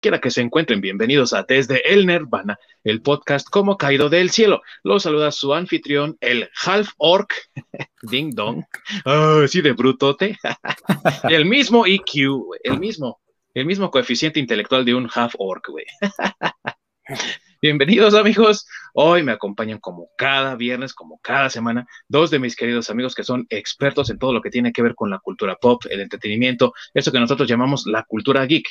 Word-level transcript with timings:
quiera 0.00 0.20
que 0.20 0.30
se 0.30 0.40
encuentren, 0.40 0.80
bienvenidos 0.80 1.32
a 1.32 1.42
Desde 1.42 1.92
el 1.92 2.06
Nirvana, 2.06 2.58
el 2.84 3.02
podcast 3.02 3.48
como 3.48 3.76
caído 3.76 4.08
del 4.08 4.30
cielo. 4.30 4.62
Los 4.84 5.02
saluda 5.02 5.32
su 5.32 5.52
anfitrión, 5.52 6.16
el 6.20 6.48
Half 6.64 6.90
Orc, 6.98 7.34
Ding 8.02 8.32
Dong, 8.34 8.64
oh, 9.04 9.46
sí, 9.48 9.60
de 9.60 9.72
brutote, 9.72 10.38
el 11.28 11.46
mismo 11.46 11.84
EQ, 11.84 12.44
el 12.62 12.78
mismo, 12.78 13.20
el 13.54 13.66
mismo 13.66 13.90
coeficiente 13.90 14.38
intelectual 14.38 14.84
de 14.84 14.94
un 14.94 15.10
Half 15.12 15.34
Orc, 15.38 15.68
güey. 15.68 15.86
Bienvenidos 17.60 18.14
amigos. 18.14 18.68
Hoy 18.94 19.24
me 19.24 19.32
acompañan 19.32 19.80
como 19.80 20.10
cada 20.16 20.54
viernes, 20.54 20.94
como 20.94 21.18
cada 21.18 21.50
semana, 21.50 21.88
dos 22.06 22.30
de 22.30 22.38
mis 22.38 22.54
queridos 22.54 22.88
amigos 22.88 23.16
que 23.16 23.24
son 23.24 23.46
expertos 23.50 24.10
en 24.10 24.18
todo 24.18 24.32
lo 24.32 24.40
que 24.40 24.50
tiene 24.50 24.72
que 24.72 24.82
ver 24.82 24.94
con 24.94 25.10
la 25.10 25.18
cultura 25.18 25.56
pop, 25.56 25.82
el 25.90 26.00
entretenimiento, 26.00 26.72
eso 26.94 27.10
que 27.10 27.18
nosotros 27.18 27.48
llamamos 27.48 27.84
la 27.86 28.04
cultura 28.04 28.46
geek. 28.46 28.68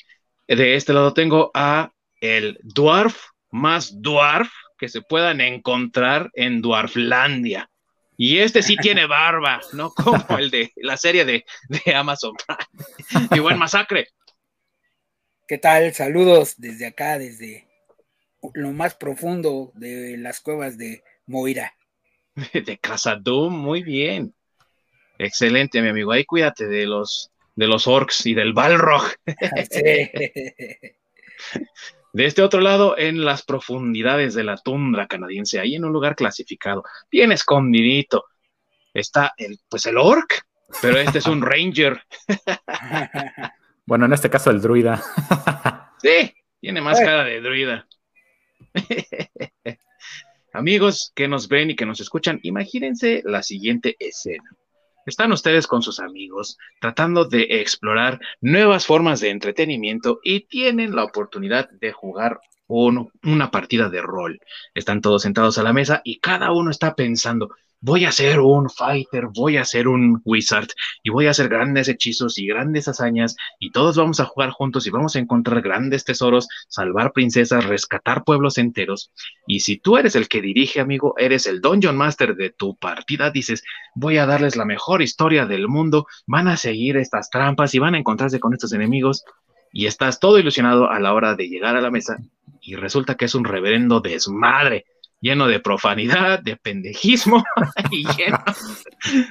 De 0.47 0.75
este 0.75 0.93
lado 0.93 1.13
tengo 1.13 1.51
a 1.53 1.91
el 2.21 2.59
dwarf 2.63 3.17
más 3.51 4.01
dwarf 4.01 4.49
que 4.77 4.89
se 4.89 5.01
puedan 5.01 5.41
encontrar 5.41 6.29
en 6.33 6.61
Dwarflandia. 6.61 7.69
Y 8.15 8.39
este 8.39 8.63
sí 8.63 8.75
tiene 8.77 9.05
barba, 9.07 9.61
no 9.73 9.91
como 9.91 10.37
el 10.37 10.49
de 10.49 10.71
la 10.77 10.97
serie 10.97 11.25
de, 11.25 11.45
de 11.69 11.95
Amazon. 11.95 12.35
Y 13.31 13.39
buen 13.39 13.57
masacre. 13.57 14.07
¿Qué 15.47 15.57
tal? 15.57 15.93
Saludos 15.93 16.55
desde 16.57 16.87
acá, 16.87 17.17
desde 17.17 17.67
lo 18.53 18.71
más 18.71 18.95
profundo 18.95 19.71
de 19.75 20.17
las 20.17 20.41
cuevas 20.41 20.77
de 20.77 21.03
Moira. 21.25 21.73
De 22.53 22.77
Casadum, 22.77 23.51
muy 23.51 23.81
bien. 23.81 24.35
Excelente, 25.17 25.81
mi 25.81 25.89
amigo. 25.89 26.11
Ahí 26.11 26.23
cuídate 26.23 26.67
de 26.67 26.85
los, 26.85 27.31
de 27.57 27.67
los 27.67 27.87
orcs 27.87 28.25
y 28.27 28.33
del 28.35 28.53
Balrog. 28.53 29.03
De 32.13 32.25
este 32.25 32.41
otro 32.41 32.61
lado, 32.61 32.97
en 32.97 33.25
las 33.25 33.43
profundidades 33.43 34.33
de 34.33 34.43
la 34.43 34.57
tundra 34.57 35.07
canadiense, 35.07 35.59
ahí 35.59 35.75
en 35.75 35.83
un 35.85 35.91
lugar 35.91 36.15
clasificado, 36.15 36.83
bien 37.11 37.31
escondidito, 37.31 38.25
está 38.93 39.33
el, 39.37 39.59
pues 39.69 39.85
el 39.87 39.97
orc, 39.97 40.41
pero 40.81 40.97
este 40.97 41.17
es 41.19 41.25
un 41.25 41.41
ranger. 41.43 42.01
Bueno, 43.85 44.05
en 44.05 44.13
este 44.13 44.29
caso 44.29 44.49
el 44.51 44.61
druida. 44.61 45.03
Sí, 45.99 46.31
tiene 46.61 46.79
más 46.79 46.99
cara 46.99 47.23
de 47.23 47.41
druida. 47.41 47.87
Amigos 50.53 51.11
que 51.15 51.27
nos 51.27 51.47
ven 51.47 51.71
y 51.71 51.75
que 51.75 51.87
nos 51.87 51.99
escuchan, 51.99 52.39
imagínense 52.43 53.23
la 53.25 53.41
siguiente 53.41 53.95
escena. 53.99 54.47
Están 55.07 55.31
ustedes 55.31 55.67
con 55.67 55.81
sus 55.81 56.01
amigos 56.01 56.57
tratando 56.81 57.23
de 57.23 57.61
explorar 57.61 58.19
nuevas 58.41 58.85
formas 58.85 59.21
de 59.21 59.29
entretenimiento 59.29 60.19
y 60.21 60.41
tienen 60.47 60.97
la 60.97 61.05
oportunidad 61.05 61.69
de 61.69 61.93
jugar 61.93 62.41
una 62.67 63.51
partida 63.51 63.89
de 63.89 64.01
rol. 64.01 64.39
Están 64.73 65.01
todos 65.01 65.21
sentados 65.23 65.57
a 65.57 65.63
la 65.63 65.73
mesa 65.73 66.01
y 66.03 66.19
cada 66.19 66.51
uno 66.51 66.71
está 66.71 66.95
pensando, 66.95 67.49
voy 67.79 68.05
a 68.05 68.11
ser 68.11 68.39
un 68.39 68.69
fighter, 68.69 69.27
voy 69.33 69.57
a 69.57 69.65
ser 69.65 69.87
un 69.87 70.21
wizard 70.25 70.67
y 71.03 71.09
voy 71.09 71.27
a 71.27 71.31
hacer 71.31 71.47
grandes 71.47 71.87
hechizos 71.87 72.37
y 72.39 72.47
grandes 72.47 72.87
hazañas 72.87 73.35
y 73.59 73.71
todos 73.71 73.97
vamos 73.97 74.19
a 74.19 74.25
jugar 74.25 74.49
juntos 74.49 74.87
y 74.87 74.89
vamos 74.89 75.15
a 75.15 75.19
encontrar 75.19 75.61
grandes 75.61 76.03
tesoros, 76.03 76.47
salvar 76.67 77.13
princesas, 77.13 77.65
rescatar 77.65 78.23
pueblos 78.23 78.57
enteros. 78.57 79.11
Y 79.45 79.59
si 79.59 79.77
tú 79.77 79.97
eres 79.97 80.15
el 80.15 80.27
que 80.27 80.41
dirige, 80.41 80.79
amigo, 80.79 81.13
eres 81.17 81.45
el 81.45 81.61
Dungeon 81.61 81.95
Master 81.95 82.35
de 82.35 82.49
tu 82.49 82.75
partida, 82.77 83.29
dices, 83.29 83.63
voy 83.95 84.17
a 84.17 84.25
darles 84.25 84.55
la 84.55 84.65
mejor 84.65 85.01
historia 85.01 85.45
del 85.45 85.67
mundo, 85.67 86.07
van 86.25 86.47
a 86.47 86.57
seguir 86.57 86.97
estas 86.97 87.29
trampas 87.29 87.75
y 87.75 87.79
van 87.79 87.95
a 87.95 87.99
encontrarse 87.99 88.39
con 88.39 88.53
estos 88.53 88.73
enemigos 88.73 89.23
y 89.71 89.85
estás 89.85 90.19
todo 90.19 90.39
ilusionado 90.39 90.89
a 90.89 90.99
la 90.99 91.13
hora 91.13 91.35
de 91.35 91.47
llegar 91.47 91.75
a 91.75 91.81
la 91.81 91.91
mesa 91.91 92.17
y 92.67 92.75
resulta 92.75 93.15
que 93.15 93.25
es 93.25 93.33
un 93.33 93.45
reverendo 93.45 94.01
desmadre 94.01 94.85
lleno 95.21 95.47
de 95.47 95.61
profanidad, 95.61 96.39
de 96.43 96.57
pendejismo 96.57 97.41
y 97.91 98.05
lleno 98.05 98.43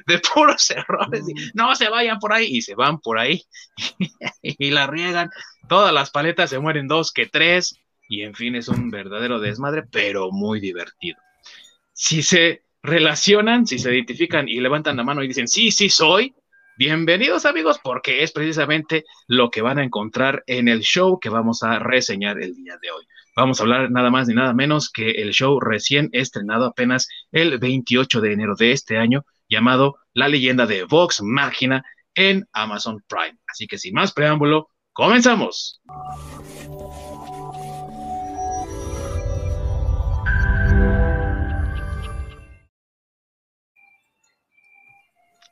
de 0.06 0.18
puros 0.20 0.70
errores. 0.70 1.22
No 1.52 1.76
se 1.76 1.90
vayan 1.90 2.18
por 2.18 2.32
ahí 2.32 2.46
y 2.46 2.62
se 2.62 2.74
van 2.74 2.98
por 2.98 3.18
ahí 3.18 3.44
y 4.42 4.70
la 4.70 4.86
riegan. 4.86 5.28
Todas 5.68 5.92
las 5.92 6.10
paletas 6.10 6.48
se 6.48 6.58
mueren 6.58 6.88
dos 6.88 7.12
que 7.12 7.26
tres 7.26 7.78
y 8.08 8.22
en 8.22 8.34
fin 8.34 8.56
es 8.56 8.68
un 8.68 8.90
verdadero 8.90 9.38
desmadre, 9.38 9.82
pero 9.82 10.30
muy 10.32 10.58
divertido. 10.58 11.18
Si 11.92 12.22
se 12.22 12.62
relacionan, 12.82 13.66
si 13.66 13.78
se 13.78 13.92
identifican 13.94 14.48
y 14.48 14.60
levantan 14.60 14.96
la 14.96 15.04
mano 15.04 15.22
y 15.22 15.28
dicen, 15.28 15.46
sí, 15.46 15.70
sí 15.70 15.90
soy, 15.90 16.34
bienvenidos 16.76 17.46
amigos, 17.46 17.80
porque 17.82 18.22
es 18.22 18.32
precisamente 18.32 19.04
lo 19.26 19.50
que 19.50 19.62
van 19.62 19.78
a 19.78 19.84
encontrar 19.84 20.44
en 20.46 20.68
el 20.68 20.80
show 20.80 21.18
que 21.18 21.28
vamos 21.28 21.62
a 21.62 21.78
reseñar 21.78 22.40
el 22.40 22.54
día 22.54 22.76
de 22.80 22.90
hoy. 22.90 23.04
Vamos 23.34 23.58
a 23.58 23.62
hablar 23.64 23.90
nada 23.90 24.10
más 24.10 24.28
ni 24.28 24.34
nada 24.34 24.52
menos 24.52 24.90
que 24.90 25.10
el 25.10 25.32
show 25.32 25.60
recién 25.60 26.08
estrenado 26.12 26.66
apenas 26.66 27.08
el 27.32 27.58
28 27.58 28.20
de 28.20 28.32
enero 28.32 28.54
de 28.56 28.72
este 28.72 28.98
año, 28.98 29.24
llamado 29.48 29.96
La 30.12 30.28
leyenda 30.28 30.66
de 30.66 30.84
Vox 30.84 31.22
Máquina 31.22 31.84
en 32.14 32.46
Amazon 32.52 33.02
Prime. 33.06 33.38
Así 33.46 33.66
que 33.66 33.78
sin 33.78 33.94
más 33.94 34.12
preámbulo, 34.12 34.70
comenzamos. 34.92 35.80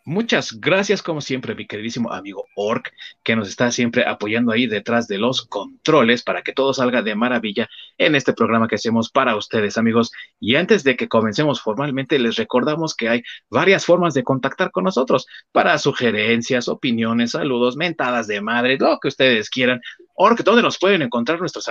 Muchas 0.06 0.60
gracias, 0.60 1.03
como 1.03 1.22
siempre, 1.22 1.54
mi 1.54 1.66
queridísimo 1.66 2.12
amigo 2.12 2.44
Orc, 2.56 2.92
que 3.22 3.37
nos 3.37 3.48
está 3.48 3.70
siempre 3.70 4.04
apoyando 4.06 4.53
ahí 4.53 4.66
detrás 4.66 5.09
de 5.09 5.16
los 5.16 5.47
controles 5.47 6.22
para 6.22 6.42
que 6.42 6.53
todo 6.53 6.75
salga 6.75 7.00
de 7.00 7.15
maravilla 7.15 7.70
en 7.97 8.14
este 8.14 8.34
programa 8.34 8.69
que 8.69 8.75
hacemos 8.75 9.10
para 9.10 9.34
ustedes, 9.34 9.78
amigos. 9.78 10.12
Y 10.38 10.56
antes 10.56 10.84
de 10.84 10.97
que 10.97 11.09
comencemos 11.09 11.62
formalmente, 11.62 12.19
les 12.19 12.37
recordamos 12.37 12.94
que 12.94 13.09
hay 13.09 13.22
varias 13.48 13.87
formas 13.87 14.12
de 14.12 14.25
contactar 14.25 14.72
con 14.72 14.84
nosotros 14.84 15.26
para 15.53 15.78
sugerencias, 15.78 16.69
opiniones, 16.69 17.31
saludos, 17.31 17.78
mentadas 17.78 18.26
de 18.26 18.43
madre, 18.43 18.76
lo 18.78 18.98
que 19.00 19.09
ustedes 19.09 19.48
quieran. 19.48 19.81
Orc, 20.16 20.44
¿dónde 20.44 20.60
nos 20.60 20.78
pueden 20.78 21.00
encontrar 21.00 21.41
nuestros 21.41 21.66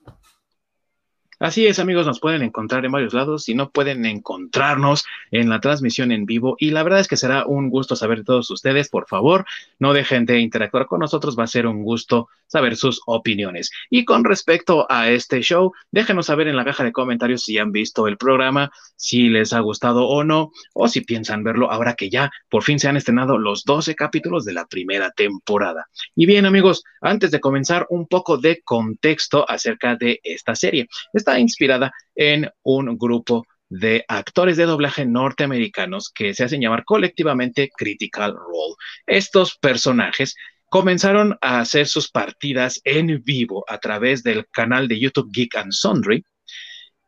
Así 1.40 1.66
es, 1.66 1.78
amigos, 1.78 2.04
nos 2.04 2.20
pueden 2.20 2.42
encontrar 2.42 2.84
en 2.84 2.92
varios 2.92 3.14
lados 3.14 3.48
y 3.48 3.54
no 3.54 3.70
pueden 3.70 4.04
encontrarnos 4.04 5.06
en 5.30 5.48
la 5.48 5.58
transmisión 5.58 6.12
en 6.12 6.26
vivo. 6.26 6.54
Y 6.58 6.70
la 6.70 6.82
verdad 6.82 7.00
es 7.00 7.08
que 7.08 7.16
será 7.16 7.46
un 7.46 7.70
gusto 7.70 7.96
saber 7.96 8.18
de 8.18 8.24
todos 8.24 8.50
ustedes. 8.50 8.90
Por 8.90 9.08
favor, 9.08 9.46
no 9.78 9.94
dejen 9.94 10.26
de 10.26 10.38
interactuar 10.38 10.84
con 10.84 11.00
nosotros. 11.00 11.38
Va 11.38 11.44
a 11.44 11.46
ser 11.46 11.66
un 11.66 11.82
gusto 11.82 12.28
saber 12.46 12.76
sus 12.76 13.00
opiniones. 13.06 13.70
Y 13.88 14.04
con 14.04 14.24
respecto 14.24 14.86
a 14.90 15.08
este 15.08 15.40
show, 15.40 15.72
déjenos 15.90 16.26
saber 16.26 16.46
en 16.46 16.56
la 16.56 16.64
caja 16.64 16.84
de 16.84 16.92
comentarios 16.92 17.42
si 17.42 17.56
han 17.56 17.72
visto 17.72 18.06
el 18.06 18.18
programa, 18.18 18.70
si 18.96 19.30
les 19.30 19.54
ha 19.54 19.60
gustado 19.60 20.08
o 20.08 20.24
no, 20.24 20.52
o 20.74 20.88
si 20.88 21.00
piensan 21.00 21.42
verlo 21.42 21.70
ahora 21.70 21.94
que 21.94 22.10
ya 22.10 22.30
por 22.50 22.64
fin 22.64 22.78
se 22.78 22.88
han 22.88 22.98
estrenado 22.98 23.38
los 23.38 23.64
12 23.64 23.94
capítulos 23.94 24.44
de 24.44 24.52
la 24.52 24.66
primera 24.66 25.10
temporada. 25.12 25.86
Y 26.14 26.26
bien, 26.26 26.44
amigos, 26.44 26.84
antes 27.00 27.30
de 27.30 27.40
comenzar, 27.40 27.86
un 27.88 28.06
poco 28.06 28.36
de 28.36 28.60
contexto 28.62 29.48
acerca 29.48 29.96
de 29.96 30.20
esta 30.22 30.54
serie. 30.54 30.88
Esta 31.14 31.29
inspirada 31.38 31.92
en 32.14 32.50
un 32.62 32.96
grupo 32.98 33.46
de 33.70 34.04
actores 34.08 34.56
de 34.56 34.66
doblaje 34.66 35.06
norteamericanos 35.06 36.10
que 36.12 36.34
se 36.34 36.44
hacen 36.44 36.60
llamar 36.60 36.84
colectivamente 36.84 37.70
Critical 37.76 38.34
Role. 38.34 38.74
Estos 39.06 39.56
personajes 39.56 40.34
comenzaron 40.68 41.36
a 41.40 41.60
hacer 41.60 41.86
sus 41.86 42.10
partidas 42.10 42.80
en 42.84 43.22
vivo 43.24 43.64
a 43.68 43.78
través 43.78 44.22
del 44.22 44.46
canal 44.48 44.88
de 44.88 44.98
YouTube 44.98 45.30
Geek 45.32 45.56
and 45.56 45.72
Sundry. 45.72 46.24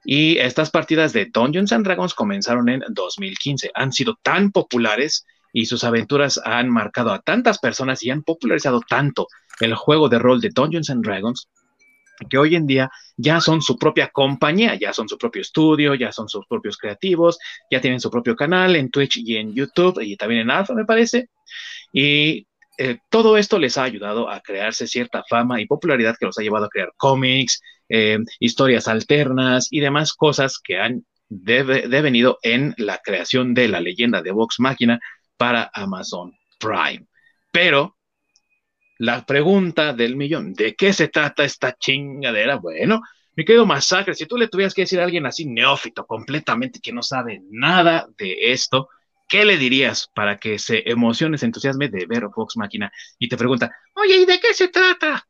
Y 0.04 0.38
estas 0.38 0.70
partidas 0.70 1.12
de 1.12 1.26
Dungeons 1.26 1.72
and 1.72 1.84
Dragons 1.84 2.14
comenzaron 2.14 2.68
en 2.68 2.82
2015. 2.90 3.70
Han 3.74 3.92
sido 3.92 4.18
tan 4.22 4.50
populares 4.50 5.24
y 5.52 5.66
sus 5.66 5.84
aventuras 5.84 6.40
han 6.44 6.70
marcado 6.70 7.12
a 7.12 7.20
tantas 7.20 7.58
personas 7.58 8.02
y 8.02 8.10
han 8.10 8.22
popularizado 8.22 8.80
tanto 8.88 9.28
el 9.60 9.74
juego 9.74 10.08
de 10.08 10.18
rol 10.18 10.40
de 10.40 10.50
Dungeons 10.50 10.90
and 10.90 11.04
Dragons 11.04 11.48
que 12.28 12.38
hoy 12.38 12.54
en 12.54 12.66
día 12.66 12.90
ya 13.16 13.40
son 13.40 13.62
su 13.62 13.76
propia 13.76 14.08
compañía, 14.08 14.74
ya 14.74 14.92
son 14.92 15.08
su 15.08 15.18
propio 15.18 15.42
estudio, 15.42 15.94
ya 15.94 16.12
son 16.12 16.28
sus 16.28 16.46
propios 16.46 16.76
creativos, 16.76 17.38
ya 17.70 17.80
tienen 17.80 18.00
su 18.00 18.10
propio 18.10 18.36
canal 18.36 18.76
en 18.76 18.90
Twitch 18.90 19.18
y 19.18 19.36
en 19.36 19.54
YouTube 19.54 20.00
y 20.02 20.16
también 20.16 20.42
en 20.42 20.50
Alpha, 20.50 20.74
me 20.74 20.84
parece. 20.84 21.28
Y 21.92 22.46
eh, 22.78 22.98
todo 23.10 23.36
esto 23.36 23.58
les 23.58 23.76
ha 23.76 23.84
ayudado 23.84 24.30
a 24.30 24.40
crearse 24.40 24.86
cierta 24.86 25.22
fama 25.28 25.60
y 25.60 25.66
popularidad 25.66 26.16
que 26.18 26.26
los 26.26 26.38
ha 26.38 26.42
llevado 26.42 26.66
a 26.66 26.70
crear 26.70 26.92
cómics, 26.96 27.60
eh, 27.88 28.18
historias 28.40 28.88
alternas 28.88 29.68
y 29.70 29.80
demás 29.80 30.14
cosas 30.14 30.58
que 30.62 30.78
han 30.78 31.04
devenido 31.28 32.38
en 32.42 32.74
la 32.76 32.98
creación 32.98 33.54
de 33.54 33.68
la 33.68 33.80
leyenda 33.80 34.22
de 34.22 34.32
Vox 34.32 34.60
Máquina 34.60 35.00
para 35.36 35.70
Amazon 35.72 36.32
Prime. 36.58 37.06
Pero 37.50 37.96
la 39.02 39.26
pregunta 39.26 39.92
del 39.92 40.14
millón, 40.14 40.54
¿de 40.54 40.76
qué 40.76 40.92
se 40.92 41.08
trata 41.08 41.42
esta 41.42 41.76
chingadera? 41.76 42.54
Bueno, 42.54 43.02
mi 43.34 43.44
querido 43.44 43.66
Masacre, 43.66 44.14
si 44.14 44.26
tú 44.26 44.36
le 44.36 44.46
tuvieras 44.46 44.74
que 44.74 44.82
decir 44.82 45.00
a 45.00 45.02
alguien 45.02 45.26
así 45.26 45.44
neófito, 45.44 46.06
completamente 46.06 46.78
que 46.80 46.92
no 46.92 47.02
sabe 47.02 47.42
nada 47.50 48.06
de 48.16 48.52
esto, 48.52 48.90
¿qué 49.28 49.44
le 49.44 49.56
dirías 49.56 50.08
para 50.14 50.38
que 50.38 50.56
se 50.60 50.88
emocione, 50.88 51.36
se 51.36 51.46
entusiasme 51.46 51.88
de 51.88 52.06
ver 52.06 52.28
Vox 52.28 52.56
Máquina 52.56 52.92
y 53.18 53.28
te 53.28 53.36
pregunta, 53.36 53.74
oye, 53.94 54.18
¿y 54.18 54.24
de 54.24 54.38
qué 54.38 54.54
se 54.54 54.68
trata? 54.68 55.26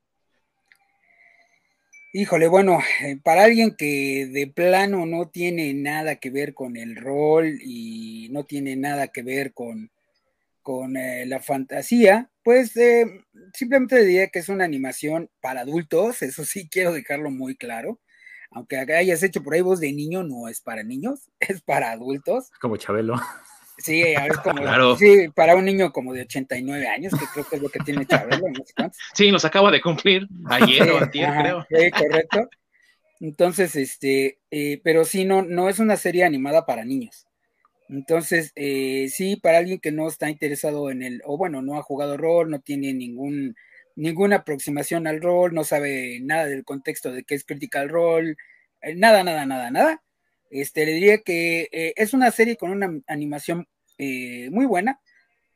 Híjole, 2.12 2.48
bueno, 2.48 2.78
para 3.24 3.44
alguien 3.44 3.74
que 3.74 4.28
de 4.30 4.48
plano 4.48 5.06
no 5.06 5.30
tiene 5.30 5.72
nada 5.72 6.16
que 6.16 6.28
ver 6.28 6.52
con 6.52 6.76
el 6.76 6.94
rol 6.94 7.58
y 7.64 8.28
no 8.32 8.44
tiene 8.44 8.76
nada 8.76 9.08
que 9.08 9.22
ver 9.22 9.54
con, 9.54 9.90
con 10.62 10.96
eh, 10.96 11.24
la 11.26 11.40
fantasía, 11.40 12.28
pues 12.42 12.76
eh, 12.76 13.24
simplemente 13.52 14.04
diría 14.04 14.28
que 14.28 14.38
es 14.38 14.48
una 14.48 14.64
animación 14.64 15.30
para 15.40 15.60
adultos, 15.60 16.22
eso 16.22 16.44
sí 16.44 16.68
quiero 16.70 16.92
dejarlo 16.92 17.30
muy 17.30 17.56
claro. 17.56 18.00
Aunque 18.54 18.76
hayas 18.76 19.22
hecho 19.22 19.42
por 19.42 19.54
ahí 19.54 19.62
voz 19.62 19.80
de 19.80 19.92
niño, 19.92 20.22
no 20.24 20.46
es 20.46 20.60
para 20.60 20.82
niños, 20.82 21.30
es 21.40 21.62
para 21.62 21.92
adultos. 21.92 22.50
Como 22.60 22.76
Chabelo. 22.76 23.16
Sí, 23.78 24.02
es 24.02 24.36
como 24.38 24.62
sí, 24.98 25.28
para 25.34 25.56
un 25.56 25.64
niño 25.64 25.92
como 25.92 26.12
de 26.12 26.22
89 26.22 26.86
años, 26.86 27.12
que 27.18 27.26
creo 27.32 27.48
que 27.48 27.56
es 27.56 27.62
lo 27.62 27.68
que 27.68 27.80
tiene 27.80 28.06
Chabelo, 28.06 28.48
no 28.48 28.64
sé 28.64 28.72
cuántos. 28.76 28.98
Sí, 29.14 29.32
nos 29.32 29.44
acaba 29.44 29.70
de 29.70 29.80
cumplir 29.80 30.28
ayer 30.46 30.90
o 30.90 30.98
ayer, 30.98 31.30
creo. 31.40 31.66
Sí, 31.68 31.90
correcto. 31.90 32.48
Entonces, 33.20 33.76
este, 33.76 34.40
eh, 34.50 34.80
pero 34.82 35.04
sí, 35.04 35.24
no, 35.24 35.42
no 35.42 35.68
es 35.68 35.78
una 35.78 35.96
serie 35.96 36.24
animada 36.24 36.66
para 36.66 36.84
niños. 36.84 37.26
Entonces, 37.92 38.52
eh, 38.56 39.08
sí, 39.10 39.36
para 39.36 39.58
alguien 39.58 39.78
que 39.78 39.92
no 39.92 40.08
está 40.08 40.30
interesado 40.30 40.90
en 40.90 41.02
el, 41.02 41.20
o 41.26 41.36
bueno, 41.36 41.60
no 41.60 41.76
ha 41.78 41.82
jugado 41.82 42.16
rol, 42.16 42.48
no 42.50 42.58
tiene 42.60 42.94
ningún, 42.94 43.54
ninguna 43.96 44.36
aproximación 44.36 45.06
al 45.06 45.20
rol, 45.20 45.52
no 45.52 45.62
sabe 45.62 46.18
nada 46.22 46.46
del 46.46 46.64
contexto 46.64 47.12
de 47.12 47.22
qué 47.24 47.34
es 47.34 47.44
Critical 47.44 47.90
Role, 47.90 48.36
eh, 48.80 48.94
nada, 48.94 49.22
nada, 49.24 49.44
nada, 49.44 49.70
nada. 49.70 50.02
Este, 50.50 50.86
le 50.86 50.94
diría 50.94 51.18
que 51.18 51.68
eh, 51.70 51.92
es 51.96 52.14
una 52.14 52.30
serie 52.30 52.56
con 52.56 52.70
una 52.70 52.98
animación 53.08 53.68
muy 53.98 54.66
buena. 54.66 55.00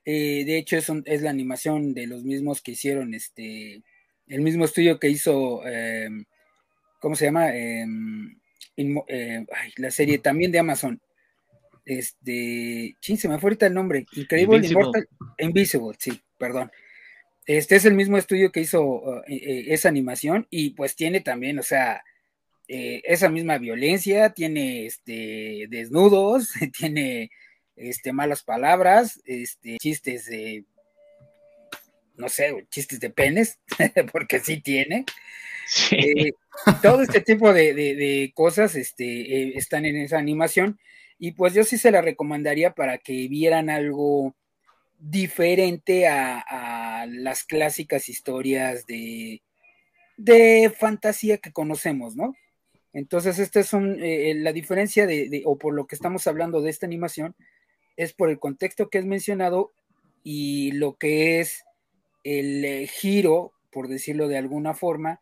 de 0.04 0.58
hecho, 0.58 0.76
es, 0.76 0.92
es, 1.06 1.22
la 1.22 1.30
animación 1.30 1.94
de 1.94 2.06
los 2.06 2.22
mismos 2.24 2.62
que 2.62 2.72
hicieron, 2.72 3.14
este, 3.14 3.82
el 4.28 4.42
mismo 4.42 4.66
estudio 4.66 5.00
que 5.00 5.08
hizo, 5.08 5.62
¿cómo 7.00 7.16
se 7.16 7.24
llama? 7.24 7.56
Em, 7.56 8.38
la 9.78 9.90
serie 9.90 10.18
también 10.18 10.52
de 10.52 10.60
Amazon, 10.60 11.00
este, 11.86 12.96
chin, 13.00 13.16
se 13.16 13.28
me 13.28 13.38
fue 13.38 13.48
ahorita 13.48 13.66
el 13.66 13.74
nombre, 13.74 14.04
Increíble 14.12 14.56
Invisible. 14.56 15.04
Invisible, 15.38 15.96
sí, 15.98 16.20
perdón. 16.38 16.70
Este 17.46 17.76
es 17.76 17.84
el 17.84 17.94
mismo 17.94 18.18
estudio 18.18 18.50
que 18.50 18.60
hizo 18.60 18.82
uh, 18.84 19.22
e, 19.28 19.36
e, 19.36 19.72
esa 19.72 19.88
animación 19.88 20.48
y 20.50 20.70
pues 20.70 20.96
tiene 20.96 21.20
también, 21.20 21.60
o 21.60 21.62
sea, 21.62 22.02
eh, 22.66 23.02
esa 23.04 23.28
misma 23.28 23.58
violencia, 23.58 24.30
tiene 24.30 24.86
este, 24.86 25.66
desnudos, 25.68 26.50
tiene 26.76 27.30
este, 27.76 28.12
malas 28.12 28.42
palabras, 28.42 29.22
este, 29.24 29.76
chistes 29.78 30.26
de, 30.26 30.64
no 32.16 32.28
sé, 32.28 32.66
chistes 32.70 32.98
de 32.98 33.10
penes, 33.10 33.60
porque 34.12 34.40
sí 34.40 34.60
tiene. 34.60 35.04
Eh, 35.92 36.32
todo 36.82 37.02
este 37.02 37.20
tipo 37.20 37.52
de, 37.52 38.32
cosas 38.34 38.74
este, 38.74 39.04
eh, 39.04 39.52
están 39.56 39.84
en 39.84 39.96
esa 39.96 40.18
animación 40.18 40.78
y 41.18 41.32
pues 41.32 41.54
yo 41.54 41.64
sí 41.64 41.78
se 41.78 41.90
la 41.90 42.02
recomendaría 42.02 42.74
para 42.74 42.98
que 42.98 43.28
vieran 43.28 43.70
algo 43.70 44.34
diferente 44.98 46.06
a, 46.08 47.06
las 47.08 47.44
clásicas 47.44 48.08
historias 48.08 48.84
de, 48.86 49.42
de 50.16 50.72
fantasía 50.76 51.38
que 51.38 51.52
conocemos, 51.52 52.16
¿no? 52.16 52.34
Entonces, 52.92 53.38
esta 53.38 53.60
es 53.60 53.72
un, 53.72 54.02
eh, 54.02 54.34
la 54.34 54.52
diferencia 54.52 55.06
de, 55.06 55.42
o 55.44 55.56
por 55.56 55.74
lo 55.74 55.86
que 55.86 55.94
estamos 55.94 56.26
hablando 56.26 56.62
de 56.62 56.70
esta 56.70 56.86
animación, 56.86 57.36
es 57.96 58.12
por 58.12 58.30
el 58.30 58.38
contexto 58.38 58.88
que 58.88 58.98
has 58.98 59.04
mencionado 59.04 59.72
y 60.24 60.72
lo 60.72 60.96
que 60.96 61.40
es 61.40 61.64
el 62.24 62.64
eh, 62.64 62.86
giro, 62.86 63.52
por 63.70 63.88
decirlo 63.88 64.28
de 64.28 64.38
alguna 64.38 64.74
forma, 64.74 65.20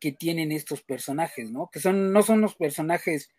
que 0.00 0.12
tienen 0.12 0.50
estos 0.50 0.82
personajes, 0.82 1.50
¿no? 1.50 1.70
Que 1.72 1.78
son, 1.78 2.12
no 2.12 2.22
son 2.22 2.40
los 2.40 2.56
personajes 2.56 3.30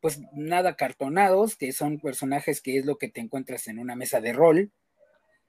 pues 0.00 0.20
nada 0.32 0.76
cartonados, 0.76 1.56
que 1.56 1.72
son 1.72 1.98
personajes 1.98 2.60
que 2.60 2.78
es 2.78 2.86
lo 2.86 2.98
que 2.98 3.08
te 3.08 3.20
encuentras 3.20 3.66
en 3.68 3.78
una 3.78 3.96
mesa 3.96 4.20
de 4.20 4.32
rol. 4.32 4.72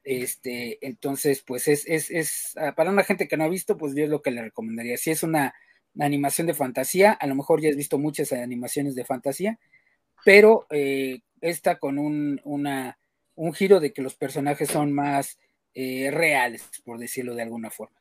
Este, 0.03 0.83
entonces, 0.85 1.43
pues 1.45 1.67
es, 1.67 1.85
es, 1.87 2.09
es, 2.09 2.57
ah, 2.57 2.73
para 2.75 2.91
una 2.91 3.03
gente 3.03 3.27
que 3.27 3.37
no 3.37 3.43
ha 3.43 3.49
visto, 3.49 3.77
pues 3.77 3.93
yo 3.95 4.05
es 4.05 4.09
lo 4.09 4.21
que 4.21 4.31
le 4.31 4.41
recomendaría. 4.41 4.97
Si 4.97 5.11
es 5.11 5.23
una, 5.23 5.53
animación 5.99 6.47
de 6.47 6.53
fantasía, 6.53 7.11
a 7.11 7.27
lo 7.27 7.35
mejor 7.35 7.61
ya 7.61 7.69
has 7.69 7.75
visto 7.75 7.97
muchas 7.97 8.31
animaciones 8.31 8.95
de 8.95 9.05
fantasía, 9.05 9.59
pero 10.23 10.65
eh, 10.69 11.21
esta 11.41 11.77
con 11.77 11.97
un, 11.97 12.39
una, 12.45 12.97
un 13.35 13.53
giro 13.53 13.79
de 13.79 13.91
que 13.91 14.01
los 14.01 14.15
personajes 14.15 14.69
son 14.69 14.93
más 14.93 15.37
eh, 15.73 16.09
reales, 16.11 16.69
por 16.85 16.99
decirlo 16.99 17.35
de 17.35 17.41
alguna 17.41 17.69
forma. 17.69 17.98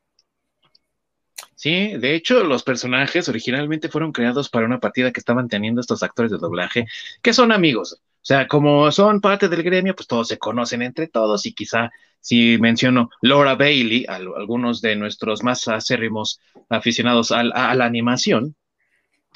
Sí, 1.58 1.96
de 1.96 2.14
hecho, 2.14 2.44
los 2.44 2.62
personajes 2.62 3.28
originalmente 3.28 3.88
fueron 3.88 4.12
creados 4.12 4.48
para 4.48 4.64
una 4.64 4.78
partida 4.78 5.10
que 5.12 5.18
estaban 5.18 5.48
teniendo 5.48 5.80
estos 5.80 6.04
actores 6.04 6.30
de 6.30 6.38
doblaje, 6.38 6.86
que 7.20 7.32
son 7.32 7.50
amigos. 7.50 7.94
O 7.94 8.24
sea, 8.28 8.46
como 8.46 8.92
son 8.92 9.20
parte 9.20 9.48
del 9.48 9.64
gremio, 9.64 9.96
pues 9.96 10.06
todos 10.06 10.28
se 10.28 10.38
conocen 10.38 10.82
entre 10.82 11.08
todos 11.08 11.46
y 11.46 11.54
quizá 11.54 11.90
si 12.20 12.58
menciono 12.58 13.10
Laura 13.22 13.56
Bailey, 13.56 14.06
algunos 14.08 14.80
de 14.80 14.94
nuestros 14.94 15.42
más 15.42 15.66
acérrimos 15.66 16.40
aficionados 16.68 17.32
a 17.32 17.42
la 17.42 17.84
animación, 17.84 18.54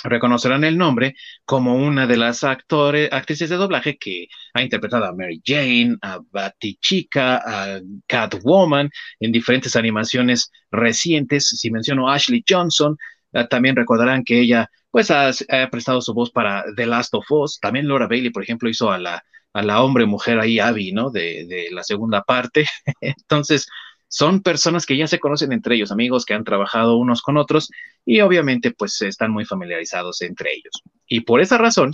reconocerán 0.04 0.64
el 0.64 0.78
nombre 0.78 1.14
como 1.44 1.76
una 1.76 2.06
de 2.06 2.16
las 2.16 2.44
actores, 2.44 3.12
actrices 3.12 3.50
de 3.50 3.56
doblaje 3.56 3.96
que 3.98 4.28
ha 4.54 4.62
interpretado 4.62 5.04
a 5.04 5.14
Mary 5.14 5.42
Jane, 5.44 5.96
a 6.02 6.20
Batichica, 6.30 7.36
a 7.44 7.80
Catwoman 8.06 8.90
en 9.20 9.32
diferentes 9.32 9.76
animaciones 9.76 10.50
recientes. 10.70 11.48
Si 11.48 11.70
menciono 11.70 12.08
a 12.08 12.14
Ashley 12.14 12.44
Johnson, 12.48 12.96
eh, 13.32 13.46
también 13.48 13.76
recordarán 13.76 14.24
que 14.24 14.40
ella 14.40 14.68
pues 14.90 15.10
ha, 15.10 15.30
prestado 15.70 16.02
su 16.02 16.12
voz 16.12 16.30
para 16.30 16.64
The 16.76 16.86
Last 16.86 17.14
of 17.14 17.24
Us. 17.30 17.58
También 17.60 17.88
Laura 17.88 18.06
Bailey, 18.06 18.30
por 18.30 18.42
ejemplo, 18.42 18.68
hizo 18.68 18.90
a 18.90 18.98
la, 18.98 19.24
a 19.54 19.62
la 19.62 19.82
hombre 19.82 20.04
mujer 20.06 20.38
ahí, 20.38 20.58
Abby, 20.58 20.92
¿no? 20.92 21.10
De, 21.10 21.46
de 21.46 21.68
la 21.72 21.82
segunda 21.82 22.22
parte. 22.22 22.66
Entonces, 23.00 23.66
son 24.12 24.42
personas 24.42 24.84
que 24.84 24.98
ya 24.98 25.06
se 25.06 25.18
conocen 25.18 25.52
entre 25.52 25.74
ellos, 25.74 25.90
amigos 25.90 26.26
que 26.26 26.34
han 26.34 26.44
trabajado 26.44 26.98
unos 26.98 27.22
con 27.22 27.38
otros 27.38 27.70
y 28.04 28.20
obviamente 28.20 28.70
pues 28.70 29.00
están 29.00 29.30
muy 29.30 29.46
familiarizados 29.46 30.20
entre 30.20 30.52
ellos. 30.52 30.82
Y 31.06 31.20
por 31.20 31.40
esa 31.40 31.56
razón 31.56 31.92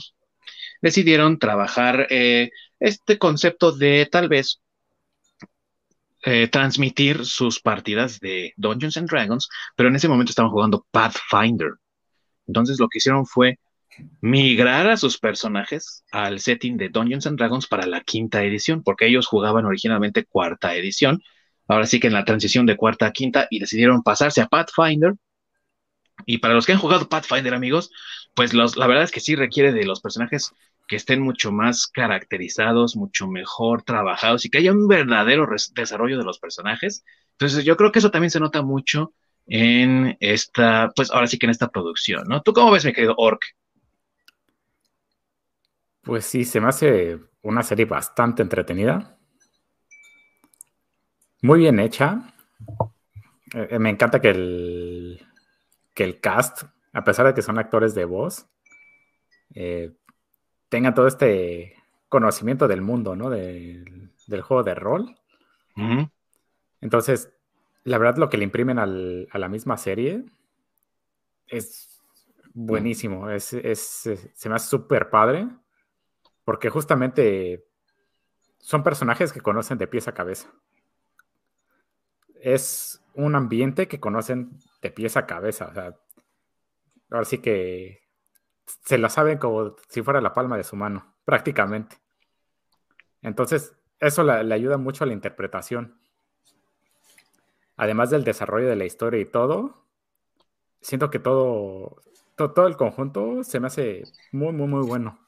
decidieron 0.83 1.39
trabajar 1.39 2.09
eh, 2.11 2.51
este 2.81 3.19
concepto 3.19 3.71
de 3.71 4.09
tal 4.11 4.29
vez 4.29 4.61
eh, 6.25 6.49
transmitir 6.49 7.25
sus 7.25 7.61
partidas 7.61 8.19
de 8.19 8.53
Dungeons 8.57 8.97
and 8.97 9.09
Dragons, 9.09 9.49
pero 9.77 9.89
en 9.89 9.95
ese 9.95 10.09
momento 10.09 10.31
estaban 10.31 10.51
jugando 10.51 10.85
Pathfinder. 10.91 11.75
Entonces 12.49 12.81
lo 12.81 12.89
que 12.89 12.99
hicieron 12.99 13.27
fue 13.27 13.61
migrar 14.21 14.91
a 14.91 14.97
sus 14.97 15.19
personajes 15.19 16.03
al 16.11 16.41
setting 16.41 16.79
de 16.79 16.89
Dungeons 16.89 17.29
and 17.29 17.39
Dragons 17.39 17.69
para 17.69 17.87
la 17.87 18.01
quinta 18.01 18.43
edición, 18.43 18.83
porque 18.83 19.07
ellos 19.07 19.29
jugaban 19.29 19.67
originalmente 19.67 20.25
cuarta 20.25 20.75
edición 20.75 21.23
ahora 21.69 21.87
sí 21.87 22.01
que 22.01 22.09
en 22.09 22.15
la 22.15 22.25
transición 22.25 22.67
de 22.67 22.77
cuarta 22.77 23.07
a 23.07 23.13
quinta 23.13 23.47
y 23.51 23.61
decidieron 23.61 24.03
pasarse 24.03 24.41
a 24.41 24.49
Pathfinder. 24.49 25.15
Y 26.27 26.39
para 26.39 26.55
los 26.55 26.67
que 26.67 26.73
han 26.73 26.79
jugado 26.79 27.09
Pathfinder, 27.09 27.55
amigos, 27.55 27.91
pues 28.35 28.53
la 28.55 28.87
verdad 28.87 29.05
es 29.05 29.13
que 29.13 29.21
sí 29.21 29.37
requiere 29.37 29.73
de 29.73 29.85
los 29.85 30.01
personajes 30.01 30.53
que 30.89 30.97
estén 30.97 31.21
mucho 31.21 31.53
más 31.53 31.87
caracterizados, 31.87 32.97
mucho 32.97 33.29
mejor 33.29 33.83
trabajados 33.83 34.45
y 34.45 34.51
que 34.51 34.59
haya 34.59 34.73
un 34.73 34.89
verdadero 34.89 35.47
desarrollo 35.75 36.17
de 36.19 36.25
los 36.25 36.39
personajes. 36.39 37.05
Entonces 37.33 37.65
yo 37.65 37.77
creo 37.77 37.93
que 37.93 37.99
eso 37.99 38.11
también 38.11 38.31
se 38.31 38.41
nota 38.41 38.63
mucho 38.63 39.13
en 39.47 40.17
esta, 40.21 40.91
pues 40.97 41.11
ahora 41.11 41.27
sí 41.27 41.39
que 41.39 41.47
en 41.47 41.51
esta 41.51 41.69
producción, 41.69 42.25
¿no? 42.27 42.43
¿Tú 42.43 42.53
cómo 42.55 42.71
ves, 42.71 42.85
mi 42.85 42.93
querido 42.93 43.15
Orc? 43.19 43.45
Pues 46.03 46.25
sí, 46.25 46.45
se 46.45 46.61
me 46.61 46.69
hace 46.69 47.19
una 47.43 47.63
serie 47.63 47.85
bastante 47.85 48.43
entretenida 48.43 49.18
muy 51.43 51.61
bien 51.61 51.79
hecha. 51.81 52.35
Eh, 53.55 53.79
me 53.79 53.91
encanta 53.91 54.21
que 54.21 54.31
el, 54.31 55.27
que 55.95 56.05
el 56.05 56.21
cast, 56.21 56.65
a 56.93 57.05
pesar 57.05 57.27
de 57.27 57.35
que 57.35 57.43
son 57.43 57.59
actores 57.59 57.95
de 57.95 58.05
voz, 58.05 58.47
eh, 59.55 59.93
tengan 60.69 60.95
todo 60.95 61.07
este 61.07 61.75
conocimiento 62.09 62.69
del 62.69 62.83
mundo, 62.83 63.17
¿no? 63.17 63.31
del 63.31 64.43
juego 64.43 64.63
de 64.63 64.75
rol. 64.75 65.17
Entonces, 66.81 67.33
la 67.85 67.99
verdad, 67.99 68.19
lo 68.19 68.29
que 68.29 68.37
le 68.37 68.45
imprimen 68.45 68.79
a 68.79 68.87
la 68.87 69.49
misma 69.49 69.77
serie 69.77 70.25
es 71.47 72.01
buenísimo. 72.53 73.31
Es, 73.31 73.45
se 73.45 74.49
me 74.49 74.55
hace 74.55 74.69
súper 74.69 75.11
padre. 75.11 75.49
Porque 76.45 76.71
justamente 76.71 77.67
son 78.59 78.83
personajes 78.83 79.33
que 79.33 79.41
conocen 79.41 79.79
de 79.79 79.87
pies 79.87 80.09
a 80.09 80.15
cabeza. 80.15 80.51
Es 82.41 83.03
un 83.15 83.35
ambiente 83.35 83.89
que 83.89 84.01
conocen 84.01 84.59
de 84.83 84.91
pies 84.91 85.17
a 85.17 85.27
cabeza. 85.27 85.67
O 85.67 85.75
sea, 85.75 85.97
ahora 87.11 87.25
sí 87.25 87.39
que 87.39 88.01
se 88.85 88.99
lo 88.99 89.09
saben 89.09 89.39
como 89.39 89.77
si 89.89 90.03
fuera 90.03 90.21
la 90.21 90.33
palma 90.33 90.57
de 90.57 90.65
su 90.65 90.77
mano, 90.77 91.15
prácticamente. 91.25 91.97
Entonces, 93.23 93.75
eso 94.01 94.23
le 94.23 94.55
ayuda 94.55 94.77
mucho 94.77 95.05
a 95.05 95.07
la 95.07 95.13
interpretación. 95.13 95.99
Además 97.77 98.11
del 98.11 98.25
desarrollo 98.25 98.69
de 98.69 98.77
la 98.77 98.85
historia 98.85 99.21
y 99.21 99.25
todo, 99.25 99.85
siento 100.81 101.11
que 101.11 101.19
todo, 101.19 102.03
todo, 102.37 102.67
el 102.67 102.77
conjunto 102.77 103.45
se 103.45 103.61
me 103.61 103.69
hace 103.69 104.03
muy, 104.33 104.53
muy, 104.53 104.67
muy 104.67 104.87
bueno. 104.87 105.19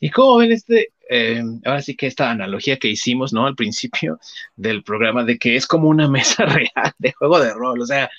¿Y 0.00 0.10
cómo 0.10 0.38
ven 0.38 0.52
este, 0.52 0.92
eh, 1.10 1.42
ahora 1.64 1.82
sí 1.82 1.94
que 1.94 2.06
esta 2.06 2.30
analogía 2.30 2.78
que 2.78 2.88
hicimos, 2.88 3.32
¿no? 3.32 3.46
Al 3.46 3.54
principio 3.54 4.18
del 4.56 4.82
programa, 4.82 5.24
de 5.24 5.38
que 5.38 5.56
es 5.56 5.66
como 5.66 5.88
una 5.88 6.08
mesa 6.10 6.46
real 6.46 6.92
de 6.98 7.12
juego 7.12 7.38
de 7.38 7.52
rol, 7.52 7.80
o 7.80 7.86
sea, 7.86 8.10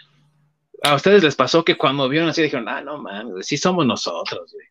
a 0.84 0.96
ustedes 0.96 1.24
les 1.24 1.36
pasó 1.36 1.64
que 1.64 1.78
cuando 1.78 2.10
vieron 2.10 2.30
así 2.30 2.42
dijeron, 2.42 2.68
ah, 2.68 2.82
no 2.82 3.02
mames, 3.02 3.46
sí 3.46 3.58
somos 3.58 3.86
nosotros, 3.86 4.54
güey. 4.54 4.68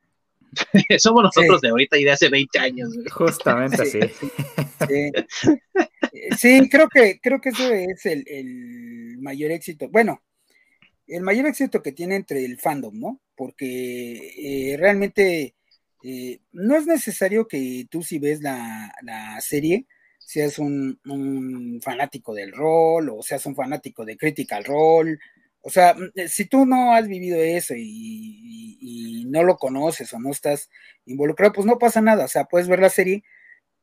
somos 0.99 1.23
nosotros 1.23 1.61
de 1.61 1.69
ahorita 1.69 1.97
y 1.99 2.05
de 2.05 2.11
hace 2.11 2.29
20 2.29 2.59
años. 2.59 2.89
Justamente 3.13 3.83
así. 3.83 4.01
Sí. 6.37 6.69
creo 6.69 6.89
que, 6.89 7.21
creo 7.23 7.41
que 7.41 7.51
eso 7.51 7.73
es 7.73 8.05
el, 8.07 9.19
mayor 9.21 9.53
éxito. 9.53 9.89
Bueno, 9.89 10.23
el 11.07 11.23
mayor 11.23 11.47
éxito 11.47 11.83
que 11.83 11.93
tiene 11.93 12.17
entre 12.17 12.45
el 12.45 12.59
fandom, 12.59 12.99
¿no? 12.99 13.21
Porque 13.37 14.73
eh, 14.73 14.77
realmente 14.77 15.55
eh, 16.03 16.41
no 16.53 16.77
es 16.77 16.87
necesario 16.87 17.47
que 17.47 17.87
tú 17.91 18.03
si 18.03 18.19
ves 18.19 18.41
la, 18.43 18.93
serie 19.41 19.87
seas 20.19 20.59
un, 20.59 21.81
fanático 21.83 22.35
del 22.35 22.53
rol 22.53 23.11
o 23.11 23.23
seas 23.23 23.45
un 23.47 23.55
fanático 23.57 24.05
de 24.05 24.17
Critical 24.17 24.65
Role. 24.65 25.19
O 25.63 25.71
sea, 25.71 25.95
mm, 25.95 26.29
si 26.29 26.47
tú 26.47 26.67
no 26.67 26.95
has 26.95 27.09
vivido 27.09 27.39
eso 27.39 27.75
y, 27.77 29.27
no 29.29 29.45
lo 29.45 29.59
conoces 29.59 30.13
o 30.13 30.19
no 30.19 30.31
estás 30.33 30.71
involucrado, 31.07 31.53
pues 31.53 31.67
no 31.67 31.79
pasa 31.79 32.01
nada. 32.01 32.25
O 32.25 32.29
sea, 32.29 32.47
puedes 32.47 32.67
ver 32.69 32.81
la 32.81 32.91
serie, 32.91 33.23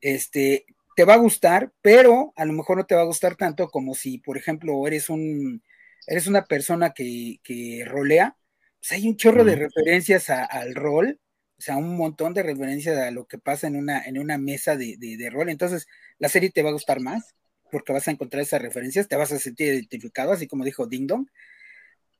este, 0.01 0.65
te 0.95 1.05
va 1.05 1.13
a 1.15 1.17
gustar, 1.17 1.71
pero 1.81 2.33
a 2.35 2.45
lo 2.45 2.53
mejor 2.53 2.77
no 2.77 2.85
te 2.85 2.95
va 2.95 3.01
a 3.01 3.05
gustar 3.05 3.35
tanto 3.37 3.69
como 3.69 3.95
si, 3.95 4.17
por 4.19 4.37
ejemplo, 4.37 4.85
eres 4.87 5.09
un 5.09 5.63
eres 6.07 6.27
una 6.27 6.45
persona 6.45 6.91
que, 6.93 7.39
que 7.43 7.83
rolea. 7.85 8.37
Pues 8.79 8.91
hay 8.93 9.07
un 9.07 9.17
chorro 9.17 9.43
de 9.45 9.55
referencias 9.55 10.29
al 10.29 10.75
rol 10.75 11.19
o 11.59 11.61
sea, 11.61 11.77
un 11.77 11.97
montón 11.97 12.33
de 12.33 12.43
referencias 12.43 12.97
a 12.97 13.11
lo 13.11 13.27
que 13.27 13.39
pasa 13.39 13.67
en 13.67 13.75
una, 13.77 14.03
en 14.03 14.19
una 14.19 14.37
mesa 14.37 14.75
de, 14.77 15.29
rol. 15.31 15.49
Entonces, 15.49 15.87
la 16.19 16.29
serie 16.29 16.51
te 16.51 16.61
va 16.61 16.69
a 16.69 16.73
gustar 16.73 16.99
más 16.99 17.35
porque 17.71 17.93
vas 17.93 18.07
a 18.07 18.11
encontrar 18.11 18.43
esas 18.43 18.61
referencias, 18.61 19.07
te 19.07 19.15
vas 19.15 19.31
a 19.31 19.39
sentir 19.39 19.67
identificado, 19.73 20.31
así 20.31 20.47
como 20.47 20.63
dijo 20.63 20.85
Ding 20.87 21.07
Dong. 21.07 21.27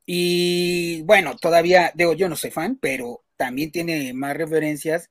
Y 0.06 1.02
bueno, 1.02 1.36
todavía, 1.36 1.92
digo, 1.94 2.14
yo 2.14 2.28
no 2.28 2.36
soy 2.36 2.50
fan, 2.50 2.78
pero 2.80 3.24
también 3.36 3.70
tiene 3.70 4.12
más 4.14 4.36
referencias 4.36 5.10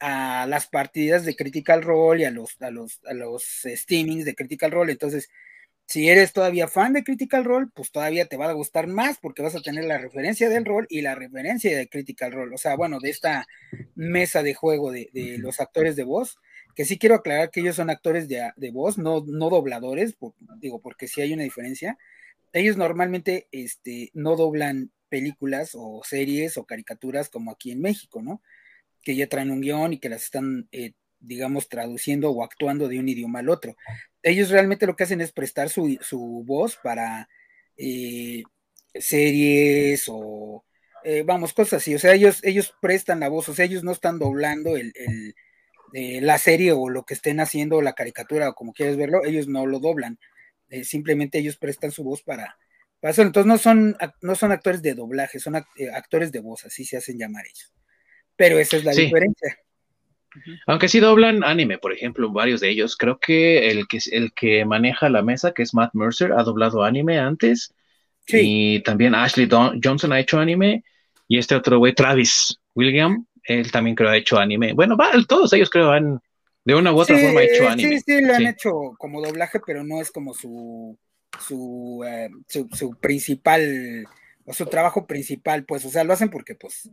a 0.00 0.46
las 0.48 0.66
partidas 0.66 1.24
de 1.24 1.36
Critical 1.36 1.82
Role 1.82 2.22
y 2.22 2.24
a 2.24 2.30
los, 2.30 2.60
a 2.60 2.70
los, 2.70 3.00
a 3.06 3.14
los 3.14 3.44
streamings 3.64 4.24
de 4.24 4.34
Critical 4.34 4.72
Role. 4.72 4.92
Entonces, 4.92 5.30
si 5.86 6.08
eres 6.08 6.32
todavía 6.32 6.68
fan 6.68 6.92
de 6.92 7.04
Critical 7.04 7.44
Role, 7.44 7.66
pues 7.74 7.90
todavía 7.90 8.26
te 8.26 8.36
va 8.36 8.48
a 8.48 8.52
gustar 8.52 8.86
más 8.86 9.18
porque 9.18 9.42
vas 9.42 9.54
a 9.54 9.60
tener 9.60 9.84
la 9.84 9.98
referencia 9.98 10.48
del 10.48 10.64
rol 10.64 10.86
y 10.88 11.02
la 11.02 11.14
referencia 11.14 11.76
de 11.76 11.88
Critical 11.88 12.32
Role. 12.32 12.54
O 12.54 12.58
sea, 12.58 12.76
bueno, 12.76 12.98
de 13.00 13.10
esta 13.10 13.46
mesa 13.94 14.42
de 14.42 14.54
juego 14.54 14.90
de, 14.90 15.10
los 15.38 15.60
actores 15.60 15.96
de 15.96 16.04
voz, 16.04 16.38
que 16.74 16.84
sí 16.84 16.98
quiero 16.98 17.16
aclarar 17.16 17.50
que 17.50 17.60
ellos 17.60 17.76
son 17.76 17.90
actores 17.90 18.28
de, 18.28 18.70
voz, 18.72 18.96
no, 18.96 19.24
no 19.26 19.50
dobladores, 19.50 20.16
digo, 20.58 20.80
porque 20.80 21.08
sí 21.08 21.20
hay 21.20 21.34
una 21.34 21.42
diferencia. 21.42 21.98
Ellos 22.52 22.76
normalmente 22.76 23.48
este, 23.52 24.10
no 24.14 24.36
doblan 24.36 24.92
películas 25.08 25.72
o 25.74 26.00
series 26.04 26.56
o 26.56 26.64
caricaturas 26.64 27.28
como 27.28 27.50
aquí 27.50 27.70
en 27.70 27.82
México, 27.82 28.22
¿no? 28.22 28.40
Que 29.02 29.14
ya 29.14 29.26
traen 29.26 29.50
un 29.50 29.60
guion 29.60 29.92
y 29.92 29.98
que 29.98 30.08
las 30.08 30.24
están 30.24 30.68
eh, 30.72 30.92
digamos, 31.22 31.68
traduciendo 31.68 32.30
o 32.30 32.44
actuando 32.44 32.88
de 32.88 32.98
un 32.98 33.08
idioma 33.08 33.38
al 33.38 33.48
otro. 33.48 33.76
Ellos 34.22 34.50
realmente 34.50 34.86
lo 34.86 34.96
que 34.96 35.04
hacen 35.04 35.20
es 35.20 35.32
prestar 35.32 35.70
su, 35.70 35.98
voz 36.44 36.76
para 36.82 37.28
eh, 37.76 38.42
series 38.94 40.04
o, 40.08 40.64
eh, 41.04 41.22
vamos, 41.24 41.54
cosas 41.54 41.74
así. 41.82 41.94
O 41.94 41.98
sea, 41.98 42.12
ellos, 42.14 42.40
ellos 42.42 42.74
prestan 42.80 43.20
la 43.20 43.28
voz, 43.28 43.48
o 43.48 43.54
sea, 43.54 43.64
ellos 43.64 43.84
no 43.84 43.92
están 43.92 44.18
doblando 44.18 44.76
el, 44.76 44.92
eh, 45.94 46.20
la 46.20 46.38
serie 46.38 46.72
o 46.72 46.88
lo 46.88 47.04
que 47.04 47.14
estén 47.14 47.40
haciendo, 47.40 47.80
la 47.80 47.94
caricatura 47.94 48.50
o 48.50 48.54
como 48.54 48.72
quieres 48.72 48.96
verlo, 48.96 49.24
ellos 49.24 49.48
no 49.48 49.66
lo 49.66 49.78
doblan. 49.78 50.18
simplemente 50.82 51.38
ellos 51.38 51.56
prestan 51.56 51.92
su 51.92 52.02
voz 52.02 52.22
para, 52.22 52.58
para 53.00 53.12
hacerlo. 53.12 53.28
Entonces 53.28 53.46
no 53.46 53.58
son, 53.58 53.96
no 54.20 54.34
son 54.34 54.52
actores 54.52 54.82
de 54.82 54.94
doblaje, 54.94 55.38
son 55.38 55.56
actores 55.56 56.32
de 56.32 56.40
voz, 56.40 56.64
así 56.64 56.84
se 56.84 56.96
hacen 56.96 57.18
llamar 57.18 57.46
ellos. 57.46 57.72
Pero 58.36 58.58
esa 58.58 58.76
es 58.76 58.84
la 58.84 58.92
diferencia. 58.92 59.58
Aunque 60.66 60.88
sí 60.88 61.00
doblan 61.00 61.44
anime, 61.44 61.78
por 61.78 61.92
ejemplo, 61.92 62.30
varios 62.32 62.60
de 62.60 62.70
ellos. 62.70 62.96
Creo 62.96 63.18
que 63.18 63.70
el 63.70 63.86
que, 63.86 63.98
el 64.10 64.32
que 64.32 64.64
maneja 64.64 65.08
la 65.08 65.22
mesa, 65.22 65.52
que 65.52 65.62
es 65.62 65.74
Matt 65.74 65.94
Mercer, 65.94 66.32
ha 66.32 66.42
doblado 66.42 66.84
anime 66.84 67.18
antes. 67.18 67.74
Y 68.26 68.80
también 68.80 69.14
Ashley 69.14 69.48
Johnson 69.50 70.12
ha 70.12 70.20
hecho 70.20 70.38
anime. 70.38 70.84
Y 71.28 71.38
este 71.38 71.54
otro 71.54 71.78
güey, 71.78 71.94
Travis 71.94 72.58
William, 72.74 73.26
él 73.44 73.70
también 73.70 73.96
creo 73.96 74.10
ha 74.10 74.16
hecho 74.16 74.38
anime. 74.38 74.72
Bueno, 74.72 74.96
todos 75.28 75.52
ellos 75.52 75.70
creo 75.70 75.90
han, 75.90 76.20
de 76.64 76.74
una 76.74 76.92
u 76.92 77.00
otra 77.00 77.18
forma, 77.18 77.42
hecho 77.42 77.68
anime. 77.68 77.98
Sí, 77.98 78.04
sí, 78.06 78.24
lo 78.24 78.34
han 78.34 78.46
hecho 78.46 78.72
como 78.98 79.20
doblaje, 79.20 79.60
pero 79.66 79.84
no 79.84 80.00
es 80.00 80.10
como 80.10 80.34
su, 80.34 80.98
su, 81.40 82.04
eh, 82.06 82.28
su, 82.48 82.68
su 82.72 82.94
principal, 83.00 84.06
o 84.44 84.52
su 84.52 84.66
trabajo 84.66 85.06
principal, 85.06 85.64
pues, 85.64 85.84
o 85.84 85.90
sea, 85.90 86.04
lo 86.04 86.12
hacen 86.12 86.30
porque, 86.30 86.54
pues, 86.54 86.90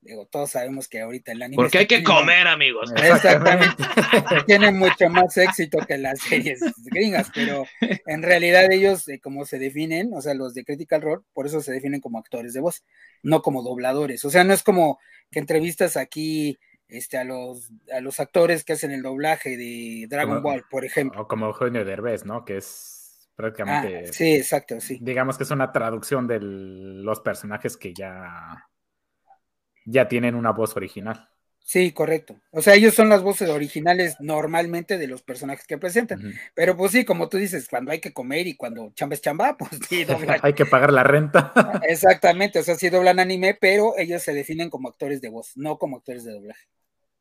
Digo, 0.00 0.26
todos 0.26 0.50
sabemos 0.52 0.88
que 0.88 1.00
ahorita 1.00 1.32
el 1.32 1.42
anime. 1.42 1.56
Porque 1.56 1.78
hay 1.78 1.86
que 1.86 2.04
comer, 2.04 2.46
amigos. 2.46 2.92
Exactamente. 2.96 3.82
tiene 4.46 4.70
mucho 4.70 5.08
más 5.08 5.36
éxito 5.36 5.78
que 5.86 5.98
las 5.98 6.20
series 6.20 6.60
gringas, 6.84 7.30
pero 7.34 7.64
en 7.80 8.22
realidad 8.22 8.70
ellos, 8.70 9.08
eh, 9.08 9.20
como 9.20 9.44
se 9.44 9.58
definen, 9.58 10.14
o 10.14 10.22
sea, 10.22 10.34
los 10.34 10.54
de 10.54 10.64
Critical 10.64 11.02
Role, 11.02 11.22
por 11.32 11.46
eso 11.46 11.60
se 11.60 11.72
definen 11.72 12.00
como 12.00 12.18
actores 12.18 12.52
de 12.52 12.60
voz, 12.60 12.84
no 13.22 13.42
como 13.42 13.62
dobladores. 13.62 14.24
O 14.24 14.30
sea, 14.30 14.44
no 14.44 14.54
es 14.54 14.62
como 14.62 14.98
que 15.30 15.40
entrevistas 15.40 15.96
aquí 15.96 16.58
este, 16.88 17.18
a, 17.18 17.24
los, 17.24 17.70
a 17.92 18.00
los 18.00 18.20
actores 18.20 18.64
que 18.64 18.74
hacen 18.74 18.92
el 18.92 19.02
doblaje 19.02 19.56
de 19.56 20.06
Dragon 20.08 20.42
Ball, 20.42 20.64
por 20.70 20.84
ejemplo. 20.84 21.22
O 21.22 21.28
como 21.28 21.46
Eugenio 21.46 21.84
Derbez, 21.84 22.24
¿no? 22.24 22.44
Que 22.44 22.58
es 22.58 23.28
prácticamente. 23.34 24.04
Ah, 24.08 24.12
sí, 24.12 24.36
exacto, 24.36 24.80
sí. 24.80 24.98
Digamos 25.02 25.36
que 25.36 25.44
es 25.44 25.50
una 25.50 25.72
traducción 25.72 26.26
de 26.26 26.38
los 26.40 27.20
personajes 27.20 27.76
que 27.76 27.92
ya 27.92 28.67
ya 29.90 30.08
tienen 30.08 30.34
una 30.34 30.52
voz 30.52 30.76
original. 30.76 31.28
Sí, 31.68 31.92
correcto. 31.92 32.40
O 32.50 32.62
sea, 32.62 32.74
ellos 32.74 32.94
son 32.94 33.10
las 33.10 33.22
voces 33.22 33.50
originales 33.50 34.16
normalmente 34.20 34.96
de 34.96 35.06
los 35.06 35.20
personajes 35.20 35.66
que 35.66 35.76
presentan. 35.76 36.32
Pero 36.54 36.74
pues 36.74 36.92
sí, 36.92 37.04
como 37.04 37.28
tú 37.28 37.36
dices, 37.36 37.68
cuando 37.68 37.92
hay 37.92 38.00
que 38.00 38.14
comer 38.14 38.46
y 38.46 38.56
cuando 38.56 38.90
chamba 38.94 39.14
es 39.14 39.20
chamba, 39.22 39.54
pues 39.58 39.72
sí, 39.86 40.04
doblan. 40.04 40.38
hay 40.42 40.54
que 40.54 40.64
pagar 40.64 40.92
la 40.94 41.02
renta. 41.02 41.52
Exactamente, 41.86 42.58
o 42.58 42.62
sea, 42.62 42.74
sí 42.74 42.88
doblan 42.88 43.20
anime, 43.20 43.54
pero 43.60 43.92
ellos 43.98 44.22
se 44.22 44.32
definen 44.32 44.70
como 44.70 44.88
actores 44.88 45.20
de 45.20 45.28
voz, 45.28 45.52
no 45.56 45.78
como 45.78 45.98
actores 45.98 46.24
de 46.24 46.32
doblaje. 46.32 46.68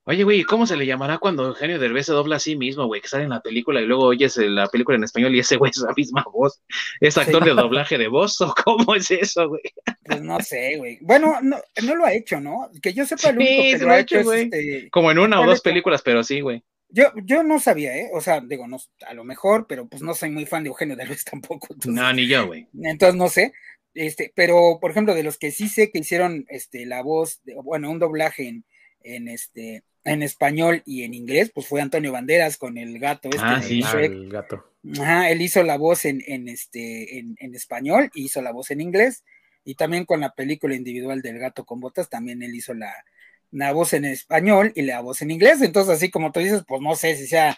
Oye, 0.10 0.24
güey, 0.24 0.44
¿cómo 0.44 0.66
se 0.66 0.78
le 0.78 0.86
llamará 0.86 1.18
cuando 1.18 1.46
Eugenio 1.46 1.80
Derbez 1.80 2.06
se 2.06 2.14
dobla 2.14 2.38
a 2.38 2.40
sí 2.40 2.56
mismo, 2.56 2.86
güey? 2.86 3.02
Que 3.02 3.10
sale 3.10 3.26
en 3.26 3.30
la 3.30 3.42
película 3.42 3.82
y 3.82 3.86
luego 3.86 4.06
oyes 4.06 4.38
la 4.38 4.68
película 4.68 4.96
en 4.96 5.04
español 5.04 5.36
y 5.36 5.40
ese 5.40 5.58
güey 5.58 5.70
es 5.70 5.82
la 5.82 5.94
misma 5.98 6.24
voz. 6.32 6.62
¿Es 7.02 7.18
actor 7.18 7.44
de 7.44 7.52
doblaje 7.52 7.98
de 7.98 8.08
voz 8.08 8.40
o 8.40 8.56
cómo 8.64 8.96
es 8.96 9.12
eso, 9.12 9.50
güey? 9.50 9.64
Pues 10.06 10.22
no 10.22 10.40
sé, 10.40 10.78
güey. 10.78 10.98
Bueno, 11.02 11.42
no, 11.42 11.58
no 11.84 11.96
lo 11.96 12.06
ha 12.06 12.14
hecho, 12.14 12.40
¿no? 12.40 12.72
Que 12.82 12.94
yo 12.94 13.06
sepa, 13.06 13.34
lo 13.34 13.42
único 13.42 13.80
que 13.80 13.86
lo 13.86 13.92
ha 13.92 14.00
hecho, 14.00 14.20
es 14.20 14.28
este... 14.44 14.90
Como 14.92 15.12
en 15.12 15.20
una 15.20 15.42
o 15.42 15.46
dos 15.46 15.60
películas, 15.60 16.02
pero 16.02 16.24
sí, 16.24 16.40
güey. 16.40 16.64
Yo, 16.88 17.12
yo 17.26 17.44
no 17.44 17.60
sabía, 17.60 17.98
¿eh? 17.98 18.10
O 18.14 18.22
sea, 18.22 18.40
digo, 18.40 18.66
no, 18.66 18.78
a 19.06 19.14
lo 19.14 19.26
mejor, 19.26 19.68
pero 19.68 19.90
pues 19.90 20.02
no 20.02 20.14
soy 20.14 20.30
muy 20.30 20.46
fan 20.46 20.64
de 20.64 20.70
Eugenio 20.70 20.96
Derbez 20.96 21.26
tampoco. 21.30 21.76
no, 21.86 22.14
ni 22.14 22.28
yo, 22.28 22.48
güey. 22.48 22.66
Entonces 22.82 23.18
no 23.18 23.28
sé. 23.28 23.52
Este, 23.94 24.32
pero, 24.34 24.78
por 24.80 24.92
ejemplo, 24.92 25.14
de 25.16 25.24
los 25.24 25.38
que 25.38 25.52
sí 25.52 25.68
sé 25.68 25.92
que 25.92 26.00
hicieron 26.00 26.46
este, 26.48 26.86
la 26.86 27.04
voz, 27.04 27.42
bueno, 27.66 27.92
un 27.92 28.00
doblaje 28.00 28.48
en, 28.48 28.64
en 29.02 29.28
este 29.28 29.84
en 30.08 30.24
español 30.24 30.84
y 30.86 31.04
en 31.04 31.14
inglés, 31.14 31.52
pues 31.54 31.68
fue 31.68 31.82
Antonio 31.82 32.12
Banderas 32.12 32.58
con 32.58 32.78
el 32.78 32.98
gato 33.00 33.30
este 33.30 33.42
ah, 33.44 33.62
sí, 33.62 33.82
el 34.00 34.30
gato. 34.30 34.64
Ajá, 35.00 35.30
él 35.30 35.42
hizo 35.42 35.64
la 35.64 35.78
voz 35.78 36.06
en, 36.06 36.24
en 36.26 36.48
este, 36.48 37.20
en, 37.20 37.36
en 37.40 37.54
español, 37.56 38.10
hizo 38.14 38.42
la 38.42 38.52
voz 38.52 38.72
en 38.72 38.82
inglés, 38.82 39.24
y 39.66 39.76
también 39.76 40.06
con 40.06 40.22
la 40.22 40.34
película 40.34 40.76
individual 40.76 41.22
del 41.22 41.40
gato 41.40 41.66
con 41.66 41.82
botas, 41.82 42.10
también 42.10 42.42
él 42.42 42.56
hizo 42.56 42.74
la, 42.74 42.94
la 43.52 43.74
voz 43.74 43.94
en 43.94 44.06
español 44.06 44.72
y 44.76 44.84
la 44.84 45.02
voz 45.02 45.22
en 45.22 45.32
inglés. 45.32 45.62
Entonces, 45.62 45.96
así 45.96 46.10
como 46.10 46.32
tú 46.32 46.40
dices, 46.40 46.64
pues 46.66 46.82
no 46.82 46.96
sé 46.96 47.16
si 47.18 47.28
sea 47.28 47.58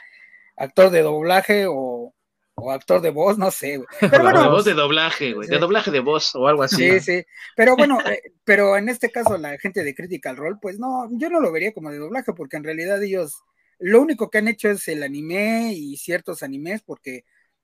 actor 0.55 0.89
de 0.89 1.01
doblaje 1.01 1.65
o, 1.67 2.13
o 2.61 2.71
actor 2.71 3.01
de 3.01 3.09
voz, 3.09 3.37
no 3.37 3.51
sé. 3.51 3.81
Pero 3.99 4.23
bueno, 4.23 4.43
de 4.43 4.49
voz 4.49 4.65
de 4.65 4.73
doblaje, 4.73 5.33
güey, 5.33 5.47
de 5.47 5.57
doblaje 5.57 5.91
de 5.91 5.99
voz 5.99 6.35
o 6.35 6.47
algo 6.47 6.63
así. 6.63 6.89
Sí, 6.91 6.99
sí. 6.99 7.25
Pero 7.55 7.75
bueno, 7.75 7.99
eh, 8.01 8.21
pero 8.43 8.77
en 8.77 8.89
este 8.89 9.11
caso 9.11 9.37
la 9.37 9.57
gente 9.57 9.83
de 9.83 9.95
Critical 9.95 10.37
Role, 10.37 10.57
pues 10.61 10.79
no, 10.79 11.07
yo 11.11 11.29
no 11.29 11.39
lo 11.39 11.51
vería 11.51 11.73
como 11.73 11.91
de 11.91 11.97
doblaje, 11.97 12.33
porque 12.33 12.57
en 12.57 12.63
realidad 12.63 13.01
ellos 13.03 13.43
lo 13.79 14.01
único 14.01 14.29
que 14.29 14.39
han 14.39 14.47
hecho 14.47 14.69
es 14.69 14.87
el 14.87 15.03
anime 15.03 15.73
y 15.73 15.97
ciertos 15.97 16.43
animes, 16.43 16.81
porque 16.81 17.23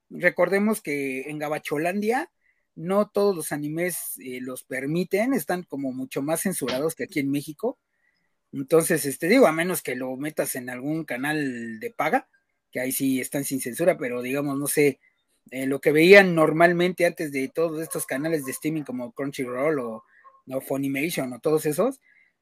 recordemos 0.09 0.81
que 0.81 1.29
en 1.29 1.39
Gabacholandia 1.39 2.31
no 2.75 3.07
todos 3.07 3.35
los 3.35 3.51
animes 3.51 4.17
eh, 4.19 4.39
los 4.41 4.63
permiten, 4.63 5.33
están 5.33 5.63
como 5.63 5.91
mucho 5.91 6.21
más 6.21 6.41
censurados 6.41 6.95
que 6.95 7.05
aquí 7.05 7.19
en 7.19 7.31
México. 7.31 7.79
Entonces, 8.51 9.05
este 9.05 9.27
digo, 9.27 9.47
a 9.47 9.51
menos 9.51 9.81
que 9.81 9.95
lo 9.95 10.15
metas 10.15 10.55
en 10.55 10.69
algún 10.69 11.03
canal 11.03 11.79
de 11.79 11.91
paga, 11.91 12.29
que 12.75 12.81
ahí 12.81 12.91
sí 12.91 13.21
están 13.21 13.45
sin 13.45 13.61
censura, 13.61 13.97
pero 13.97 14.21
digamos, 14.21 14.59
no 14.59 14.67
sé, 14.67 14.99
eh, 15.49 15.65
lo 15.65 15.79
que 15.79 15.93
veían 15.93 16.35
normalmente 16.35 17.05
antes 17.05 17.31
de 17.31 17.47
todos 17.47 17.81
estos 17.81 18.05
canales 18.05 18.43
de 18.43 18.51
streaming 18.51 18.83
como 18.83 19.13
Crunchyroll 19.13 19.79
o, 19.79 20.03
o 20.49 20.59
Funimation 20.59 21.31
o 21.31 21.39
todos 21.39 21.65
esos, 21.65 22.01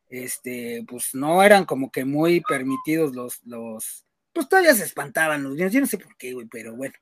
este, 0.10 0.84
pues 0.90 1.14
no 1.14 1.44
eran 1.44 1.66
como 1.66 1.92
que 1.92 2.04
muy 2.04 2.42
permitidos 2.42 3.14
los, 3.14 3.44
los, 3.46 4.08
pues 4.34 4.50
todavía 4.50 4.74
se 4.74 4.86
espantaban 4.86 5.44
los 5.44 5.54
niños, 5.54 5.72
yo 5.72 5.82
no 5.82 5.86
sé 5.86 6.00
por 6.00 6.18
qué, 6.18 6.34
güey, 6.34 6.48
pero 6.48 6.76
bueno, 6.76 6.96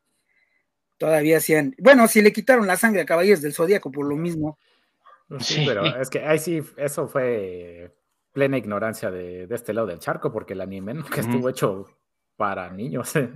todavía 0.98 1.38
hacían, 1.38 1.74
bueno, 1.80 2.10
si 2.10 2.22
le 2.22 2.34
quitaron 2.34 2.68
la 2.68 2.76
sangre 2.76 3.04
a 3.04 3.06
Caballeros 3.06 3.42
del 3.42 3.54
Zodíaco 3.54 3.94
por 3.94 4.08
lo 4.08 4.18
mismo. 4.18 4.60
Sí, 5.40 5.64
pero 5.66 5.86
es 5.86 6.10
que 6.10 6.20
ahí 6.20 6.38
sí, 6.38 6.62
eso 6.76 7.08
fue 7.08 7.96
plena 8.34 8.58
ignorancia 8.58 9.10
de, 9.10 9.48
de 9.48 9.56
este 9.56 9.72
lado 9.72 9.88
del 9.88 10.00
charco, 10.00 10.34
porque 10.34 10.52
el 10.52 10.60
anime 10.60 10.96
nunca 10.96 11.22
estuvo 11.22 11.48
hecho 11.48 11.98
para 12.36 12.70
niños. 12.72 13.16
¿eh? 13.16 13.30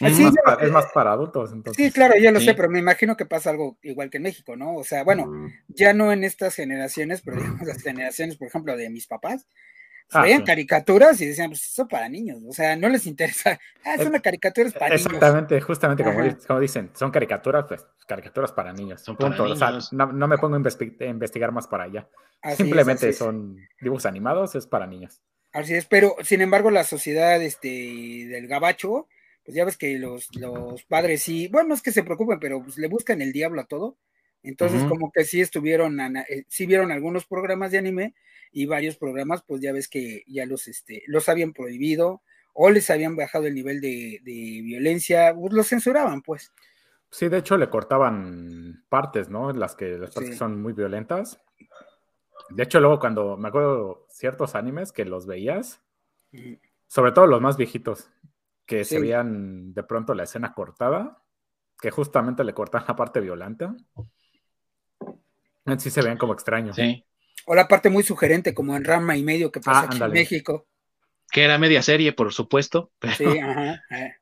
Es, 0.00 0.16
Sí, 0.16 0.22
más, 0.24 0.34
ya- 0.34 0.42
pa- 0.56 0.62
es 0.64 0.70
más 0.70 0.86
para 0.94 1.12
adultos. 1.12 1.52
Entonces. 1.52 1.84
Sí, 1.84 1.92
claro, 1.92 2.14
ya 2.18 2.32
lo 2.32 2.40
Sí. 2.40 2.46
sé, 2.46 2.54
pero 2.54 2.70
me 2.70 2.78
imagino 2.78 3.16
que 3.16 3.26
pasa 3.26 3.50
algo 3.50 3.76
igual 3.82 4.08
que 4.08 4.16
en 4.16 4.22
México, 4.22 4.56
¿no? 4.56 4.76
O 4.76 4.84
sea, 4.84 5.04
bueno, 5.04 5.26
Mm. 5.26 5.52
ya 5.68 5.92
no 5.92 6.10
en 6.12 6.24
estas 6.24 6.54
generaciones, 6.54 7.20
pero 7.22 7.36
digamos 7.60 7.66
las 7.66 7.82
generaciones, 7.82 8.36
por 8.36 8.48
ejemplo, 8.48 8.76
de 8.76 8.88
mis 8.90 9.06
papás, 9.06 9.46
Ah, 10.12 10.22
veían 10.22 10.40
sí. 10.40 10.44
caricaturas 10.46 11.20
y 11.20 11.26
decían, 11.26 11.50
pues 11.50 11.64
eso 11.64 11.86
para 11.86 12.08
niños, 12.08 12.42
o 12.48 12.52
sea, 12.52 12.74
no 12.74 12.88
les 12.88 13.06
interesa, 13.06 13.60
ah, 13.84 13.94
es 13.94 14.00
Es- 14.00 14.06
una 14.08 14.18
caricatura 14.20 14.66
es 14.66 14.72
para 14.74 14.88
niños. 14.96 15.06
Exactamente, 15.06 15.60
justamente 15.60 16.02
como, 16.02 16.60
dicen, 16.60 16.90
son 16.94 17.10
caricaturas, 17.12 17.66
pues 17.68 17.86
caricaturas 18.08 18.50
para 18.50 18.72
niños. 18.72 19.02
Son 19.02 19.16
para 19.16 19.28
punto. 19.36 19.52
O 19.52 19.54
sea, 19.56 19.68
niños. 19.70 19.92
no, 19.92 20.10
no 20.12 20.26
me 20.26 20.36
pongo 20.38 20.56
a 20.56 20.58
investi- 20.58 21.00
a 21.00 21.04
investigar 21.06 21.52
más 21.52 21.68
para 21.68 21.84
allá. 21.84 22.08
Así 22.42 22.56
Simplemente 22.64 23.10
es. 23.10 23.18
son 23.18 23.56
dibujos 23.80 24.04
animados, 24.06 24.54
es 24.56 24.66
para 24.66 24.86
niños. 24.86 25.20
Así 25.52 25.74
es, 25.74 25.86
pero 25.86 26.14
sin 26.22 26.40
embargo 26.42 26.70
la 26.70 26.84
sociedad 26.84 27.42
este, 27.42 27.68
del 27.68 28.46
gabacho, 28.46 29.08
pues 29.44 29.54
ya 29.56 29.64
ves 29.64 29.76
que 29.76 29.98
los, 29.98 30.28
los 30.36 30.84
padres 30.84 31.22
sí, 31.22 31.48
bueno, 31.48 31.70
no 31.70 31.74
es 31.74 31.82
que 31.82 31.92
se 31.92 32.04
preocupen, 32.04 32.38
pero 32.38 32.62
pues 32.62 32.78
le 32.78 32.86
buscan 32.88 33.20
el 33.20 33.32
diablo 33.32 33.60
a 33.60 33.66
todo. 33.66 33.96
Entonces 34.42 34.84
como 34.84 35.10
que 35.12 35.24
sí 35.24 35.40
estuvieron, 35.40 36.00
eh, 36.00 36.44
sí 36.48 36.66
vieron 36.66 36.92
algunos 36.92 37.26
programas 37.26 37.72
de 37.72 37.78
anime 37.78 38.14
y 38.52 38.64
varios 38.66 38.96
programas, 38.96 39.42
pues 39.46 39.60
ya 39.60 39.72
ves 39.72 39.86
que 39.88 40.22
ya 40.26 40.46
los, 40.46 40.66
este, 40.68 41.02
los 41.06 41.28
habían 41.28 41.52
prohibido 41.52 42.22
o 42.54 42.70
les 42.70 42.88
habían 42.90 43.16
bajado 43.16 43.46
el 43.46 43.54
nivel 43.54 43.80
de, 43.80 44.20
de 44.22 44.60
violencia, 44.62 45.34
pues 45.34 45.52
los 45.52 45.68
censuraban, 45.68 46.22
pues. 46.22 46.52
Sí, 47.10 47.28
de 47.28 47.38
hecho 47.38 47.56
le 47.58 47.68
cortaban 47.68 48.84
partes, 48.88 49.28
¿no? 49.28 49.52
Las 49.52 49.74
que, 49.74 49.98
las 49.98 50.10
partes 50.12 50.28
Sí. 50.28 50.30
que 50.30 50.38
son 50.38 50.62
muy 50.62 50.72
violentas. 50.72 51.40
De 52.50 52.62
hecho, 52.62 52.80
luego 52.80 52.98
cuando 52.98 53.36
me 53.36 53.48
acuerdo 53.48 54.06
ciertos 54.10 54.54
animes 54.54 54.92
que 54.92 55.04
los 55.04 55.26
veías, 55.26 55.80
Ujú. 56.32 56.58
sobre 56.88 57.12
todo 57.12 57.26
los 57.26 57.40
más 57.40 57.56
viejitos, 57.56 58.10
que 58.66 58.84
se 58.84 59.00
veían 59.00 59.72
de 59.74 59.82
pronto 59.82 60.14
la 60.14 60.24
escena 60.24 60.52
cortada, 60.54 61.22
que 61.80 61.90
justamente 61.90 62.44
le 62.44 62.54
cortan 62.54 62.84
la 62.86 62.94
parte 62.96 63.20
violenta. 63.20 63.74
En 65.66 65.80
sí 65.80 65.90
se 65.90 66.02
veían 66.02 66.18
como 66.18 66.32
extraños. 66.32 66.76
Sí. 66.76 67.04
O 67.46 67.54
la 67.54 67.68
parte 67.68 67.90
muy 67.90 68.02
sugerente, 68.02 68.54
como 68.54 68.76
en 68.76 68.84
Rama 68.84 69.16
y 69.16 69.22
medio 69.22 69.50
que 69.50 69.60
pasa 69.60 69.80
Ah, 69.80 69.84
aquí 69.86 70.02
en. 70.02 70.10
México. 70.12 70.66
Que 71.30 71.44
era 71.44 71.58
media 71.58 71.82
serie, 71.82 72.12
por 72.12 72.32
supuesto. 72.32 72.92
pero- 72.98 73.14
Sí, 73.14 73.38
ajá. 73.38 73.82
eh. 73.90 74.14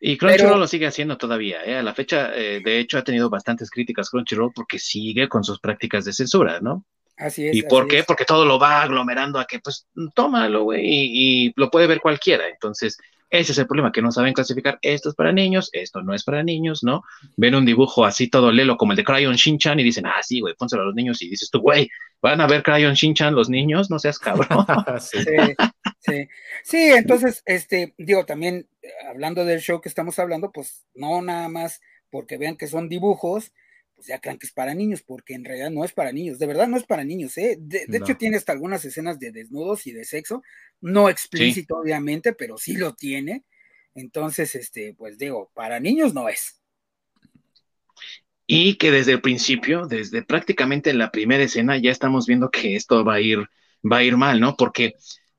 Y 0.00 0.16
Crunchyroll 0.16 0.48
Pero- 0.52 0.60
lo 0.60 0.66
sigue 0.66 0.86
haciendo 0.86 1.18
todavía. 1.18 1.62
¿eh? 1.64 1.76
A 1.76 1.82
la 1.82 1.92
fecha, 1.94 2.34
eh, 2.34 2.60
de 2.64 2.78
hecho, 2.78 2.96
ha 2.98 3.04
tenido 3.04 3.28
bastantes 3.28 3.70
críticas 3.70 4.08
Crunchyroll 4.10 4.52
porque 4.54 4.78
sigue 4.78 5.28
con 5.28 5.44
sus 5.44 5.60
prácticas 5.60 6.04
de 6.06 6.12
censura, 6.14 6.60
¿no? 6.60 6.86
Así 7.20 7.46
es. 7.46 7.54
¿Y 7.54 7.62
por 7.62 7.86
qué? 7.86 8.00
es. 8.00 8.06
Porque 8.06 8.24
todo 8.24 8.44
lo 8.44 8.58
va 8.58 8.82
aglomerando 8.82 9.38
a 9.38 9.44
que, 9.44 9.60
pues, 9.60 9.86
tómalo, 10.14 10.64
güey, 10.64 10.84
y, 10.84 11.46
y 11.46 11.52
lo 11.56 11.70
puede 11.70 11.86
ver 11.86 12.00
cualquiera. 12.00 12.48
Entonces, 12.48 12.96
ese 13.30 13.52
es 13.52 13.58
el 13.58 13.66
problema, 13.68 13.92
que 13.92 14.02
no 14.02 14.10
saben 14.10 14.34
clasificar 14.34 14.80
esto 14.82 15.08
es 15.08 15.14
para 15.14 15.32
niños, 15.32 15.70
esto 15.72 16.02
no 16.02 16.12
es 16.14 16.24
para 16.24 16.42
niños, 16.42 16.82
¿no? 16.82 17.04
Ven 17.36 17.54
un 17.54 17.64
dibujo 17.64 18.04
así 18.04 18.28
todo 18.28 18.50
lelo 18.50 18.76
como 18.76 18.92
el 18.92 18.96
de 18.96 19.04
Crayon 19.04 19.36
Shin-Chan 19.36 19.78
y 19.78 19.84
dicen, 19.84 20.04
ah, 20.06 20.20
sí, 20.20 20.40
güey, 20.40 20.54
pónselo 20.56 20.82
a 20.82 20.86
los 20.86 20.96
niños 20.96 21.22
y 21.22 21.28
dices 21.28 21.48
tú, 21.48 21.60
güey, 21.60 21.88
¿van 22.20 22.40
a 22.40 22.48
ver 22.48 22.64
Crayon 22.64 22.94
Shin-Chan 22.94 23.32
los 23.32 23.48
niños? 23.48 23.88
No 23.88 24.00
seas 24.00 24.18
cabrón. 24.18 24.48
Sí. 25.00 25.18
Sí, 25.20 25.54
sí. 26.00 26.28
Sí, 26.64 26.90
entonces, 26.92 27.42
este, 27.46 27.94
digo, 27.98 28.26
también 28.26 28.68
eh, 28.82 28.88
hablando 29.08 29.44
del 29.44 29.60
show 29.60 29.80
que 29.80 29.88
estamos 29.88 30.18
hablando, 30.18 30.50
pues 30.50 30.84
no 30.94 31.22
nada 31.22 31.48
más 31.48 31.80
porque 32.10 32.36
vean 32.36 32.56
que 32.56 32.66
son 32.66 32.88
dibujos, 32.88 33.52
pues 34.00 34.08
ya 34.08 34.18
crean 34.20 34.38
que 34.38 34.46
es 34.46 34.52
para 34.52 34.74
niños, 34.74 35.02
porque 35.02 35.34
en 35.34 35.44
realidad 35.44 35.70
no 35.70 35.84
es 35.84 35.92
para 35.92 36.12
niños, 36.12 36.38
de 36.38 36.46
verdad 36.46 36.68
no 36.68 36.76
es 36.78 36.84
para 36.84 37.04
niños, 37.04 37.36
¿eh? 37.38 37.56
De, 37.60 37.86
de 37.86 37.98
No. 37.98 37.98
hecho, 37.98 38.16
tiene 38.16 38.36
hasta 38.38 38.52
algunas 38.52 38.84
escenas 38.84 39.18
de 39.18 39.30
desnudos 39.32 39.86
y 39.86 39.92
de 39.92 40.04
sexo, 40.04 40.42
no 40.80 41.08
explícito, 41.10 41.76
obviamente, 41.76 42.32
pero 42.32 42.56
sí 42.58 42.76
lo 42.76 42.94
tiene. 42.94 43.44
Entonces, 43.94 44.54
este, 44.54 44.94
pues 44.94 45.18
digo, 45.18 45.50
para 45.54 45.80
niños 45.80 46.14
no 46.14 46.28
es. 46.30 46.60
Y 48.46 48.76
que 48.78 48.90
desde 48.90 49.12
el 49.12 49.20
principio, 49.20 49.86
desde 49.86 50.22
prácticamente 50.24 50.92
la 50.92 51.10
primera 51.12 51.44
escena, 51.44 51.78
ya 51.78 51.90
estamos 51.92 52.26
viendo 52.26 52.50
que 52.50 52.74
esto 52.76 53.04
va 53.04 53.14
a 53.14 53.20
ir, 53.20 53.38
va 53.90 53.98
a 53.98 54.04
ir 54.04 54.16
mal, 54.16 54.40
¿no? 54.40 54.56
Porque 54.56 54.94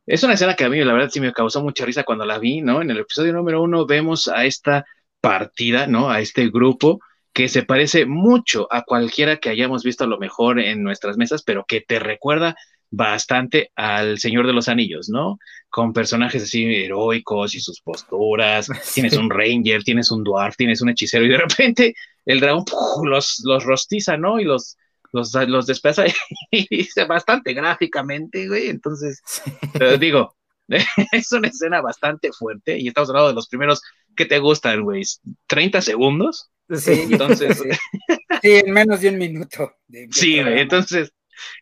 es 0.05 0.23
una 0.23 0.33
escena 0.33 0.55
que 0.55 0.63
a 0.63 0.69
mí, 0.69 0.79
la 0.83 0.93
verdad, 0.93 1.09
sí 1.11 1.19
me 1.19 1.33
causó 1.33 1.61
mucha 1.61 1.85
risa 1.85 2.03
cuando 2.03 2.25
la 2.25 2.39
vi, 2.39 2.61
¿no? 2.61 2.81
En 2.81 2.89
el 2.89 2.99
episodio 2.99 3.33
número 3.33 3.61
uno 3.61 3.85
vemos 3.85 4.27
a 4.29 4.45
esta 4.45 4.85
partida, 5.19 5.87
¿no? 5.87 6.09
A 6.09 6.21
este 6.21 6.49
grupo 6.49 7.01
que 7.33 7.47
se 7.47 7.63
parece 7.63 8.05
mucho 8.05 8.67
a 8.71 8.83
cualquiera 8.83 9.37
que 9.37 9.49
hayamos 9.49 9.83
visto 9.83 10.03
a 10.03 10.07
lo 10.07 10.17
mejor 10.17 10.59
en 10.59 10.83
nuestras 10.83 11.17
mesas, 11.17 11.43
pero 11.43 11.65
que 11.67 11.81
te 11.81 11.99
recuerda 11.99 12.55
bastante 12.89 13.71
al 13.75 14.19
Señor 14.19 14.45
de 14.45 14.53
los 14.53 14.67
Anillos, 14.67 15.09
¿no? 15.09 15.39
Con 15.69 15.93
personajes 15.93 16.43
así 16.43 16.65
heroicos 16.65 17.55
y 17.55 17.61
sus 17.61 17.81
posturas. 17.81 18.67
Tienes 18.93 19.13
un 19.13 19.29
ranger, 19.29 19.83
tienes 19.83 20.11
un 20.11 20.23
dwarf, 20.23 20.57
tienes 20.57 20.81
un 20.81 20.89
hechicero 20.89 21.25
y 21.25 21.29
de 21.29 21.37
repente 21.37 21.95
el 22.25 22.41
dragón 22.41 22.65
¡puf! 22.65 23.05
los, 23.05 23.41
los 23.45 23.63
rostiza, 23.63 24.17
¿no? 24.17 24.39
Y 24.39 24.43
los, 24.43 24.77
los, 25.13 25.33
los 25.33 25.67
y 26.51 26.67
dice 26.69 27.05
bastante 27.05 27.53
gráficamente, 27.53 28.47
güey. 28.47 28.67
Entonces, 28.67 29.21
te 29.73 29.97
digo, 29.97 30.35
es 30.67 31.31
una 31.31 31.47
escena 31.47 31.81
bastante 31.81 32.31
fuerte 32.31 32.77
y 32.77 32.89
estamos 32.89 33.09
hablando 33.09 33.29
de 33.29 33.35
los 33.35 33.47
primeros 33.47 33.81
que 34.15 34.25
te 34.25 34.39
gustan, 34.39 34.83
güey. 34.83 35.03
30 35.47 35.81
segundos. 35.81 36.49
Sí, 36.77 37.05
Entonces, 37.11 37.57
sí. 37.57 37.69
Sí, 38.41 38.49
en 38.65 38.71
menos 38.73 39.01
de 39.01 39.09
un 39.09 39.17
minuto. 39.19 39.77
de- 39.87 40.07
de 40.07 40.25
Sí, 40.25 40.27
programa. 40.27 40.61
entonces 40.61 41.13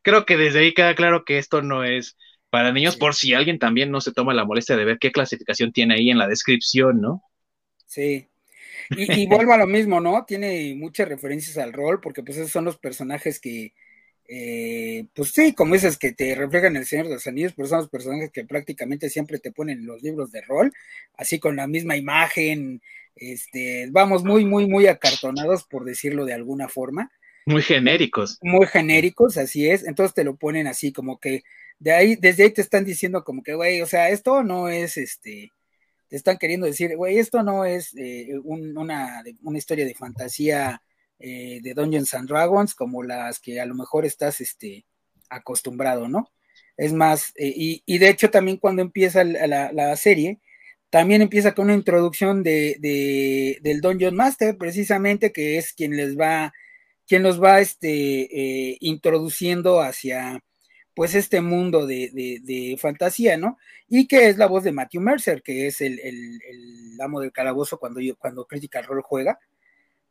creo 0.04 0.26
que 0.26 0.38
desde 0.38 0.60
ahí 0.60 0.74
queda 0.74 0.96
claro 0.96 1.24
que 1.26 1.38
esto 1.38 1.62
no 1.62 1.84
es 1.84 2.18
para 2.50 2.72
niños, 2.72 2.98
por 2.98 3.14
si 3.16 3.34
alguien 3.34 3.60
también 3.60 3.92
no 3.92 4.02
se 4.02 4.12
toma 4.14 4.34
la 4.34 4.46
molestia 4.46 4.76
de 4.76 4.86
ver 4.86 4.98
qué 5.00 5.12
clasificación 5.12 5.72
tiene 5.72 5.96
ahí 5.96 6.10
en 6.10 6.18
la 6.18 6.28
descripción, 6.28 7.00
¿no? 7.02 7.22
Sí. 7.86 8.28
Y, 8.94 9.24
y 9.24 9.28
vuelvo 9.28 9.54
a 9.54 9.58
lo 9.58 9.68
mismo, 9.68 10.02
¿no? 10.02 10.26
Tiene 10.26 10.76
muchas 10.76 11.10
referencias 11.10 11.58
al 11.58 11.74
rol, 11.74 12.02
porque 12.02 12.24
pues 12.24 12.38
esos 12.38 12.52
son 12.52 12.66
los 12.66 12.78
personajes 12.80 13.40
que, 13.40 13.74
eh, 14.30 15.08
pues 15.16 15.32
sí, 15.32 15.54
como 15.56 15.76
dices, 15.76 15.98
que 15.98 16.14
te 16.14 16.36
reflejan 16.36 16.76
el 16.78 16.86
Señor 16.88 17.08
de 17.08 17.16
los 17.16 17.28
Anillos, 17.28 17.54
pero 17.56 17.68
son 17.70 17.80
los 17.80 17.90
personajes 17.90 18.32
que 18.32 18.46
prácticamente 18.46 19.10
siempre 19.10 19.40
te 19.40 19.52
ponen 19.52 19.80
en 19.80 19.88
los 19.88 20.04
libros 20.04 20.32
de 20.32 20.42
rol, 20.42 20.74
así 21.16 21.40
con 21.40 21.56
la 21.58 21.68
misma 21.68 21.98
imagen, 21.98 22.82
este, 23.20 23.88
vamos, 23.92 24.24
muy, 24.24 24.46
muy, 24.46 24.68
muy 24.68 24.88
acartonados, 24.88 25.64
por 25.66 25.86
decirlo 25.86 26.26
de 26.26 26.34
alguna 26.34 26.68
forma, 26.70 27.12
Muy 27.46 27.62
genéricos. 27.64 28.38
muy 28.42 28.68
genéricos, 28.68 29.38
así 29.38 29.70
es, 29.70 29.84
entonces 29.86 30.14
te 30.14 30.24
lo 30.24 30.36
ponen 30.38 30.68
así 30.68 30.92
como 30.94 31.20
que, 31.20 31.44
de 31.80 31.92
ahí, 31.94 32.16
desde 32.16 32.44
ahí 32.44 32.52
te 32.52 32.62
están 32.62 32.86
diciendo 32.86 33.24
como 33.24 33.44
que, 33.44 33.54
güey, 33.56 33.82
o 33.82 33.86
sea, 33.88 34.10
esto 34.10 34.44
no 34.44 34.70
es, 34.70 34.98
este, 34.98 35.52
te 36.10 36.16
están 36.16 36.38
queriendo 36.38 36.66
decir, 36.68 36.96
güey, 36.98 37.18
esto 37.20 37.44
no 37.44 37.66
es 37.66 37.94
eh, 37.98 38.30
un- 38.44 38.78
una, 38.78 39.24
una 39.44 39.58
historia 39.58 39.86
de 39.86 39.96
fantasía 39.96 40.82
eh, 41.20 41.60
de 41.62 41.74
Dungeons 41.74 42.14
and 42.14 42.30
Dragons 42.30 42.76
como 42.76 43.04
las 43.04 43.40
que 43.40 43.60
a 43.62 43.66
lo 43.66 43.76
mejor 43.76 44.06
estás 44.06 44.42
este, 44.42 44.86
acostumbrado, 45.30 46.08
¿no? 46.08 46.32
Es 46.78 46.94
más, 46.94 47.34
eh, 47.36 47.52
y, 47.56 47.84
y 47.86 47.98
de 47.98 48.10
hecho 48.10 48.30
también 48.32 48.58
cuando 48.58 48.82
empieza 48.82 49.24
la, 49.24 49.48
la- 49.48 49.72
la 49.74 49.96
serie, 49.98 50.40
también 50.90 51.22
empieza 51.22 51.54
con 51.54 51.66
una 51.66 51.76
introducción 51.76 52.42
de, 52.44 53.60
del 53.62 53.82
Dungeon 53.82 54.16
Master, 54.16 54.58
precisamente, 54.58 55.32
que 55.32 55.58
es 55.58 55.74
quien 55.74 55.96
les 55.96 56.18
va, 56.18 56.54
quien 57.08 57.24
los 57.24 57.42
va 57.42 57.60
este, 57.60 57.90
eh, 58.72 58.78
introduciendo 58.80 59.82
hacia 59.82 60.44
pues 60.96 61.16
este 61.16 61.42
mundo 61.42 61.86
de, 61.88 62.78
fantasía, 62.80 63.38
¿no? 63.38 63.58
Y 63.88 64.08
que 64.08 64.28
es 64.28 64.38
la 64.38 64.48
voz 64.48 64.64
de 64.64 64.72
Matthew 64.72 65.02
Mercer, 65.02 65.42
que 65.42 65.68
es 65.68 65.80
el, 65.80 65.98
amo 67.02 67.22
del 67.22 67.32
calabozo 67.32 67.80
cuando, 67.80 68.02
yo, 68.02 68.18
cuando 68.18 68.46
Critical 68.46 68.84
Role 68.84 69.04
juega. 69.06 69.40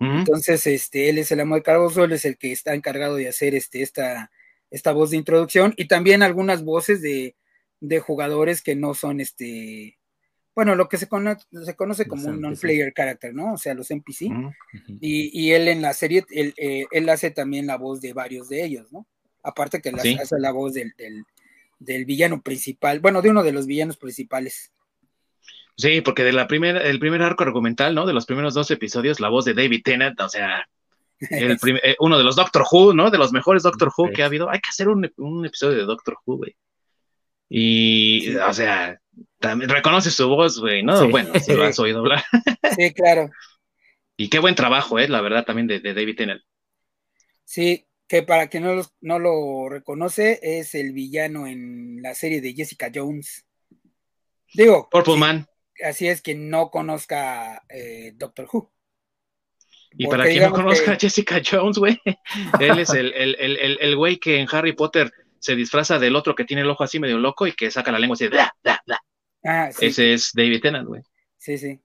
Entonces, 0.01 0.65
este, 0.69 1.09
él 1.09 1.19
es 1.19 1.33
el 1.33 1.41
amo 1.41 1.57
del 1.57 1.65
calabozo, 1.65 2.05
él 2.05 2.13
es 2.13 2.25
el 2.25 2.39
que 2.39 2.53
está 2.53 2.73
encargado 2.75 3.17
de 3.17 3.29
hacer 3.29 3.57
este, 3.57 3.83
esta, 3.83 4.31
esta 4.71 4.93
voz 4.93 5.11
de 5.11 5.17
introducción 5.17 5.75
y 5.77 5.89
también 5.89 6.23
algunas 6.23 6.63
voces 6.63 7.03
de, 7.03 7.35
de 7.81 7.99
jugadores 7.99 8.63
que 8.63 8.77
no 8.77 8.95
son 8.95 9.21
este, 9.21 9.98
bueno, 10.59 10.75
lo 10.75 10.89
que 10.89 10.97
se, 10.97 11.07
se 11.07 11.77
conoce 11.77 12.09
como 12.09 12.27
un 12.27 12.41
non-player 12.41 12.93
character, 12.93 13.33
¿no? 13.33 13.53
O 13.55 13.57
sea, 13.57 13.75
los 13.75 13.93
NPC. 13.93 14.27
y, 15.01 15.53
él 15.53 15.69
en 15.69 15.81
la 15.81 15.93
serie, 15.93 16.27
eh, 16.35 16.85
él, 16.91 17.09
hace 17.11 17.31
también 17.31 17.69
la 17.69 17.77
voz 17.77 18.01
de 18.01 18.13
varios 18.13 18.49
de 18.49 18.65
ellos, 18.65 18.91
¿no? 18.91 19.07
Aparte 19.45 19.81
que 19.81 19.91
hace 19.91 20.41
la 20.41 20.51
voz 20.51 20.75
del, 20.75 20.93
del, 21.79 22.05
villano 22.05 22.43
principal, 22.43 22.99
bueno, 22.99 23.23
de 23.23 23.31
uno 23.31 23.45
de 23.45 23.53
los 23.53 23.69
villanos 23.69 23.99
principales. 23.99 24.73
Sí, 25.77 26.01
porque 26.01 26.25
de 26.25 26.33
la 26.33 26.49
primera, 26.49 26.81
el 26.83 26.99
primer 26.99 27.23
arco 27.23 27.45
argumental, 27.45 27.95
¿no? 27.95 28.05
De 28.05 28.13
los 28.13 28.27
primeros 28.27 28.53
dos 28.53 28.69
episodios, 28.73 29.21
la 29.21 29.29
voz 29.29 29.45
de 29.45 29.55
David 29.55 29.83
Tennant, 29.85 30.21
o 30.21 30.29
sea, 30.29 30.69
eh, 31.31 31.95
uno 32.01 32.19
de 32.19 32.25
los 32.25 32.35
Doctor 32.35 32.65
Who, 32.69 32.95
¿no? 32.95 33.13
De 33.13 33.19
los 33.19 33.31
mejores 33.31 33.63
Doctor 33.63 33.93
Who 33.97 34.11
que 34.11 34.25
ha 34.25 34.27
habido. 34.27 34.51
Hay 34.51 34.59
que 34.59 34.71
hacer 34.71 34.89
un, 34.89 35.09
un 35.19 35.47
episodio 35.47 35.79
de 35.79 35.85
Doctor 35.85 36.17
Who, 36.27 36.39
güey. 36.39 36.57
Y, 37.49 38.35
o 38.37 38.53
sea, 38.53 39.01
también 39.39 39.71
reconoce 39.71 40.11
su 40.11 40.29
voz, 40.29 40.59
güey, 40.61 40.83
¿no? 40.83 41.09
Bueno, 41.09 41.33
si 41.39 41.55
lo 41.55 41.65
has 41.65 41.79
oído 41.79 42.01
hablar. 42.01 42.25
sí, 42.77 42.93
claro. 42.93 43.31
Y 44.17 44.29
qué 44.29 44.39
buen 44.39 44.55
trabajo, 44.55 44.99
¿eh? 44.99 45.09
La 45.09 45.21
verdad, 45.21 45.45
también 45.45 45.67
de, 45.67 45.81
David 45.81 46.17
Tennant. 46.17 46.43
Sí, 47.45 47.87
que 48.09 48.23
para 48.23 48.49
quien 48.49 48.65
no 48.65 48.75
lo, 48.75 48.85
no 49.01 49.19
lo 49.19 49.69
reconoce, 49.69 50.41
es 50.43 50.75
el 50.75 50.93
villano 50.93 51.47
en 51.47 52.03
la 52.03 52.15
serie 52.15 52.41
de 52.41 52.53
Jessica 52.53 52.91
Jones. 52.93 53.47
Digo. 54.53 54.89
Purple 54.91 55.17
Man. 55.17 55.47
Así 55.85 56.09
es, 56.09 56.21
que 56.21 56.35
no 56.35 56.71
conozca 56.71 57.63
eh, 57.69 58.13
Doctor 58.17 58.49
Who. 58.53 58.73
Y 59.93 60.07
para 60.07 60.25
quien 60.25 60.43
no 60.43 60.53
conozca 60.53 60.93
a 60.93 60.97
Jessica 60.97 61.41
Jones, 61.49 61.79
güey, 61.79 62.01
él 62.61 62.79
es 62.79 62.91
el, 62.91 63.13
el, 63.15 63.37
el, 63.39 63.79
el 63.81 63.97
güey 63.97 64.19
que 64.19 64.41
en 64.41 64.49
Harry 64.51 64.73
Potter 64.73 65.13
se 65.39 65.55
disfraza 65.55 65.99
del 65.99 66.17
otro 66.17 66.35
que 66.35 66.45
tiene 66.45 66.63
el 66.63 66.71
ojo 66.71 66.85
así 66.85 66.99
medio 66.99 67.19
loco 67.19 67.47
y 67.47 67.53
que 67.53 67.71
saca 67.71 67.93
la 67.93 67.99
lengua 67.99 68.15
así. 68.15 68.29
Ah, 69.45 69.71
Ese 69.81 70.13
es 70.13 70.31
David 70.35 70.61
Tennant, 70.61 70.87
güey. 70.87 71.03
Sí, 71.37 71.59
sí. 71.59 71.81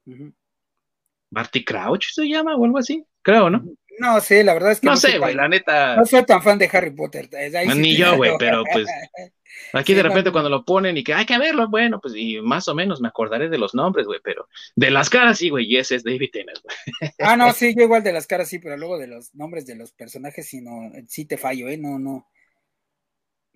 Barty 1.29 1.63
Crouch 1.63 2.11
se 2.13 2.27
llama 2.27 2.55
o 2.55 2.65
algo 2.65 2.77
así, 2.77 3.03
creo, 3.21 3.49
¿no? 3.49 3.63
No 3.99 4.19
sé, 4.21 4.43
la 4.43 4.53
verdad 4.53 4.71
es 4.71 4.79
que. 4.79 4.87
No, 4.87 4.97
sé, 4.97 5.19
güey, 5.19 5.35
la 5.35 5.47
neta. 5.47 5.95
No 5.95 6.05
soy 6.05 6.25
tan 6.25 6.41
fan 6.41 6.57
de 6.57 6.69
Harry 6.71 6.91
Potter. 6.91 7.29
Ni 7.75 7.95
yo, 7.95 8.15
güey, 8.17 8.31
pero 8.39 8.63
pues. 8.71 8.87
Aquí 9.73 9.93
de 9.93 10.03
repente 10.03 10.31
cuando 10.31 10.49
lo 10.49 10.65
ponen 10.65 10.97
y 10.97 11.03
que 11.03 11.13
hay 11.13 11.25
que 11.25 11.37
verlo, 11.37 11.69
bueno, 11.69 11.99
pues 12.01 12.15
y 12.15 12.41
más 12.41 12.67
o 12.67 12.75
menos 12.75 13.01
me 13.01 13.07
acordaré 13.07 13.49
de 13.49 13.57
los 13.57 13.75
nombres, 13.75 14.07
güey, 14.07 14.19
pero 14.23 14.47
de 14.75 14.89
las 14.89 15.11
caras 15.11 15.37
sí, 15.37 15.49
güey, 15.49 15.65
y 15.71 15.77
ese 15.77 15.95
es 15.95 16.03
David 16.03 16.31
Tennant, 16.31 16.59
güey. 16.63 17.11
Ah, 17.19 17.37
no, 17.37 17.53
sí, 17.53 17.75
yo 17.75 17.83
igual 17.83 18.03
de 18.03 18.13
las 18.13 18.25
caras 18.25 18.49
sí, 18.49 18.57
pero 18.57 18.77
luego 18.77 18.97
de 18.97 19.07
los 19.07 19.33
nombres 19.35 19.67
de 19.67 19.75
los 19.75 19.91
personajes 19.91 20.47
sí, 20.47 20.61
no, 20.61 20.91
sí 21.07 21.25
te 21.25 21.37
fallo, 21.37 21.69
¿eh? 21.69 21.77
No, 21.77 21.99
no. 21.99 22.27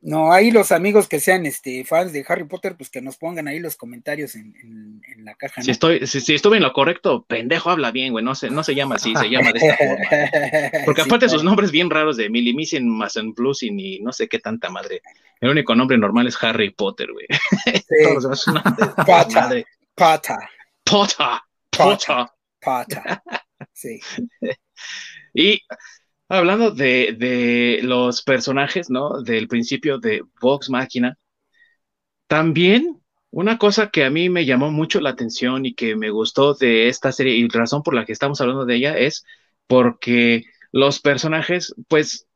No, 0.02 0.32
ahí 0.32 0.52
los 0.52 0.72
amigos 0.72 1.08
que 1.08 1.20
sean 1.20 1.46
este, 1.46 1.84
fans 1.84 2.14
de 2.14 2.24
Harry 2.28 2.44
Potter, 2.44 2.76
pues 2.78 2.90
que 2.90 3.02
nos 3.02 3.18
pongan 3.18 3.48
ahí 3.48 3.60
los 3.60 3.76
comentarios 3.76 4.36
en, 4.36 5.02
la 5.18 5.34
caja. 5.36 5.62
Si, 5.62 5.72
estoy, 5.72 6.06
si, 6.06 6.36
estuve 6.36 6.58
en 6.58 6.64
lo 6.64 6.72
correcto, 6.72 7.26
pendejo 7.28 7.72
habla 7.72 7.92
bien, 7.92 8.12
güey. 8.12 8.24
No 8.24 8.36
se, 8.36 8.50
no 8.50 8.64
se 8.64 8.76
llama 8.76 8.96
así, 8.96 9.16
se 9.16 9.30
llama 9.30 9.52
de 9.52 9.60
esta 9.60 9.78
forma. 9.86 10.86
Porque 10.86 11.02
aparte 11.02 11.28
sus 11.28 11.44
nombres 11.44 11.72
bien 11.72 11.90
raros 11.90 12.16
de 12.16 12.30
Milimicin, 12.30 12.88
Mason 12.88 13.34
Blusin 13.34 13.80
y 13.80 14.00
no 14.00 14.14
sé 14.14 14.28
qué 14.28 14.40
tanta 14.40 14.70
madre. 14.70 15.02
El 15.42 15.50
único 15.50 15.76
nombre 15.76 15.98
normal 15.98 16.28
es 16.28 16.42
Harry 16.44 16.70
Potter, 16.70 17.10
güey. 17.12 17.26
Todos 18.04 18.24
los 18.24 18.46
demás 18.46 18.64
Potter. 19.06 19.66
Potter. 19.96 20.38
Potter. 20.84 21.26
Potter. 21.72 22.26
Potter. 22.62 23.02
Sí. 23.74 24.00
Y 25.34 25.62
Hablando 26.30 26.72
de, 26.72 27.80
los 27.84 28.22
personajes, 28.22 28.90
¿no? 28.90 29.22
Del 29.22 29.48
principio 29.48 29.98
de 30.00 30.24
Vox 30.42 30.70
Máquina, 30.70 31.18
también 32.28 33.02
una 33.32 33.58
cosa 33.58 33.90
que 33.90 34.04
a 34.06 34.10
mí 34.10 34.30
me 34.30 34.46
llamó 34.46 34.72
mucho 34.72 35.00
la 35.00 35.12
atención 35.12 35.66
y 35.66 35.74
que 35.74 35.96
me 35.96 36.10
gustó 36.10 36.54
de 36.54 36.88
esta 36.90 37.12
serie 37.12 37.36
y 37.36 37.48
razón 37.48 37.84
por 37.84 37.94
la 37.94 38.06
que 38.06 38.14
estamos 38.14 38.42
hablando 38.42 38.66
de 38.66 38.76
ella 38.76 38.98
es 38.98 39.26
porque 39.68 40.46
los 40.72 41.00
personajes, 41.00 41.74
pues, 41.88 42.28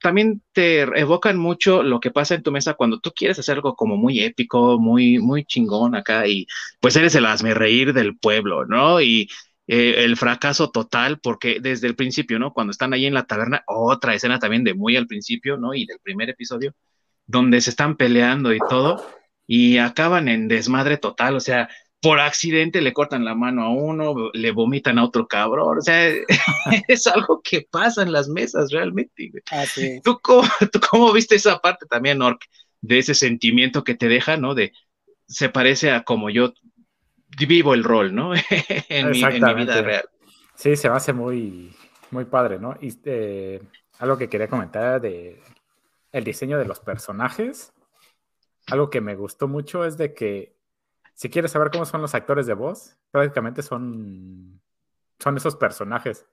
también 0.00 0.42
te 0.52 0.80
evocan 0.80 1.38
mucho 1.38 1.82
lo 1.82 2.00
que 2.00 2.10
pasa 2.10 2.34
en 2.34 2.42
tu 2.42 2.52
mesa 2.52 2.74
cuando 2.74 3.00
tú 3.00 3.12
quieres 3.14 3.38
hacer 3.38 3.56
algo 3.56 3.76
como 3.76 3.96
muy 3.96 4.20
épico, 4.20 4.78
muy, 4.78 5.18
muy 5.18 5.44
chingón 5.44 5.94
acá 5.94 6.26
y 6.26 6.46
pues 6.80 6.96
eres 6.96 7.14
el 7.14 7.26
hazme 7.26 7.54
reír 7.54 7.92
del 7.92 8.16
pueblo, 8.16 8.64
¿no? 8.66 9.00
Y 9.00 9.28
eh, 9.72 10.02
el 10.02 10.16
fracaso 10.16 10.72
total, 10.72 11.20
porque 11.20 11.60
desde 11.60 11.86
el 11.86 11.94
principio, 11.94 12.40
¿no? 12.40 12.52
Cuando 12.52 12.72
están 12.72 12.92
ahí 12.92 13.06
en 13.06 13.14
la 13.14 13.26
taberna, 13.26 13.62
otra 13.68 14.16
escena 14.16 14.40
también 14.40 14.64
de 14.64 14.74
muy 14.74 14.96
al 14.96 15.06
principio, 15.06 15.56
¿no? 15.58 15.74
Y 15.74 15.86
del 15.86 16.00
primer 16.00 16.28
episodio, 16.28 16.74
donde 17.24 17.60
se 17.60 17.70
están 17.70 17.96
peleando 17.96 18.52
y 18.52 18.58
todo, 18.68 19.06
y 19.46 19.78
acaban 19.78 20.26
en 20.26 20.48
desmadre 20.48 20.96
total, 20.96 21.36
o 21.36 21.40
sea, 21.40 21.68
por 22.02 22.18
accidente 22.18 22.80
le 22.80 22.92
cortan 22.92 23.24
la 23.24 23.36
mano 23.36 23.62
a 23.62 23.68
uno, 23.68 24.32
le 24.32 24.50
vomitan 24.50 24.98
a 24.98 25.04
otro 25.04 25.28
cabrón, 25.28 25.78
o 25.78 25.82
sea, 25.82 26.08
es 26.88 27.06
algo 27.06 27.40
que 27.40 27.64
pasa 27.70 28.02
en 28.02 28.10
las 28.10 28.26
mesas 28.26 28.72
realmente. 28.72 29.30
Ah, 29.52 29.66
¿Tú, 30.02 30.18
cómo, 30.20 30.48
¿Tú 30.72 30.80
cómo 30.90 31.12
viste 31.12 31.36
esa 31.36 31.60
parte 31.60 31.86
también, 31.86 32.18
Nork, 32.18 32.44
de 32.80 32.98
ese 32.98 33.14
sentimiento 33.14 33.84
que 33.84 33.94
te 33.94 34.08
deja, 34.08 34.36
¿no? 34.36 34.56
De, 34.56 34.72
se 35.28 35.48
parece 35.48 35.92
a 35.92 36.02
como 36.02 36.28
yo 36.28 36.54
vivo 37.38 37.74
el 37.74 37.84
rol, 37.84 38.14
¿no? 38.14 38.32
en, 38.88 39.10
mi, 39.10 39.22
vida 39.22 39.82
real. 39.82 40.08
Sí, 40.54 40.76
se 40.76 40.90
me 40.90 40.96
hace 40.96 41.12
muy, 41.12 41.74
muy 42.10 42.24
padre, 42.24 42.58
¿no? 42.58 42.76
Y 42.80 42.96
eh, 43.04 43.62
algo 43.98 44.18
que 44.18 44.28
quería 44.28 44.48
comentar 44.48 45.00
de 45.00 45.40
el 46.12 46.24
diseño 46.24 46.58
de 46.58 46.64
los 46.64 46.80
personajes, 46.80 47.72
algo 48.66 48.90
que 48.90 49.00
me 49.00 49.14
gustó 49.14 49.48
mucho 49.48 49.84
es 49.84 49.96
de 49.96 50.14
que 50.14 50.54
si 51.14 51.28
quieres 51.28 51.50
saber 51.50 51.70
cómo 51.70 51.84
son 51.84 52.00
los 52.00 52.14
actores 52.14 52.46
de 52.46 52.54
voz, 52.54 52.96
prácticamente 53.10 53.62
son, 53.62 54.60
son 55.18 55.36
esos 55.36 55.56
personajes, 55.56 56.26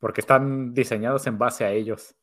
porque 0.00 0.20
están 0.20 0.74
diseñados 0.74 1.26
en 1.26 1.38
base 1.38 1.64
a 1.64 1.70
ellos. 1.70 2.16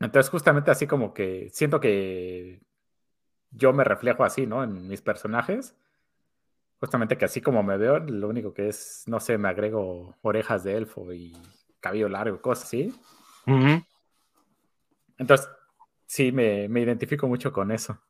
Entonces, 0.00 0.30
justamente 0.30 0.70
así 0.70 0.86
como 0.86 1.14
que 1.14 1.48
siento 1.52 1.80
que 1.80 2.60
yo 3.50 3.72
me 3.72 3.84
reflejo 3.84 4.24
así, 4.24 4.46
¿no? 4.46 4.62
En 4.62 4.88
mis 4.88 5.02
personajes. 5.02 5.74
Justamente 6.80 7.18
que 7.18 7.24
así 7.24 7.40
como 7.40 7.62
me 7.62 7.76
veo, 7.76 7.98
lo 7.98 8.28
único 8.28 8.54
que 8.54 8.68
es, 8.68 9.02
no 9.06 9.18
sé, 9.18 9.36
me 9.36 9.48
agrego 9.48 10.16
orejas 10.22 10.62
de 10.62 10.76
elfo 10.76 11.12
y 11.12 11.36
cabello 11.80 12.08
largo, 12.08 12.40
cosas 12.40 12.66
así. 12.66 12.94
Entonces, 15.18 15.48
sí, 16.06 16.30
me, 16.30 16.64
identifico 16.64 17.26
mucho 17.26 17.52
con 17.52 17.72
eso. 17.72 18.00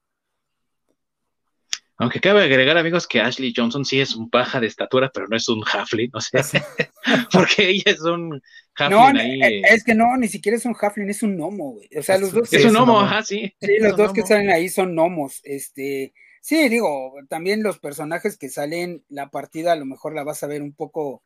Aunque 2.00 2.20
cabe 2.20 2.44
agregar, 2.44 2.78
amigos, 2.78 3.08
que 3.08 3.20
Ashley 3.20 3.52
Johnson 3.56 3.84
sí 3.84 4.00
es 4.00 4.14
un 4.14 4.30
paja 4.30 4.60
de 4.60 4.68
estatura, 4.68 5.10
pero 5.12 5.26
no 5.26 5.36
es 5.36 5.48
un 5.48 5.64
halfling, 5.64 6.10
no 6.12 6.20
sé. 6.20 6.38
Porque 7.32 7.70
ella 7.70 7.82
es 7.86 8.02
un 8.02 8.40
halfling 8.76 9.00
no, 9.00 9.20
ahí. 9.20 9.42
Eh, 9.42 9.62
es 9.70 9.82
que 9.82 9.94
no, 9.94 10.16
ni 10.16 10.28
siquiera 10.28 10.56
es 10.56 10.64
un 10.64 10.76
halfling, 10.80 11.10
es 11.10 11.24
un 11.24 11.36
gnomo, 11.36 11.72
güey. 11.72 11.88
O 11.98 12.02
sea, 12.02 12.18
los 12.18 12.32
dos. 12.32 12.52
Es 12.52 12.64
un 12.66 12.72
gnomo, 12.72 13.00
ajá, 13.00 13.24
sí. 13.24 13.52
Sí, 13.60 13.78
los 13.80 13.96
dos 13.96 14.12
que 14.12 14.22
salen 14.22 14.50
ahí 14.50 14.68
son 14.68 14.94
gnomos. 14.94 15.40
Este, 15.42 16.12
Sí, 16.48 16.70
digo, 16.70 17.12
también 17.28 17.62
los 17.62 17.78
personajes 17.78 18.38
que 18.38 18.48
salen, 18.48 19.04
la 19.10 19.30
partida 19.30 19.72
a 19.72 19.76
lo 19.76 19.84
mejor 19.84 20.14
la 20.14 20.24
vas 20.24 20.42
a 20.42 20.46
ver 20.46 20.62
un 20.62 20.72
poco 20.72 21.22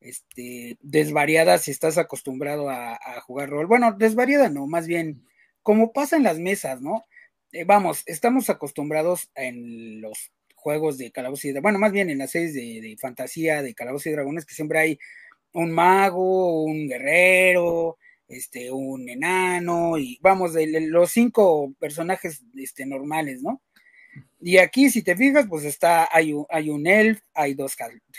este, 0.00 0.78
desvariada 0.80 1.58
si 1.58 1.70
estás 1.70 1.98
acostumbrado 1.98 2.70
a, 2.70 2.98
jugar 3.26 3.50
rol. 3.50 3.66
Bueno, 3.66 3.92
desvariada 3.92 4.48
no, 4.48 4.66
más 4.66 4.86
bien 4.86 5.26
como 5.62 5.92
pasa 5.92 6.16
en 6.16 6.22
las 6.22 6.38
mesas, 6.38 6.80
¿no? 6.80 7.04
Eh, 7.52 7.64
vamos, 7.64 8.02
estamos 8.06 8.48
acostumbrados 8.48 9.30
en 9.34 10.00
los 10.00 10.32
juegos 10.54 10.96
de 10.96 11.12
Calabozos 11.12 11.44
y 11.44 11.52
bueno, 11.60 11.78
más 11.78 11.92
bien 11.92 12.08
en 12.08 12.16
las 12.16 12.30
series 12.30 12.54
de, 12.54 12.96
fantasía 12.98 13.60
de 13.62 13.74
Calabozos 13.74 14.06
y 14.06 14.12
Dragones 14.12 14.46
que 14.46 14.54
siempre 14.54 14.78
hay 14.78 14.98
un 15.52 15.70
mago, 15.70 16.64
un 16.64 16.88
guerrero, 16.88 17.98
este, 18.26 18.72
un 18.72 19.06
enano 19.06 19.98
y 19.98 20.18
vamos, 20.22 20.54
de, 20.54 20.66
los 20.80 21.10
cinco 21.10 21.74
personajes 21.78 22.42
este, 22.56 22.86
normales, 22.86 23.42
¿no? 23.42 23.60
Y 24.44 24.58
aquí, 24.58 24.90
si 24.90 25.02
te 25.02 25.14
fijas, 25.14 25.46
pues 25.48 25.64
está, 25.64 26.08
hay 26.10 26.32
un, 26.32 26.44
hay 26.50 26.68
un 26.68 26.84
elf, 26.84 27.20
hay 27.32 27.54
dos 27.54 27.76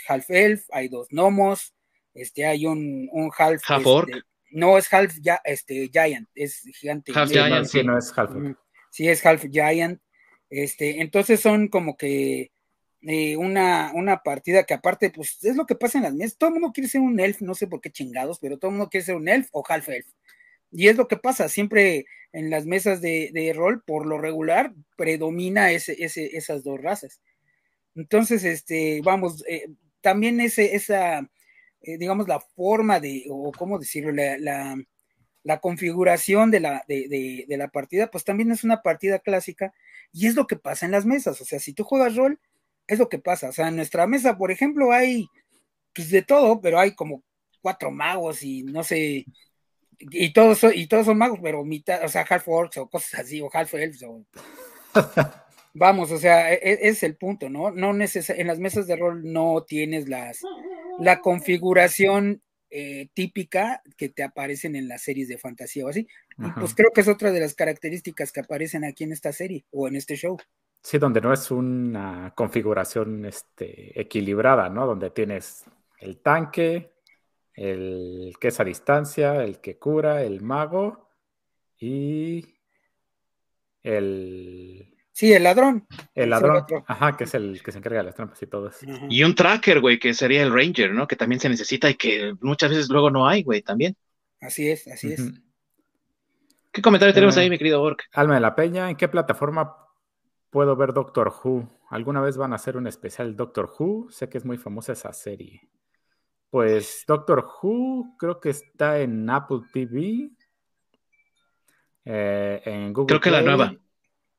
half 0.08 0.30
elf, 0.30 0.64
hay 0.72 0.88
dos 0.88 1.08
gnomos, 1.10 1.74
este, 2.14 2.46
hay 2.46 2.64
un, 2.64 3.10
un 3.12 3.30
half. 3.36 3.60
Este, 3.62 4.22
no 4.52 4.78
es 4.78 4.90
half 4.90 5.14
ya, 5.20 5.38
este, 5.44 5.90
giant, 5.92 6.26
es 6.34 6.62
gigante. 6.80 7.12
Half 7.14 7.30
giant, 7.30 7.66
sí, 7.66 7.84
no 7.84 7.98
es 7.98 8.10
half. 8.16 8.30
Sí, 8.90 9.06
es 9.06 9.24
half 9.26 9.44
giant. 9.50 10.00
Este, 10.48 11.02
entonces 11.02 11.40
son 11.40 11.68
como 11.68 11.94
que 11.94 12.52
eh, 13.02 13.36
una, 13.36 13.92
una 13.94 14.22
partida 14.22 14.64
que 14.64 14.72
aparte, 14.72 15.10
pues 15.10 15.44
es 15.44 15.56
lo 15.56 15.66
que 15.66 15.74
pasa 15.74 15.98
en 15.98 16.04
las 16.04 16.14
mesas. 16.14 16.38
Todo 16.38 16.48
el 16.48 16.54
mundo 16.54 16.72
quiere 16.72 16.88
ser 16.88 17.02
un 17.02 17.20
elf, 17.20 17.42
no 17.42 17.54
sé 17.54 17.66
por 17.66 17.82
qué 17.82 17.90
chingados, 17.90 18.38
pero 18.38 18.56
todo 18.56 18.70
el 18.70 18.78
mundo 18.78 18.88
quiere 18.88 19.04
ser 19.04 19.16
un 19.16 19.28
elf 19.28 19.48
o 19.52 19.62
half 19.68 19.90
elf. 19.90 20.06
Y 20.74 20.88
es 20.88 20.96
lo 20.96 21.06
que 21.06 21.16
pasa, 21.16 21.48
siempre 21.48 22.04
en 22.32 22.50
las 22.50 22.66
mesas 22.66 23.00
de, 23.00 23.52
rol, 23.54 23.82
por 23.86 24.06
lo 24.06 24.18
regular, 24.18 24.74
predomina 24.96 25.70
ese, 25.70 25.96
ese, 26.04 26.36
esas 26.36 26.64
dos 26.64 26.80
razas. 26.80 27.20
Entonces, 27.94 28.42
este, 28.44 29.00
vamos, 29.04 29.44
eh, 29.48 29.68
también 30.00 30.40
ese, 30.40 30.74
esa, 30.74 31.20
eh, 31.82 31.96
digamos, 31.98 32.26
la 32.28 32.40
forma 32.40 32.98
de, 32.98 33.24
o 33.30 33.52
cómo 33.52 33.78
decirlo, 33.78 34.10
la, 34.12 34.76
la, 35.44 35.60
configuración 35.60 36.50
de 36.50 36.60
la, 36.60 36.84
de, 36.88 37.44
de, 37.48 37.56
la 37.56 37.68
partida, 37.68 38.10
pues 38.10 38.24
también 38.24 38.50
es 38.50 38.64
una 38.64 38.82
partida 38.82 39.20
clásica 39.20 39.72
y 40.12 40.26
es 40.26 40.34
lo 40.34 40.46
que 40.48 40.56
pasa 40.56 40.86
en 40.86 40.92
las 40.92 41.06
mesas. 41.06 41.40
O 41.40 41.44
sea, 41.44 41.60
si 41.60 41.72
tú 41.72 41.84
juegas 41.84 42.16
rol, 42.16 42.40
es 42.88 42.98
lo 42.98 43.08
que 43.08 43.18
pasa. 43.20 43.48
O 43.50 43.52
sea, 43.52 43.68
en 43.68 43.76
nuestra 43.76 44.06
mesa, 44.08 44.36
por 44.38 44.50
ejemplo, 44.50 44.92
hay 44.92 45.28
pues 45.94 46.10
de 46.10 46.22
todo, 46.22 46.60
pero 46.60 46.80
hay 46.80 46.94
como 46.94 47.22
cuatro 47.62 47.90
magos 47.92 48.42
y 48.42 48.64
no 48.64 48.82
sé, 48.84 49.24
y 49.98 50.32
todos 50.32 50.58
son, 50.58 50.72
y 50.74 50.86
todos 50.86 51.06
son 51.06 51.18
magos, 51.18 51.38
pero 51.42 51.64
mitad, 51.64 52.04
o 52.04 52.08
sea, 52.08 52.26
half 52.28 52.48
orcs 52.48 52.76
o 52.78 52.88
cosas 52.88 53.20
así, 53.20 53.40
o 53.40 53.50
half 53.52 53.74
elves, 53.74 54.02
o... 54.02 54.24
Vamos, 55.76 56.12
o 56.12 56.18
sea, 56.18 56.52
e, 56.52 56.60
e, 56.62 56.88
es, 56.88 57.02
el 57.02 57.16
punto, 57.16 57.50
¿no? 57.50 57.72
No 57.72 57.90
en 57.90 58.46
las 58.46 58.58
mesas 58.60 58.86
de 58.86 58.94
rol 58.94 59.32
no 59.32 59.64
tienes 59.66 60.08
las, 60.08 60.40
la 61.00 61.20
configuración 61.20 62.42
eh, 62.70 63.08
típica 63.12 63.82
que 63.96 64.08
te 64.08 64.22
aparecen 64.22 64.76
en 64.76 64.88
las 64.88 65.02
series 65.02 65.28
de 65.28 65.38
fantasía 65.38 65.84
o 65.84 65.88
así. 65.88 66.06
Y 66.38 66.50
pues 66.58 66.74
creo 66.74 66.90
que 66.92 67.00
es 67.00 67.08
otra 67.08 67.32
de 67.32 67.40
las 67.40 67.54
características 67.54 68.30
que 68.30 68.40
aparecen 68.40 68.84
aquí 68.84 69.04
en 69.04 69.12
esta 69.12 69.32
serie 69.32 69.64
o 69.72 69.88
en 69.88 69.96
este 69.96 70.16
show. 70.16 70.36
Sí, 70.80 70.98
donde 70.98 71.20
no 71.20 71.32
es 71.32 71.50
una 71.50 72.32
configuración 72.36 73.24
este, 73.26 74.00
equilibrada, 74.00 74.68
¿no? 74.68 74.86
Donde 74.86 75.10
tienes 75.10 75.64
el 75.98 76.18
tanque, 76.18 76.93
el 77.54 78.34
que 78.40 78.48
es 78.48 78.60
a 78.60 78.64
distancia, 78.64 79.42
el 79.42 79.60
que 79.60 79.78
cura, 79.78 80.22
el 80.22 80.42
mago 80.42 81.08
y 81.78 82.44
el... 83.82 84.90
Sí, 85.12 85.32
el 85.32 85.44
ladrón. 85.44 85.86
El 86.12 86.30
ladrón, 86.30 86.64
ajá, 86.86 87.16
que 87.16 87.22
es 87.22 87.34
el 87.34 87.62
que 87.62 87.70
se 87.70 87.78
encarga 87.78 87.98
de 87.98 88.04
las 88.06 88.16
trampas 88.16 88.42
y 88.42 88.48
todo 88.48 88.68
eso. 88.68 88.84
Y 89.08 89.22
un 89.22 89.36
tracker, 89.36 89.80
güey, 89.80 90.00
que 90.00 90.12
sería 90.12 90.42
el 90.42 90.52
ranger, 90.52 90.92
¿no? 90.92 91.06
Que 91.06 91.14
también 91.14 91.38
se 91.38 91.48
necesita 91.48 91.88
y 91.88 91.94
que 91.94 92.34
muchas 92.40 92.70
veces 92.70 92.88
luego 92.88 93.10
no 93.10 93.28
hay, 93.28 93.44
güey, 93.44 93.62
también. 93.62 93.96
Así 94.40 94.68
es, 94.68 94.88
así 94.88 95.12
es. 95.12 95.32
¿Qué 96.72 96.82
comentario 96.82 97.14
tenemos 97.14 97.36
ahí, 97.36 97.48
mi 97.48 97.58
querido 97.58 97.78
Bork? 97.78 98.08
Alma 98.12 98.34
de 98.34 98.40
la 98.40 98.56
Peña, 98.56 98.90
¿en 98.90 98.96
qué 98.96 99.06
plataforma 99.06 99.76
puedo 100.50 100.74
ver 100.74 100.92
Doctor 100.92 101.32
Who? 101.44 101.68
¿Alguna 101.90 102.20
vez 102.20 102.36
van 102.36 102.52
a 102.52 102.56
hacer 102.56 102.76
un 102.76 102.88
especial 102.88 103.36
Doctor 103.36 103.72
Who? 103.78 104.10
Sé 104.10 104.28
que 104.28 104.38
es 104.38 104.44
muy 104.44 104.58
famosa 104.58 104.94
esa 104.94 105.12
serie. 105.12 105.68
Pues 106.54 107.02
Doctor 107.08 107.44
Who 107.44 108.14
creo 108.16 108.38
que 108.38 108.50
está 108.50 109.00
en 109.00 109.28
Apple 109.28 109.62
TV, 109.72 110.30
eh, 112.04 112.62
en 112.64 112.92
Google. 112.92 113.08
Creo 113.08 113.20
que 113.20 113.30
la 113.32 113.42
nueva. 113.42 113.76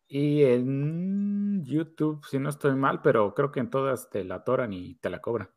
Y 0.08 0.43
en 0.43 1.65
YouTube, 1.65 2.25
si 2.25 2.39
no 2.39 2.47
estoy 2.47 2.73
mal, 2.75 3.01
pero 3.01 3.34
creo 3.34 3.51
que 3.51 3.60
en 3.60 3.69
todas 3.69 4.10
te 4.10 4.23
la 4.23 4.36
atoran 4.36 4.71
y 4.71 4.95
te 4.95 5.10
la 5.10 5.19
cobran. 5.19 5.49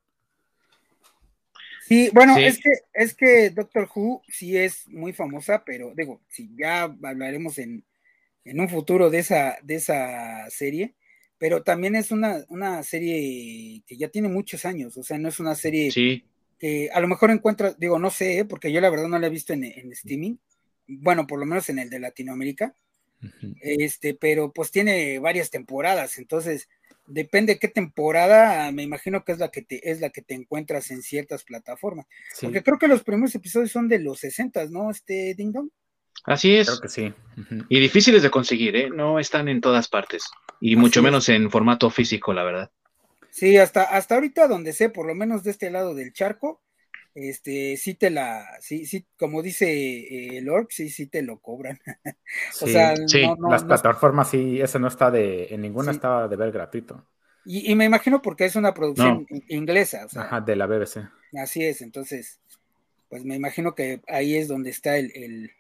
Sí, 1.87 2.11
bueno, 2.13 2.37
es 2.37 2.59
que 2.59 2.73
es 2.93 3.15
que 3.15 3.51
Doctor 3.51 3.89
Who 3.95 4.23
sí 4.27 4.57
es 4.57 4.89
muy 4.89 5.13
famosa, 5.13 5.63
pero 5.65 5.93
digo, 5.95 6.23
si 6.27 6.51
ya 6.59 6.83
hablaremos 6.83 7.59
en, 7.59 7.85
en 8.45 8.61
un 8.61 8.69
futuro 8.69 9.11
de 9.11 9.21
esa, 9.21 9.59
de 9.63 9.77
esa 9.77 10.51
serie, 10.51 10.97
pero 11.39 11.63
también 11.63 11.95
es 11.95 12.11
una, 12.11 12.45
una 12.49 12.83
serie 12.83 13.85
que 13.87 13.97
ya 13.97 14.09
tiene 14.09 14.29
muchos 14.29 14.65
años, 14.65 14.97
o 14.97 15.05
sea, 15.05 15.19
no 15.19 15.29
es 15.29 15.39
una 15.39 15.55
serie 15.55 15.93
sí 15.93 16.25
que 16.59 16.91
a 16.93 17.01
lo 17.01 17.09
mejor 17.09 17.31
encuentras, 17.31 17.79
digo, 17.79 17.99
no 17.99 18.11
sé, 18.11 18.39
¿eh? 18.39 18.45
porque 18.45 18.73
yo 18.73 18.81
la 18.81 18.91
verdad 18.91 19.09
no 19.09 19.19
la 19.19 19.27
he 19.29 19.31
visto 19.31 19.53
en, 19.53 19.65
en 19.65 19.93
streaming, 19.93 20.37
bueno, 20.87 21.27
por 21.27 21.39
lo 21.39 21.47
menos 21.47 21.69
en 21.69 21.79
el 21.79 21.91
de 21.91 22.01
Latinoamérica, 22.01 22.75
este, 23.61 24.15
pero 24.15 24.53
pues 24.53 24.71
tiene 24.71 25.19
varias 25.19 25.51
temporadas, 25.51 26.19
entonces 26.19 26.69
depende 27.07 27.59
qué 27.59 27.69
temporada, 27.69 28.71
me 28.71 28.83
imagino 28.83 29.25
que 29.25 29.33
es 29.33 29.39
la 29.39 29.51
que 29.51 29.63
te, 29.63 29.91
es 29.91 30.01
la 30.01 30.11
que 30.11 30.23
te 30.23 30.35
encuentras 30.35 30.91
en 30.91 31.03
ciertas 31.03 31.45
plataformas, 31.45 32.07
porque 32.41 32.63
creo 32.63 32.79
que 32.79 32.89
los 32.89 33.03
primeros 33.03 33.35
episodios 33.35 33.73
son 33.73 33.89
de 33.89 33.99
los 33.99 34.21
60, 34.21 34.67
¿no? 34.67 34.91
Este 34.91 35.35
Ding 35.35 35.53
Dong. 35.53 35.71
Así 36.25 36.55
es. 36.55 36.69
Creo 36.69 36.81
que 36.81 36.89
sí. 36.89 37.15
Y 37.69 37.81
difíciles 37.81 38.23
de 38.23 38.31
conseguir, 38.31 38.77
¿eh? 38.77 38.91
No 38.91 39.19
están 39.19 39.49
en 39.49 39.61
todas 39.61 39.89
partes. 39.89 40.25
Y 40.61 40.77
mucho 40.77 41.03
menos 41.03 41.29
en 41.29 41.51
formato 41.51 41.91
físico, 41.91 42.33
la 42.35 42.43
verdad. 42.43 42.71
Sí, 43.39 43.57
hasta, 43.57 43.85
hasta 43.85 44.17
ahorita 44.17 44.49
donde 44.49 44.73
sé, 44.73 44.91
por 44.91 45.07
lo 45.07 45.15
menos 45.15 45.45
de 45.45 45.53
este 45.53 45.71
lado 45.71 45.95
del 45.95 46.13
charco, 46.13 46.61
este, 47.15 47.77
sí 47.77 47.95
te 47.95 48.11
la, 48.11 48.45
sí, 48.61 48.85
sí, 48.85 49.07
como 49.17 49.43
dice 49.43 49.71
eh, 49.71 50.39
el 50.39 50.49
orc, 50.49 50.73
sí, 50.73 50.91
sí 50.91 51.07
te 51.07 51.23
lo 51.23 51.39
cobran. 51.39 51.79
o 52.63 52.67
sea, 52.67 52.95
las 53.49 53.63
plataformas 53.63 54.31
sí, 54.31 54.61
ese 54.61 54.81
no 54.81 54.89
está 54.89 55.13
de, 55.13 55.47
en 55.51 55.61
ninguna 55.61 55.93
estaba 55.93 56.27
de 56.27 56.35
ver 56.35 56.51
gratuito. 56.51 57.07
Y, 57.45 57.75
me 57.77 57.85
imagino 57.85 58.21
porque 58.21 58.45
es 58.45 58.57
una 58.57 58.75
producción 58.75 59.25
inglesa. 59.47 60.07
Ajá, 60.17 60.41
de 60.41 60.57
la 60.57 60.67
BBC. 60.67 61.09
Así 61.41 61.65
es, 61.65 61.81
entonces, 61.81 62.41
pues 63.09 63.25
me 63.25 63.37
imagino 63.37 63.77
que 63.77 64.03
ahí 64.09 64.35
es 64.35 64.49
donde 64.49 64.71
está 64.71 64.99
el, 64.99 65.53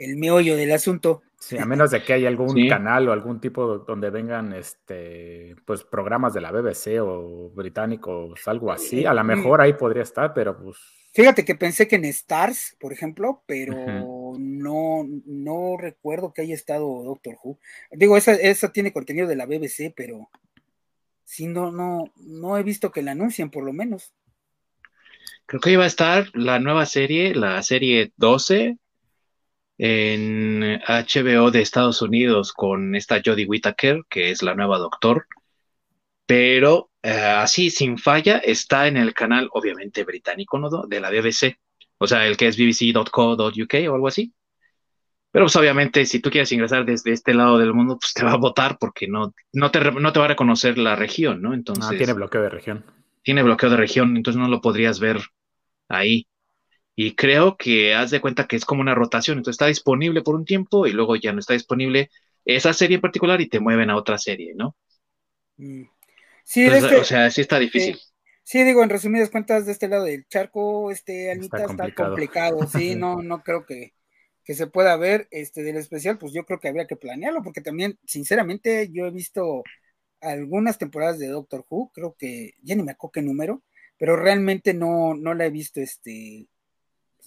el 0.00 0.16
meollo 0.16 0.56
del 0.56 0.72
asunto. 0.72 1.22
Sí, 1.38 1.58
a 1.58 1.66
menos 1.66 1.90
de 1.90 2.02
que 2.02 2.14
haya 2.14 2.28
algún 2.28 2.68
canal 2.68 3.08
o 3.08 3.12
algún 3.12 3.40
tipo 3.40 3.78
donde 3.78 4.10
vengan 4.10 4.52
este 4.54 5.54
pues 5.66 5.84
programas 5.84 6.32
de 6.32 6.40
la 6.40 6.50
BBC 6.50 6.98
o 7.00 7.50
británicos, 7.54 8.48
algo 8.48 8.72
así. 8.72 9.04
A 9.04 9.12
lo 9.12 9.22
mejor 9.22 9.60
ahí 9.60 9.74
podría 9.74 10.02
estar, 10.02 10.32
pero 10.32 10.56
pues. 10.56 10.76
Fíjate 11.12 11.44
que 11.44 11.54
pensé 11.54 11.88
que 11.88 11.96
en 11.96 12.04
Stars, 12.06 12.76
por 12.78 12.92
ejemplo, 12.92 13.42
pero 13.46 14.34
no, 14.38 15.06
no 15.24 15.76
recuerdo 15.78 16.32
que 16.32 16.42
haya 16.42 16.54
estado 16.54 17.04
Doctor 17.04 17.36
Who. 17.42 17.58
Digo, 17.92 18.16
esa, 18.16 18.32
esa 18.32 18.72
tiene 18.72 18.92
contenido 18.92 19.26
de 19.26 19.36
la 19.36 19.46
BBC, 19.46 19.94
pero 19.96 20.28
sí, 21.24 21.46
no, 21.46 21.70
no, 21.70 22.12
no 22.16 22.58
he 22.58 22.62
visto 22.62 22.90
que 22.90 23.02
la 23.02 23.12
anuncien, 23.12 23.50
por 23.50 23.64
lo 23.64 23.72
menos. 23.72 24.12
Creo 25.46 25.60
que 25.60 25.70
iba 25.70 25.84
a 25.84 25.88
estar 25.88 26.26
la 26.34 26.58
nueva 26.58 26.86
serie, 26.86 27.34
la 27.34 27.62
serie 27.62 28.12
12, 28.16 28.78
en 29.78 30.80
HBO 30.86 31.50
de 31.50 31.60
Estados 31.60 32.02
Unidos 32.02 32.52
con 32.52 32.94
esta 32.94 33.20
Jodie 33.24 33.46
Whittaker, 33.46 34.02
que 34.08 34.30
es 34.30 34.42
la 34.42 34.54
nueva 34.54 34.78
doctor, 34.78 35.26
pero 36.26 36.90
eh, 37.02 37.10
así, 37.10 37.70
sin 37.70 37.98
falla, 37.98 38.38
está 38.38 38.88
en 38.88 38.96
el 38.96 39.14
canal, 39.14 39.48
obviamente 39.52 40.04
británico, 40.04 40.58
¿no? 40.58 40.68
De 40.86 41.00
la 41.00 41.10
BBC, 41.10 41.58
o 41.98 42.06
sea, 42.06 42.26
el 42.26 42.36
que 42.36 42.48
es 42.48 42.56
bbc.co.uk 42.56 43.74
o 43.90 43.94
algo 43.94 44.08
así. 44.08 44.32
Pero 45.30 45.44
pues 45.44 45.56
obviamente 45.56 46.06
si 46.06 46.20
tú 46.20 46.30
quieres 46.30 46.50
ingresar 46.52 46.86
desde 46.86 47.12
este 47.12 47.34
lado 47.34 47.58
del 47.58 47.74
mundo, 47.74 47.98
pues 48.00 48.14
te 48.14 48.24
va 48.24 48.32
a 48.32 48.38
votar 48.38 48.78
porque 48.78 49.06
no, 49.06 49.34
no, 49.52 49.70
te, 49.70 49.80
no 49.92 50.12
te 50.12 50.18
va 50.18 50.24
a 50.24 50.28
reconocer 50.28 50.78
la 50.78 50.96
región, 50.96 51.42
¿no? 51.42 51.52
Entonces... 51.52 51.84
Ah, 51.92 51.96
tiene 51.96 52.14
bloqueo 52.14 52.42
de 52.42 52.48
región. 52.48 52.84
Tiene 53.22 53.42
bloqueo 53.42 53.68
de 53.68 53.76
región, 53.76 54.16
entonces 54.16 54.40
no 54.40 54.48
lo 54.48 54.60
podrías 54.60 54.98
ver 54.98 55.20
ahí. 55.88 56.26
Y 56.98 57.14
creo 57.14 57.56
que 57.58 57.94
haz 57.94 58.10
de 58.10 58.22
cuenta 58.22 58.46
que 58.46 58.56
es 58.56 58.64
como 58.64 58.80
una 58.80 58.94
rotación, 58.94 59.36
entonces 59.36 59.56
está 59.56 59.66
disponible 59.66 60.22
por 60.22 60.34
un 60.34 60.46
tiempo 60.46 60.86
y 60.86 60.92
luego 60.92 61.14
ya 61.14 61.32
no 61.32 61.40
está 61.40 61.52
disponible 61.52 62.10
esa 62.46 62.72
serie 62.72 62.96
en 62.96 63.02
particular 63.02 63.40
y 63.40 63.48
te 63.48 63.60
mueven 63.60 63.90
a 63.90 63.96
otra 63.96 64.16
serie, 64.16 64.54
¿no? 64.56 64.74
Mm. 65.58 65.82
Sí, 66.42 66.66
o 66.66 67.04
sea, 67.04 67.30
sí 67.30 67.42
está 67.42 67.58
difícil. 67.58 67.98
Sí, 68.44 68.62
digo, 68.62 68.82
en 68.82 68.88
resumidas 68.88 69.30
cuentas, 69.30 69.66
de 69.66 69.72
este 69.72 69.88
lado 69.88 70.04
del 70.04 70.26
charco, 70.28 70.92
este, 70.92 71.32
Anita, 71.32 71.64
está 71.64 71.92
complicado, 71.92 72.66
sí, 72.66 72.94
no, 72.96 73.20
no 73.20 73.42
creo 73.42 73.66
que, 73.66 73.92
que 74.44 74.54
se 74.54 74.68
pueda 74.68 74.96
ver, 74.96 75.26
este, 75.32 75.64
del 75.64 75.76
especial, 75.76 76.16
pues 76.16 76.32
yo 76.32 76.46
creo 76.46 76.60
que 76.60 76.68
habría 76.68 76.86
que 76.86 76.94
planearlo, 76.94 77.42
porque 77.42 77.60
también, 77.60 77.98
sinceramente, 78.06 78.88
yo 78.92 79.06
he 79.06 79.10
visto 79.10 79.64
algunas 80.20 80.78
temporadas 80.78 81.18
de 81.18 81.26
Doctor 81.26 81.66
Who, 81.68 81.90
creo 81.92 82.14
que, 82.16 82.52
ya 82.62 82.76
ni 82.76 82.84
me 82.84 82.92
acuerdo 82.92 83.12
qué 83.12 83.22
número, 83.22 83.64
pero 83.98 84.14
realmente 84.14 84.72
no, 84.72 85.14
no 85.14 85.34
la 85.34 85.46
he 85.46 85.50
visto, 85.50 85.80
este, 85.80 86.46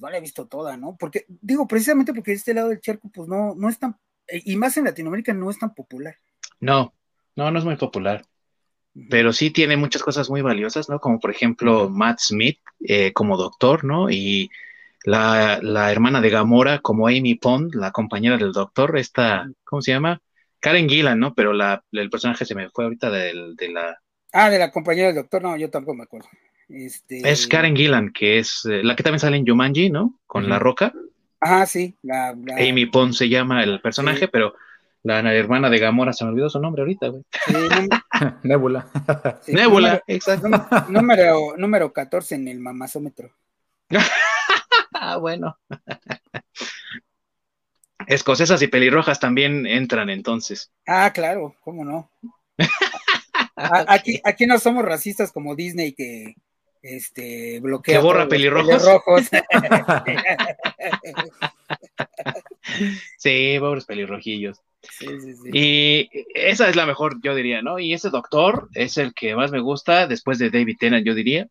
no 0.02 0.10
la 0.10 0.18
he 0.18 0.22
visto 0.22 0.48
toda, 0.48 0.78
¿no? 0.78 0.96
Porque, 1.00 1.26
digo, 1.28 1.68
precisamente 1.68 2.14
porque 2.14 2.34
este 2.34 2.54
lado 2.54 2.70
del 2.70 2.82
charco, 2.82 3.10
pues 3.14 3.28
no, 3.28 3.56
no 3.56 3.70
es 3.70 3.80
tan, 3.80 3.98
y 4.28 4.56
más 4.56 4.78
en 4.78 4.86
Latinoamérica 4.86 5.34
no 5.34 5.50
es 5.50 5.60
tan 5.60 5.74
popular. 5.74 6.16
No, 6.60 6.94
no, 7.36 7.52
no 7.52 7.60
es 7.60 7.66
muy 7.66 7.76
popular. 7.76 8.24
Pero 9.10 9.34
sí 9.34 9.52
tiene 9.52 9.78
muchas 9.78 10.04
cosas 10.04 10.30
muy 10.30 10.42
valiosas, 10.42 10.90
¿no? 10.90 11.00
Como 11.00 11.20
por 11.20 11.32
ejemplo 11.32 11.90
Matt 11.90 12.20
Smith 12.20 12.60
eh, 12.82 13.14
como 13.14 13.38
doctor, 13.38 13.86
¿no? 13.86 14.10
Y 14.10 14.50
la, 15.04 15.60
hermana 15.92 16.22
de 16.22 16.30
Gamora 16.30 16.80
como 16.80 17.08
Amy 17.08 17.36
Pond, 17.36 17.76
la 17.76 17.92
compañera 17.92 18.38
del 18.38 18.52
doctor, 18.52 18.98
esta, 18.98 19.50
¿cómo 19.64 19.82
se 19.82 19.92
llama? 19.92 20.22
Karen 20.60 20.90
Gillan, 20.90 21.20
¿no? 21.20 21.34
Pero 21.34 21.54
la, 21.54 21.84
el 21.92 22.10
personaje 22.10 22.46
se 22.46 22.56
me 22.56 22.70
fue 22.70 22.86
ahorita 22.86 23.10
de, 23.10 23.54
de 23.56 23.70
la... 23.70 24.02
Ah, 24.34 24.50
de 24.50 24.60
la 24.60 24.72
compañera 24.72 25.08
del 25.08 25.16
doctor, 25.16 25.42
no, 25.42 25.56
yo 25.56 25.70
tampoco 25.70 25.96
me 25.96 26.04
acuerdo. 26.04 26.28
Este... 26.70 27.30
Es 27.30 27.48
Karen 27.48 27.76
Gillan, 27.76 28.12
que 28.12 28.40
es 28.40 28.66
eh, 28.66 28.84
la 28.84 28.96
que 28.96 29.04
también 29.04 29.20
sale 29.20 29.38
en 29.38 29.46
Jumanji, 29.46 29.90
¿no? 29.90 30.20
Con 30.28 30.48
La 30.48 30.60
Roca. 30.60 30.94
Ah, 31.42 31.66
sí. 31.66 31.96
Amy 32.58 32.86
Pond 32.86 33.14
se 33.14 33.30
llama 33.30 33.64
el 33.64 33.82
personaje, 33.82 34.28
pero 34.28 34.54
la 35.04 35.20
hermana 35.34 35.70
de 35.70 35.80
Gamora, 35.80 36.12
se 36.12 36.26
me 36.26 36.32
olvidó 36.32 36.50
su 36.50 36.60
nombre 36.60 36.82
ahorita, 36.82 37.08
güey. 37.08 37.24
Nebula. 38.44 38.88
Nebula, 39.48 40.04
exacto. 40.08 40.50
Número, 40.90 41.56
número 41.58 41.94
14 41.94 42.36
en 42.36 42.48
el 42.50 42.60
mamazómetro. 42.60 43.34
ah, 44.94 45.18
bueno. 45.22 45.58
Escocesas 48.08 48.62
y 48.62 48.68
pelirrojas 48.68 49.20
también 49.20 49.66
entran 49.66 50.10
entonces. 50.10 50.72
Ah, 50.86 51.12
claro, 51.14 51.56
cómo 51.62 51.86
no. 51.86 52.12
aquí, 53.56 54.20
aquí 54.24 54.46
no 54.46 54.60
somos 54.60 54.84
racistas 54.84 55.32
como 55.32 55.56
Disney 55.56 55.94
que 55.94 56.36
este 56.82 57.60
bloquea. 57.60 57.96
Que 57.96 58.02
borra 58.04 58.28
pelirrojos. 58.28 58.84
sí, 63.18 63.58
pobres 63.60 63.86
pelirrojillos. 63.86 64.62
Sí, 64.82 65.08
sí, 65.20 65.34
sí. 65.36 65.50
Y 65.54 66.10
esa 66.34 66.70
es 66.70 66.76
la 66.76 66.86
mejor, 66.86 67.22
yo 67.22 67.36
diría, 67.36 67.62
¿no? 67.62 67.80
Y 67.80 67.94
ese 67.94 68.10
doctor 68.10 68.70
es 68.74 68.98
el 68.98 69.14
que 69.14 69.36
más 69.36 69.52
me 69.52 69.60
gusta 69.60 70.08
después 70.08 70.40
de 70.40 70.50
David 70.50 70.78
Tennant, 70.80 71.06
yo 71.06 71.14
diría. 71.14 71.48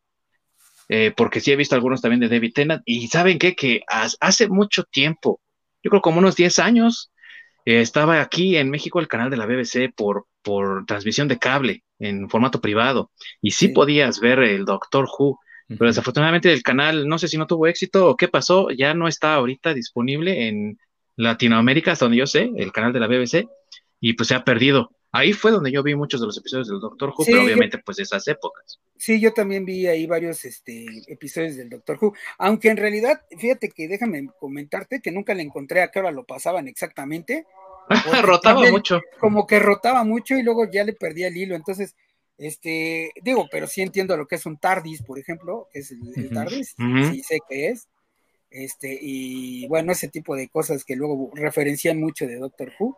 Eh, 0.88 1.12
porque 1.14 1.40
sí 1.40 1.52
he 1.52 1.56
visto 1.56 1.74
algunos 1.74 2.00
también 2.00 2.20
de 2.20 2.28
David 2.28 2.52
Tennant. 2.54 2.82
Y 2.86 3.08
¿saben 3.08 3.38
qué? 3.38 3.54
Que 3.54 3.82
hace 3.86 4.48
mucho 4.48 4.84
tiempo, 4.84 5.40
yo 5.82 5.90
creo 5.90 6.00
como 6.00 6.18
unos 6.18 6.36
10 6.36 6.58
años, 6.58 7.12
eh, 7.66 7.80
estaba 7.80 8.22
aquí 8.22 8.56
en 8.56 8.70
México 8.70 8.98
el 8.98 9.08
canal 9.08 9.28
de 9.28 9.36
la 9.36 9.44
BBC 9.44 9.92
por, 9.94 10.26
por 10.48 10.86
transmisión 10.86 11.28
de 11.28 11.38
cable 11.38 11.84
en 11.98 12.30
formato 12.30 12.58
privado. 12.62 13.10
Y 13.42 13.50
sí, 13.50 13.68
podías 13.68 14.18
ver 14.18 14.38
el 14.38 14.64
Doctor 14.64 15.06
Who. 15.06 15.38
Pero 15.68 15.88
desafortunadamente 15.88 16.50
el 16.50 16.62
canal, 16.62 17.06
no 17.06 17.18
sé 17.18 17.28
si 17.28 17.36
no 17.36 17.46
tuvo 17.46 17.66
éxito 17.66 18.08
o 18.08 18.16
qué 18.16 18.28
pasó, 18.28 18.70
ya 18.70 18.94
no 18.94 19.08
está 19.08 19.34
ahorita 19.34 19.74
disponible 19.74 20.48
en 20.48 20.78
Latinoamérica, 21.16 21.92
hasta 21.92 22.06
donde 22.06 22.16
yo 22.16 22.26
sé, 22.26 22.50
el 22.56 22.72
canal 22.72 22.94
de 22.94 23.00
la 23.00 23.08
BBC, 23.08 23.46
y 24.00 24.14
pues 24.14 24.28
se 24.28 24.36
ha 24.36 24.42
perdido. 24.42 24.90
Ahí 25.12 25.34
fue 25.34 25.50
donde 25.50 25.70
yo 25.70 25.82
vi 25.82 25.94
muchos 25.94 26.18
de 26.22 26.26
los 26.26 26.38
episodios 26.38 26.68
del 26.68 26.80
Doctor 26.80 27.10
Who, 27.10 27.26
pero 27.26 27.44
obviamente 27.44 27.76
pues 27.84 27.98
de 27.98 28.04
esas 28.04 28.26
épocas. 28.26 28.80
Sí, 28.96 29.20
yo 29.20 29.34
también 29.34 29.66
vi 29.66 29.86
ahí 29.86 30.06
varios 30.06 30.46
este, 30.46 30.86
episodios 31.08 31.56
del 31.56 31.68
Doctor 31.68 31.98
Who, 32.00 32.14
aunque 32.38 32.70
en 32.70 32.78
realidad, 32.78 33.20
fíjate 33.38 33.68
que 33.68 33.86
déjame 33.86 34.30
comentarte 34.40 35.02
que 35.02 35.12
nunca 35.12 35.34
le 35.34 35.42
encontré 35.42 35.82
a 35.82 35.90
qué 35.90 35.98
hora 35.98 36.10
lo 36.10 36.24
pasaban 36.24 36.68
exactamente. 36.68 37.44
rotaba 38.22 38.70
mucho. 38.70 39.00
Como 39.18 39.46
que 39.46 39.58
rotaba 39.58 40.04
mucho 40.04 40.36
y 40.36 40.42
luego 40.42 40.70
ya 40.70 40.84
le 40.84 40.92
perdí 40.92 41.24
el 41.24 41.36
hilo, 41.36 41.54
entonces, 41.54 41.96
este, 42.36 43.12
digo, 43.22 43.48
pero 43.50 43.66
sí 43.66 43.82
entiendo 43.82 44.16
lo 44.16 44.26
que 44.26 44.36
es 44.36 44.46
un 44.46 44.58
TARDIS, 44.58 45.02
por 45.02 45.18
ejemplo, 45.18 45.68
que 45.72 45.80
es 45.80 45.90
el, 45.90 46.30
TARDIS, 46.30 46.74
sí 47.10 47.22
sé 47.22 47.40
qué 47.48 47.68
es, 47.68 47.88
este, 48.50 48.98
y 49.00 49.66
bueno, 49.68 49.92
ese 49.92 50.08
tipo 50.08 50.36
de 50.36 50.48
cosas 50.48 50.84
que 50.84 50.96
luego 50.96 51.30
referencian 51.34 52.00
mucho 52.00 52.26
de 52.26 52.36
Doctor 52.36 52.72
Who 52.78 52.96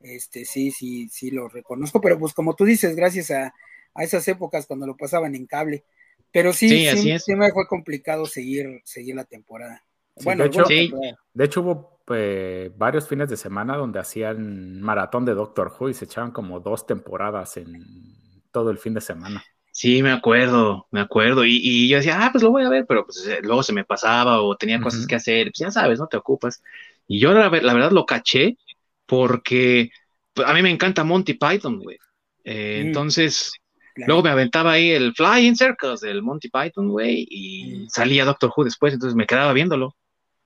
este, 0.00 0.44
sí, 0.44 0.70
sí, 0.70 1.08
sí 1.08 1.30
lo 1.30 1.48
reconozco, 1.48 2.00
pero 2.00 2.18
pues 2.18 2.32
como 2.32 2.54
tú 2.54 2.64
dices, 2.64 2.94
gracias 2.94 3.30
a, 3.30 3.54
esas 3.96 4.28
épocas 4.28 4.66
cuando 4.66 4.86
lo 4.86 4.96
pasaban 4.96 5.34
en 5.34 5.46
cable. 5.46 5.84
Pero 6.30 6.52
sí, 6.52 6.86
sí, 6.96 7.34
me 7.34 7.50
fue 7.50 7.66
complicado 7.66 8.26
seguir, 8.26 8.80
seguir 8.84 9.16
la 9.16 9.24
temporada. 9.24 9.84
bueno, 10.22 10.44
de 10.44 10.50
hecho, 10.50 10.64
de 11.32 11.44
hecho 11.44 11.62
hubo 11.62 11.97
eh, 12.12 12.72
varios 12.76 13.08
fines 13.08 13.28
de 13.28 13.36
semana 13.36 13.76
donde 13.76 13.98
hacían 13.98 14.80
maratón 14.80 15.24
de 15.24 15.34
Doctor 15.34 15.72
Who 15.78 15.90
y 15.90 15.94
se 15.94 16.04
echaban 16.04 16.30
como 16.30 16.60
dos 16.60 16.86
temporadas 16.86 17.56
en 17.56 17.84
todo 18.52 18.70
el 18.70 18.78
fin 18.78 18.94
de 18.94 19.00
semana. 19.00 19.42
Sí, 19.70 20.02
me 20.02 20.10
acuerdo, 20.10 20.86
me 20.90 21.00
acuerdo. 21.00 21.44
Y, 21.44 21.88
yo 21.88 21.98
decía, 21.98 22.18
ah, 22.20 22.30
pues 22.32 22.42
lo 22.42 22.50
voy 22.50 22.64
a 22.64 22.68
ver, 22.68 22.84
pero 22.86 23.04
pues 23.04 23.26
eh, 23.26 23.40
luego 23.42 23.62
se 23.62 23.72
me 23.72 23.84
pasaba 23.84 24.42
o 24.42 24.56
tenía 24.56 24.80
cosas 24.80 25.06
que 25.06 25.14
hacer. 25.14 25.46
Pues 25.46 25.58
ya 25.58 25.70
sabes, 25.70 26.00
no 26.00 26.08
te 26.08 26.16
ocupas. 26.16 26.62
Y 27.06 27.20
yo 27.20 27.32
la 27.32 27.48
verdad 27.48 27.92
lo 27.92 28.04
caché 28.04 28.56
porque 29.06 29.90
pues, 30.34 30.48
a 30.48 30.54
mí 30.54 30.62
me 30.62 30.70
encanta 30.70 31.02
Monty 31.02 31.34
Python, 31.34 31.80
güey. 31.80 31.98
Eh, 32.44 32.82
mm. 32.82 32.86
Entonces, 32.86 33.52
luego 33.94 34.22
me 34.22 34.30
aventaba 34.30 34.72
ahí 34.72 34.90
el 34.90 35.14
Flying 35.14 35.56
Circus 35.56 36.00
del 36.00 36.22
Monty 36.22 36.48
Python, 36.48 36.88
güey, 36.88 37.26
y 37.28 37.64
mm. 37.64 37.88
salía 37.88 38.24
Doctor 38.24 38.52
Who 38.56 38.64
después, 38.64 38.94
entonces 38.94 39.16
me 39.16 39.26
quedaba 39.26 39.52
viéndolo. 39.52 39.96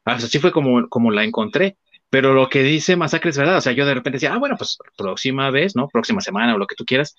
Así 0.05 0.39
fue 0.39 0.53
como, 0.53 0.89
como 0.89 1.11
la 1.11 1.25
encontré. 1.25 1.77
Pero 2.11 2.35
lo 2.35 2.51
que 2.51 2.63
dice 2.63 2.95
Masacre 2.95 3.31
es 3.31 3.39
verdad, 3.39 3.57
o 3.57 3.61
sea, 3.63 3.73
yo 3.73 3.87
de 3.87 3.95
repente 3.95 4.17
decía, 4.17 4.35
ah, 4.35 4.39
bueno, 4.39 4.57
pues 4.59 4.77
próxima 4.99 5.51
vez, 5.51 5.75
¿no? 5.75 5.89
Próxima 5.89 6.21
semana 6.21 6.55
o 6.55 6.59
lo 6.59 6.67
que 6.67 6.75
tú 6.75 6.85
quieras, 6.85 7.17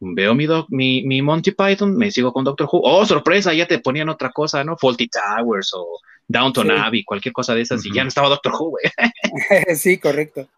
veo 0.00 0.34
mi, 0.34 0.48
mi, 0.68 1.04
mi, 1.04 1.22
Monty 1.22 1.52
Python, 1.52 1.96
me 1.96 2.10
sigo 2.10 2.32
con 2.32 2.42
Doctor 2.42 2.68
Who. 2.70 2.80
Oh, 2.82 3.06
sorpresa, 3.06 3.54
ya 3.54 3.68
te 3.68 3.78
ponían 3.78 4.08
otra 4.08 4.30
cosa, 4.30 4.64
¿no? 4.64 4.76
Faulty 4.76 5.08
Towers 5.08 5.72
o 5.74 6.00
Downton 6.26 6.72
Abbey, 6.72 7.04
cualquier 7.04 7.32
cosa 7.32 7.54
de 7.54 7.60
esas, 7.60 7.86
y 7.86 7.92
ya 7.92 8.02
no 8.02 8.08
estaba 8.08 8.28
Doctor 8.28 8.52
Who, 8.58 8.70
güey. 8.70 8.84
sí, 9.76 9.98
correcto. 9.98 10.48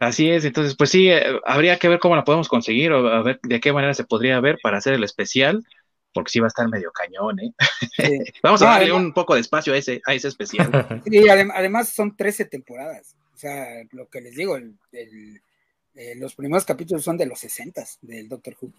Así 0.00 0.28
es, 0.28 0.44
entonces, 0.44 0.74
pues 0.76 0.90
sí, 0.90 1.08
eh, 1.10 1.24
habría 1.44 1.78
que 1.78 1.88
ver 1.88 2.00
cómo 2.00 2.16
la 2.16 2.24
podemos 2.24 2.48
conseguir 2.48 2.90
o 2.90 3.06
a 3.06 3.22
ver 3.22 3.38
de 3.44 3.60
qué 3.60 3.72
manera 3.72 3.94
se 3.94 4.02
podría 4.02 4.40
ver 4.40 4.58
para 4.60 4.78
hacer 4.78 4.94
el 4.94 5.04
especial, 5.04 5.64
porque 6.12 6.30
sí 6.30 6.40
va 6.40 6.46
a 6.46 6.48
estar 6.48 6.68
medio 6.68 6.92
cañón, 6.92 7.40
¿eh? 7.40 7.52
Vamos 8.42 8.62
a 8.62 8.66
darle 8.66 8.92
un 8.92 9.12
poco 9.12 9.34
de 9.34 9.40
espacio 9.40 9.72
a 9.72 9.76
ese, 9.76 10.00
a 10.06 10.14
ese 10.14 10.28
especial. 10.28 10.70
Y 11.06 11.28
además 11.28 11.88
son 11.90 12.16
13 12.16 12.46
temporadas, 12.46 13.16
o 13.34 13.36
sea, 13.36 13.82
lo 13.92 14.08
que 14.08 14.20
les 14.20 14.34
digo, 14.34 14.58
eh, 14.58 16.14
los 16.16 16.34
primeros 16.34 16.64
capítulos 16.64 17.04
son 17.04 17.16
de 17.16 17.26
los 17.26 17.38
60 17.40 17.84
del 18.02 18.28
Doctor 18.28 18.56
Who. 18.60 18.72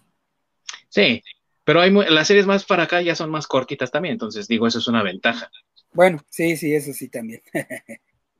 Sí, 0.88 1.22
pero 1.64 1.80
hay 1.80 1.90
las 1.90 2.28
series 2.28 2.46
más 2.46 2.64
para 2.64 2.84
acá 2.84 3.00
ya 3.00 3.14
son 3.14 3.30
más 3.30 3.46
cortitas 3.46 3.90
también, 3.90 4.12
entonces 4.12 4.46
digo, 4.46 4.66
eso 4.66 4.78
es 4.78 4.88
una 4.88 5.02
ventaja. 5.02 5.50
Bueno, 5.92 6.22
sí, 6.28 6.56
sí, 6.56 6.74
eso 6.74 6.92
sí 6.92 7.08
también. 7.08 7.40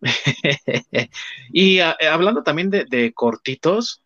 y 1.52 1.78
ah, 1.78 1.96
eh, 1.98 2.09
hablando 2.09 2.42
también 2.42 2.68
de, 2.70 3.12
cortitos, 3.14 4.02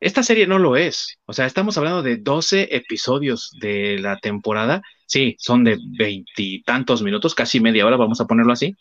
esta 0.00 0.22
serie 0.22 0.46
no 0.46 0.58
lo 0.58 0.76
es. 0.76 1.18
O 1.26 1.32
sea, 1.32 1.46
estamos 1.46 1.76
hablando 1.76 2.02
de 2.02 2.16
12 2.16 2.74
episodios 2.76 3.50
de 3.60 3.98
la 3.98 4.18
temporada. 4.18 4.82
Sí, 5.06 5.36
son 5.38 5.64
de 5.64 5.78
veintitantos 5.98 7.02
minutos, 7.02 7.34
casi 7.34 7.60
media 7.60 7.86
hora, 7.86 7.96
vamos 7.96 8.20
a 8.20 8.26
ponerlo 8.26 8.52
así. 8.52 8.76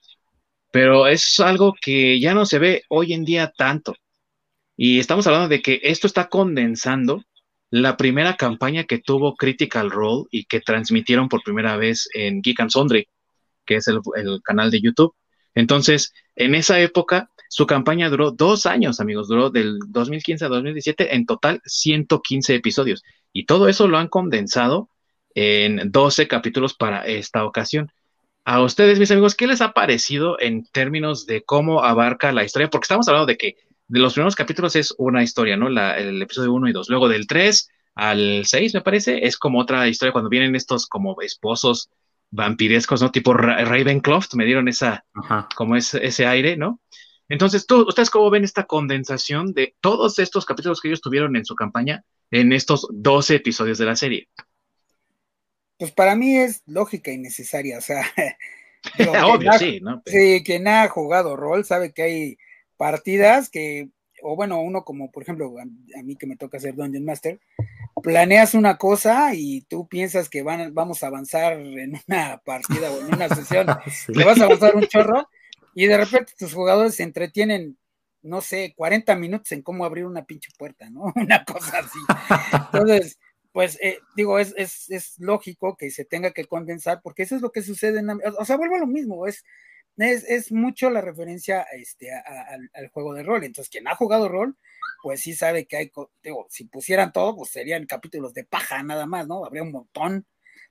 Pero 0.71 1.07
es 1.07 1.39
algo 1.39 1.73
que 1.81 2.19
ya 2.19 2.33
no 2.33 2.45
se 2.45 2.59
ve 2.59 2.83
hoy 2.89 3.13
en 3.13 3.25
día 3.25 3.51
tanto. 3.57 3.95
Y 4.75 4.99
estamos 4.99 5.25
hablando 5.27 5.47
de 5.47 5.61
que 5.61 5.79
esto 5.83 6.07
está 6.07 6.29
condensando 6.29 7.23
la 7.69 7.97
primera 7.97 8.35
campaña 8.37 8.85
que 8.85 8.99
tuvo 8.99 9.35
Critical 9.35 9.91
Role 9.91 10.25
y 10.31 10.45
que 10.45 10.61
transmitieron 10.61 11.29
por 11.29 11.43
primera 11.43 11.77
vez 11.77 12.07
en 12.13 12.41
Geek 12.41 12.61
and 12.61 12.71
Sundry, 12.71 13.07
que 13.65 13.75
es 13.77 13.87
el 13.87 13.99
canal 14.43 14.71
de 14.71 14.81
YouTube. 14.81 15.15
Entonces, 15.57 16.13
en 16.35 16.53
esa 16.53 16.79
época, 16.79 17.31
su 17.49 17.65
campaña 17.65 18.11
duró 18.11 18.29
dos 18.29 18.67
años, 18.67 18.99
amigos, 18.99 19.27
duró 19.27 19.49
del 19.49 19.79
2015 19.87 20.45
a 20.45 20.49
2017, 20.49 21.15
en 21.15 21.25
total 21.25 21.61
115 21.65 22.53
episodios. 22.53 23.03
Y 23.33 23.47
todo 23.47 23.67
eso 23.67 23.87
lo 23.87 23.97
han 23.97 24.07
condensado 24.07 24.91
en 25.33 25.91
12 25.91 26.27
capítulos 26.27 26.75
para 26.75 27.07
esta 27.07 27.43
ocasión. 27.43 27.91
A 28.45 28.61
ustedes, 28.61 28.99
mis 28.99 29.09
amigos, 29.09 29.33
¿qué 29.33 29.47
les 29.47 29.61
ha 29.61 29.73
parecido 29.73 30.39
en 30.39 30.63
términos 30.63 31.25
de 31.25 31.43
cómo 31.43 31.83
abarca 31.83 32.31
la 32.31 32.43
historia? 32.43 32.69
Porque 32.69 32.85
estamos 32.85 33.07
hablando 33.07 33.25
de 33.25 33.37
que 33.37 33.57
de 33.87 33.99
los 33.99 34.13
primeros 34.13 34.35
capítulos 34.35 34.75
es 34.75 34.93
una 34.99 35.23
historia, 35.23 35.57
¿no? 35.57 35.69
el 35.69 36.21
episodio 36.21 36.53
1 36.53 36.69
y 36.69 36.71
2. 36.71 36.87
Luego 36.89 37.09
del 37.09 37.25
3 37.25 37.67
al 37.95 38.43
6, 38.45 38.75
me 38.75 38.81
parece, 38.81 39.25
es 39.25 39.37
como 39.37 39.59
otra 39.59 39.87
historia 39.87 40.11
cuando 40.11 40.29
vienen 40.29 40.55
estos 40.55 40.85
como 40.85 41.19
esposos 41.19 41.89
vampirescos, 42.31 43.01
¿no? 43.01 43.11
Tipo 43.11 43.33
Ravencroft, 43.33 44.35
me 44.35 44.45
dieron 44.45 44.67
esa, 44.67 45.05
como 45.55 45.75
ese, 45.75 46.05
ese 46.05 46.25
aire, 46.25 46.57
¿no? 46.57 46.81
Entonces, 47.29 47.65
¿tú, 47.65 47.85
¿ustedes 47.87 48.09
cómo 48.09 48.29
ven 48.29 48.43
esta 48.43 48.65
condensación 48.65 49.53
de 49.53 49.75
todos 49.81 50.17
estos 50.19 50.45
capítulos 50.45 50.79
que 50.79 50.87
ellos 50.87 51.01
tuvieron 51.01 51.35
en 51.35 51.45
su 51.45 51.55
campaña 51.55 52.03
en 52.31 52.53
estos 52.53 52.87
12 52.91 53.35
episodios 53.35 53.77
de 53.77 53.85
la 53.85 53.95
serie? 53.95 54.29
Pues 55.77 55.91
para 55.91 56.15
mí 56.15 56.37
es 56.37 56.63
lógica 56.65 57.11
y 57.11 57.17
necesaria, 57.17 57.77
o 57.77 57.81
sea, 57.81 58.01
obvio, 59.23 59.51
sí, 59.53 59.79
¿no? 59.81 60.01
Sí, 60.05 60.41
quien 60.43 60.67
ha 60.67 60.87
jugado 60.87 61.35
rol 61.35 61.65
sabe 61.65 61.91
que 61.91 62.01
hay 62.01 62.37
partidas 62.77 63.49
que, 63.49 63.89
o 64.21 64.35
bueno, 64.35 64.61
uno 64.61 64.83
como 64.83 65.11
por 65.11 65.23
ejemplo, 65.23 65.53
a, 65.59 66.03
mí 66.03 66.15
que 66.15 66.27
me 66.27 66.37
toca 66.37 66.59
ser 66.59 66.75
Dungeon 66.75 67.05
Master, 67.05 67.39
planeas 68.07 68.53
una 68.53 68.77
cosa 68.77 69.35
y 69.35 69.63
tú 69.63 69.85
piensas 69.89 70.29
que 70.29 70.41
van, 70.41 70.73
vamos 70.73 71.03
a 71.03 71.07
avanzar 71.07 71.59
en 71.59 72.01
una 72.07 72.37
partida 72.37 72.89
o 72.89 73.01
en 73.01 73.13
una 73.13 73.27
sesión, 73.27 73.67
que 74.13 74.23
vas 74.23 74.39
a 74.39 74.45
avanzar 74.45 74.77
un 74.77 74.87
chorro, 74.87 75.27
y 75.75 75.87
de 75.87 75.97
repente 75.97 76.31
tus 76.39 76.53
jugadores 76.53 76.95
se 76.95 77.03
entretienen, 77.03 77.77
no 78.21 78.39
sé, 78.39 78.73
40 78.77 79.13
minutos 79.17 79.51
en 79.51 79.61
cómo 79.61 79.83
abrir 79.83 80.05
una 80.05 80.23
pinche 80.23 80.49
puerta, 80.57 80.89
¿no? 80.89 81.11
Una 81.17 81.43
cosa 81.43 81.79
así. 81.79 81.99
Entonces, 82.71 83.19
pues 83.51 83.77
eh, 83.81 83.99
digo, 84.15 84.39
es, 84.39 84.53
es, 84.55 84.89
es, 84.89 85.19
lógico 85.19 85.75
que 85.75 85.91
se 85.91 86.05
tenga 86.05 86.31
que 86.31 86.45
condensar, 86.45 87.01
porque 87.03 87.23
eso 87.23 87.35
es 87.35 87.41
lo 87.41 87.51
que 87.51 87.61
sucede 87.61 87.99
en... 87.99 88.09
O 88.39 88.45
sea, 88.45 88.55
vuelvo 88.55 88.75
a 88.77 88.79
lo 88.79 88.87
mismo, 88.87 89.27
es, 89.27 89.43
es, 89.97 90.23
es 90.25 90.51
mucho 90.51 90.89
la 90.89 91.01
referencia 91.01 91.63
este, 91.73 92.11
al 92.13 92.87
juego 92.89 93.13
de 93.13 93.23
rol. 93.23 93.43
Entonces, 93.43 93.69
quien 93.69 93.87
ha 93.87 93.95
jugado 93.95 94.29
rol, 94.29 94.55
pues 95.01 95.21
sí 95.21 95.33
sabe 95.33 95.65
que 95.65 95.77
hay, 95.77 95.91
digo, 96.23 96.47
si 96.49 96.65
pusieran 96.65 97.11
todo, 97.11 97.35
pues 97.35 97.49
serían 97.51 97.85
capítulos 97.85 98.33
de 98.33 98.43
paja 98.43 98.81
nada 98.83 99.05
más, 99.05 99.27
¿no? 99.27 99.45
Habría 99.45 99.63
un 99.63 99.71
montón. 99.71 100.25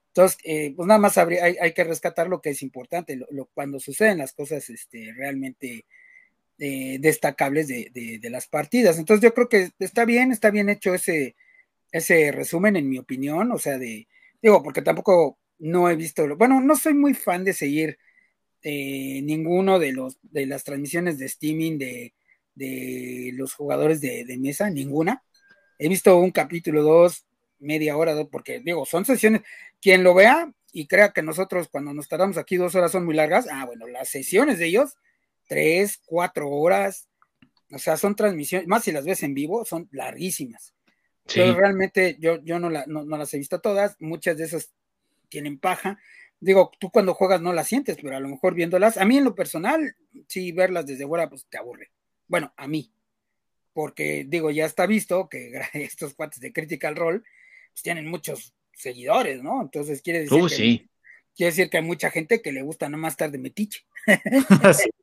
Entonces, 0.09 0.39
eh, 0.45 0.72
pues 0.74 0.87
nada 0.87 0.99
más 0.99 1.18
habría, 1.18 1.45
hay, 1.45 1.72
que 1.74 1.85
rescatar 1.85 2.29
lo 2.29 2.41
que 2.41 2.51
es 2.51 2.62
importante, 2.62 3.20
lo, 3.31 3.47
cuando 3.53 3.79
suceden 3.81 4.18
las 4.18 4.33
cosas 4.33 4.68
este, 4.70 5.12
realmente 5.14 5.85
eh, 6.59 6.99
destacables 7.01 7.68
de, 7.68 7.91
de, 7.93 8.31
las 8.31 8.49
partidas. 8.49 8.99
Entonces, 8.99 9.22
yo 9.22 9.35
creo 9.35 9.49
que 9.49 9.70
está 9.79 10.05
bien, 10.07 10.33
está 10.33 10.51
bien 10.51 10.70
hecho 10.70 10.95
ese, 10.95 11.37
ese 11.93 12.33
resumen, 12.33 12.77
en 12.77 12.89
mi 12.89 12.99
opinión, 12.99 13.53
o 13.53 13.59
sea, 13.59 13.79
de, 13.79 14.09
digo, 14.41 14.62
porque 14.62 14.83
tampoco 14.83 15.39
no 15.59 15.91
he 15.91 15.97
visto, 15.97 16.27
bueno, 16.37 16.61
no 16.61 16.77
soy 16.77 16.95
muy 16.95 17.14
fan 17.14 17.45
de 17.45 17.53
seguir 17.53 17.99
eh, 18.62 19.20
ninguno 19.22 19.78
de 19.78 19.92
los 19.92 20.18
de 20.22 20.46
las 20.46 20.64
transmisiones 20.64 21.18
de 21.18 21.26
streaming 21.26 21.78
de, 21.78 22.14
de 22.54 23.30
los 23.34 23.54
jugadores 23.54 24.00
de, 24.00 24.24
de, 24.24 24.38
mesa, 24.38 24.70
ninguna. 24.70 25.22
He 25.78 25.88
visto 25.88 26.18
un 26.18 26.30
capítulo, 26.30 26.82
dos, 26.82 27.26
media 27.59 27.96
hora, 27.96 28.14
dos, 28.14 28.28
porque 28.30 28.61
digo, 28.61 28.86
son 28.86 29.04
sesiones, 29.04 29.42
quien 29.80 30.02
lo 30.02 30.14
vea 30.14 30.52
y 30.72 30.86
crea 30.86 31.12
que 31.12 31.22
nosotros 31.22 31.68
cuando 31.68 31.94
nos 31.94 32.09
tardamos 32.09 32.38
aquí 32.38 32.57
dos 32.57 32.74
horas 32.74 32.92
son 32.92 33.04
muy 33.04 33.14
largas, 33.14 33.46
ah, 33.50 33.64
bueno, 33.66 33.86
las 33.86 34.09
sesiones 34.09 34.59
de 34.59 34.66
ellos, 34.66 34.96
tres, 35.48 36.00
cuatro 36.04 36.50
horas, 36.50 37.09
o 37.70 37.78
sea, 37.78 37.96
son 37.96 38.14
transmisiones, 38.14 38.68
más 38.68 38.84
si 38.84 38.92
las 38.92 39.04
ves 39.04 39.22
en 39.22 39.34
vivo, 39.34 39.64
son 39.64 39.88
larguísimas. 39.92 40.74
Pero 41.34 41.54
realmente 41.54 42.16
yo, 42.20 42.42
yo 42.44 42.59
no, 42.61 42.70
no, 42.70 43.16
las 43.16 43.34
he 43.34 43.38
visto 43.38 43.61
todas, 43.61 43.96
muchas 43.98 44.36
de 44.36 44.44
esas 44.44 44.70
tienen 45.28 45.59
paja. 45.59 45.98
Digo, 46.41 46.70
tú 46.78 46.91
cuando 46.91 47.14
juegas 47.14 47.41
no 47.41 47.53
las 47.53 47.68
sientes, 47.68 47.97
pero 48.01 48.16
a 48.16 48.20
lo 48.20 48.28
mejor 48.28 48.55
viéndolas, 48.55 48.99
a 48.99 49.05
mí 49.05 49.16
en 49.16 49.24
lo 49.24 49.34
personal, 49.34 49.97
sí, 50.28 50.53
verlas 50.53 50.87
desde 50.87 51.07
fuera, 51.07 51.28
pues 51.28 51.47
te 51.49 51.59
aburre. 51.59 51.91
Bueno, 52.28 52.53
a 52.57 52.66
mí, 52.66 52.93
porque 53.72 54.24
digo, 54.28 54.51
ya 54.51 54.66
está 54.66 54.87
visto 54.87 55.28
que 55.28 55.53
estos 55.74 56.14
cuates 56.14 56.41
de 56.41 56.53
Critical 56.53 56.97
Role 56.97 57.20
pues, 57.72 57.82
tienen 57.82 58.07
muchos 58.07 58.55
seguidores, 58.74 59.43
¿no? 59.43 59.62
Entonces 59.62 60.03
quiere 60.03 60.20
decir, 60.20 60.43
uh, 60.43 60.49
que, 60.49 60.55
sí. 60.55 60.91
quiere 61.34 61.51
decir 61.51 61.70
que 61.70 61.78
hay 61.78 61.84
mucha 61.84 62.11
gente 62.11 62.43
que 62.43 62.53
le 62.53 62.62
gusta 62.62 62.89
no 62.89 62.99
más 62.99 63.14
estar 63.14 63.30
de 63.30 63.39
metiche. 63.39 63.84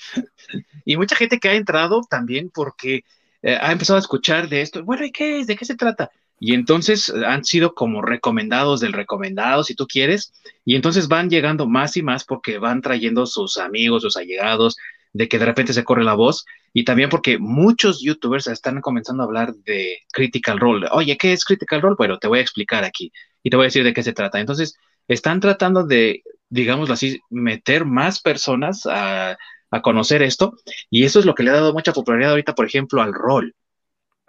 y 0.84 0.96
mucha 0.96 1.16
gente 1.16 1.38
que 1.38 1.48
ha 1.48 1.54
entrado 1.54 2.02
también 2.02 2.50
porque 2.50 3.04
eh, 3.42 3.56
ha 3.60 3.72
empezado 3.72 3.96
a 3.96 4.00
escuchar 4.00 4.48
de 4.48 4.62
esto. 4.62 4.84
Bueno, 4.84 5.04
¿y 5.04 5.12
qué 5.12 5.40
es? 5.40 5.46
¿De 5.46 5.56
qué 5.56 5.64
se 5.64 5.76
trata? 5.76 6.10
Y 6.40 6.54
entonces 6.54 7.08
eh, 7.10 7.24
han 7.24 7.44
sido 7.44 7.74
como 7.74 8.02
recomendados 8.02 8.80
del 8.80 8.92
recomendado, 8.92 9.62
si 9.62 9.74
tú 9.74 9.86
quieres, 9.86 10.32
y 10.64 10.74
entonces 10.74 11.06
van 11.06 11.30
llegando 11.30 11.68
más 11.68 11.96
y 11.96 12.02
más 12.02 12.24
porque 12.24 12.58
van 12.58 12.82
trayendo 12.82 13.26
sus 13.26 13.58
amigos, 13.58 14.02
sus 14.02 14.16
allegados, 14.16 14.76
de 15.12 15.28
que 15.28 15.38
de 15.38 15.46
repente 15.46 15.72
se 15.72 15.84
corre 15.84 16.02
la 16.04 16.14
voz, 16.14 16.44
y 16.72 16.84
también 16.84 17.10
porque 17.10 17.38
muchos 17.38 18.00
youtubers 18.02 18.46
están 18.46 18.80
comenzando 18.80 19.22
a 19.22 19.26
hablar 19.26 19.54
de 19.54 19.98
Critical 20.12 20.58
Role. 20.58 20.88
Oye, 20.92 21.16
¿qué 21.16 21.32
es 21.32 21.44
Critical 21.44 21.82
Role? 21.82 21.96
Bueno, 21.98 22.18
te 22.18 22.28
voy 22.28 22.38
a 22.38 22.42
explicar 22.42 22.84
aquí 22.84 23.12
y 23.42 23.50
te 23.50 23.56
voy 23.56 23.64
a 23.64 23.68
decir 23.68 23.84
de 23.84 23.92
qué 23.92 24.02
se 24.02 24.12
trata. 24.12 24.40
Entonces, 24.40 24.76
están 25.08 25.40
tratando 25.40 25.84
de, 25.84 26.22
digámoslo 26.48 26.94
así, 26.94 27.20
meter 27.28 27.84
más 27.84 28.20
personas 28.20 28.86
a 28.86 29.36
a 29.70 29.82
conocer 29.82 30.22
esto, 30.22 30.54
y 30.90 31.04
eso 31.04 31.20
es 31.20 31.26
lo 31.26 31.34
que 31.34 31.42
le 31.42 31.50
ha 31.50 31.54
dado 31.54 31.72
mucha 31.72 31.92
popularidad 31.92 32.32
ahorita, 32.32 32.54
por 32.54 32.66
ejemplo, 32.66 33.02
al 33.02 33.14
rol, 33.14 33.54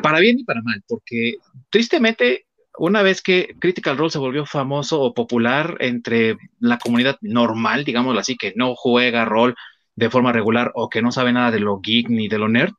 para 0.01 0.19
bien 0.19 0.39
y 0.39 0.43
para 0.43 0.61
mal, 0.61 0.83
porque 0.87 1.35
tristemente, 1.69 2.45
una 2.77 3.01
vez 3.01 3.21
que 3.21 3.55
Critical 3.59 3.97
Role 3.97 4.11
se 4.11 4.19
volvió 4.19 4.45
famoso 4.45 5.01
o 5.01 5.13
popular 5.13 5.77
entre 5.79 6.37
la 6.59 6.77
comunidad 6.77 7.17
normal, 7.21 7.83
digámoslo 7.83 8.19
así, 8.19 8.35
que 8.37 8.53
no 8.55 8.75
juega 8.75 9.25
rol 9.25 9.55
de 9.95 10.09
forma 10.09 10.31
regular 10.31 10.71
o 10.75 10.89
que 10.89 11.01
no 11.01 11.11
sabe 11.11 11.33
nada 11.33 11.51
de 11.51 11.59
lo 11.59 11.79
geek 11.79 12.09
ni 12.09 12.27
de 12.27 12.37
lo 12.37 12.47
nerd, 12.47 12.73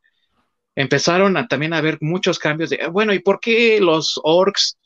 empezaron 0.75 1.37
a, 1.37 1.47
también 1.47 1.73
a 1.73 1.81
ver 1.81 1.97
muchos 2.01 2.39
cambios 2.39 2.69
de, 2.69 2.87
bueno, 2.87 3.13
¿y 3.13 3.19
por 3.19 3.39
qué 3.39 3.79
los 3.79 4.19
orcs 4.23 4.77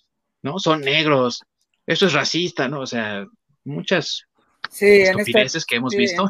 no 0.41 0.59
son 0.59 0.81
negros? 0.81 1.41
Eso 1.85 2.07
es 2.07 2.13
racista, 2.13 2.67
¿no? 2.67 2.81
O 2.81 2.87
sea, 2.87 3.25
muchas 3.63 4.23
sí, 4.69 4.85
estupideces 4.85 5.65
que 5.65 5.77
hemos 5.77 5.95
visto. 5.95 6.29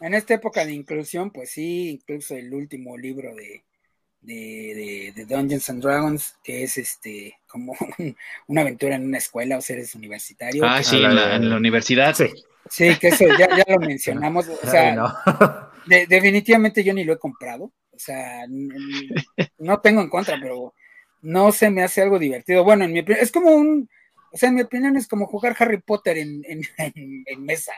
En 0.00 0.12
esta 0.12 0.34
época 0.34 0.66
de 0.66 0.74
inclusión, 0.74 1.30
pues 1.30 1.52
sí, 1.52 1.88
incluso 1.90 2.34
el 2.34 2.52
último 2.52 2.98
libro 2.98 3.34
de, 3.34 3.64
de, 4.24 5.26
Dungeons 5.28 5.68
and 5.70 5.82
Dragons, 5.82 6.36
que 6.42 6.64
es 6.64 6.78
este 6.78 7.38
como 7.46 7.74
una 8.46 8.60
aventura 8.62 8.96
en 8.96 9.06
una 9.06 9.18
escuela 9.18 9.58
o 9.58 9.60
seres 9.60 9.94
universitarios. 9.94 10.66
Ah, 10.68 10.82
sí, 10.82 10.96
en 10.96 11.14
la, 11.14 11.56
universidad, 11.56 12.14
sí. 12.14 12.26
Sí, 12.70 12.96
que 12.98 13.08
eso 13.08 13.26
ya, 13.38 13.48
lo 13.68 13.78
mencionamos. 13.78 14.48
O 14.48 14.66
sea, 14.70 14.96
definitivamente 16.08 16.82
yo 16.82 16.94
ni 16.94 17.04
lo 17.04 17.12
he 17.12 17.18
comprado. 17.18 17.64
O 17.64 17.98
sea, 17.98 18.44
no 19.58 19.80
tengo 19.80 20.00
en 20.00 20.08
contra, 20.08 20.36
pero 20.40 20.74
no 21.22 21.52
se 21.52 21.70
me 21.70 21.82
hace 21.82 22.02
algo 22.02 22.18
divertido. 22.18 22.64
Bueno, 22.64 22.84
en 22.84 22.92
mi 22.92 23.04
es 23.06 23.30
como 23.30 23.50
un, 23.50 23.88
o 24.32 24.36
sea, 24.36 24.48
en 24.48 24.56
mi 24.56 24.62
opinión 24.62 24.96
es 24.96 25.06
como 25.06 25.26
jugar 25.26 25.54
Harry 25.58 25.80
Potter 25.80 26.18
en, 26.18 26.42
en, 26.44 26.64
en 27.26 27.44
mesa 27.44 27.72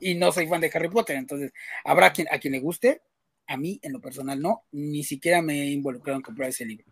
y 0.00 0.14
no 0.14 0.32
soy 0.32 0.48
fan 0.48 0.60
de 0.60 0.70
Harry 0.72 0.88
Potter, 0.88 1.16
entonces 1.16 1.52
habrá 1.84 2.12
quien, 2.12 2.26
a 2.30 2.38
quien 2.38 2.52
le 2.52 2.60
guste, 2.60 3.02
a 3.50 3.56
mí 3.56 3.80
en 3.82 3.92
lo 3.92 4.00
personal 4.00 4.40
no, 4.40 4.62
ni 4.70 5.02
siquiera 5.02 5.42
me 5.42 5.62
he 5.62 5.66
involucrado 5.70 6.16
en 6.16 6.22
comprar 6.22 6.50
ese 6.50 6.64
libro. 6.64 6.86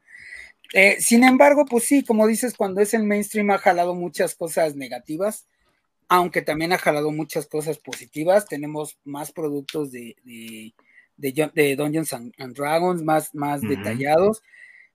Eh, 0.74 0.96
sin 1.00 1.22
embargo, 1.22 1.64
pues 1.64 1.84
sí, 1.84 2.02
como 2.02 2.26
dices, 2.26 2.54
cuando 2.54 2.80
es 2.80 2.92
el 2.94 3.04
mainstream 3.04 3.52
ha 3.52 3.58
jalado 3.58 3.94
muchas 3.94 4.34
cosas 4.34 4.74
negativas, 4.74 5.46
aunque 6.08 6.42
también 6.42 6.72
ha 6.72 6.78
jalado 6.78 7.12
muchas 7.12 7.46
cosas 7.46 7.78
positivas. 7.78 8.46
Tenemos 8.46 8.98
más 9.04 9.30
productos 9.30 9.92
de, 9.92 10.16
de, 10.24 10.74
de, 11.54 11.76
Dungeons 11.76 12.12
and, 12.12 12.56
Dragons, 12.56 13.02
más, 13.04 13.34
más 13.36 13.60
detallados. 13.60 14.42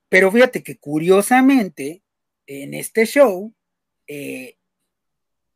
Pero 0.10 0.32
fíjate 0.32 0.64
que 0.64 0.78
curiosamente, 0.78 2.04
en 2.46 2.74
este 2.74 3.06
show, 3.06 3.54
eh, 4.08 4.58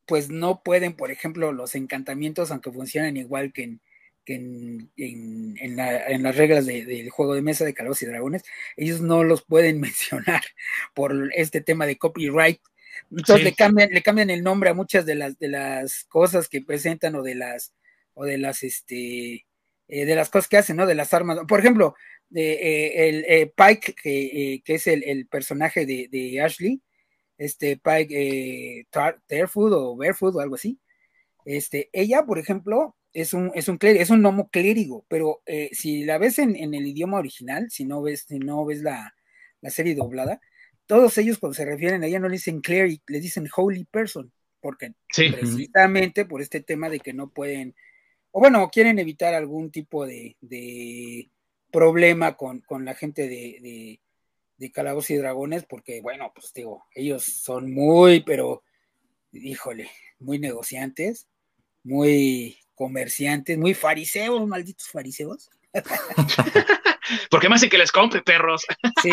pues 0.06 0.30
no 0.30 0.64
pueden, 0.64 0.96
por 0.96 1.12
ejemplo, 1.12 1.52
los 1.52 1.76
encantamientos, 1.76 2.50
aunque 2.50 2.72
funcionan 2.72 3.18
igual 3.18 3.52
que 3.52 3.64
en, 3.64 3.82
en, 4.36 5.76
las 5.76 6.36
reglas 6.36 6.66
del 6.66 7.10
juego 7.10 7.36
de 7.36 7.42
mesa 7.42 7.66
de 7.66 7.74
Calabozos 7.74 8.04
y 8.04 8.06
Dragones, 8.08 8.44
ellos 8.76 9.02
no 9.02 9.24
los 9.24 9.44
pueden 9.44 9.80
mencionar 9.82 10.44
por 10.94 11.32
este 11.36 11.62
tema 11.62 11.86
de 11.86 11.98
copyright. 11.98 12.62
Entonces 13.12 13.44
le, 13.44 13.54
cambian, 13.54 13.90
le 13.92 14.02
cambian 14.02 14.30
el 14.30 14.44
nombre 14.44 14.70
a 14.70 14.74
muchas 14.74 15.06
de 15.06 15.16
las, 15.16 15.38
de 15.38 15.50
las 15.50 16.06
cosas 16.06 16.50
que 16.50 16.62
presentan 16.62 17.16
o 17.16 17.24
de 17.24 17.36
las, 17.36 17.74
o 18.14 18.26
de 18.26 18.38
las, 18.38 18.64
este, 18.64 19.46
eh, 19.88 20.06
de 20.06 20.16
las 20.16 20.30
cosas 20.30 20.48
que 20.48 20.58
hacen, 20.58 20.78
¿no? 20.78 20.86
De 20.86 20.96
las 20.96 21.14
armas. 21.14 21.40
Por 21.48 21.60
ejemplo, 21.60 21.96
eh, 22.36 23.10
el 23.10 23.26
eh, 23.28 23.54
Pike, 23.56 23.96
que, 23.96 24.62
es 24.66 24.88
el, 24.88 25.04
el 25.04 25.28
personaje 25.28 25.86
de, 25.86 26.42
Ashley, 26.42 26.82
este 27.38 27.78
Pike 27.78 28.80
eh, 28.80 28.88
Tarefoot 28.92 29.74
o 29.74 29.96
Barefoot 29.96 30.36
o 30.36 30.40
algo 30.40 30.56
así. 30.56 30.80
Este, 31.46 31.90
ella, 31.94 32.26
por 32.26 32.40
ejemplo, 32.40 32.96
es 33.18 33.34
un, 33.34 33.52
es 33.56 33.68
un, 33.68 33.80
es 33.82 34.12
un 34.12 34.22
gnomo 34.22 34.48
clérigo, 34.50 35.04
pero 35.08 35.42
eh, 35.48 35.72
si 35.74 36.04
la 36.04 36.20
ves 36.20 36.38
en, 36.38 36.56
el 36.56 36.86
idioma 36.86 37.18
original, 37.18 37.72
si 37.72 37.84
no 37.84 38.04
ves, 38.04 38.26
si 38.28 38.38
no 38.38 38.64
ves 38.64 38.84
la, 38.84 39.12
serie 39.70 39.96
doblada, 39.96 40.40
todos 40.86 41.18
ellos 41.18 41.40
cuando 41.40 41.56
se 41.56 41.66
refieren 41.66 42.04
a 42.04 42.06
ella 42.06 42.20
no 42.20 42.30
le 42.30 42.36
dicen 42.36 42.62
cleric, 42.62 43.02
le 43.10 43.20
dicen 43.20 43.50
holy 43.54 43.86
person, 43.86 44.32
porque 44.62 44.94
precisamente 45.16 46.26
por 46.26 46.44
este 46.44 46.62
tema 46.62 46.90
de 46.90 47.00
que 47.00 47.12
no 47.12 47.30
pueden, 47.32 47.76
o 48.30 48.40
bueno, 48.40 48.70
quieren 48.70 49.00
evitar 49.00 49.34
algún 49.34 49.72
tipo 49.72 50.06
de, 50.06 50.38
problema 51.72 52.38
con, 52.38 52.62
la 52.86 52.94
gente 52.94 53.28
de, 53.28 54.00
de 54.58 54.72
Calabozos 54.72 55.10
y 55.10 55.18
Dragones, 55.18 55.66
porque, 55.66 56.02
bueno, 56.02 56.32
pues 56.36 56.54
digo, 56.54 56.86
ellos 56.94 57.24
son 57.24 57.74
muy, 57.74 58.22
pero, 58.22 58.62
híjole, 59.32 59.90
muy 60.20 60.38
negociantes, 60.38 61.28
muy 61.84 62.60
comerciantes, 62.78 63.58
muy 63.58 63.74
fariseos, 63.74 64.48
malditos 64.48 64.88
fariseos. 64.88 65.50
porque 67.32 67.50
me 67.50 67.56
hacen 67.56 67.70
que 67.70 67.78
les 67.78 67.92
compre, 67.92 68.22
perros. 68.22 68.66
Sí, 69.02 69.12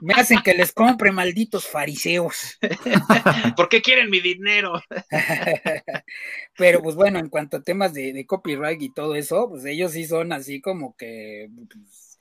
me, 0.00 0.14
hacen 0.14 0.40
que 0.42 0.54
les 0.54 0.72
compre, 0.72 1.12
malditos 1.12 1.68
fariseos. 1.68 2.58
¿Por 3.56 3.68
qué 3.68 3.82
quieren 3.82 4.10
mi 4.10 4.20
dinero? 4.20 4.82
Pero 6.56 6.82
pues 6.82 6.96
bueno, 6.96 7.18
en 7.18 7.28
cuanto 7.28 7.58
a 7.58 7.62
temas 7.62 7.92
de, 7.92 8.12
de, 8.12 8.26
copyright 8.26 8.80
y 8.80 8.92
todo 8.92 9.14
eso, 9.14 9.48
pues 9.50 9.64
ellos 9.66 9.92
sí 9.92 10.06
son 10.06 10.32
así 10.32 10.60
como 10.60 10.96
que 10.96 11.50
pues, 11.54 12.18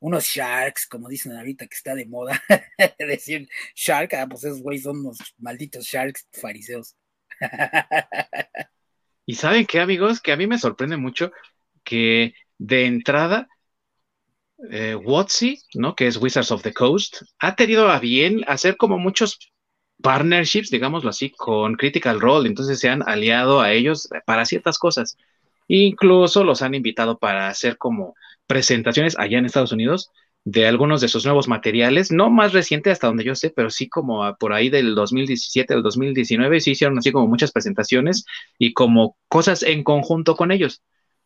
unos 0.00 0.24
sharks, 0.24 0.86
como 0.86 1.08
dicen 1.08 1.34
ahorita 1.34 1.66
que 1.66 1.74
está 1.74 1.94
de 1.94 2.04
moda, 2.06 2.42
decir 2.98 3.48
shark, 3.74 4.12
ah, 4.14 4.26
pues 4.28 4.44
esos 4.44 4.60
güeyes 4.60 4.84
son 4.84 4.98
unos 4.98 5.18
malditos 5.38 5.86
sharks 5.86 6.28
fariseos. 6.32 6.94
Y 9.26 9.34
saben 9.34 9.66
qué, 9.66 9.80
amigos, 9.80 10.20
que 10.20 10.32
a 10.32 10.36
mí 10.36 10.46
me 10.46 10.58
sorprende 10.58 10.96
mucho 10.96 11.32
que 11.84 12.34
de 12.58 12.86
entrada, 12.86 13.48
eh, 14.70 14.96
¿no? 15.74 15.94
Que 15.94 16.06
es 16.06 16.16
Wizards 16.16 16.52
of 16.52 16.62
the 16.62 16.72
Coast, 16.72 17.22
ha 17.38 17.56
tenido 17.56 17.90
a 17.90 17.98
bien 17.98 18.44
hacer 18.46 18.76
como 18.76 18.98
muchos 18.98 19.52
partnerships, 20.02 20.70
digámoslo 20.70 21.10
así, 21.10 21.30
con 21.30 21.74
Critical 21.74 22.20
Role, 22.20 22.48
entonces 22.48 22.78
se 22.78 22.88
han 22.88 23.02
aliado 23.08 23.60
a 23.60 23.72
ellos 23.72 24.08
para 24.24 24.44
ciertas 24.44 24.78
cosas. 24.78 25.16
Incluso 25.68 26.44
los 26.44 26.62
han 26.62 26.74
invitado 26.74 27.18
para 27.18 27.48
hacer 27.48 27.76
como 27.76 28.14
presentaciones 28.46 29.18
allá 29.18 29.38
en 29.38 29.46
Estados 29.46 29.72
Unidos 29.72 30.12
de 30.46 30.64
algunos 30.64 31.00
de 31.00 31.08
sus 31.08 31.24
nuevos 31.24 31.48
materiales, 31.48 32.12
no 32.12 32.30
más 32.30 32.52
reciente 32.52 32.92
hasta 32.92 33.08
donde 33.08 33.24
yo 33.24 33.34
sé, 33.34 33.50
pero 33.50 33.68
sí 33.68 33.88
como 33.88 34.32
por 34.36 34.52
ahí 34.52 34.70
del 34.70 34.94
2017 34.94 35.74
al 35.74 35.82
2019, 35.82 36.60
sí 36.60 36.70
hicieron 36.70 36.96
así 36.96 37.10
como 37.10 37.26
muchas 37.26 37.50
presentaciones 37.50 38.24
y 38.56 38.72
como 38.72 39.16
cosas 39.26 39.64
en 39.64 39.82
conjunto 39.82 40.36
con 40.36 40.52
ellos. 40.52 40.82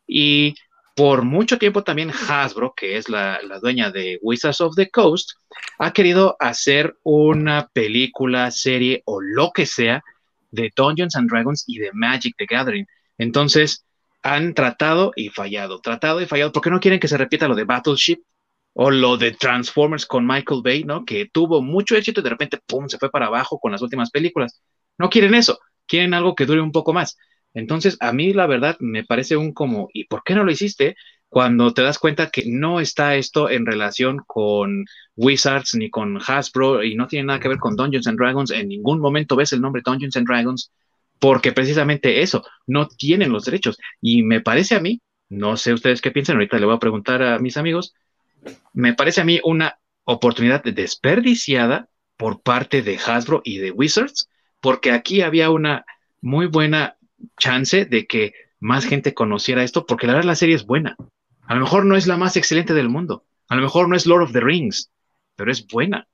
Y 0.07 0.55
por 0.95 1.21
mucho 1.21 1.59
tiempo 1.59 1.83
también 1.83 2.09
Hasbro, 2.09 2.73
que 2.75 2.97
es 2.97 3.09
la, 3.09 3.39
dueña 3.61 3.91
de 3.91 4.17
Wizards 4.23 4.59
of 4.59 4.75
the 4.75 4.89
Coast, 4.89 5.33
ha 5.77 5.93
querido 5.93 6.35
hacer 6.39 6.95
una 7.03 7.69
película, 7.71 8.49
serie 8.49 9.03
o 9.05 9.21
lo 9.21 9.51
que 9.51 9.67
sea 9.67 10.03
de 10.49 10.73
Dungeons 10.75 11.15
and 11.15 11.29
Dragons 11.29 11.63
y 11.67 11.77
de 11.77 11.91
Magic 11.93 12.33
the 12.39 12.47
Gathering. 12.47 12.87
Entonces, 13.19 13.85
han 14.23 14.55
tratado 14.55 15.13
y 15.15 15.29
fallado, 15.29 15.79
tratado 15.79 16.21
y 16.21 16.25
fallado, 16.25 16.51
porque 16.51 16.71
no 16.71 16.79
quieren 16.79 16.99
que 16.99 17.07
se 17.07 17.19
repita 17.19 17.47
lo 17.47 17.53
de 17.53 17.65
Battleship 17.65 18.23
o 18.73 18.91
lo 18.91 19.17
de 19.17 19.31
Transformers 19.31 20.05
con 20.05 20.25
Michael 20.25 20.61
Bay, 20.63 20.83
¿no? 20.83 21.05
Que 21.05 21.29
tuvo 21.31 21.61
mucho 21.61 21.95
éxito 21.95 22.21
y 22.21 22.23
de 22.23 22.29
repente, 22.29 22.59
¡pum!, 22.65 22.87
se 22.87 22.97
fue 22.97 23.09
para 23.09 23.27
abajo 23.27 23.59
con 23.59 23.71
las 23.71 23.81
últimas 23.81 24.11
películas. 24.11 24.61
No 24.97 25.09
quieren 25.09 25.35
eso, 25.35 25.59
quieren 25.87 26.13
algo 26.13 26.35
que 26.35 26.45
dure 26.45 26.61
un 26.61 26.71
poco 26.71 26.93
más. 26.93 27.17
Entonces, 27.53 27.97
a 27.99 28.13
mí 28.13 28.33
la 28.33 28.47
verdad 28.47 28.77
me 28.79 29.03
parece 29.03 29.35
un 29.37 29.53
como, 29.53 29.89
¿y 29.93 30.05
por 30.05 30.23
qué 30.23 30.35
no 30.35 30.43
lo 30.43 30.51
hiciste? 30.51 30.95
Cuando 31.27 31.73
te 31.73 31.81
das 31.81 31.99
cuenta 31.99 32.29
que 32.29 32.43
no 32.45 32.79
está 32.79 33.15
esto 33.15 33.49
en 33.49 33.65
relación 33.65 34.21
con 34.25 34.85
Wizards 35.15 35.75
ni 35.75 35.89
con 35.89 36.19
Hasbro 36.25 36.83
y 36.83 36.95
no 36.95 37.07
tiene 37.07 37.27
nada 37.27 37.39
que 37.39 37.47
ver 37.47 37.57
con 37.57 37.75
Dungeons 37.75 38.07
and 38.07 38.17
Dragons, 38.17 38.51
en 38.51 38.67
ningún 38.67 38.99
momento 38.99 39.35
ves 39.35 39.53
el 39.53 39.61
nombre 39.61 39.81
Dungeons 39.85 40.15
and 40.17 40.27
Dragons, 40.27 40.71
porque 41.19 41.51
precisamente 41.51 42.21
eso, 42.21 42.43
no 42.67 42.87
tienen 42.87 43.31
los 43.31 43.45
derechos. 43.45 43.77
Y 44.01 44.23
me 44.23 44.41
parece 44.41 44.75
a 44.75 44.79
mí, 44.81 45.01
no 45.29 45.55
sé 45.57 45.73
ustedes 45.73 46.01
qué 46.01 46.11
piensan, 46.11 46.35
ahorita 46.35 46.57
le 46.59 46.65
voy 46.65 46.75
a 46.75 46.79
preguntar 46.79 47.21
a 47.23 47.39
mis 47.39 47.57
amigos, 47.57 47.93
me 48.73 48.93
parece 48.93 49.21
a 49.21 49.25
mí 49.25 49.39
una 49.43 49.79
oportunidad 50.03 50.63
desperdiciada 50.63 51.89
por 52.17 52.41
parte 52.41 52.81
de 52.81 52.97
Hasbro 52.97 53.41
y 53.43 53.57
de 53.57 53.71
Wizards, 53.71 54.29
porque 54.59 54.91
aquí 54.91 55.21
había 55.21 55.49
una 55.49 55.85
muy 56.21 56.45
buena 56.45 56.97
chance 57.37 57.85
de 57.85 58.05
que 58.05 58.33
más 58.59 58.85
gente 58.85 59.13
conociera 59.13 59.63
esto, 59.63 59.85
porque 59.85 60.07
la 60.07 60.13
verdad 60.13 60.27
la 60.27 60.35
serie 60.35 60.55
es 60.55 60.65
buena. 60.65 60.95
A 61.47 61.55
lo 61.55 61.61
mejor 61.61 61.85
no 61.85 61.95
es 61.95 62.07
la 62.07 62.17
más 62.17 62.37
excelente 62.37 62.73
del 62.73 62.89
mundo, 62.89 63.25
a 63.49 63.55
lo 63.55 63.61
mejor 63.63 63.89
no 63.89 63.95
es 63.95 64.05
Lord 64.05 64.23
of 64.23 64.33
the 64.33 64.39
Rings, 64.39 64.91
pero 65.35 65.51
es 65.51 65.65
buena. 65.67 66.07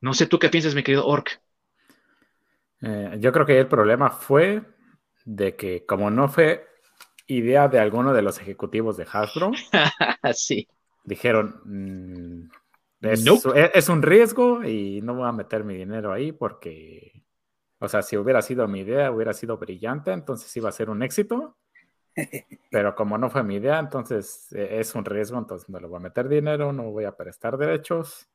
No 0.00 0.14
sé 0.14 0.26
tú 0.26 0.38
qué 0.38 0.48
piensas, 0.48 0.74
mi 0.74 0.82
querido 0.82 1.06
Orc. 1.06 1.40
Eh, 2.82 3.16
yo 3.18 3.32
creo 3.32 3.46
que 3.46 3.58
el 3.58 3.66
problema 3.66 4.10
fue 4.10 4.62
de 5.24 5.56
que 5.56 5.84
como 5.84 6.10
no 6.10 6.28
fue 6.28 6.66
idea 7.26 7.68
de 7.68 7.80
alguno 7.80 8.12
de 8.12 8.22
los 8.22 8.38
ejecutivos 8.38 8.96
de 8.96 9.06
Hasbro, 9.10 9.52
sí. 10.34 10.68
Dijeron, 11.08 11.60
mm, 11.64 12.50
es, 13.02 13.88
un 13.88 14.02
riesgo 14.02 14.64
y 14.64 15.00
no 15.02 15.14
voy 15.14 15.28
a 15.28 15.32
meter 15.32 15.64
mi 15.64 15.76
dinero 15.76 16.12
ahí 16.12 16.32
porque 16.32 17.18
o 17.80 17.88
sea, 17.88 18.02
si 18.02 18.16
hubiera 18.16 18.42
sido 18.42 18.66
mi 18.66 18.80
idea, 18.80 19.10
hubiera 19.10 19.32
sido 19.32 19.56
brillante, 19.56 20.12
entonces 20.12 20.54
iba 20.56 20.68
a 20.68 20.72
ser 20.72 20.90
un 20.90 21.02
éxito. 21.02 21.56
Pero 22.70 22.94
como 22.96 23.16
no 23.18 23.30
fue 23.30 23.44
mi 23.44 23.56
idea, 23.56 23.78
entonces 23.78 24.52
e, 24.52 24.80
es 24.80 24.94
un 24.94 25.04
riesgo, 25.04 25.38
entonces 25.38 25.68
no 25.68 25.78
le 25.78 25.86
voy 25.86 25.98
a 25.98 26.00
meter 26.00 26.28
dinero, 26.28 26.72
no 26.72 26.90
voy 26.90 27.04
a 27.04 27.16
prestar 27.16 27.56
derechos. 27.56 28.28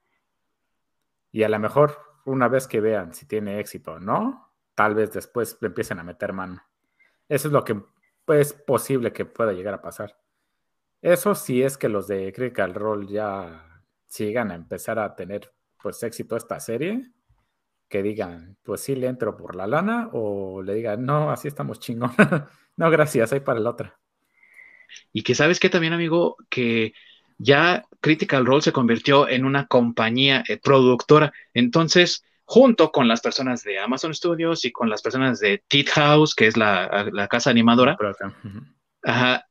Y 1.32 1.44
a 1.44 1.50
lo 1.50 1.60
mejor 1.60 1.98
una 2.26 2.48
vez 2.48 2.68
que 2.68 2.80
vean 2.80 3.14
si 3.14 3.26
tiene 3.26 3.60
éxito 3.60 3.94
o 3.94 4.00
no, 4.00 4.50
tal 4.76 4.96
vez 4.96 5.12
después 5.12 5.58
le 5.60 5.68
empiecen 5.68 6.00
a 6.00 6.04
meter 6.04 6.32
mano. 6.32 6.64
Eso 7.28 7.50
es 7.50 7.52
lo 7.52 7.66
que 7.66 7.82
es 8.30 8.54
posible 8.54 9.12
que 9.12 9.26
pueda 9.26 9.52
llegar 9.52 9.74
a 9.74 9.82
pasar. 9.82 10.18
Eso 11.04 11.36
sí 11.36 11.62
es 11.62 11.78
que 11.78 11.90
los 11.90 12.08
de 12.08 12.32
Critical 12.32 12.74
Role 12.74 13.08
ya 13.12 13.84
sigan 14.08 14.52
a 14.52 14.56
empezar 14.56 15.00
a 15.00 15.14
tener 15.16 15.52
pues 15.82 16.02
éxito 16.02 16.38
esta 16.38 16.62
serie 16.62 17.12
que 17.90 18.02
digan, 18.02 18.56
pues 18.64 18.80
sí 18.80 18.96
le 18.96 19.08
entro 19.08 19.36
por 19.36 19.54
la 19.54 19.68
lana, 19.68 20.10
o 20.14 20.64
le 20.64 20.74
digan, 20.74 21.06
no, 21.06 21.30
así 21.30 21.50
estamos 21.50 21.82
chingón. 21.82 22.14
no, 22.78 22.90
gracias, 22.90 23.34
hay 23.34 23.42
para 23.42 23.60
la 23.60 23.72
otra. 23.72 24.00
Y 25.12 25.24
que 25.24 25.36
sabes 25.36 25.60
que 25.60 25.70
también, 25.70 25.92
amigo, 25.92 26.38
que 26.50 26.94
ya 27.38 27.84
Critical 28.00 28.46
Role 28.46 28.62
se 28.62 28.72
convirtió 28.72 29.28
en 29.28 29.44
una 29.44 29.68
compañía 29.68 30.42
eh, 30.48 30.58
productora. 30.58 31.34
Entonces, 31.54 32.24
junto 32.46 32.94
con 32.94 33.10
las 33.10 33.20
personas 33.20 33.62
de 33.64 33.78
Amazon 33.78 34.16
Studios 34.16 34.64
y 34.64 34.72
con 34.72 34.90
las 34.90 35.02
personas 35.02 35.42
de 35.42 35.62
Tit 35.68 35.90
House, 35.90 36.34
que 36.34 36.48
es 36.48 36.56
la, 36.56 37.28
casa 37.30 37.50
animadora, 37.50 37.98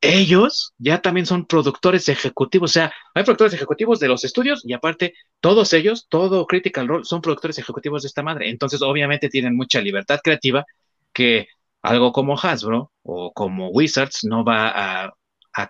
ellos 0.00 0.72
ya 0.78 1.02
también 1.02 1.26
son 1.26 1.46
productores 1.46 2.08
ejecutivos, 2.08 2.70
o 2.70 2.72
sea, 2.72 2.92
hay 3.14 3.22
productores 3.22 3.52
ejecutivos 3.52 4.00
de 4.00 4.08
los 4.08 4.24
estudios 4.24 4.62
y 4.64 4.72
aparte 4.72 5.14
todos 5.40 5.72
ellos, 5.74 6.06
todo 6.08 6.46
Critical 6.46 6.88
Role, 6.88 7.04
son 7.04 7.20
productores 7.20 7.58
ejecutivos 7.58 8.02
de 8.02 8.08
esta 8.08 8.22
madre. 8.22 8.48
Entonces, 8.48 8.80
obviamente 8.82 9.28
tienen 9.28 9.54
mucha 9.56 9.80
libertad 9.80 10.20
creativa 10.22 10.64
que 11.12 11.48
algo 11.82 12.12
como 12.12 12.38
Hasbro 12.38 12.92
o 13.02 13.32
como 13.32 13.68
Wizards 13.70 14.24
no 14.24 14.44
va 14.44 15.04
a, 15.04 15.14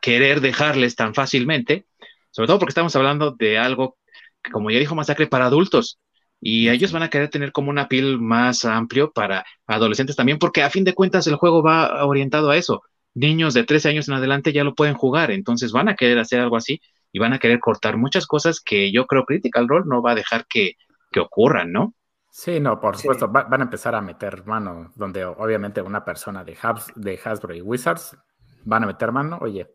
querer 0.01 0.41
dejarles 0.41 0.95
tan 0.95 1.13
fácilmente, 1.15 1.87
sobre 2.31 2.47
todo 2.47 2.61
porque 2.61 2.71
estamos 2.71 2.95
hablando 2.95 3.33
de 3.33 3.59
algo, 3.59 3.97
que, 4.43 4.53
como 4.53 4.71
ya 4.71 4.79
dijo 4.79 4.95
Masacre, 4.95 5.27
para 5.27 5.47
adultos. 5.47 5.99
Y 6.41 6.69
ellos 6.69 6.93
van 6.93 7.03
a 7.03 7.11
querer 7.11 7.31
tener 7.31 7.53
como 7.53 7.71
una 7.71 7.89
piel 7.89 8.19
más 8.21 8.65
amplio 8.65 9.13
para 9.13 9.45
adolescentes 9.67 10.17
también, 10.17 10.39
porque 10.39 10.63
a 10.63 10.71
fin 10.71 10.85
de 10.85 10.95
cuentas 10.95 11.27
el 11.27 11.37
juego 11.37 11.63
va 11.63 12.05
orientado 12.07 12.51
a 12.51 12.57
eso 12.57 12.83
niños 13.15 13.55
de 13.55 13.65
13 13.65 13.91
años 13.91 14.09
en 14.09 14.15
adelante 14.15 14.53
ya 14.53 14.65
lo 14.65 14.75
pueden 14.75 14.95
jugar, 14.95 15.31
entonces 15.31 15.73
van 15.73 15.89
a 15.89 15.97
querer 15.97 16.19
hacer 16.19 16.41
algo 16.41 16.57
así 16.57 16.81
y 17.13 17.19
van 17.19 17.33
a 17.33 17.39
querer 17.39 17.61
cortar 17.61 17.97
muchas 17.97 18.27
cosas 18.27 18.61
que 18.61 18.91
yo 18.91 19.07
creo 19.07 19.25
Critical 19.25 19.69
Role 19.69 19.85
no 19.87 20.03
va 20.03 20.13
a 20.13 20.17
dejar 20.17 20.47
que, 20.47 20.77
ocurran, 21.21 21.73
¿no? 21.73 21.95
Sí, 22.31 22.59
no, 22.59 22.81
por 22.81 22.97
supuesto, 22.97 23.29
van 23.29 23.61
a 23.61 23.65
empezar 23.65 23.95
a 23.95 24.01
meter 24.01 24.47
mano, 24.47 24.91
donde 24.95 25.27
obviamente 25.27 25.83
una 25.83 26.03
persona 26.03 26.43
de, 26.43 26.57
de 26.97 27.21
Hasbro 27.23 27.55
y 27.55 27.61
Wizards 27.61 28.17
van 28.65 28.85
a 28.85 28.87
meter 28.87 29.13
mano, 29.13 29.39
oye, 29.43 29.69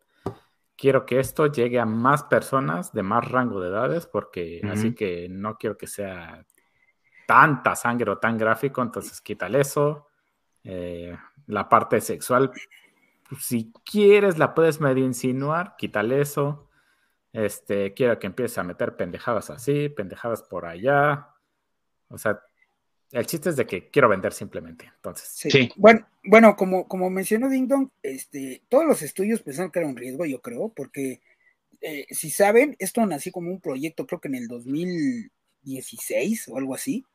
quiero 0.75 1.05
que 1.05 1.19
esto 1.19 1.47
llegue 1.47 1.79
a 1.79 1.85
más 1.85 2.23
personas 2.23 2.91
de 2.93 3.03
más 3.03 3.29
rango 3.29 3.59
de 3.59 3.69
edades, 3.69 4.07
porque 4.07 4.61
así 4.71 4.95
que 4.95 5.27
no 5.29 5.57
quiero 5.57 5.77
que 5.77 5.85
sea 5.85 6.43
tanta 7.27 7.75
sangre 7.75 8.11
o 8.11 8.17
tan 8.17 8.37
gráfico, 8.37 8.81
entonces 8.81 9.19
quítale 9.21 9.61
eso. 9.61 10.07
Eh, 10.63 11.15
la 11.47 11.67
parte 11.67 11.99
sexual, 12.01 12.51
si 13.39 13.71
quieres, 13.83 14.37
la 14.37 14.53
puedes 14.53 14.79
medio 14.79 15.05
insinuar, 15.05 15.75
quítale 15.77 16.21
eso. 16.21 16.69
Este, 17.33 17.93
quiero 17.93 18.17
que 18.19 18.27
empieces 18.27 18.57
a 18.57 18.63
meter 18.63 18.95
pendejadas 18.95 19.49
así, 19.49 19.89
pendejadas 19.89 20.43
por 20.43 20.65
allá. 20.65 21.29
O 22.09 22.17
sea, 22.17 22.39
el 23.11 23.25
chiste 23.25 23.49
es 23.49 23.55
de 23.55 23.65
que 23.65 23.89
quiero 23.89 24.09
vender 24.09 24.33
simplemente. 24.33 24.91
Entonces, 24.95 25.29
sí. 25.29 25.71
Bueno, 25.75 26.07
bueno, 26.23 26.55
como, 26.55 26.87
como 26.87 27.09
mencionó 27.09 27.49
Ding 27.49 27.67
Dong, 27.67 27.89
este, 28.01 28.63
todos 28.69 28.85
los 28.85 29.01
estudios 29.01 29.41
pensaron 29.41 29.71
que 29.71 29.79
era 29.79 29.87
un 29.87 29.97
riesgo, 29.97 30.25
yo 30.25 30.41
creo, 30.41 30.69
porque 30.69 31.21
eh, 31.81 32.05
si 32.09 32.29
saben, 32.29 32.75
esto 32.79 33.05
nació 33.05 33.31
como 33.31 33.51
un 33.51 33.61
proyecto, 33.61 34.07
creo 34.07 34.19
que 34.19 34.29
en 34.29 34.35
el 34.35 34.47
2016 34.47 36.47
o 36.49 36.57
algo 36.57 36.75
así 36.75 37.05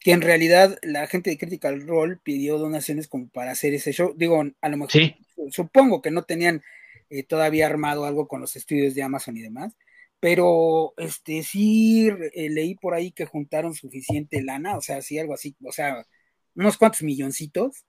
que 0.00 0.12
en 0.12 0.22
realidad 0.22 0.78
la 0.82 1.06
gente 1.06 1.30
de 1.30 1.38
Critical 1.38 1.86
Role 1.86 2.18
pidió 2.22 2.58
donaciones 2.58 3.06
como 3.06 3.28
para 3.28 3.52
hacer 3.52 3.74
ese 3.74 3.92
show. 3.92 4.14
Digo, 4.16 4.42
a 4.60 4.68
lo 4.68 4.76
mejor 4.78 5.14
supongo 5.50 6.00
que 6.00 6.10
no 6.10 6.22
tenían 6.22 6.62
eh, 7.10 7.22
todavía 7.22 7.66
armado 7.66 8.06
algo 8.06 8.26
con 8.26 8.40
los 8.40 8.56
estudios 8.56 8.94
de 8.94 9.02
Amazon 9.02 9.36
y 9.36 9.42
demás, 9.42 9.76
pero 10.18 10.94
este 10.96 11.42
sí 11.42 12.08
eh, 12.08 12.48
leí 12.48 12.74
por 12.76 12.94
ahí 12.94 13.12
que 13.12 13.26
juntaron 13.26 13.74
suficiente 13.74 14.42
lana, 14.42 14.76
o 14.76 14.80
sea, 14.80 15.02
sí 15.02 15.18
algo 15.18 15.34
así, 15.34 15.54
o 15.62 15.72
sea, 15.72 16.06
unos 16.54 16.78
cuantos 16.78 17.02
milloncitos, 17.02 17.84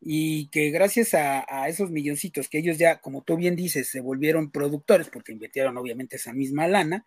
y 0.00 0.48
que 0.48 0.70
gracias 0.70 1.14
a, 1.14 1.44
a, 1.48 1.68
esos 1.68 1.90
milloncitos 1.90 2.48
que 2.48 2.58
ellos 2.58 2.78
ya, 2.78 3.00
como 3.00 3.22
tú 3.22 3.36
bien 3.36 3.56
dices, 3.56 3.88
se 3.88 4.00
volvieron 4.00 4.50
productores 4.50 5.08
porque 5.10 5.32
invirtieron 5.32 5.76
obviamente 5.76 6.16
esa 6.16 6.32
misma 6.32 6.66
lana, 6.66 7.04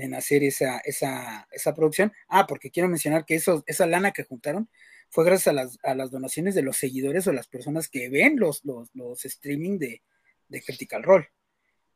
en 0.00 0.14
hacer 0.14 0.42
esa, 0.42 0.78
esa, 0.78 1.48
esa 1.50 1.74
producción. 1.74 2.12
Ah, 2.28 2.46
porque 2.46 2.70
quiero 2.70 2.88
mencionar 2.88 3.24
que 3.24 3.34
eso, 3.34 3.64
esa 3.66 3.86
lana 3.86 4.12
que 4.12 4.24
juntaron 4.24 4.68
fue 5.08 5.24
gracias 5.24 5.48
a 5.48 5.52
las, 5.52 5.78
a 5.82 5.94
las 5.94 6.10
donaciones 6.10 6.54
de 6.54 6.62
los 6.62 6.76
seguidores 6.76 7.26
o 7.26 7.32
las 7.32 7.48
personas 7.48 7.88
que 7.88 8.08
ven 8.08 8.38
los, 8.38 8.64
los, 8.64 8.88
los 8.94 9.24
streaming 9.24 9.78
de, 9.78 10.02
de 10.48 10.62
Critical 10.62 11.02
Role. 11.02 11.28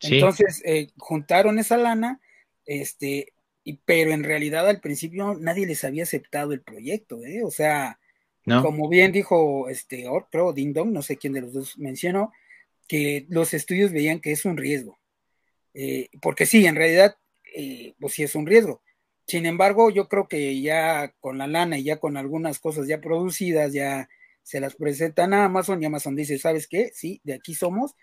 Entonces, 0.01 0.61
eh, 0.65 0.89
juntaron 0.99 1.59
esa 1.59 1.77
lana, 1.77 2.21
este, 2.67 3.33
y, 3.63 3.75
pero 3.85 4.11
en 4.11 4.25
realidad 4.25 4.69
al 4.69 4.81
principio 4.81 5.35
nadie 5.35 5.67
les 5.67 5.85
había 5.85 6.03
aceptado 6.03 6.53
el 6.53 6.61
proyecto, 6.61 7.25
¿eh? 7.25 7.43
O 7.43 7.51
sea, 7.51 7.99
como 8.45 8.91
bien 8.91 9.13
dijo 9.13 9.71
este, 9.71 10.07
creo, 10.31 10.53
Ding 10.53 10.75
Dong, 10.75 10.91
no 10.91 11.01
sé 11.01 11.17
quién 11.17 11.33
de 11.33 11.41
los 11.41 11.55
dos 11.55 11.79
mencionó, 11.79 12.33
que 12.87 13.25
los 13.31 13.55
estudios 13.55 13.93
veían 13.93 14.21
que 14.21 14.33
es 14.33 14.45
un 14.45 14.59
riesgo. 14.59 14.99
Eh, 15.73 16.11
porque 16.21 16.45
sí, 16.45 16.67
en 16.67 16.77
realidad 16.77 17.17
eh, 17.55 17.95
pues 18.01 18.15
sí 18.15 18.23
es 18.23 18.35
un 18.35 18.47
riesgo. 18.47 18.83
Sin 19.27 19.47
embargo, 19.47 19.91
yo 19.91 20.09
creo 20.09 20.29
que 20.29 20.61
ya 20.61 21.15
con 21.21 21.39
la 21.39 21.47
lana 21.47 21.79
y 21.79 21.85
ya 21.85 21.99
con 21.99 22.17
algunas 22.17 22.59
cosas 22.59 22.87
ya 22.87 23.01
producidas, 23.01 23.73
ya 23.73 24.09
se 24.43 24.61
las 24.61 24.75
presentan 24.75 25.33
a 25.33 25.47
Amazon 25.47 25.83
y 25.83 25.87
Amazon 25.87 26.15
dice, 26.15 26.39
¿sabes 26.39 26.69
qué? 26.69 26.91
Sí, 26.95 27.21
de 27.25 27.35
aquí 27.35 27.55
somos. 27.55 27.95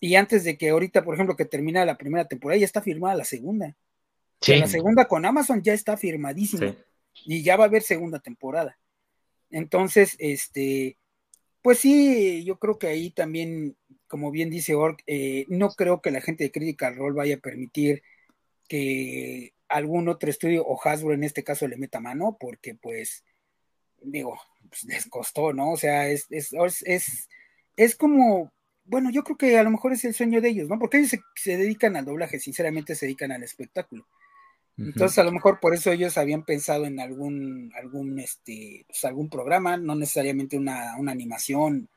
Y 0.00 0.16
antes 0.16 0.42
de 0.44 0.58
que 0.58 0.70
ahorita, 0.70 1.04
por 1.04 1.14
ejemplo, 1.14 1.36
que 1.36 1.44
termina 1.44 1.84
la 1.84 1.96
primera 1.96 2.26
temporada, 2.26 2.58
ya 2.58 2.66
está 2.66 2.82
firmada 2.82 3.14
la 3.14 3.24
segunda. 3.24 3.76
Sí. 4.40 4.56
La 4.56 4.66
segunda 4.66 5.06
con 5.06 5.24
Amazon 5.24 5.62
ya 5.62 5.72
está 5.72 5.96
firmadísima. 5.96 6.76
Y 7.24 7.42
ya 7.42 7.56
va 7.56 7.64
a 7.64 7.68
haber 7.68 7.82
segunda 7.82 8.18
temporada. 8.18 8.76
Entonces, 9.50 10.16
este, 10.18 10.98
pues 11.62 11.78
sí, 11.78 12.44
yo 12.44 12.58
creo 12.58 12.78
que 12.78 12.88
ahí 12.88 13.10
también 13.10 13.76
como 14.14 14.30
bien 14.30 14.48
dice 14.48 14.76
Ork, 14.76 15.02
eh, 15.08 15.44
no 15.48 15.70
creo 15.70 16.00
que 16.00 16.12
la 16.12 16.20
gente 16.20 16.44
de 16.44 16.52
Critical 16.52 16.94
Role 16.94 17.16
vaya 17.16 17.34
a 17.34 17.40
permitir 17.40 18.04
que 18.68 19.52
algún 19.68 20.08
otro 20.08 20.30
estudio 20.30 20.64
o 20.64 20.80
Hasbro 20.82 21.14
en 21.14 21.24
este 21.24 21.44
caso 21.44 21.66
le 21.66 21.76
meta 21.76 22.00
mano, 22.00 22.36
porque 22.38 22.74
pues, 22.74 23.24
digo, 24.02 24.38
pues, 24.68 24.84
les 24.84 25.06
costó, 25.06 25.52
¿no? 25.52 25.72
O 25.72 25.76
sea, 25.76 26.08
es, 26.08 26.26
es, 26.30 26.52
es, 26.84 27.28
es, 27.76 27.96
como, 27.96 28.52
bueno, 28.84 29.10
yo 29.10 29.24
creo 29.24 29.36
que 29.36 29.58
a 29.58 29.62
lo 29.62 29.70
mejor 29.70 29.92
es 29.92 30.04
el 30.04 30.14
sueño 30.14 30.40
de 30.40 30.50
ellos, 30.50 30.68
¿no? 30.68 30.78
Porque 30.78 30.98
ellos 30.98 31.14
se, 31.34 31.56
dedican 31.56 31.96
al 31.96 32.04
doblaje, 32.04 32.38
sinceramente 32.38 32.94
se 32.94 33.06
dedican 33.06 33.32
al 33.32 33.42
espectáculo. 33.42 34.06
Entonces, 34.76 35.18
a 35.18 35.24
lo 35.24 35.30
mejor 35.30 35.60
por 35.60 35.72
eso 35.72 35.92
ellos 35.92 36.18
habían 36.18 36.44
pensado 36.44 36.84
en 36.84 36.98
algún, 36.98 37.72
algún, 37.76 38.18
este, 38.18 38.84
pues, 38.88 39.04
algún 39.04 39.30
programa, 39.30 39.76
no 39.76 39.94
necesariamente 39.94 40.56
una, 40.56 40.96
una 40.98 41.12
animación, 41.12 41.88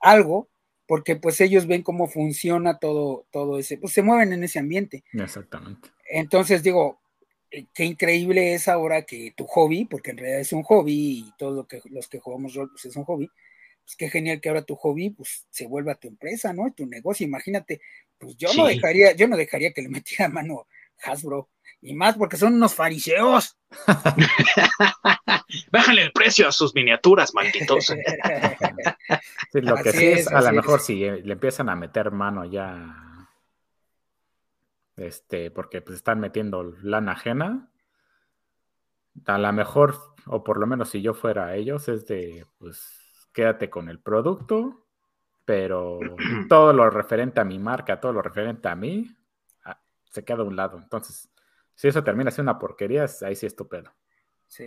algo, 0.00 0.48
porque 0.86 1.16
pues 1.16 1.40
ellos 1.40 1.66
ven 1.66 1.82
cómo 1.82 2.06
funciona 2.06 2.78
todo, 2.78 3.26
todo 3.30 3.58
ese, 3.58 3.78
pues 3.78 3.92
se 3.92 4.02
mueven 4.02 4.32
en 4.32 4.44
ese 4.44 4.58
ambiente. 4.58 5.04
Exactamente. 5.12 5.88
Entonces 6.14 6.62
digo, 6.62 7.00
eh, 7.50 7.64
qué 7.72 7.84
increíble 7.84 8.52
es 8.52 8.68
ahora 8.68 9.02
que 9.02 9.32
tu 9.34 9.46
hobby, 9.46 9.86
porque 9.86 10.10
en 10.10 10.18
realidad 10.18 10.40
es 10.40 10.52
un 10.52 10.62
hobby 10.62 11.24
y 11.26 11.32
todos 11.38 11.54
lo 11.54 11.66
que, 11.66 11.80
los 11.86 12.06
que 12.06 12.18
jugamos 12.18 12.54
rol 12.54 12.68
pues 12.70 12.84
es 12.84 12.94
un 12.96 13.04
hobby, 13.04 13.30
pues 13.82 13.96
qué 13.96 14.10
genial 14.10 14.38
que 14.38 14.50
ahora 14.50 14.62
tu 14.62 14.76
hobby 14.76 15.08
pues 15.08 15.46
se 15.48 15.66
vuelva 15.66 15.94
tu 15.94 16.08
empresa, 16.08 16.52
¿no? 16.52 16.70
Tu 16.76 16.84
negocio, 16.84 17.26
imagínate, 17.26 17.80
pues 18.18 18.36
yo 18.36 18.52
no 18.52 18.66
dejaría, 18.66 19.12
yo 19.12 19.26
no 19.26 19.38
dejaría 19.38 19.72
que 19.72 19.80
le 19.80 19.88
metiera 19.88 20.28
mano 20.28 20.66
Hasbro, 21.02 21.48
y 21.80 21.94
más 21.94 22.16
porque 22.16 22.36
son 22.36 22.54
unos 22.54 22.74
fariseos. 22.74 23.56
Bájale 25.72 26.02
el 26.02 26.12
precio 26.12 26.46
a 26.46 26.52
sus 26.52 26.74
miniaturas, 26.74 27.32
malditos. 27.32 27.90
lo 29.54 29.76
que 29.76 29.92
sí 29.92 30.06
es, 30.08 30.28
a 30.28 30.42
lo 30.42 30.52
mejor 30.52 30.80
si 30.80 30.96
le 30.96 31.32
empiezan 31.32 31.70
a 31.70 31.74
meter 31.74 32.10
mano 32.10 32.44
ya, 32.44 33.11
este, 34.96 35.50
porque 35.50 35.80
pues 35.80 35.96
están 35.96 36.20
metiendo 36.20 36.62
lana 36.82 37.12
ajena, 37.12 37.70
a 39.26 39.38
lo 39.38 39.52
mejor, 39.52 39.96
o 40.26 40.42
por 40.42 40.58
lo 40.58 40.66
menos 40.66 40.90
si 40.90 41.02
yo 41.02 41.14
fuera 41.14 41.54
ellos, 41.54 41.88
es 41.88 42.06
de, 42.06 42.46
pues, 42.58 43.28
quédate 43.32 43.70
con 43.70 43.88
el 43.88 44.00
producto, 44.00 44.86
pero 45.44 45.98
todo 46.48 46.72
lo 46.72 46.88
referente 46.90 47.40
a 47.40 47.44
mi 47.44 47.58
marca, 47.58 48.00
todo 48.00 48.12
lo 48.12 48.22
referente 48.22 48.68
a 48.68 48.74
mí, 48.74 49.14
se 50.10 50.24
queda 50.24 50.42
a 50.42 50.46
un 50.46 50.56
lado. 50.56 50.78
Entonces, 50.78 51.30
si 51.74 51.88
eso 51.88 52.04
termina 52.04 52.30
siendo 52.30 52.52
una 52.52 52.58
porquería, 52.58 53.06
ahí 53.22 53.34
sí 53.34 53.46
es 53.46 53.56
tu 53.56 53.66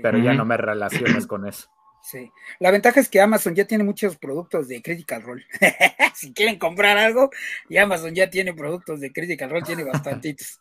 Pero 0.01 0.17
ya 0.17 0.34
no 0.34 0.43
me 0.43 0.57
relaciones 0.57 1.28
con 1.28 1.45
eso. 1.47 1.69
Sí. 2.10 2.32
La 2.60 2.72
ventaja 2.72 2.99
es 2.99 3.10
que 3.10 3.20
Amazon 3.20 3.56
ya 3.56 3.66
tiene 3.66 3.84
muchos 3.84 4.18
productos 4.18 4.68
de 4.68 4.82
Critical 4.82 5.24
Role. 5.24 5.45
si 6.16 6.34
quieren 6.34 6.60
comprar 6.60 6.97
algo, 6.97 7.32
y 7.68 7.78
Amazon 7.78 8.14
ya 8.14 8.30
tiene 8.30 8.53
productos 8.53 8.99
de 8.99 9.12
Critical 9.12 9.49
Role, 9.49 9.66
tiene 9.66 9.84
bastantitos. 9.84 10.60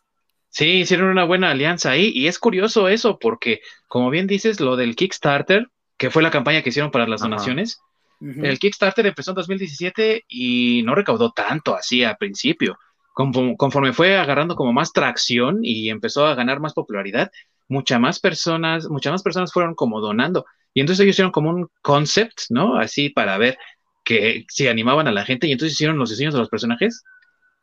Sí, 0.49 0.79
hicieron 0.79 1.09
una 1.09 1.25
buena 1.25 1.51
alianza 1.51 1.91
ahí. 1.91 2.11
Y 2.15 2.27
es 2.27 2.39
curioso 2.39 2.87
eso, 2.87 3.19
porque, 3.19 3.59
como 3.87 4.09
bien 4.09 4.25
dices, 4.25 4.59
lo 4.59 4.75
del 4.75 4.95
Kickstarter, 4.95 5.67
que 5.97 6.09
fue 6.09 6.23
la 6.23 6.31
campaña 6.31 6.61
que 6.61 6.69
hicieron 6.69 6.91
para 6.91 7.07
las 7.07 7.21
donaciones, 7.21 7.79
el 8.21 8.57
Kickstarter 8.57 9.05
empezó 9.05 9.31
en 9.31 9.35
2017 9.35 10.23
y 10.27 10.81
no 10.83 10.95
recaudó 10.95 11.31
tanto 11.31 11.75
así 11.75 12.03
a 12.03 12.15
principio. 12.15 12.77
Conforme, 13.13 13.93
fue 13.93 14.17
agarrando 14.17 14.55
como 14.55 14.73
más 14.73 14.93
tracción 14.93 15.59
y 15.61 15.89
empezó 15.89 16.25
a 16.25 16.35
ganar 16.35 16.59
más 16.59 16.73
popularidad, 16.73 17.31
muchas 17.67 17.99
más 17.99 18.19
personas, 18.19 18.89
muchas 18.89 19.11
más 19.11 19.23
personas 19.23 19.53
fueron 19.53 19.75
como 19.75 20.01
donando. 20.01 20.45
Y 20.75 20.81
entonces 20.81 21.01
ellos 21.03 21.15
hicieron 21.15 21.31
como 21.31 21.49
un 21.49 21.67
concept, 21.81 22.41
¿no? 22.49 22.77
Así 22.77 23.09
para 23.09 23.39
ver 23.39 23.57
que 24.03 24.45
si 24.47 24.67
animaban 24.67 25.07
a 25.07 25.11
la 25.11 25.25
gente 25.25 25.47
y 25.47 25.51
entonces 25.51 25.73
hicieron 25.73 25.97
los 25.97 26.11
diseños 26.11 26.35
de 26.35 26.41
los 26.41 26.49
personajes. 26.49 27.03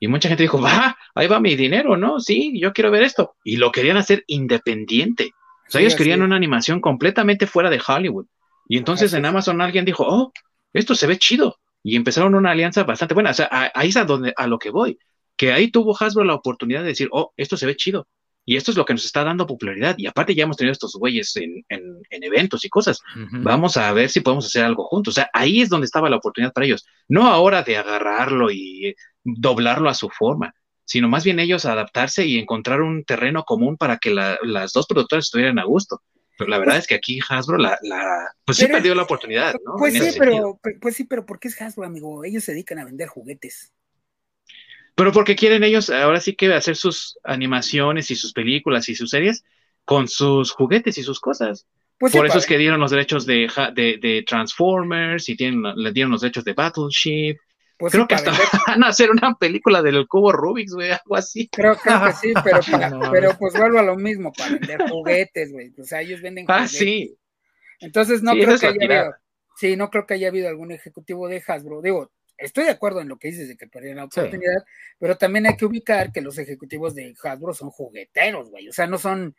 Y 0.01 0.09
mucha 0.09 0.29
gente 0.29 0.43
dijo, 0.43 0.61
va, 0.61 0.97
ahí 1.15 1.29
va 1.29 1.39
mi 1.39 1.55
dinero, 1.55 1.97
¿no? 1.97 2.19
Sí, 2.19 2.59
yo 2.61 2.73
quiero 2.73 2.91
ver 2.91 3.05
esto. 3.05 3.37
Y 3.45 3.59
lo 3.59 3.71
querían 3.71 3.97
hacer 3.97 4.25
independiente. 4.27 5.31
O 5.69 5.71
sea, 5.71 5.81
ellos 5.81 5.95
querían 5.95 6.23
una 6.23 6.35
animación 6.35 6.81
completamente 6.81 7.47
fuera 7.47 7.71
de 7.71 7.81
Hollywood. 7.87 8.27
Y 8.69 8.79
entonces 8.79 9.13
en 9.13 9.25
Amazon 9.25 9.61
alguien 9.61 9.85
dijo, 9.85 10.05
oh, 10.09 10.33
esto 10.73 10.97
se 10.97 11.07
ve 11.07 11.19
chido. 11.19 11.61
Y 11.85 11.95
empezaron 11.95 12.35
una 12.35 12.51
alianza 12.51 12.83
bastante 12.83 13.15
buena. 13.15 13.31
O 13.31 13.35
sea, 13.35 13.71
ahí 13.73 13.91
es 13.91 13.97
a, 13.97 14.05
donde, 14.05 14.35
a 14.37 14.49
lo 14.49 14.59
que 14.59 14.71
voy 14.71 14.99
que 15.37 15.53
ahí 15.53 15.71
tuvo 15.71 15.97
Hasbro 15.99 16.25
la 16.25 16.35
oportunidad 16.35 16.83
de 16.83 16.89
decir, 16.89 17.09
oh, 17.11 17.33
esto 17.37 17.57
se 17.57 17.67
ve 17.67 17.77
chido. 17.77 18.07
Y 18.45 18.57
esto 18.57 18.71
es 18.71 18.77
lo 18.77 18.85
que 18.85 18.93
nos 18.93 19.05
está 19.05 19.23
dando 19.23 19.47
popularidad. 19.47 19.95
Y 19.99 20.07
aparte 20.07 20.35
ya 20.35 20.45
hemos 20.45 20.57
tenido 20.57 20.73
estos 20.73 20.95
güeyes 20.97 21.37
en, 21.37 21.65
eventos 22.11 22.65
y 22.65 22.69
cosas. 22.69 23.01
Vamos 23.31 23.77
a 23.77 23.93
ver 23.93 24.11
si 24.11 24.21
podemos 24.21 24.47
hacer 24.47 24.65
algo 24.65 24.85
juntos. 24.85 25.13
O 25.13 25.17
sea, 25.17 25.31
ahí 25.33 25.61
es 25.61 25.69
donde 25.69 25.85
estaba 25.85 26.11
la 26.11 26.17
oportunidad 26.17 26.53
para 26.53 26.67
ellos. 26.67 26.85
No 27.09 27.27
ahora 27.29 27.63
de 27.63 27.77
agarrarlo 27.77 28.51
y 28.51 28.95
doblarlo 29.23 29.89
a 29.89 29.95
su 29.95 30.09
forma, 30.09 30.55
sino 30.85 31.09
más 31.09 31.25
bien 31.25 31.39
ellos 31.39 31.65
adaptarse 31.65 32.27
y 32.27 32.39
encontrar 32.39 32.83
un 32.83 33.05
terreno 33.05 33.45
común 33.45 33.77
para 33.77 33.99
que 33.99 34.11
las 34.11 34.73
dos 34.73 34.87
productoras 34.87 35.27
estuvieran 35.27 35.59
a 35.59 35.65
gusto. 35.65 36.03
Pero 36.37 36.51
la 36.51 36.59
verdad 36.59 36.79
es 36.79 36.87
que 36.87 36.95
aquí 36.95 37.21
Hasbro 37.29 37.59
la, 37.59 37.79
pues 38.45 38.59
sí 38.59 38.67
perdió 38.67 38.95
la 38.95 39.03
oportunidad, 39.03 39.55
¿no? 39.65 39.75
Pues 39.77 39.95
sí, 39.95 40.17
pero, 40.19 40.59
pues 40.81 40.97
sí, 40.97 41.05
pero 41.05 41.25
¿por 41.27 41.39
qué 41.39 41.49
es 41.49 41.61
Hasbro, 41.61 41.87
amigo? 41.87 42.25
Ellos 42.25 42.43
se 42.43 42.53
dedican 42.53 42.79
a 42.79 42.85
vender 42.85 43.07
juguetes 43.07 43.73
pero 44.95 45.13
porque 45.13 45.37
quieren 45.37 45.65
ellos 45.65 45.91
ahora 45.91 46.21
sí 46.21 46.35
que 46.35 46.53
hacer 46.53 46.77
sus 46.77 47.19
animaciones 47.25 48.11
y 48.11 48.17
sus 48.17 48.33
películas 48.33 48.89
y 48.89 48.95
sus 48.95 49.11
series 49.11 49.45
con 49.85 50.09
sus 50.09 50.53
juguetes 50.53 50.99
y 50.99 51.03
sus 51.03 51.21
cosas. 51.21 51.67
Pues 51.99 52.13
Por 52.13 52.27
eso 52.27 52.39
es 52.39 52.47
que 52.47 52.59
dieron 52.59 52.81
los 52.81 52.91
derechos 52.91 53.27
de, 53.27 53.49
de, 53.75 54.25
Transformers 54.27 55.29
y 55.29 55.37
tienen, 55.37 55.63
le 55.77 55.93
dieron 55.93 56.11
los 56.11 56.21
derechos 56.21 56.45
de 56.45 56.53
Battleship. 56.53 57.37
Pues 57.79 57.93
Creo 57.93 58.09
que 58.09 58.17
hasta 58.17 58.33
van 58.67 58.85
a 58.85 58.89
hacer 58.89 59.11
una 59.11 59.35
película 59.35 59.83
del 59.83 60.07
cubo 60.09 60.33
Rubik's, 60.33 60.75
güey, 60.75 60.91
algo 60.91 61.17
así. 61.17 61.49
Creo, 61.49 61.77
que 61.77 61.91
sí, 62.21 62.33
pero, 62.43 62.61
pero 63.13 63.39
pues 63.39 63.55
vuelvo 63.55 63.79
a 63.79 63.83
lo 63.83 63.97
mismo, 63.97 64.33
para 64.33 64.53
vender 64.53 64.89
juguetes, 64.89 65.53
güey. 65.53 65.73
O 65.79 65.85
sea, 65.85 66.01
ellos 66.01 66.21
venden 66.21 66.45
ah, 66.49 66.55
juguetes. 66.55 66.75
Ah, 66.75 66.79
sí. 66.79 67.17
Entonces 67.81 68.23
no 68.23 68.33
creo 68.33 68.59
que 68.59 68.67
haya 68.67 68.85
habido, 68.85 69.15
sí, 69.57 69.77
no 69.77 69.91
creo 69.91 70.07
que 70.07 70.15
haya 70.15 70.29
habido 70.29 70.49
algún 70.49 70.73
ejecutivo 70.73 71.29
de 71.29 71.43
Hasbro. 71.47 71.83
Digo, 71.83 72.11
estoy 72.43 72.65
de 72.65 72.71
acuerdo 72.71 73.01
en 73.01 73.09
lo 73.09 73.19
que 73.19 73.29
dices 73.29 73.49
de 73.49 73.57
que 73.57 73.67
perdieron 73.67 73.99
la 73.99 74.05
oportunidad, 74.05 74.65
pero 74.99 75.17
también 75.17 75.47
hay 75.47 75.57
que 75.57 75.65
ubicar 75.65 76.13
que 76.13 76.21
los 76.21 76.39
ejecutivos 76.39 76.95
de 76.95 77.15
Hasbro 77.23 77.55
son 77.55 77.71
jugueteros, 77.71 78.51
güey. 78.51 78.69
O 78.69 78.73
sea, 78.73 78.87
no 78.87 78.99
son 78.99 79.35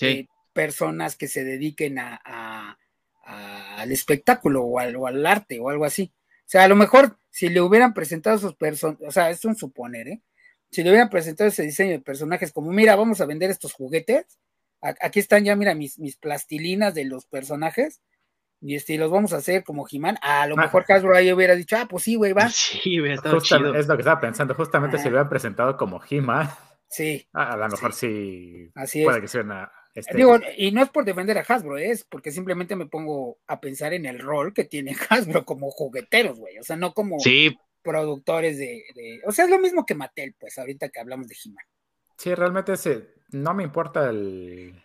eh, 0.00 0.26
personas 0.52 1.16
que 1.16 1.28
se 1.28 1.44
dediquen 1.44 1.98
a, 1.98 2.78
al 3.24 3.92
espectáculo 3.92 4.64
o 4.64 4.78
al, 4.78 5.26
arte 5.26 5.60
o 5.60 5.70
algo 5.70 5.84
así. 5.84 6.12
O 6.40 6.52
sea, 6.52 6.64
a 6.64 6.68
lo 6.68 6.76
mejor 6.76 7.18
si 7.30 7.48
le 7.48 7.60
hubieran 7.60 7.94
presentado 7.94 8.38
sus 8.38 8.54
personas, 8.54 9.00
o 9.06 9.12
sea, 9.12 9.30
es 9.30 9.44
un 9.44 9.56
suponer, 9.56 10.08
¿eh? 10.08 10.22
Si 10.70 10.82
le 10.82 10.90
hubieran 10.90 11.10
presentado 11.10 11.48
ese 11.48 11.62
diseño 11.62 11.92
de 11.92 12.00
personajes 12.00 12.50
como, 12.50 12.72
mira, 12.72 12.96
vamos 12.96 13.20
a 13.20 13.26
vender 13.26 13.50
estos 13.50 13.74
juguetes, 13.74 14.24
aquí 14.80 15.20
están 15.20 15.44
ya, 15.44 15.54
mira, 15.54 15.74
mis, 15.74 15.98
mis 15.98 16.16
plastilinas 16.16 16.94
de 16.94 17.04
los 17.04 17.26
personajes, 17.26 18.00
y 18.64 18.76
este, 18.76 18.96
los 18.96 19.10
vamos 19.10 19.32
a 19.32 19.38
hacer 19.38 19.64
como 19.64 19.86
He-Man. 19.90 20.18
A 20.22 20.46
lo 20.46 20.56
mejor 20.56 20.84
Hasbro 20.88 21.16
ahí 21.16 21.32
hubiera 21.32 21.56
dicho, 21.56 21.76
ah, 21.76 21.86
pues 21.90 22.04
sí, 22.04 22.14
güey, 22.14 22.32
va. 22.32 22.48
Sí, 22.48 23.00
hubiera 23.00 23.16
estado 23.16 23.40
chido. 23.40 23.74
Es 23.74 23.88
lo 23.88 23.96
que 23.96 24.02
estaba 24.02 24.20
pensando, 24.20 24.54
justamente 24.54 24.98
si 24.98 25.04
lo 25.04 25.10
hubieran 25.10 25.28
presentado 25.28 25.76
como 25.76 26.00
He-Man. 26.08 26.48
Sí. 26.88 27.26
A, 27.32 27.56
lo 27.56 27.68
mejor 27.68 27.92
sí. 27.92 28.70
Así 28.76 29.02
puede 29.02 29.18
es. 29.18 29.22
que 29.22 29.28
sea 29.28 29.40
una. 29.40 29.72
Este... 29.92 30.16
Digo, 30.16 30.38
y 30.56 30.70
no 30.70 30.80
es 30.80 30.90
por 30.90 31.04
defender 31.04 31.36
a 31.38 31.40
Hasbro, 31.46 31.76
es 31.76 32.04
porque 32.04 32.30
simplemente 32.30 32.76
me 32.76 32.86
pongo 32.86 33.38
a 33.48 33.60
pensar 33.60 33.94
en 33.94 34.06
el 34.06 34.20
rol 34.20 34.54
que 34.54 34.64
tiene 34.64 34.94
Hasbro 35.10 35.44
como 35.44 35.70
jugueteros, 35.70 36.38
güey. 36.38 36.56
O 36.58 36.62
sea, 36.62 36.76
no 36.76 36.94
como 36.94 37.16
productores 37.82 38.58
de, 38.58 38.84
de, 38.94 39.20
O 39.26 39.32
sea, 39.32 39.46
es 39.46 39.50
lo 39.50 39.58
mismo 39.58 39.84
que 39.84 39.96
Mattel, 39.96 40.36
pues, 40.38 40.56
ahorita 40.56 40.88
que 40.90 41.00
hablamos 41.00 41.26
de 41.26 41.34
He-Man. 41.44 41.64
Sí, 42.16 42.32
realmente 42.32 42.74
ese, 42.74 43.08
no 43.32 43.54
me 43.54 43.64
importa 43.64 44.08
el 44.08 44.80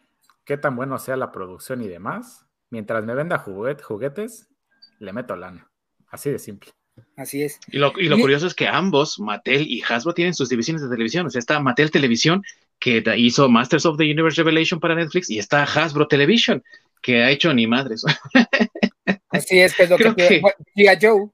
qué 0.45 0.57
tan 0.57 0.75
bueno 0.75 0.97
sea 0.97 1.15
la 1.15 1.31
producción 1.31 1.83
y 1.83 1.87
demás 1.87 2.46
mientras 2.69 3.03
me 3.03 3.15
venda 3.15 3.37
juguetes, 3.37 4.47
le 4.99 5.13
meto 5.13 5.35
lana. 5.35 5.69
Así 6.09 6.29
de 6.29 6.39
simple. 6.39 6.71
Así 7.15 7.43
es. 7.43 7.59
Y 7.67 7.77
lo, 7.77 7.93
curioso 7.93 8.47
es 8.47 8.53
que 8.53 8.67
ambos, 8.67 9.19
Mattel 9.19 9.67
y 9.67 9.83
Hasbro, 9.87 10.13
tienen 10.13 10.33
sus 10.33 10.49
divisiones 10.49 10.81
de 10.81 10.89
televisión. 10.89 11.27
O 11.27 11.29
sea, 11.29 11.39
está 11.39 11.59
Mattel 11.59 11.91
Televisión, 11.91 12.43
que 12.79 13.03
hizo 13.17 13.49
Masters 13.49 13.85
of 13.85 13.97
the 13.97 14.03
Universe 14.03 14.41
Revelation 14.41 14.79
para 14.79 14.95
Netflix, 14.95 15.29
y 15.29 15.39
está 15.39 15.63
Hasbro 15.63 16.07
Television, 16.07 16.63
que 17.01 17.23
ha 17.23 17.29
hecho 17.29 17.53
ni 17.53 17.67
madres. 17.67 18.03
Así 19.29 19.59
es, 19.59 19.75
que 19.75 19.83
es 19.83 19.89
lo 19.89 19.97
que, 19.97 20.15
que... 20.15 20.41
G.I. 20.41 20.97
Joe. 21.01 21.29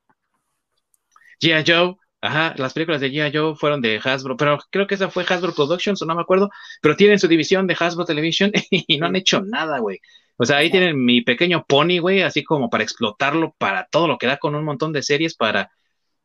G.I. 1.42 1.64
Joe, 1.66 1.96
ajá, 2.22 2.54
las 2.58 2.74
películas 2.74 3.02
de 3.02 3.12
G.I. 3.12 3.32
Joe 3.36 3.56
fueron 3.56 3.82
de 3.82 4.00
Hasbro, 4.04 4.36
pero 4.36 4.58
creo 4.70 4.88
que 4.88 4.96
esa 4.96 5.10
fue 5.10 5.26
Hasbro 5.28 5.54
Productions, 5.54 6.02
o 6.02 6.06
no 6.06 6.16
me 6.16 6.22
acuerdo, 6.22 6.50
pero 6.82 6.96
tienen 6.96 7.20
su 7.20 7.28
división 7.28 7.68
de 7.68 7.76
Hasbro 7.80 8.06
Television 8.06 8.52
y 8.70 8.98
no 8.98 9.08
han 9.08 9.16
hecho 9.16 9.42
nada, 9.42 9.80
güey. 9.80 10.00
O 10.38 10.46
sea, 10.46 10.58
ahí 10.58 10.72
tienen 10.72 11.04
mi 11.04 11.22
pequeño 11.22 11.66
pony, 11.68 12.00
güey, 12.00 12.22
así 12.22 12.44
como 12.44 12.70
para 12.70 12.84
explotarlo 12.84 13.56
para 13.58 13.88
todo 13.92 14.08
lo 14.08 14.18
que 14.18 14.28
da 14.28 14.38
con 14.38 14.56
un 14.56 14.64
montón 14.64 14.92
de 14.94 15.04
series 15.04 15.36
para 15.36 15.72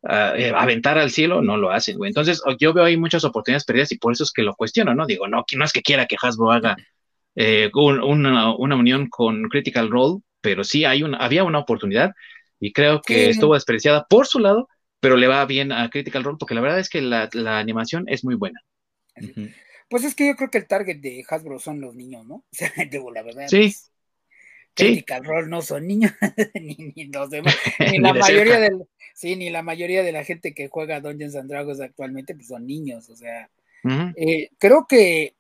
ah, 0.05 0.33
eh, 0.37 0.53
aventar 0.55 0.99
al 0.99 1.11
cielo, 1.11 1.43
no 1.43 1.57
lo 1.57 1.71
hacen, 1.71 1.99
güey. 1.99 2.09
Entonces, 2.09 2.43
yo 2.59 2.73
veo 2.73 2.85
ahí 2.85 2.97
muchas 2.97 3.25
oportunidades 3.25 3.65
perdidas 3.65 3.93
y 3.93 3.99
por 3.99 4.13
eso 4.13 4.25
es 4.25 4.33
que 4.33 4.43
lo 4.43 4.55
cuestiono, 4.55 4.95
¿no? 4.95 5.07
Digo, 5.07 5.29
no, 5.29 5.45
no 5.57 5.65
es 5.65 5.73
que 5.73 5.83
quiera 5.83 6.07
que 6.07 6.17
Hasbro 6.21 6.53
haga 6.53 6.77
eh, 7.37 7.71
una, 7.75 8.55
unión 8.55 9.09
con 9.09 9.49
Critical 9.49 9.91
Role, 9.91 10.21
pero 10.41 10.65
sí 10.65 10.85
hay 10.85 11.03
una, 11.03 11.19
había 11.19 11.45
una 11.45 11.59
oportunidad 11.59 12.13
y 12.61 12.73
creo 12.73 13.01
que 13.01 13.29
estuvo 13.31 13.55
despreciada 13.55 14.07
por 14.09 14.27
su 14.27 14.41
lado 14.41 14.69
pero 15.01 15.17
le 15.17 15.29
va 15.29 15.45
bien 15.47 15.73
a 15.73 15.89
Critical 15.91 16.25
Role 16.25 16.39
porque 16.39 16.55
la 16.55 16.61
verdad 16.61 16.81
es 16.81 16.89
que 16.89 17.01
la, 17.01 17.29
animación 17.59 18.05
es 18.09 18.25
muy 18.25 18.35
buena. 18.35 18.61
Pues 19.89 20.05
es 20.05 20.15
que 20.15 20.27
yo 20.27 20.37
creo 20.37 20.51
que 20.51 20.59
el 20.59 20.67
target 20.67 21.01
de 21.01 21.25
Hasbro 21.29 21.59
son 21.59 21.81
los 21.81 21.95
niños, 21.95 22.27
¿no? 22.27 22.37
O 22.53 22.57
sea, 22.57 22.73
digo, 22.91 23.11
la 23.13 23.23
verdad. 23.23 23.47
Sí. 23.49 23.75
Critical 24.79 25.25
Role 25.25 25.49
no 25.49 25.63
son 25.63 25.87
niños, 25.87 26.13
ni, 26.55 27.07
los 27.13 27.31
demás, 27.31 27.55
ni 27.93 27.99
la 27.99 28.15
mayoría 28.15 28.59
del, 28.61 28.87
sí, 29.15 29.37
ni 29.37 29.51
la 29.51 29.63
mayoría 29.63 30.03
de 30.03 30.13
la 30.13 30.25
gente 30.25 30.55
que 30.55 30.69
juega 30.69 31.01
Dungeons 31.01 31.37
and 31.37 31.51
Dragons 31.51 31.81
actualmente, 31.81 32.35
pues 32.35 32.49
son 32.49 32.67
niños, 32.67 33.09
o 33.11 33.17
sea, 33.17 33.51
eh, 34.17 34.51
creo 34.59 34.87
que, 34.89 35.35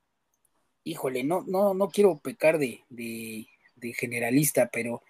híjole, 0.85 1.25
no, 1.25 1.45
no, 1.47 1.75
no 1.75 1.89
quiero 1.89 2.19
pecar 2.19 2.59
de, 2.59 2.81
de, 2.89 3.47
generalista, 3.95 4.69
pero 4.73 5.03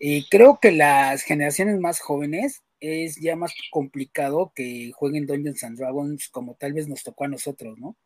eh, 0.00 0.24
creo 0.30 0.58
que 0.60 0.72
las 0.72 1.22
generaciones 1.22 1.78
más 1.78 2.00
jóvenes 2.00 2.62
es 2.80 3.16
ya 3.16 3.36
más 3.36 3.52
complicado 3.70 4.52
que 4.54 4.92
jueguen 4.94 5.26
Dungeons 5.26 5.64
and 5.64 5.78
Dragons 5.78 6.28
como 6.28 6.54
tal 6.54 6.72
vez 6.72 6.88
nos 6.88 7.02
tocó 7.02 7.24
a 7.24 7.28
nosotros, 7.28 7.78
¿no? 7.78 7.96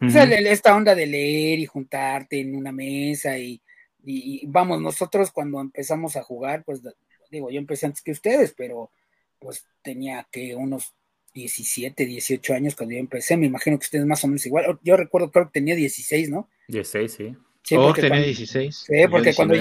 O 0.00 0.10
sea, 0.10 0.24
esta 0.24 0.74
onda 0.74 0.96
de 0.96 1.06
leer 1.06 1.60
y 1.60 1.66
juntarte 1.66 2.40
en 2.40 2.56
una 2.56 2.72
mesa 2.72 3.38
y, 3.38 3.62
y, 4.04 4.46
vamos, 4.46 4.80
nosotros 4.80 5.30
cuando 5.30 5.60
empezamos 5.60 6.16
a 6.16 6.22
jugar, 6.22 6.64
pues 6.64 6.82
digo, 7.30 7.50
yo 7.50 7.58
empecé 7.58 7.86
antes 7.86 8.02
que 8.02 8.12
ustedes, 8.12 8.54
pero 8.56 8.90
pues 9.38 9.66
tenía 9.82 10.26
que 10.30 10.54
unos 10.54 10.94
17, 11.34 12.04
18 12.04 12.54
años 12.54 12.74
cuando 12.74 12.94
yo 12.94 13.00
empecé, 13.00 13.36
me 13.36 13.46
imagino 13.46 13.78
que 13.78 13.84
ustedes 13.84 14.06
más 14.06 14.22
o 14.24 14.28
menos 14.28 14.44
igual, 14.46 14.78
yo 14.82 14.96
recuerdo 14.96 15.30
creo 15.30 15.46
que 15.46 15.52
tenía 15.52 15.74
16, 15.74 16.30
¿no? 16.30 16.48
16, 16.68 17.12
sí. 17.12 17.36
Sí, 17.62 17.76
oh, 17.76 17.92
tenía 17.92 18.20
16. 18.20 18.84
Sí, 18.86 18.94
porque 19.10 19.34
cuando, 19.34 19.54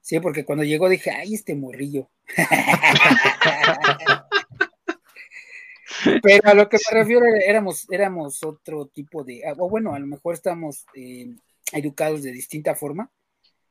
sí, 0.00 0.20
porque 0.20 0.44
cuando 0.44 0.64
llegó 0.64 0.88
dije, 0.88 1.10
ay, 1.10 1.34
este 1.34 1.54
morrillo. 1.54 2.08
Pero 6.22 6.48
a 6.48 6.54
lo 6.54 6.68
que 6.68 6.76
me 6.76 6.98
refiero, 6.98 7.24
éramos, 7.44 7.86
éramos 7.90 8.42
otro 8.44 8.86
tipo 8.86 9.24
de, 9.24 9.42
ah, 9.46 9.54
o 9.58 9.68
bueno, 9.68 9.94
a 9.94 9.98
lo 9.98 10.06
mejor 10.06 10.34
estamos 10.34 10.86
eh, 10.94 11.34
educados 11.72 12.22
de 12.22 12.32
distinta 12.32 12.74
forma. 12.74 13.10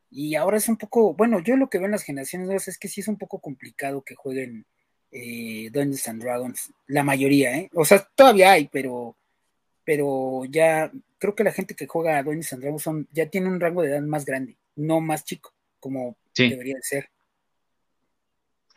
Y 0.09 0.35
ahora 0.35 0.57
es 0.57 0.69
un 0.69 0.77
poco, 0.77 1.13
bueno, 1.13 1.39
yo 1.39 1.57
lo 1.57 1.69
que 1.69 1.77
veo 1.77 1.85
en 1.85 1.91
las 1.91 2.03
generaciones 2.03 2.47
nuevas 2.47 2.67
es 2.67 2.77
que 2.77 2.87
sí 2.87 3.01
es 3.01 3.07
un 3.07 3.17
poco 3.17 3.39
complicado 3.39 4.03
que 4.03 4.15
jueguen 4.15 4.65
eh, 5.11 5.69
Dungeons 5.71 6.07
and 6.07 6.21
Dragons, 6.21 6.73
la 6.87 7.03
mayoría, 7.03 7.57
¿eh? 7.57 7.69
O 7.73 7.85
sea, 7.85 8.07
todavía 8.15 8.51
hay, 8.51 8.67
pero, 8.67 9.15
pero 9.83 10.43
ya 10.45 10.91
creo 11.17 11.35
que 11.35 11.43
la 11.43 11.51
gente 11.51 11.75
que 11.75 11.87
juega 11.87 12.17
a 12.17 12.23
Dungeons 12.23 12.53
and 12.53 12.61
Dragons 12.61 12.83
son, 12.83 13.07
ya 13.11 13.29
tiene 13.29 13.47
un 13.47 13.59
rango 13.59 13.81
de 13.81 13.89
edad 13.89 14.01
más 14.01 14.25
grande, 14.25 14.57
no 14.75 15.01
más 15.01 15.23
chico, 15.23 15.53
como 15.79 16.17
debería 16.35 16.75
de 16.75 16.83
ser. 16.83 17.09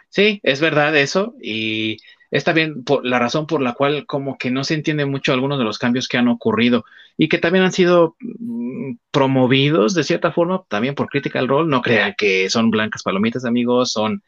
Sí, 0.09 0.41
es 0.43 0.61
verdad 0.61 0.97
eso, 0.97 1.37
y 1.41 1.99
es 2.31 2.45
también 2.45 2.85
por 2.85 3.05
la 3.05 3.19
razón 3.19 3.47
por 3.47 3.61
la 3.61 3.75
cual 3.75 4.07
como 4.07 4.39
que 4.39 4.51
no 4.51 4.63
se 4.65 4.75
entiende 4.75 5.05
mucho 5.05 5.33
algunos 5.33 5.59
de 5.59 5.65
los 5.65 5.79
cambios 5.79 6.07
que 6.09 6.17
han 6.17 6.29
ocurrido 6.29 6.85
y 7.17 7.29
que 7.29 7.39
también 7.39 7.65
han 7.65 7.73
sido 7.73 8.17
mm, 8.21 8.93
promovidos 9.11 9.95
de 9.95 10.05
cierta 10.05 10.33
forma 10.33 10.63
también 10.69 10.95
por 10.95 11.09
Critical 11.09 11.49
Role. 11.49 11.69
No 11.69 11.83
crean 11.83 12.15
que 12.17 12.49
son 12.49 12.71
blancas 12.71 13.03
palomitas, 13.03 13.45
amigos, 13.45 13.93
son 13.93 14.23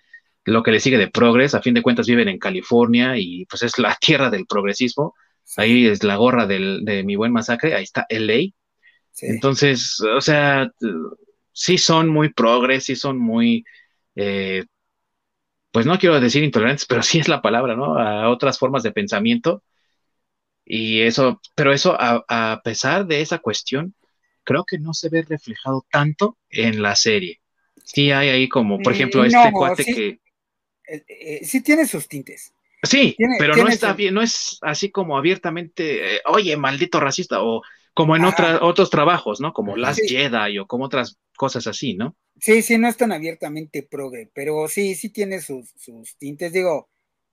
lo 0.45 0.63
que 0.63 0.73
le 0.73 0.81
sigue 0.81 0.99
de 0.99 1.09
Progress. 1.09 1.55
A 1.55 1.63
fin 1.63 1.75
de 1.75 1.83
cuentas 1.83 2.07
viven 2.07 2.29
en 2.29 2.39
California 2.39 3.17
y 3.17 3.47
pues 3.47 3.63
es 3.63 3.79
la 3.79 3.97
tierra 4.01 4.31
del 4.31 4.47
progresismo. 4.47 5.15
Ahí 5.57 5.87
es 5.87 6.03
la 6.03 6.17
gorra 6.17 6.47
de 6.47 7.03
mi 7.05 7.17
buen 7.17 7.33
masacre, 7.33 7.75
ahí 7.75 7.85
está 7.85 8.07
LA. 8.09 8.53
Entonces, 9.21 10.01
o 10.01 10.21
sea, 10.21 10.71
sí 11.53 11.79
son 11.79 12.09
muy 12.09 12.33
progres, 12.33 12.85
sí 12.85 12.97
son 12.97 13.19
muy 13.19 13.65
eh, 14.15 14.65
pues 15.73 15.87
no 15.87 15.99
quiero 15.99 16.21
decir 16.21 16.45
intolerantes, 16.45 16.87
pero 16.87 17.03
sí 17.03 17.19
es 17.19 17.29
la 17.29 17.43
palabra, 17.43 17.75
¿no? 17.75 17.99
A 17.99 18.29
otras 18.29 18.59
formas 18.59 18.83
de 18.83 18.93
pensamiento. 18.93 19.63
Y 20.65 21.01
eso, 21.01 21.41
pero 21.55 21.73
eso, 21.73 21.97
a, 21.99 22.61
pesar 22.63 23.07
de 23.07 23.21
esa 23.21 23.39
cuestión, 23.39 23.95
creo 24.45 24.65
que 24.65 24.79
no 24.79 24.95
se 24.95 25.09
ve 25.09 25.23
reflejado 25.23 25.85
tanto 25.91 26.39
en 26.51 26.83
la 26.83 26.95
serie. 26.95 27.41
Sí 27.85 28.13
hay 28.13 28.29
ahí 28.29 28.49
como, 28.49 28.79
por 28.79 28.93
ejemplo, 28.93 29.23
mm, 29.23 29.27
este 29.27 29.53
cuate 29.53 29.85
que... 29.85 30.07
Eh, 30.87 31.05
eh, 31.09 31.41
sí 31.45 31.63
tiene 31.63 31.87
sus 31.87 32.07
tintes. 32.07 32.55
Sí, 32.83 33.17
pero 33.39 33.57
no 33.57 33.69
está 33.69 33.93
bien, 33.93 34.15
no 34.15 34.23
es 34.23 34.59
así 34.61 34.91
como 34.91 35.17
abiertamente, 35.17 36.17
eh, 36.17 36.21
oye, 36.27 36.57
maldito 36.57 36.99
racista, 37.01 37.43
o 37.43 37.63
como 37.95 38.17
en 38.17 38.25
otros 38.25 38.91
trabajos, 38.91 39.41
¿no? 39.41 39.53
Como 39.53 39.77
Last 39.77 40.01
Jedi 40.07 40.59
o 40.59 40.67
como 40.67 40.85
otras 40.85 41.19
cosas 41.37 41.67
así, 41.67 41.95
¿no? 41.95 42.17
Sí, 42.41 42.63
sí, 42.63 42.79
no 42.79 42.89
es 42.89 42.97
tan 42.97 43.13
abiertamente 43.13 43.83
progre, 43.83 44.31
pero 44.33 44.67
sí, 44.69 44.95
sí 44.95 45.11
tiene 45.11 45.41
sus, 45.41 45.71
sus 45.77 46.17
tintes. 46.17 46.53
Digo, 46.53 46.89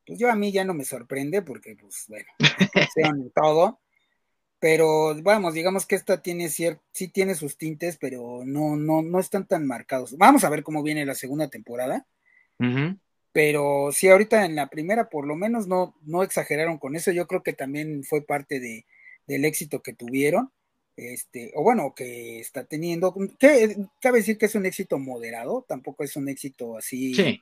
pues 0.06 0.20
yo 0.20 0.30
a 0.30 0.36
mí 0.36 0.52
ya 0.52 0.66
no 0.66 0.74
me 0.74 0.86
sorprende 0.86 1.42
porque, 1.42 1.76
pues, 1.80 2.06
bueno, 2.08 2.28
sean 2.94 3.32
todo. 3.34 3.80
Pero 4.60 5.16
vamos, 5.24 5.54
digamos 5.54 5.86
que 5.86 5.96
esta 5.96 6.22
tiene 6.22 6.50
sí 6.50 7.08
tiene 7.14 7.36
sus 7.36 7.58
tintes, 7.58 7.98
pero 7.98 8.42
no, 8.46 8.76
no, 8.76 9.02
no 9.02 9.20
están 9.20 9.48
tan 9.48 9.66
marcados. 9.66 10.18
Vamos 10.18 10.44
a 10.44 10.50
ver 10.50 10.64
cómo 10.64 10.84
viene 10.84 11.06
la 11.06 11.16
segunda 11.16 11.48
temporada. 11.48 12.06
Pero 13.32 13.92
sí, 13.94 14.10
ahorita 14.10 14.44
en 14.44 14.56
la 14.56 14.68
primera, 14.68 15.10
por 15.10 15.26
lo 15.26 15.38
menos, 15.38 15.68
no, 15.68 15.96
no 16.02 16.24
exageraron 16.24 16.78
con 16.78 16.98
eso. 16.98 17.12
Yo 17.12 17.26
creo 17.26 17.42
que 17.42 17.54
también 17.54 18.04
fue 18.04 18.22
parte 18.22 18.60
de, 18.60 18.86
del 19.30 19.46
éxito 19.46 19.82
que 19.82 19.94
tuvieron 19.94 20.52
este, 21.00 21.54
o 21.56 21.64
bueno, 21.64 21.94
que 21.96 22.40
está 22.40 22.66
teniendo, 22.66 23.16
que 23.40 23.78
cabe 24.02 24.20
decir 24.20 24.38
que 24.38 24.48
es 24.48 24.56
un 24.56 24.66
éxito 24.66 25.00
moderado, 25.00 25.66
tampoco 25.68 26.04
es 26.04 26.16
un 26.18 26.28
éxito 26.28 26.78
así, 26.78 27.42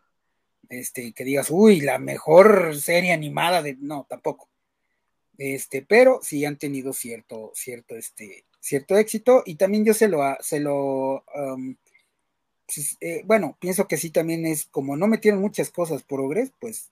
este, 0.69 1.11
que 1.13 1.23
digas, 1.23 1.49
uy, 1.49 1.81
la 1.81 1.97
mejor 1.97 2.75
serie 2.75 3.13
animada 3.13 3.63
de, 3.63 3.75
no, 3.79 4.05
tampoco. 4.07 4.49
Este, 5.39 5.81
pero 5.81 6.19
sí 6.21 6.45
han 6.45 6.57
tenido 6.57 6.93
cierto, 6.93 7.51
cierto, 7.55 7.95
este, 7.95 8.45
cierto 8.59 8.97
éxito 8.97 9.43
y 9.45 9.55
también 9.55 9.85
yo 9.85 9.93
se 9.93 10.07
lo, 10.07 10.21
se 10.39 10.59
lo, 10.59 11.23
pues, 12.65 12.97
eh, 13.01 13.23
bueno, 13.25 13.57
pienso 13.59 13.87
que 13.87 13.97
sí 13.97 14.11
también 14.11 14.45
es, 14.45 14.65
como 14.65 14.95
no 14.97 15.07
metieron 15.07 15.41
muchas 15.41 15.71
cosas 15.71 16.03
progres, 16.03 16.51
pues 16.59 16.91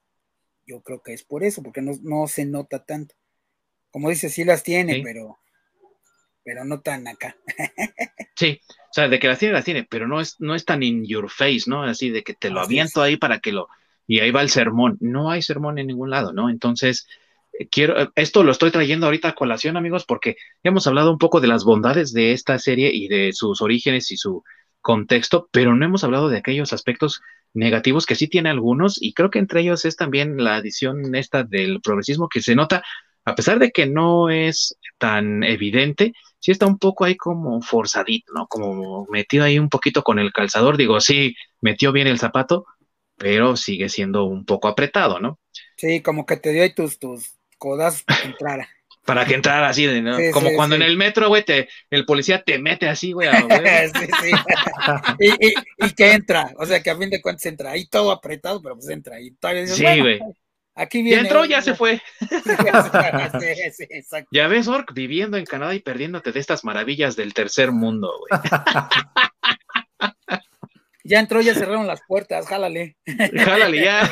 yo 0.65 0.81
creo 0.81 1.03
que 1.03 1.13
es 1.13 1.23
por 1.23 1.43
eso, 1.43 1.61
porque 1.61 1.81
no, 1.81 1.91
no 2.01 2.27
se 2.27 2.45
nota 2.45 2.83
tanto. 2.83 3.13
Como 3.95 4.09
dice, 4.09 4.27
sí 4.27 4.43
las 4.43 4.61
tiene, 4.61 4.99
pero 5.05 5.37
pero 6.43 6.65
no 6.65 6.81
tan 6.81 7.07
acá. 7.07 7.37
sí, 8.35 8.59
o 8.67 8.91
sea, 8.91 9.07
de 9.07 9.19
que 9.19 9.29
las 9.29 9.39
tiene, 9.39 9.53
las 9.53 9.63
tiene, 9.63 9.87
pero 9.89 10.05
no 10.05 10.19
es, 10.19 10.35
no 10.39 10.53
es 10.53 10.65
tan 10.65 10.83
in 10.83 11.05
your 11.05 11.29
face, 11.29 11.61
¿no? 11.67 11.83
Así 11.83 12.09
de 12.09 12.21
que 12.21 12.33
te 12.33 12.49
lo 12.49 12.59
aviento 12.59 13.01
ahí 13.01 13.15
para 13.15 13.39
que 13.39 13.53
lo. 13.53 13.69
Y 14.05 14.19
ahí 14.19 14.31
va 14.31 14.41
el 14.41 14.49
sermón. 14.49 14.97
No 14.99 15.31
hay 15.31 15.41
sermón 15.41 15.79
en 15.79 15.87
ningún 15.87 16.09
lado, 16.09 16.33
¿no? 16.33 16.49
Entonces, 16.49 17.07
eh, 17.57 17.69
quiero, 17.69 17.97
eh, 17.97 18.09
esto 18.15 18.43
lo 18.43 18.51
estoy 18.51 18.69
trayendo 18.69 19.05
ahorita 19.05 19.29
a 19.29 19.33
colación, 19.35 19.77
amigos, 19.77 20.03
porque 20.05 20.35
hemos 20.61 20.85
hablado 20.87 21.09
un 21.09 21.17
poco 21.17 21.39
de 21.39 21.47
las 21.47 21.63
bondades 21.63 22.11
de 22.11 22.33
esta 22.33 22.59
serie 22.59 22.91
y 22.93 23.07
de 23.07 23.31
sus 23.31 23.61
orígenes 23.61 24.11
y 24.11 24.17
su 24.17 24.43
contexto, 24.81 25.47
pero 25.53 25.73
no 25.73 25.85
hemos 25.85 26.03
hablado 26.03 26.27
de 26.27 26.39
aquellos 26.39 26.73
aspectos 26.73 27.21
negativos 27.53 28.05
que 28.05 28.15
sí 28.15 28.27
tiene 28.27 28.49
algunos, 28.49 29.01
y 29.01 29.13
creo 29.13 29.29
que 29.29 29.39
entre 29.39 29.61
ellos 29.61 29.85
es 29.85 29.95
también 29.95 30.43
la 30.43 30.57
adición 30.57 31.15
esta 31.15 31.43
del 31.43 31.79
progresismo 31.79 32.27
que 32.27 32.41
se 32.41 32.55
nota, 32.55 32.83
a 33.25 33.35
pesar 33.35 33.59
de 33.59 33.71
que 33.71 33.87
no 33.87 34.29
es 34.29 34.77
tan 34.97 35.43
evidente, 35.43 36.13
sí 36.39 36.51
está 36.51 36.67
un 36.67 36.77
poco 36.77 37.05
ahí 37.05 37.17
como 37.17 37.61
forzadito, 37.61 38.31
¿no? 38.33 38.47
Como 38.47 39.07
metido 39.09 39.43
ahí 39.43 39.57
un 39.57 39.69
poquito 39.69 40.03
con 40.03 40.19
el 40.19 40.31
calzador. 40.31 40.77
Digo, 40.77 41.01
sí, 41.01 41.35
metió 41.59 41.91
bien 41.91 42.07
el 42.07 42.19
zapato, 42.19 42.65
pero 43.17 43.57
sigue 43.57 43.89
siendo 43.89 44.25
un 44.25 44.45
poco 44.45 44.67
apretado, 44.67 45.19
¿no? 45.19 45.39
Sí, 45.75 46.01
como 46.01 46.25
que 46.25 46.37
te 46.37 46.51
dio 46.51 46.61
ahí 46.61 46.73
tus, 46.73 46.99
tus 46.99 47.35
codazos 47.57 48.03
para 48.03 48.21
que 48.21 48.27
entrara. 48.27 48.69
para 49.05 49.25
que 49.25 49.33
entrara 49.33 49.69
así, 49.69 49.87
¿no? 50.01 50.17
como 50.31 50.53
cuando 50.55 50.75
en 50.75 50.81
el 50.83 50.97
metro, 50.97 51.27
güey, 51.27 51.43
te, 51.43 51.67
el 51.89 52.05
policía 52.05 52.43
te 52.43 52.59
mete 52.59 52.87
así, 52.87 53.11
güey. 53.11 53.29
sí, 53.93 54.07
sí. 54.21 54.31
y, 55.19 55.47
y, 55.47 55.53
y, 55.79 55.89
que 55.93 56.11
entra, 56.11 56.53
o 56.57 56.65
sea, 56.65 56.81
que 56.81 56.91
a 56.91 56.97
fin 56.97 57.09
de 57.09 57.21
cuentas 57.21 57.45
entra 57.47 57.71
ahí 57.71 57.87
todo 57.87 58.11
apretado, 58.11 58.61
pero 58.61 58.75
pues 58.75 58.89
entra. 58.89 59.19
Y 59.19 59.31
todavía 59.31 59.67
sí, 59.67 59.83
güey. 59.99 60.19
Aquí 60.75 61.01
viene. 61.01 61.15
Ya 61.15 61.21
entró, 61.21 61.45
ya 61.45 61.61
se 61.61 61.73
fue. 61.73 62.01
ya 64.31 64.47
ves, 64.47 64.67
Ork, 64.67 64.93
viviendo 64.93 65.37
en 65.37 65.45
Canadá 65.45 65.73
y 65.73 65.79
perdiéndote 65.79 66.33
de 66.33 66.39
estas 66.39 66.65
maravillas 66.65 67.15
del 67.15 67.33
tercer 67.33 67.71
mundo, 67.71 68.11
güey. 68.19 68.41
Ya 71.07 71.19
entró, 71.19 71.39
ya 71.39 71.53
cerraron 71.53 71.85
las 71.85 72.01
puertas, 72.07 72.47
jálale. 72.47 72.97
Jálale, 73.05 73.79
ya. 73.79 74.09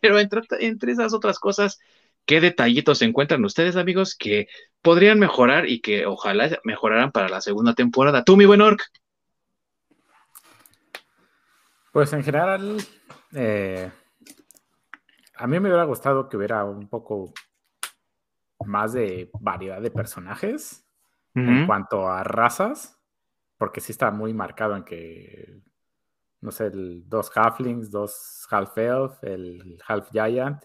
Pero 0.00 0.18
entre, 0.18 0.40
entre 0.58 0.90
esas 0.90 1.14
otras 1.14 1.38
cosas, 1.38 1.78
¿qué 2.26 2.40
detallitos 2.40 3.00
encuentran 3.02 3.44
ustedes, 3.44 3.76
amigos, 3.76 4.16
que 4.16 4.48
podrían 4.82 5.20
mejorar 5.20 5.68
y 5.68 5.80
que 5.80 6.04
ojalá 6.04 6.58
mejoraran 6.64 7.12
para 7.12 7.28
la 7.28 7.40
segunda 7.40 7.74
temporada? 7.74 8.24
Tú, 8.24 8.36
mi 8.36 8.44
buen 8.44 8.60
Ork. 8.60 8.90
Pues 11.92 12.12
en 12.14 12.24
general, 12.24 12.78
eh, 13.34 13.90
a 15.36 15.46
mí 15.46 15.60
me 15.60 15.68
hubiera 15.68 15.84
gustado 15.84 16.28
que 16.28 16.36
hubiera 16.36 16.64
un 16.64 16.88
poco 16.88 17.32
más 18.64 18.94
de 18.94 19.30
variedad 19.40 19.80
de 19.80 19.90
personajes 19.90 20.84
en 21.34 21.66
cuanto 21.66 22.10
a 22.10 22.22
razas, 22.24 23.00
porque 23.56 23.80
sí 23.80 23.92
está 23.92 24.10
muy 24.10 24.34
marcado 24.34 24.76
en 24.76 24.84
que 24.84 25.62
no 26.42 26.50
sé, 26.50 26.66
el, 26.66 27.08
dos 27.08 27.30
halflings, 27.34 27.90
dos 27.90 28.46
half 28.50 28.76
elf, 28.76 29.22
el 29.22 29.78
half 29.86 30.10
giant 30.10 30.62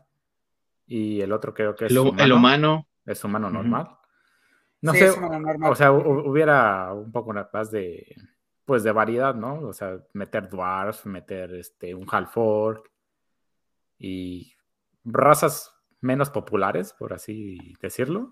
y 0.87 1.21
el 1.21 1.31
otro 1.31 1.53
creo 1.53 1.75
que 1.75 1.85
es 1.85 1.91
el 1.91 1.99
humano. 1.99 2.23
El 2.23 2.31
humano. 2.31 2.87
Es 3.05 3.23
humano 3.23 3.49
normal. 3.49 3.89
No 4.81 4.93
sé, 4.93 5.09
o 5.09 5.75
sea, 5.75 5.91
hubiera 5.91 6.93
un 6.93 7.11
poco 7.11 7.33
más 7.33 7.71
de, 7.71 8.15
pues 8.67 8.83
de 8.83 8.91
variedad, 8.91 9.33
¿no? 9.33 9.61
O 9.61 9.71
sea, 9.71 9.97
meter 10.11 10.49
dwarf, 10.49 11.05
meter 11.05 11.53
este, 11.55 11.95
un 11.95 12.05
half 12.11 12.35
orc 12.35 12.91
y 13.97 14.53
razas 15.05 15.73
menos 16.01 16.29
populares, 16.29 16.91
por 16.91 17.13
así 17.13 17.73
decirlo. 17.81 18.29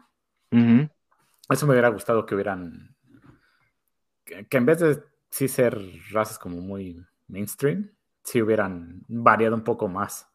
Eso 0.51 1.65
me 1.65 1.71
hubiera 1.71 1.87
gustado 1.87 2.25
que 2.25 2.35
hubieran, 2.35 2.97
que, 4.25 4.45
en 4.49 4.65
vez 4.65 4.79
de 4.79 5.01
sí 5.29 5.47
ser 5.47 5.79
razas 6.11 6.37
como 6.37 6.57
muy 6.57 7.01
mainstream, 7.27 7.95
sí 8.21 8.41
hubieran 8.41 9.05
variado 9.07 9.55
un 9.55 9.63
poco 9.63 9.87
más. 9.87 10.27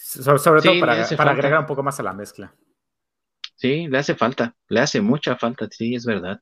sobre 0.00 0.62
todo 0.62 0.80
para, 0.80 1.06
para 1.18 1.32
agregar 1.32 1.60
un 1.60 1.66
poco 1.66 1.82
más 1.82 2.00
a 2.00 2.02
la 2.02 2.14
mezcla. 2.14 2.54
Sí, 3.56 3.88
le 3.88 3.98
hace 3.98 4.14
falta, 4.14 4.56
le 4.68 4.80
hace 4.80 5.02
mucha 5.02 5.36
falta, 5.36 5.68
sí, 5.70 5.94
es 5.94 6.06
verdad. 6.06 6.40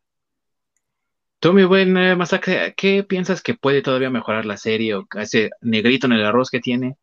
Tú, 1.43 1.53
mi 1.53 1.64
buen 1.64 1.97
eh, 1.97 2.14
Masacre, 2.14 2.72
¿qué 2.76 3.03
piensas 3.03 3.43
que 3.43 3.55
puede 3.55 3.82
todavía 3.82 4.11
mejorar 4.11 4.47
la 4.47 4.57
serie 4.57 4.95
o 4.95 5.09
ese 5.20 5.51
negrito 5.61 6.07
en 6.07 6.12
el 6.12 6.24
arroz 6.24 6.51
que 6.51 6.61
tiene? 6.61 6.97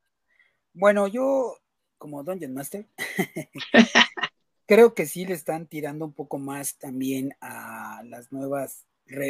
Bueno, 0.71 1.09
yo, 1.09 1.57
como 1.97 2.23
Dungeon 2.23 2.53
Master, 2.53 2.85
creo 4.65 4.93
que 4.93 5.07
sí 5.07 5.25
le 5.25 5.33
están 5.33 5.67
tirando 5.67 6.05
un 6.05 6.13
poco 6.13 6.37
más 6.37 6.77
también 6.77 7.33
a 7.41 8.01
las 8.05 8.31
nuevas. 8.31 8.85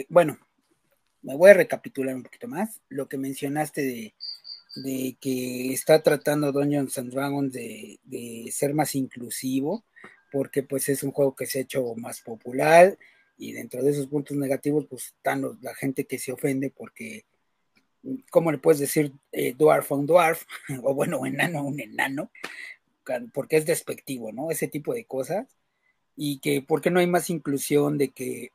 bueno, 0.09 0.37
me 1.23 1.35
voy 1.35 1.49
a 1.49 1.55
recapitular 1.55 2.13
un 2.13 2.21
poquito 2.21 2.47
más. 2.47 2.79
Lo 2.87 3.09
que 3.09 3.17
mencionaste 3.17 3.81
de, 3.81 4.13
de 4.75 5.17
que 5.19 5.73
está 5.73 6.03
tratando 6.03 6.51
Dungeons 6.51 6.99
and 6.99 7.11
Dragons 7.11 7.51
de, 7.51 7.99
de, 8.03 8.51
ser 8.51 8.75
más 8.75 8.93
inclusivo, 8.93 9.83
porque 10.31 10.61
pues 10.61 10.87
es 10.87 11.01
un 11.01 11.13
juego 11.13 11.35
que 11.35 11.47
se 11.47 11.57
ha 11.57 11.61
hecho 11.63 11.95
más 11.95 12.21
popular 12.21 12.95
y 13.39 13.53
dentro 13.53 13.81
de 13.81 13.89
esos 13.89 14.05
puntos 14.05 14.37
negativos 14.37 14.85
pues 14.87 15.07
están 15.07 15.43
la 15.61 15.73
gente 15.73 16.05
que 16.05 16.19
se 16.19 16.31
ofende 16.31 16.69
porque 16.69 17.25
¿cómo 18.29 18.51
le 18.51 18.57
puedes 18.57 18.79
decir 18.79 19.13
eh, 19.31 19.53
dwarf 19.57 19.91
a 19.91 19.95
un 19.95 20.05
dwarf? 20.05 20.43
o 20.83 20.93
bueno, 20.93 21.25
enano 21.25 21.59
a 21.59 21.63
un 21.63 21.79
enano, 21.79 22.31
porque 23.33 23.57
es 23.57 23.65
despectivo, 23.65 24.31
¿no? 24.31 24.51
Ese 24.51 24.67
tipo 24.67 24.93
de 24.93 25.05
cosas. 25.05 25.47
Y 26.15 26.39
que, 26.39 26.61
¿por 26.61 26.81
qué 26.81 26.91
no 26.91 26.99
hay 26.99 27.07
más 27.07 27.29
inclusión 27.29 27.97
de 27.97 28.09
que 28.09 28.51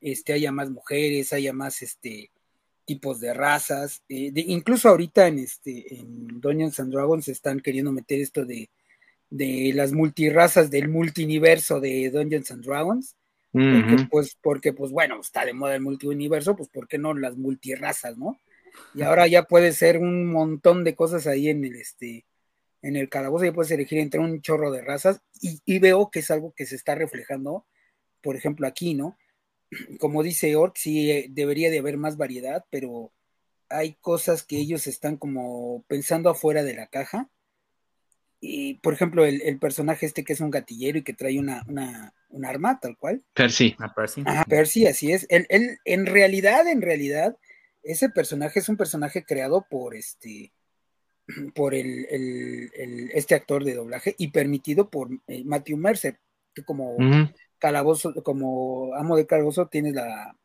este, 0.00 0.32
haya 0.32 0.52
más 0.52 0.70
mujeres, 0.70 1.32
haya 1.32 1.52
más 1.52 1.82
este, 1.82 2.30
tipos 2.84 3.20
de 3.20 3.34
razas? 3.34 4.02
Eh, 4.08 4.32
incluso 4.34 4.88
ahorita 4.88 5.26
en, 5.26 5.40
este, 5.40 5.96
en 5.96 6.40
Dungeons 6.40 6.78
and 6.80 6.92
Dragons 6.92 7.28
están 7.28 7.60
queriendo 7.60 7.92
meter 7.92 8.20
esto 8.20 8.44
de, 8.44 8.70
de 9.28 9.72
las 9.74 9.92
multirrazas 9.92 10.70
del 10.70 10.88
multiverso 10.88 11.80
de 11.80 12.10
Dungeons 12.10 12.50
and 12.52 12.64
Dragons. 12.64 13.16
Porque, 13.52 14.06
pues, 14.10 14.38
porque, 14.40 14.72
pues, 14.72 14.92
bueno, 14.92 15.20
está 15.20 15.44
de 15.44 15.52
moda 15.52 15.74
el 15.74 15.80
multiuniverso, 15.80 16.54
pues, 16.56 16.68
¿por 16.68 16.86
qué 16.86 16.98
no 16.98 17.14
las 17.14 17.36
multirrazas, 17.36 18.16
no? 18.16 18.38
Y 18.94 19.02
ahora 19.02 19.26
ya 19.26 19.44
puede 19.44 19.72
ser 19.72 19.98
un 19.98 20.30
montón 20.30 20.84
de 20.84 20.94
cosas 20.94 21.26
ahí 21.26 21.48
en 21.48 21.64
el, 21.64 21.74
este, 21.74 22.26
en 22.82 22.96
el 22.96 23.08
calabozo, 23.08 23.44
ya 23.44 23.52
puedes 23.52 23.70
elegir 23.72 23.98
entre 23.98 24.20
un 24.20 24.40
chorro 24.40 24.70
de 24.70 24.82
razas 24.82 25.20
y, 25.40 25.78
veo 25.78 26.10
que 26.10 26.20
es 26.20 26.30
algo 26.30 26.52
que 26.54 26.66
se 26.66 26.76
está 26.76 26.94
reflejando, 26.94 27.66
por 28.22 28.36
ejemplo, 28.36 28.66
aquí, 28.66 28.94
¿no? 28.94 29.18
Como 29.98 30.22
dice 30.22 30.56
Orc, 30.56 30.76
sí 30.76 31.10
eh, 31.10 31.26
debería 31.30 31.70
de 31.70 31.78
haber 31.78 31.96
más 31.96 32.16
variedad, 32.16 32.64
pero 32.70 33.12
hay 33.68 33.94
cosas 34.00 34.42
que 34.42 34.58
ellos 34.58 34.86
están 34.86 35.16
como 35.16 35.84
pensando 35.86 36.28
afuera 36.28 36.64
de 36.64 36.74
la 36.74 36.88
caja. 36.88 37.30
Y, 38.40 38.74
por 38.74 38.94
ejemplo, 38.94 39.24
el, 39.24 39.58
personaje 39.58 40.06
este 40.06 40.24
que 40.24 40.32
es 40.32 40.40
un 40.40 40.50
gatillero 40.50 40.98
y 40.98 41.02
que 41.02 41.12
trae 41.12 41.38
una, 41.38 41.62
una, 41.68 42.14
un 42.30 42.44
arma, 42.44 42.78
tal 42.80 42.96
cual. 42.96 43.22
Percy. 43.34 43.76
Ah, 43.78 43.92
Percy. 43.94 44.22
Ajá, 44.24 44.44
Percy, 44.44 44.86
así 44.86 45.12
es. 45.12 45.26
Él, 45.28 45.46
él, 45.50 45.78
en 45.84 46.06
realidad, 46.06 46.66
en 46.66 46.82
realidad, 46.82 47.36
ese 47.82 48.08
personaje 48.08 48.60
es 48.60 48.68
un 48.68 48.76
personaje 48.76 49.24
creado 49.24 49.66
por 49.68 49.94
este 49.94 50.52
por 51.54 51.74
el, 51.74 52.06
este 53.14 53.34
actor 53.34 53.64
de 53.64 53.74
doblaje 53.74 54.14
y 54.18 54.28
permitido 54.28 54.90
por 54.90 55.08
eh, 55.26 55.42
Matthew 55.44 55.76
Mercer, 55.76 56.18
que 56.54 56.64
como 56.64 56.96
calabozo, 57.58 58.14
como 58.22 58.94
amo 58.94 59.16
de 59.16 59.26
calabozo, 59.26 59.66
tienes 59.66 59.94
la 59.94 60.36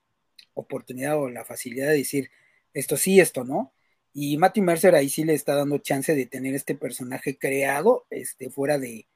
oportunidad 0.53 1.17
o 1.17 1.29
la 1.29 1.45
facilidad 1.45 1.88
de 1.88 1.97
decir 1.97 2.29
esto 2.73 2.97
sí, 2.97 3.19
esto 3.19 3.43
no. 3.43 3.73
Y 4.13 4.38
Matthew 4.38 4.63
Mercer 4.63 4.95
ahí 4.95 5.09
sí 5.09 5.23
le 5.23 5.33
está 5.33 5.55
dando 5.55 5.77
chance 5.79 6.15
de 6.15 6.25
tener 6.25 6.55
este 6.55 6.75
personaje 6.75 7.38
creado, 7.38 8.05
este, 8.09 8.49
fuera 8.49 8.77
de 8.77 9.07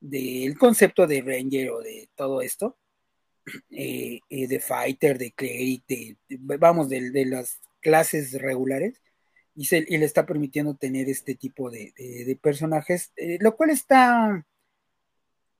del 0.00 0.56
concepto 0.58 1.06
de 1.06 1.20
Ranger 1.20 1.70
o 1.70 1.80
de 1.80 2.08
todo 2.14 2.42
esto. 2.42 2.76
Eh, 3.70 4.20
eh, 4.28 4.46
de 4.46 4.60
fighter, 4.60 5.18
de 5.18 5.32
cleric, 5.32 5.84
de, 5.88 6.16
vamos, 6.58 6.88
de, 6.88 7.24
las 7.24 7.60
clases 7.80 8.32
regulares, 8.34 9.00
y, 9.56 9.64
se, 9.64 9.80
le 9.80 10.04
está 10.04 10.26
permitiendo 10.26 10.76
tener 10.76 11.08
este 11.08 11.34
tipo 11.34 11.70
de, 11.70 11.92
personajes, 12.40 13.12
eh, 13.16 13.38
lo 13.40 13.56
cual 13.56 13.70
está 13.70 14.46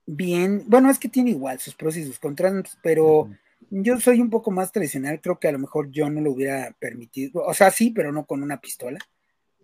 bien, 0.06 0.64
bueno, 0.66 0.90
es 0.90 0.98
que 0.98 1.08
tiene 1.08 1.30
igual 1.30 1.58
sus 1.58 1.74
pros 1.74 1.96
y 1.96 2.04
sus 2.04 2.18
contras, 2.18 2.78
pero 2.82 3.30
yo 3.70 3.98
soy 3.98 4.20
un 4.20 4.30
poco 4.30 4.50
más 4.50 4.70
tradicional, 4.72 5.20
creo 5.20 5.38
que 5.38 5.48
a 5.48 5.52
lo 5.52 5.58
mejor 5.58 5.90
yo 5.90 6.10
no 6.10 6.20
lo 6.20 6.32
hubiera 6.32 6.76
permitido, 6.78 7.42
o 7.42 7.54
sea, 7.54 7.70
sí, 7.70 7.90
pero 7.90 8.12
no 8.12 8.26
con 8.26 8.42
una 8.42 8.60
pistola, 8.60 8.98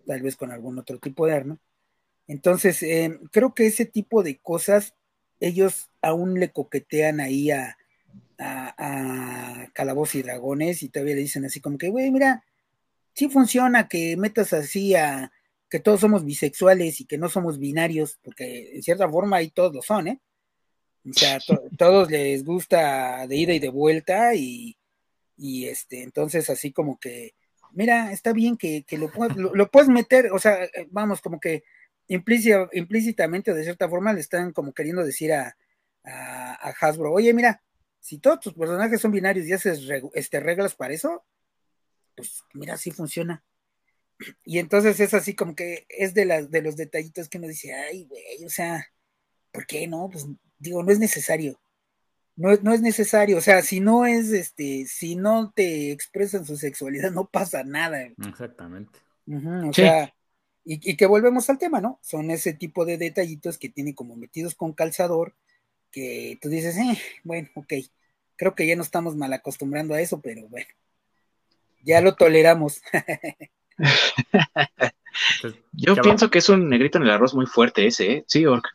tal 0.05 0.21
vez 0.21 0.35
con 0.35 0.51
algún 0.51 0.79
otro 0.79 0.97
tipo 0.99 1.25
de 1.27 1.33
arma. 1.33 1.59
Entonces, 2.27 2.83
creo 3.31 3.53
que 3.53 3.67
ese 3.67 3.85
tipo 3.85 4.21
de 4.21 4.37
cosas, 4.37 4.93
ellos 5.39 5.89
aún 6.01 6.39
le 6.39 6.51
coquetean 6.51 7.19
ahí 7.19 7.51
a, 7.51 7.77
a, 8.37 9.67
Calabozos 9.73 10.15
y 10.15 10.23
Dragones 10.23 10.83
y 10.83 10.89
todavía 10.89 11.15
le 11.15 11.21
dicen 11.21 11.45
así 11.45 11.59
como 11.59 11.77
que, 11.77 11.89
güey, 11.89 12.11
mira, 12.11 12.43
sí 13.13 13.29
funciona 13.29 13.87
que 13.87 14.17
metas 14.17 14.53
así 14.53 14.95
a 14.95 15.31
que 15.69 15.79
todos 15.79 15.99
somos 15.99 16.23
bisexuales 16.23 17.01
y 17.01 17.05
que 17.05 17.17
no 17.17 17.29
somos 17.29 17.59
binarios, 17.59 18.19
porque 18.23 18.75
en 18.75 18.83
cierta 18.83 19.09
forma 19.09 19.37
ahí 19.37 19.49
todos 19.49 19.73
lo 19.73 19.81
son, 19.81 20.07
¿eh? 20.07 20.21
O 21.09 21.13
sea, 21.13 21.39
todos 21.77 22.09
les 22.09 22.43
gusta 22.43 23.27
de 23.27 23.35
ida 23.35 23.53
y 23.53 23.59
de 23.59 23.69
vuelta 23.69 24.33
y, 24.35 24.77
y, 25.35 25.65
este, 25.65 26.03
entonces 26.03 26.49
así 26.49 26.71
como 26.71 26.99
que, 26.99 27.35
mira, 27.71 28.11
está 28.11 28.33
bien 28.33 28.57
que, 28.57 28.85
lo, 28.91 29.09
lo, 29.53 29.71
puedes 29.71 29.89
meter, 29.89 30.31
o 30.31 30.39
sea, 30.39 30.57
vamos, 30.89 31.21
como 31.21 31.39
que 31.39 31.63
implícitamente 32.07 33.51
o 33.51 33.55
de 33.55 33.63
cierta 33.63 33.89
forma 33.89 34.13
le 34.13 34.21
están 34.21 34.51
como 34.53 34.73
queriendo 34.73 35.03
decir 35.03 35.33
a, 35.33 35.57
a 36.03 36.73
Hasbro, 36.79 37.11
oye, 37.11 37.33
mira, 37.33 37.61
si 37.99 38.19
todos 38.19 38.39
tus 38.39 38.53
personajes 38.53 39.01
son 39.01 39.11
binarios 39.11 39.45
y 39.45 39.53
haces 39.53 39.81
este, 40.13 40.39
reglas 40.39 40.75
para 40.75 40.93
eso, 40.93 41.25
pues 42.15 42.43
mira, 42.53 42.77
sí 42.77 42.91
funciona. 42.91 43.43
Y 44.43 44.59
entonces 44.59 44.99
es 44.99 45.13
así 45.13 45.35
como 45.35 45.55
que 45.55 45.85
es 45.89 46.13
de, 46.13 46.25
las 46.25 46.49
de 46.49 46.61
los 46.61 46.75
detallitos 46.75 47.29
que 47.29 47.37
uno 47.37 47.47
dice, 47.47 47.73
ay, 47.73 48.05
güey, 48.05 48.45
o 48.45 48.49
sea, 48.49 48.87
¿por 49.51 49.67
qué 49.67 49.87
no? 49.87 50.09
Pues 50.09 50.25
digo, 50.57 50.83
no 50.83 50.91
es 50.91 50.99
necesario. 50.99 51.59
No, 52.35 52.55
no 52.61 52.73
es 52.73 52.81
necesario, 52.81 53.37
o 53.37 53.41
sea, 53.41 53.63
si 53.63 53.79
no 53.79 54.05
es, 54.05 54.31
este, 54.31 54.85
si 54.85 55.15
no 55.15 55.51
te 55.55 55.91
expresan 55.91 56.45
su 56.45 56.55
sexualidad, 56.55 57.11
no 57.11 57.27
pasa 57.27 57.63
nada. 57.63 58.01
Exactamente. 58.03 58.99
o 59.25 59.73
sea, 59.73 60.13
y, 60.69 60.91
y, 60.91 60.97
que 60.97 61.05
volvemos 61.05 61.49
al 61.49 61.57
tema, 61.57 61.79
¿no? 61.79 61.97
Son 62.01 62.29
ese 62.29 62.53
tipo 62.53 62.83
de 62.83 62.97
detallitos 62.97 63.57
que 63.57 63.69
tiene 63.69 63.95
como 63.95 64.17
metidos 64.17 64.53
con 64.53 64.73
calzador, 64.73 65.33
que 65.91 66.37
tú 66.41 66.49
dices, 66.49 66.75
eh, 66.77 66.99
bueno, 67.23 67.47
ok, 67.53 67.73
creo 68.35 68.53
que 68.53 68.67
ya 68.67 68.75
no 68.75 68.81
estamos 68.81 69.15
mal 69.15 69.31
acostumbrando 69.31 69.93
a 69.93 70.01
eso, 70.01 70.19
pero 70.19 70.45
bueno, 70.49 70.67
ya 71.83 72.01
lo 72.01 72.15
toleramos. 72.15 72.81
Yo 75.71 75.95
pienso 75.95 76.29
que 76.29 76.39
es 76.39 76.49
un 76.49 76.67
negrito 76.67 76.97
en 76.97 77.05
el 77.05 77.11
arroz 77.11 77.33
muy 77.33 77.45
fuerte 77.45 77.87
ese, 77.87 78.11
¿eh? 78.11 78.25
Sí, 78.27 78.45
Orc. 78.45 78.67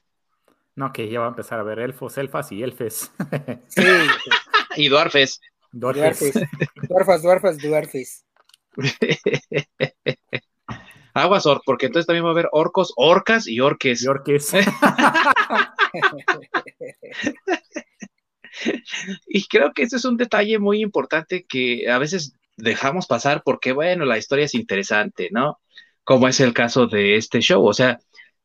No, 0.75 0.95
que 0.95 1.11
ya 1.11 1.21
va 1.21 1.27
a 1.27 1.29
empezar 1.29 1.61
a 1.61 1.63
ver 1.63 1.79
elfos, 1.79 2.17
elfas 2.17 2.51
y 2.53 2.63
elfes. 2.63 3.13
Sí. 3.69 3.83
y 4.77 4.89
duarfes. 4.89 5.43
Duarfes. 5.71 6.33
Duarfas, 6.89 7.23
duarfas, 7.23 7.59
duarfes. 7.59 8.25
Aguas, 11.15 11.47
Orc, 11.47 11.63
porque 11.65 11.87
entonces 11.87 12.07
también 12.07 12.25
va 12.25 12.29
a 12.29 12.33
haber 12.33 12.49
orcos, 12.53 12.93
orcas 12.97 13.47
y 13.47 13.61
orques. 13.61 14.03
Y 14.03 14.09
orques. 14.09 14.53
y 19.27 19.47
creo 19.47 19.73
que 19.73 19.83
ese 19.83 19.97
es 19.97 20.05
un 20.05 20.17
detalle 20.17 20.59
muy 20.59 20.81
importante 20.81 21.45
que 21.49 21.91
a 21.91 21.99
veces 21.99 22.35
dejamos 22.57 23.07
pasar 23.07 23.43
porque, 23.45 23.73
bueno, 23.73 24.05
la 24.05 24.19
historia 24.19 24.47
es 24.47 24.55
interesante, 24.55 25.29
¿no? 25.33 25.59
Como 26.05 26.29
es 26.29 26.41
el 26.41 26.55
caso 26.55 26.87
de 26.87 27.17
este 27.17 27.41
show. 27.41 27.65
O 27.65 27.73
sea, 27.73 27.99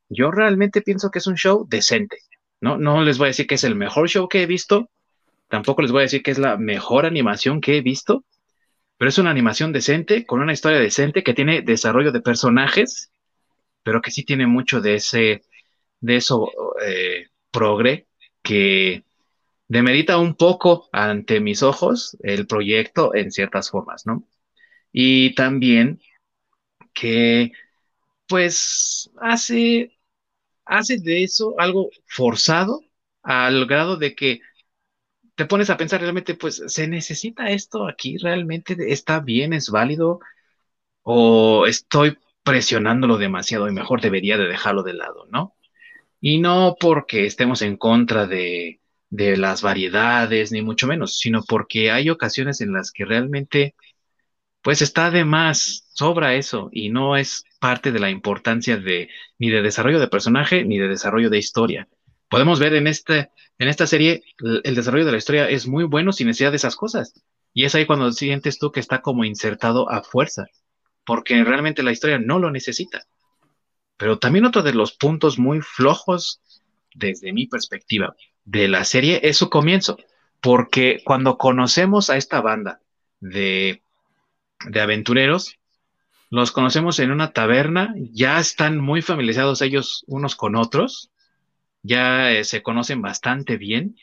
yo 0.09 0.32
realmente 0.32 0.82
pienso 0.82 1.09
que 1.09 1.20
es 1.20 1.28
un 1.28 1.36
show 1.36 1.65
decente, 1.70 2.18
¿no? 2.61 2.78
No 2.78 3.03
les 3.03 3.18
voy 3.18 3.26
a 3.26 3.30
decir 3.30 3.47
que 3.47 3.55
es 3.55 3.63
el 3.63 3.76
mejor 3.76 4.09
show 4.09 4.28
que 4.28 4.43
he 4.43 4.45
visto, 4.45 4.89
tampoco 5.47 5.82
les 5.82 5.91
voy 5.91 6.01
a 6.01 6.03
decir 6.03 6.24
que 6.24 6.32
es 6.32 6.38
la 6.38 6.57
mejor 6.57 7.05
animación 7.05 7.61
que 7.61 7.78
he 7.78 7.82
visto, 7.82 8.24
pero 8.97 9.09
es 9.09 9.17
una 9.17 9.29
animación 9.31 9.71
decente, 9.71 10.25
con 10.25 10.41
una 10.41 10.53
historia 10.53 10.79
decente, 10.79 11.23
que 11.23 11.33
tiene 11.33 11.61
desarrollo 11.61 12.11
de 12.11 12.21
personajes, 12.21 13.11
pero 13.83 14.01
que 14.01 14.11
sí 14.11 14.23
tiene 14.23 14.47
mucho 14.47 14.81
de 14.81 14.95
ese, 14.95 15.43
de 15.99 16.15
eso 16.17 16.51
eh, 16.85 17.27
progre, 17.51 18.07
que 18.41 19.03
demerita 19.67 20.17
un 20.17 20.35
poco 20.35 20.89
ante 20.91 21.39
mis 21.39 21.63
ojos 21.63 22.17
el 22.21 22.47
proyecto 22.47 23.13
en 23.15 23.31
ciertas 23.31 23.69
formas, 23.69 24.05
¿no? 24.05 24.27
Y 24.91 25.35
también 25.35 26.01
que, 26.93 27.51
pues, 28.27 29.11
hace, 29.21 29.97
hace 30.65 30.97
de 30.97 31.23
eso 31.23 31.55
algo 31.59 31.89
forzado 32.07 32.81
al 33.23 33.65
grado 33.67 33.97
de 33.97 34.15
que 34.15 34.41
te 35.38 35.45
pones 35.45 35.69
a 35.69 35.77
pensar 35.77 36.01
realmente, 36.01 36.35
pues, 36.35 36.63
¿se 36.67 36.88
necesita 36.88 37.51
esto 37.51 37.88
aquí? 37.88 38.17
¿Realmente 38.17 38.75
está 38.91 39.19
bien? 39.19 39.53
¿Es 39.53 39.69
válido? 39.69 40.19
¿O 41.03 41.67
estoy 41.67 42.17
presionándolo 42.43 43.17
demasiado 43.17 43.69
y 43.69 43.73
mejor 43.73 44.01
debería 44.01 44.38
de 44.38 44.47
dejarlo 44.47 44.83
de 44.83 44.93
lado, 44.95 45.27
¿no? 45.31 45.55
Y 46.21 46.39
no 46.39 46.77
porque 46.79 47.25
estemos 47.27 47.61
en 47.61 47.77
contra 47.77 48.27
de, 48.27 48.81
de 49.09 49.38
las 49.38 49.61
variedades, 49.61 50.51
ni 50.51 50.63
mucho 50.63 50.88
menos, 50.88 51.19
sino 51.19 51.43
porque 51.43 51.91
hay 51.91 52.09
ocasiones 52.09 52.61
en 52.61 52.73
las 52.73 52.91
que 52.91 53.05
realmente, 53.05 53.75
pues 54.61 54.81
está 54.81 55.11
de 55.11 55.25
más, 55.25 55.88
sobra 55.93 56.35
eso, 56.35 56.69
y 56.71 56.89
no 56.89 57.17
es 57.17 57.45
parte 57.59 57.91
de 57.91 57.99
la 57.99 58.09
importancia 58.09 58.77
de 58.77 59.09
ni 59.39 59.49
de 59.51 59.61
desarrollo 59.61 59.99
de 59.99 60.07
personaje 60.09 60.65
ni 60.65 60.79
de 60.79 60.88
desarrollo 60.88 61.29
de 61.29 61.39
historia. 61.39 61.88
Podemos 62.30 62.59
ver 62.59 62.73
en 62.73 62.88
este 62.88 63.30
en 63.59 63.67
esta 63.67 63.88
serie 63.88 64.23
el 64.63 64.75
desarrollo 64.75 65.05
de 65.05 65.11
la 65.11 65.17
historia 65.17 65.49
es 65.49 65.67
muy 65.67 65.84
bueno 65.84 66.13
sin 66.13 66.28
necesidad 66.28 66.51
de 66.51 66.57
esas 66.57 66.75
cosas. 66.75 67.13
Y 67.53 67.65
es 67.65 67.73
ahí 67.73 67.86
cuando 67.86 68.11
sientes 68.11 68.59
tú 68.59 68.71
que 68.71 68.80
está 68.80 69.01
como 69.01 69.25
insertado 69.25 69.89
a 69.89 70.03
fuerza, 70.03 70.45
porque 71.03 71.43
realmente 71.43 71.82
la 71.82 71.91
historia 71.91 72.19
no 72.19 72.38
lo 72.38 72.51
necesita. 72.51 73.07
Pero 73.97 74.19
también 74.19 74.45
otro 74.45 74.61
de 74.61 74.73
los 74.73 74.93
puntos 74.93 75.39
muy 75.39 75.61
flojos 75.61 76.39
desde 76.93 77.34
mi 77.34 77.47
perspectiva 77.47 78.15
de 78.45 78.67
la 78.67 78.84
serie 78.84 79.21
es 79.23 79.38
su 79.38 79.49
comienzo, 79.49 79.97
porque 80.39 81.01
cuando 81.03 81.38
conocemos 81.38 82.11
a 82.11 82.17
esta 82.17 82.41
banda 82.41 82.80
de, 83.19 83.82
de 84.67 84.82
aventureros, 84.82 85.57
los 86.30 86.51
conocemos 86.51 86.99
en 86.99 87.11
una 87.11 87.32
taberna, 87.32 87.95
ya 88.11 88.39
están 88.39 88.78
muy 88.78 89.01
familiarizados 89.01 89.61
ellos 89.63 90.03
unos 90.07 90.36
con 90.36 90.55
otros, 90.55 91.09
ya 91.84 92.32
eh, 92.32 92.43
se 92.43 92.63
conocen 92.63 93.01
bastante 93.01 93.57
bien 93.57 93.95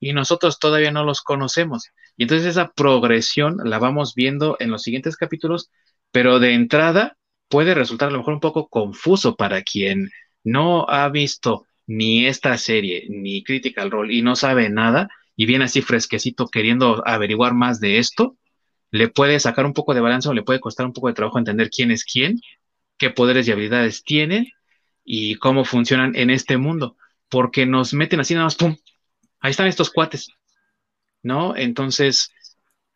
y 0.00 0.12
nosotros 0.12 0.58
todavía 0.58 0.90
no 0.90 1.04
los 1.04 1.22
conocemos. 1.22 1.90
Y 2.16 2.24
entonces 2.24 2.46
esa 2.48 2.72
progresión 2.72 3.58
la 3.64 3.78
vamos 3.78 4.14
viendo 4.14 4.56
en 4.60 4.70
los 4.70 4.82
siguientes 4.82 5.16
capítulos, 5.16 5.70
pero 6.12 6.38
de 6.38 6.54
entrada 6.54 7.16
puede 7.48 7.74
resultar 7.74 8.08
a 8.08 8.12
lo 8.12 8.18
mejor 8.18 8.34
un 8.34 8.40
poco 8.40 8.68
confuso 8.68 9.36
para 9.36 9.62
quien 9.62 10.10
no 10.44 10.86
ha 10.88 11.08
visto 11.08 11.66
ni 11.86 12.26
esta 12.26 12.56
serie 12.58 13.06
ni 13.08 13.44
Critical 13.44 13.90
Role 13.90 14.14
y 14.14 14.22
no 14.22 14.36
sabe 14.36 14.68
nada 14.70 15.08
y 15.36 15.46
viene 15.46 15.66
así 15.66 15.82
fresquecito 15.82 16.48
queriendo 16.48 17.02
averiguar 17.06 17.54
más 17.54 17.78
de 17.80 17.98
esto, 17.98 18.36
le 18.90 19.08
puede 19.08 19.38
sacar 19.40 19.66
un 19.66 19.74
poco 19.74 19.94
de 19.94 20.00
balance 20.00 20.28
o 20.28 20.34
le 20.34 20.42
puede 20.42 20.60
costar 20.60 20.86
un 20.86 20.92
poco 20.92 21.08
de 21.08 21.14
trabajo 21.14 21.38
entender 21.38 21.70
quién 21.70 21.90
es 21.90 22.04
quién, 22.04 22.40
qué 22.98 23.10
poderes 23.10 23.46
y 23.46 23.52
habilidades 23.52 24.02
tienen 24.02 24.46
y 25.06 25.36
cómo 25.36 25.64
funcionan 25.64 26.14
en 26.16 26.28
este 26.28 26.58
mundo 26.58 26.96
porque 27.28 27.66
nos 27.66 27.94
meten 27.94 28.20
así 28.20 28.34
nada 28.34 28.46
más, 28.46 28.56
¡pum! 28.56 28.76
Ahí 29.40 29.50
están 29.50 29.66
estos 29.68 29.90
cuates, 29.90 30.28
¿no? 31.22 31.56
Entonces, 31.56 32.32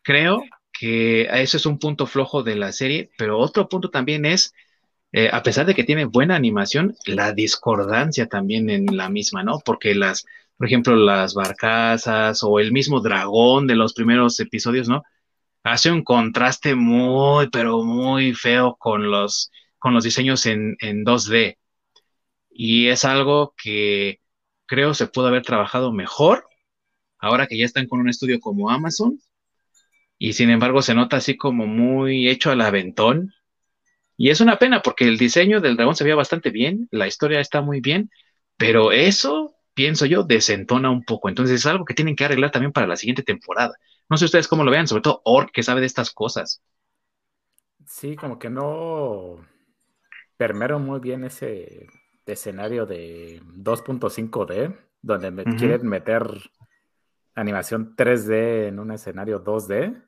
creo 0.03 0.43
que 0.77 1.23
eso 1.41 1.57
es 1.57 1.65
un 1.65 1.79
punto 1.79 2.07
flojo 2.07 2.43
de 2.43 2.55
la 2.55 2.71
serie, 2.71 3.11
pero 3.17 3.39
otro 3.39 3.67
punto 3.69 3.89
también 3.89 4.25
es, 4.25 4.53
eh, 5.11 5.29
a 5.31 5.43
pesar 5.43 5.65
de 5.65 5.75
que 5.75 5.83
tiene 5.83 6.05
buena 6.05 6.35
animación, 6.35 6.95
la 7.05 7.33
discordancia 7.33 8.27
también 8.27 8.69
en 8.69 8.97
la 8.97 9.09
misma, 9.09 9.43
¿no? 9.43 9.59
Porque 9.65 9.95
las, 9.95 10.25
por 10.57 10.67
ejemplo, 10.67 10.95
las 10.95 11.33
barcazas 11.33 12.43
o 12.43 12.59
el 12.59 12.71
mismo 12.71 13.01
dragón 13.01 13.67
de 13.67 13.75
los 13.75 13.93
primeros 13.93 14.39
episodios, 14.39 14.87
¿no? 14.89 15.03
Hace 15.63 15.91
un 15.91 16.03
contraste 16.03 16.75
muy, 16.75 17.49
pero 17.49 17.83
muy 17.83 18.33
feo 18.33 18.75
con 18.79 19.11
los, 19.11 19.51
con 19.79 19.93
los 19.93 20.03
diseños 20.03 20.45
en, 20.47 20.75
en 20.79 21.05
2D. 21.05 21.57
Y 22.51 22.89
es 22.89 23.05
algo 23.05 23.53
que 23.61 24.21
creo 24.65 24.93
se 24.93 25.07
pudo 25.07 25.27
haber 25.27 25.43
trabajado 25.43 25.91
mejor 25.91 26.45
ahora 27.21 27.47
que 27.47 27.57
ya 27.57 27.65
están 27.65 27.87
con 27.87 27.99
un 28.01 28.09
estudio 28.09 28.39
como 28.39 28.69
Amazon. 28.69 29.19
Y 30.17 30.33
sin 30.33 30.49
embargo 30.49 30.81
se 30.81 30.93
nota 30.95 31.17
así 31.17 31.37
como 31.37 31.67
muy 31.67 32.27
hecho 32.29 32.51
al 32.51 32.61
aventón. 32.61 33.33
Y 34.17 34.29
es 34.29 34.41
una 34.41 34.59
pena 34.59 34.81
porque 34.81 35.07
el 35.07 35.17
diseño 35.17 35.61
del 35.61 35.77
dragón 35.77 35.95
se 35.95 36.03
veía 36.03 36.15
bastante 36.15 36.51
bien, 36.51 36.87
la 36.91 37.07
historia 37.07 37.39
está 37.39 37.61
muy 37.61 37.81
bien, 37.81 38.11
pero 38.57 38.91
eso, 38.91 39.55
pienso 39.73 40.05
yo, 40.05 40.23
desentona 40.23 40.91
un 40.91 41.03
poco. 41.03 41.29
Entonces 41.29 41.55
es 41.55 41.65
algo 41.65 41.85
que 41.85 41.95
tienen 41.95 42.15
que 42.15 42.25
arreglar 42.25 42.51
también 42.51 42.71
para 42.71 42.87
la 42.87 42.97
siguiente 42.97 43.23
temporada. 43.23 43.75
No 44.09 44.17
sé 44.17 44.25
ustedes 44.25 44.47
cómo 44.47 44.63
lo 44.63 44.71
vean, 44.71 44.87
sobre 44.87 45.01
todo 45.01 45.21
Ork, 45.25 45.51
que 45.51 45.63
sabe 45.63 45.81
de 45.81 45.87
estas 45.87 46.11
cosas. 46.11 46.61
Sí, 47.87 48.15
como 48.15 48.37
que 48.37 48.49
no 48.49 49.37
permearon 50.37 50.85
muy 50.85 50.99
bien 50.99 51.23
ese 51.23 51.87
escenario 52.25 52.85
de 52.85 53.41
2.5D, 53.43 54.77
donde 55.01 55.43
quieren 55.57 55.87
meter 55.87 56.27
animación 57.35 57.95
3D 57.95 58.67
en 58.67 58.79
un 58.79 58.91
escenario 58.91 59.43
2D. 59.43 60.03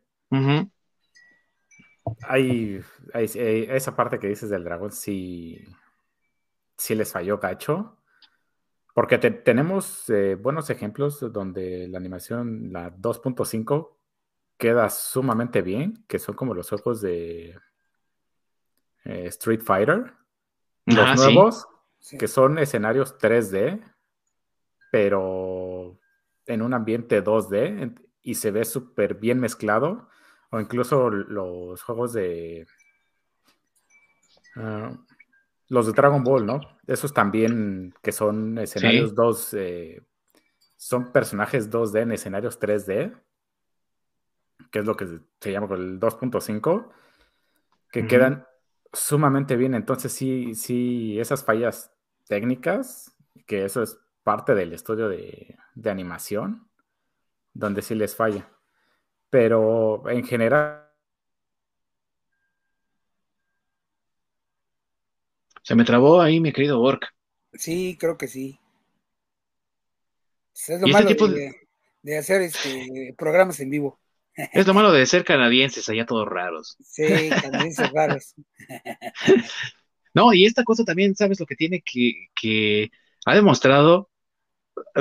hay, 2.28 2.84
eh, 3.14 3.68
esa 3.72 3.96
parte 3.96 4.20
que 4.20 4.28
dices 4.28 4.50
del 4.50 4.64
dragón, 4.64 4.92
sí, 4.92 5.64
sí 6.78 6.96
les 6.96 7.12
falló 7.12 7.38
gacho. 7.38 7.98
Porque 8.94 9.18
tenemos 9.18 10.08
eh, 10.12 10.36
buenos 10.36 10.70
ejemplos 10.70 11.20
donde 11.34 11.88
la 11.88 11.98
animación, 11.98 12.72
la 12.72 12.96
2.5, 12.96 13.96
queda 14.58 14.90
sumamente 14.90 15.64
bien, 15.64 16.06
que 16.08 16.20
son 16.20 16.36
como 16.36 16.54
los 16.54 16.72
ojos 16.74 17.02
de 17.02 17.58
eh, 19.06 19.26
Street 19.28 19.62
Fighter. 19.64 20.14
Los 20.86 21.16
nuevos, 21.16 21.68
que 22.18 22.28
son 22.28 22.58
escenarios 22.58 23.18
3D, 23.18 23.82
pero 24.92 26.00
en 26.46 26.62
un 26.62 26.74
ambiente 26.74 27.24
2D 27.24 27.96
y 28.22 28.36
se 28.36 28.52
ve 28.52 28.66
súper 28.66 29.16
bien 29.16 29.40
mezclado. 29.40 30.10
O 30.50 30.60
incluso 30.60 31.10
los 31.10 31.82
juegos 31.82 32.14
de... 32.14 32.68
Ah, 34.56 34.92
los 35.70 35.88
de 35.88 35.94
Dragon 35.94 36.24
Ball, 36.24 36.46
¿no? 36.46 36.62
Esos 36.86 37.14
también 37.14 37.96
que 38.04 38.12
son 38.12 38.60
escenarios 38.60 39.16
2, 39.16 39.54
eh, 39.56 40.04
son 40.78 41.12
personajes 41.12 41.72
2D 41.72 42.02
en 42.02 42.12
escenarios 42.12 42.60
3D, 42.60 43.20
que 44.70 44.80
es 44.80 44.86
lo 44.86 44.96
que 44.96 45.08
se 45.40 45.52
llama 45.52 45.74
el 45.76 46.00
2.5, 46.00 46.92
que 47.92 48.06
quedan 48.06 48.46
sumamente 48.92 49.56
bien. 49.56 49.74
Entonces 49.74 50.12
sí, 50.12 50.54
sí, 50.54 51.20
esas 51.20 51.44
fallas 51.44 51.93
técnicas, 52.28 53.16
que 53.46 53.66
eso 53.66 53.84
es 53.84 53.98
parte 54.24 54.56
del 54.56 54.74
estudio 54.74 55.10
de, 55.10 55.58
animación, 55.86 56.70
donde 57.54 57.82
sí 57.82 57.96
les 57.96 58.16
falla. 58.16 58.50
Pero 59.30 60.10
en 60.10 60.26
general... 60.26 60.90
Se 65.62 65.76
me 65.76 65.86
trabó 65.86 66.22
ahí, 66.22 66.40
mi 66.40 66.52
querido 66.52 66.82
Ork. 66.82 67.14
Sí, 67.54 67.98
creo 68.00 68.18
que 68.18 68.28
sí. 68.28 68.60
Es 70.54 70.82
lo 70.82 70.88
malo 70.88 71.10
de, 72.02 72.18
hacer 72.18 72.42
este, 72.42 73.16
programas 73.18 73.60
en 73.60 73.70
vivo. 73.70 74.00
Es 74.52 74.66
lo 74.66 74.74
malo 74.74 74.92
de 74.92 75.06
ser 75.06 75.24
canadienses, 75.24 75.88
allá 75.90 76.06
todos 76.06 76.28
raros. 76.28 76.76
Sí, 76.84 77.30
canadienses 77.30 77.92
raros. 77.92 78.36
No, 80.14 80.34
y 80.34 80.46
esta 80.46 80.64
cosa 80.64 80.84
también, 80.84 81.16
¿sabes 81.16 81.40
lo 81.40 81.46
que 81.46 81.56
tiene 81.56 81.82
que, 81.82 82.28
que 82.36 82.92
ha 83.26 83.36
demostrado? 83.36 84.10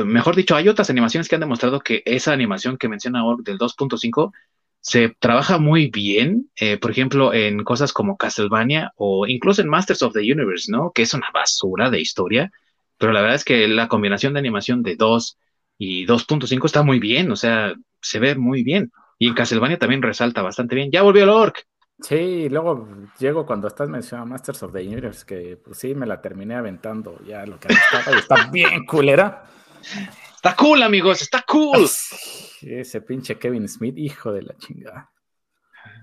Mejor 0.04 0.36
dicho, 0.36 0.56
hay 0.56 0.68
otras 0.68 0.90
animaciones 0.90 1.28
que 1.28 1.36
han 1.36 1.40
demostrado 1.40 1.80
que 1.80 2.02
esa 2.06 2.32
animación 2.32 2.78
que 2.78 2.88
menciona 2.88 3.24
Org 3.24 3.42
del 3.44 3.58
2.5 3.58 4.32
se 4.80 5.10
trabaja 5.18 5.58
muy 5.58 5.88
bien, 5.90 6.50
eh, 6.56 6.78
por 6.78 6.90
ejemplo, 6.90 7.32
en 7.34 7.64
cosas 7.64 7.92
como 7.92 8.16
Castlevania 8.16 8.92
o 8.96 9.26
incluso 9.26 9.62
en 9.62 9.68
Masters 9.68 10.02
of 10.02 10.12
the 10.14 10.20
Universe, 10.20 10.70
¿no? 10.72 10.92
Que 10.92 11.02
es 11.02 11.14
una 11.14 11.28
basura 11.32 11.90
de 11.90 12.00
historia, 12.00 12.50
pero 12.98 13.12
la 13.12 13.20
verdad 13.22 13.36
es 13.36 13.44
que 13.44 13.68
la 13.68 13.88
combinación 13.88 14.32
de 14.34 14.40
animación 14.40 14.82
de 14.82 14.96
2 14.96 15.38
y 15.78 16.04
2.5 16.06 16.66
está 16.66 16.82
muy 16.82 16.98
bien, 17.00 17.30
o 17.30 17.36
sea, 17.36 17.74
se 18.00 18.18
ve 18.18 18.34
muy 18.36 18.64
bien. 18.64 18.92
Y 19.18 19.28
en 19.28 19.34
Castlevania 19.34 19.78
también 19.78 20.02
resalta 20.02 20.42
bastante 20.42 20.74
bien. 20.74 20.90
Ya 20.90 21.02
volvió 21.02 21.22
el 21.24 21.30
Orc. 21.30 21.64
Sí, 22.02 22.48
luego 22.48 22.88
llego 23.18 23.46
cuando 23.46 23.68
estás 23.68 23.88
mencionando 23.88 24.30
Masters 24.30 24.62
of 24.64 24.72
the 24.72 24.80
Universe, 24.80 25.24
que 25.24 25.56
pues 25.56 25.78
sí, 25.78 25.94
me 25.94 26.06
la 26.06 26.20
terminé 26.20 26.54
aventando 26.56 27.18
ya 27.24 27.46
lo 27.46 27.58
que 27.60 27.68
estaba 27.68 28.16
y 28.16 28.18
está 28.18 28.50
bien 28.50 28.84
culera. 28.86 29.44
Está 30.34 30.56
cool, 30.56 30.82
amigos, 30.82 31.22
está 31.22 31.44
cool. 31.46 31.86
Ese 32.62 33.00
pinche 33.02 33.38
Kevin 33.38 33.68
Smith, 33.68 33.96
hijo 33.96 34.32
de 34.32 34.42
la 34.42 34.56
chingada. 34.56 35.10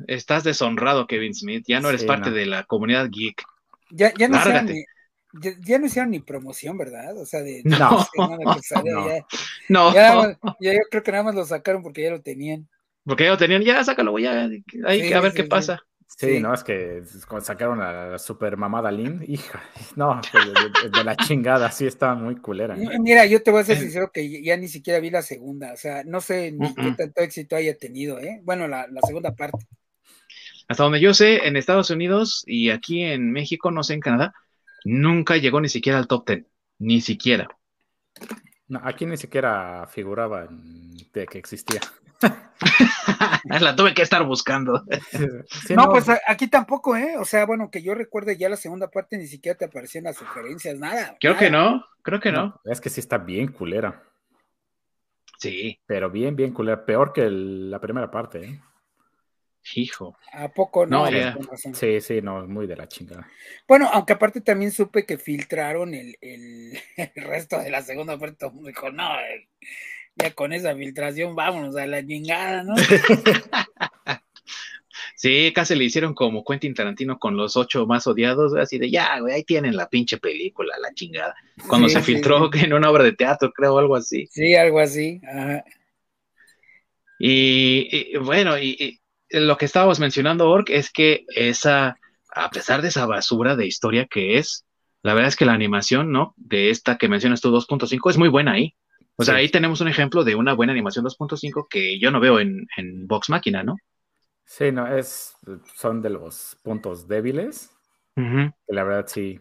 estás 0.07 0.43
deshonrado, 0.45 1.05
Kevin 1.07 1.33
Smith. 1.33 1.65
Ya 1.67 1.79
no 1.81 1.89
eres 1.89 2.01
Sí, 2.01 2.07
parte 2.07 2.29
no. 2.29 2.35
de 2.35 2.45
la 2.45 2.63
comunidad 2.63 3.07
geek. 3.09 3.43
Ya, 3.91 4.13
ya, 4.17 4.27
no 4.29 4.37
hicieron 4.37 4.65
Lárgate. 4.67 4.73
ni, 5.33 5.41
ya, 5.41 5.51
ya 5.61 5.79
no 5.79 5.85
hicieron 5.87 6.11
ni 6.11 6.19
promoción, 6.19 6.77
¿verdad? 6.77 7.17
O 7.17 7.25
sea, 7.25 7.41
de, 7.41 7.61
de 7.63 7.77
No. 7.77 8.07
que 8.55 8.61
salió, 8.61 8.95
No. 9.67 9.93
ya, 9.93 10.13
No, 10.13 10.29
ya, 10.61 10.73
yo 10.73 10.79
creo 10.89 11.03
que 11.03 11.11
nada 11.11 11.23
más 11.25 11.35
lo 11.35 11.43
sacaron 11.45 11.83
porque 11.83 12.03
ya 12.03 12.11
lo 12.11 12.21
tenían. 12.21 12.69
porque 13.05 13.25
ya 13.25 13.31
lo 13.31 13.37
tenían, 13.37 13.61
ya 13.63 13.83
sácalo, 13.83 14.15
hay 14.15 15.01
Sí, 15.01 15.07
que 15.09 15.15
a 15.15 15.19
ver 15.21 15.31
sí, 15.31 15.37
qué 15.37 15.43
sí. 15.43 15.49
pasa. 15.49 15.81
Sí, 16.17 16.27
Sí. 16.35 16.39
no, 16.41 16.53
es 16.53 16.63
que 16.63 17.03
sacaron 17.41 17.81
a 17.81 17.91
la 18.11 18.17
super 18.19 18.57
mamada 18.57 18.91
Lynn, 18.91 19.23
hija, 19.27 19.61
no, 19.95 20.19
pues, 20.31 20.45
de, 20.45 20.89
de- 20.89 20.97
de 20.97 21.03
la 21.03 21.15
chingada, 21.15 21.71
sí 21.71 21.85
está 21.85 22.15
muy 22.15 22.35
culera. 22.37 22.75
Mira, 22.75 23.25
yo 23.27 23.41
te 23.43 23.51
voy 23.51 23.61
a 23.61 23.63
ser 23.63 23.77
sincero 23.77 24.11
que 24.11 24.41
ya 24.43 24.57
ni 24.57 24.67
siquiera 24.67 24.99
vi 24.99 25.11
la 25.11 25.21
segunda, 25.21 25.71
o 25.73 25.77
sea, 25.77 26.03
no 26.03 26.19
sé 26.19 26.51
ni 26.51 26.73
qué 26.73 26.91
tanto 26.97 27.21
éxito 27.21 27.55
haya 27.55 27.77
tenido, 27.77 28.19
¿eh? 28.19 28.41
Bueno, 28.43 28.67
la, 28.67 28.87
la 28.87 29.01
segunda 29.01 29.33
parte. 29.35 29.59
Hasta 30.67 30.83
donde 30.83 30.99
yo 30.99 31.13
sé, 31.13 31.47
en 31.47 31.55
Estados 31.55 31.89
Unidos 31.89 32.43
y 32.47 32.69
aquí 32.71 33.03
en 33.03 33.31
México, 33.31 33.71
no 33.71 33.83
sé, 33.83 33.93
en 33.93 33.99
Canadá, 34.01 34.33
nunca 34.85 35.37
llegó 35.37 35.61
ni 35.61 35.69
siquiera 35.69 35.99
al 35.99 36.07
top 36.07 36.27
10. 36.27 36.45
Ni 36.79 37.01
siquiera. 37.01 37.47
No, 38.67 38.79
aquí 38.83 39.05
ni 39.05 39.17
siquiera 39.17 39.87
figuraba 39.91 40.45
en- 40.45 40.97
de 41.13 41.25
que 41.27 41.37
existía. 41.39 41.81
la 43.61 43.75
tuve 43.75 43.93
que 43.93 44.01
estar 44.01 44.23
buscando. 44.23 44.83
Sí, 45.65 45.73
no, 45.75 45.89
pues 45.89 46.05
aquí 46.27 46.47
tampoco, 46.47 46.95
¿eh? 46.95 47.15
O 47.17 47.25
sea, 47.25 47.45
bueno, 47.45 47.71
que 47.71 47.81
yo 47.81 47.95
recuerde 47.95 48.37
ya 48.37 48.49
la 48.49 48.57
segunda 48.57 48.89
parte 48.89 49.17
ni 49.17 49.27
siquiera 49.27 49.57
te 49.57 49.65
aparecían 49.65 50.03
las 50.05 50.17
sugerencias, 50.17 50.77
nada. 50.77 51.17
Creo 51.19 51.37
que 51.37 51.49
no, 51.49 51.85
creo 52.01 52.19
que 52.19 52.31
no. 52.31 52.59
Es 52.65 52.81
que 52.81 52.89
sí 52.89 52.99
está 52.99 53.17
bien 53.17 53.51
culera, 53.51 54.03
Sí, 55.37 55.79
pero 55.85 56.09
bien, 56.09 56.35
bien 56.35 56.51
culera, 56.53 56.85
peor 56.85 57.13
que 57.13 57.21
el- 57.21 57.71
la 57.71 57.79
primera 57.79 58.11
parte, 58.11 58.43
¿eh? 58.43 58.61
hijo. 59.75 60.17
¿A 60.33 60.49
poco 60.49 60.85
no? 60.85 61.09
No. 61.09 61.39
Sí, 61.73 62.01
sí, 62.01 62.21
no, 62.21 62.45
muy 62.47 62.65
de 62.67 62.75
la 62.75 62.87
chingada. 62.87 63.25
Bueno, 63.67 63.87
aunque 63.93 64.13
aparte 64.13 64.41
también 64.41 64.71
supe 64.71 65.05
que 65.05 65.17
filtraron 65.17 65.93
el, 65.93 66.17
el, 66.21 66.77
el 67.15 67.23
resto 67.23 67.57
de 67.59 67.69
la 67.69 67.81
segunda 67.81 68.17
parte, 68.17 68.35
todo 68.37 68.49
el 68.49 68.55
mundo 68.55 68.67
dijo, 68.69 68.91
no, 68.91 69.17
eh, 69.19 69.47
ya 70.21 70.31
con 70.33 70.53
esa 70.53 70.75
filtración 70.75 71.35
vámonos 71.35 71.75
a 71.75 71.85
la 71.87 72.05
chingada, 72.05 72.63
¿no? 72.63 72.75
Sí, 75.15 75.51
casi 75.53 75.75
le 75.75 75.83
hicieron 75.83 76.13
como 76.13 76.45
Quentin 76.45 76.73
Tarantino 76.73 77.19
con 77.19 77.35
los 77.35 77.57
ocho 77.57 77.85
más 77.85 78.07
odiados, 78.07 78.55
así 78.55 78.77
de 78.77 78.89
ya, 78.89 79.19
güey, 79.19 79.33
ahí 79.33 79.43
tienen 79.43 79.75
la 79.75 79.89
pinche 79.89 80.17
película, 80.17 80.75
la 80.81 80.93
chingada. 80.93 81.35
Cuando 81.67 81.89
Sí, 81.89 81.95
se 81.95 81.99
sí, 81.99 82.13
filtró 82.13 82.49
sí. 82.53 82.59
en 82.63 82.71
una 82.73 82.89
obra 82.89 83.03
de 83.03 83.11
teatro, 83.11 83.51
creo, 83.51 83.77
algo 83.77 83.97
así. 83.97 84.27
Sí, 84.31 84.55
algo 84.55 84.79
así. 84.79 85.19
Ajá. 85.27 85.65
Y, 87.17 87.89
y, 88.13 88.17
bueno, 88.17 88.57
y, 88.57 88.99
y 89.29 89.39
lo 89.39 89.57
que 89.57 89.65
estábamos 89.65 89.99
mencionando, 89.99 90.49
Ork, 90.49 90.69
es 90.69 90.89
que 90.89 91.25
esa, 91.35 91.97
a 92.33 92.49
pesar 92.49 92.81
de 92.81 92.87
esa 92.87 93.05
basura 93.05 93.55
de 93.57 93.67
historia 93.67 94.05
que 94.05 94.37
es, 94.37 94.65
la 95.03 95.13
verdad 95.13 95.27
es 95.29 95.35
que 95.35 95.45
la 95.45 95.53
animación, 95.53 96.11
¿no? 96.11 96.33
De 96.37 96.69
esta 96.69 96.97
que 96.97 97.09
mencionas 97.09 97.41
tú, 97.41 97.51
2.5, 97.51 98.09
es 98.09 98.17
muy 98.17 98.29
buena 98.29 98.53
ahí. 98.53 98.73
O 99.19 99.23
sea, 99.23 99.35
Sí. 99.35 99.41
ahí 99.41 99.49
tenemos 99.49 99.81
un 99.81 99.87
ejemplo 99.87 100.23
de 100.23 100.35
una 100.35 100.53
buena 100.53 100.73
animación 100.73 101.03
2.5 101.03 101.67
que 101.69 101.99
yo 101.99 102.09
no 102.11 102.19
veo 102.19 102.39
en, 102.39 102.67
en 102.77 103.07
Vox 103.07 103.29
Máquina, 103.29 103.63
¿no? 103.63 103.75
Sí, 104.45 104.71
no, 104.71 104.87
es, 104.87 105.35
son 105.75 106.01
de 106.01 106.09
los 106.09 106.57
puntos 106.63 107.07
débiles, 107.07 107.69
que 108.67 108.73
la 108.73 108.83
verdad 108.83 109.07
sí, 109.07 109.39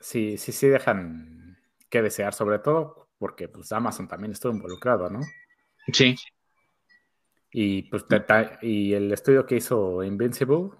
sí, 0.00 0.38
sí, 0.38 0.52
sí 0.52 0.68
dejan 0.68 1.58
que 1.90 2.02
desear, 2.02 2.34
sobre 2.34 2.58
todo 2.58 3.10
porque 3.18 3.48
pues 3.48 3.72
Amazon 3.72 4.08
también 4.08 4.32
estuvo 4.32 4.52
involucrado, 4.52 5.10
¿no? 5.10 5.20
Sí, 5.92 6.16
Y 7.52 7.82
pues 7.84 8.04
y 8.62 8.92
el 8.92 9.12
estudio 9.12 9.46
que 9.46 9.56
hizo 9.56 10.02
Invincible, 10.02 10.70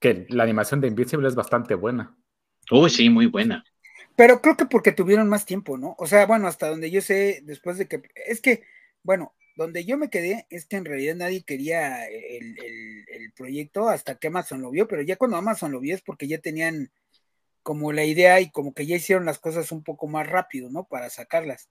que 0.00 0.26
la 0.28 0.44
animación 0.44 0.80
de 0.80 0.88
Invincible 0.88 1.26
es 1.28 1.34
bastante 1.34 1.74
buena. 1.74 2.16
uy, 2.70 2.90
sí, 2.90 3.08
muy 3.10 3.26
buena. 3.26 3.64
Pero 4.16 4.40
creo 4.40 4.56
que 4.56 4.66
porque 4.66 4.92
tuvieron 4.92 5.28
más 5.28 5.44
tiempo, 5.44 5.76
¿no? 5.76 5.94
O 5.98 6.06
sea, 6.06 6.26
bueno, 6.26 6.46
hasta 6.46 6.68
donde 6.68 6.90
yo 6.90 7.00
sé, 7.00 7.40
después 7.44 7.78
de 7.78 7.88
que, 7.88 8.02
es 8.26 8.40
que, 8.40 8.62
bueno, 9.02 9.34
donde 9.56 9.84
yo 9.84 9.96
me 9.98 10.10
quedé 10.10 10.46
es 10.50 10.66
que 10.66 10.76
en 10.76 10.84
realidad 10.84 11.16
nadie 11.16 11.42
quería 11.44 12.06
el, 12.08 12.56
el- 12.58 13.04
el 13.08 13.32
proyecto 13.32 13.88
hasta 13.88 14.16
que 14.16 14.28
Amazon 14.28 14.62
lo 14.62 14.70
vio, 14.70 14.86
pero 14.88 15.02
ya 15.02 15.16
cuando 15.16 15.36
Amazon 15.36 15.72
lo 15.72 15.80
vio 15.80 15.94
es 15.94 16.02
porque 16.02 16.26
ya 16.28 16.38
tenían 16.38 16.90
como 17.62 17.92
la 17.92 18.04
idea 18.04 18.40
y 18.40 18.50
como 18.50 18.74
que 18.74 18.86
ya 18.86 18.96
hicieron 18.96 19.24
las 19.24 19.38
cosas 19.38 19.72
un 19.72 19.82
poco 19.82 20.06
más 20.06 20.28
rápido, 20.28 20.70
¿no? 20.70 20.84
Para 20.84 21.08
sacarlas. 21.10 21.70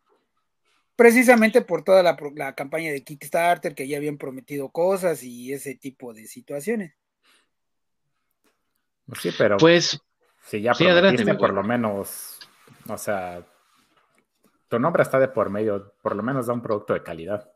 Precisamente 0.96 1.62
por 1.62 1.84
toda 1.84 2.04
la, 2.04 2.16
pro- 2.16 2.32
la 2.36 2.56
campaña 2.56 2.92
de 2.92 3.04
Kickstarter, 3.04 3.74
que 3.76 3.88
ya 3.88 3.98
habían 3.98 4.18
prometido 4.18 4.70
cosas 4.70 5.24
y 5.24 5.54
ese 5.54 5.76
tipo 5.76 6.14
de 6.14 6.28
situaciones. 6.28 6.94
Sí, 9.22 9.32
pero 9.38 9.58
Pues 9.58 10.00
si 10.44 10.62
ya 10.62 10.74
sí, 10.74 10.84
prometiste, 10.84 11.34
por 11.36 11.54
lo 11.54 11.64
menos, 11.64 12.40
o 12.88 12.98
sea, 12.98 13.46
tu 14.68 14.80
nombre 14.80 15.04
está 15.04 15.20
de 15.20 15.28
por 15.30 15.50
medio, 15.50 15.94
por 16.02 16.16
lo 16.16 16.24
menos 16.24 16.48
da 16.48 16.54
un 16.54 16.62
producto 16.62 16.94
de 16.94 17.04
calidad. 17.04 17.50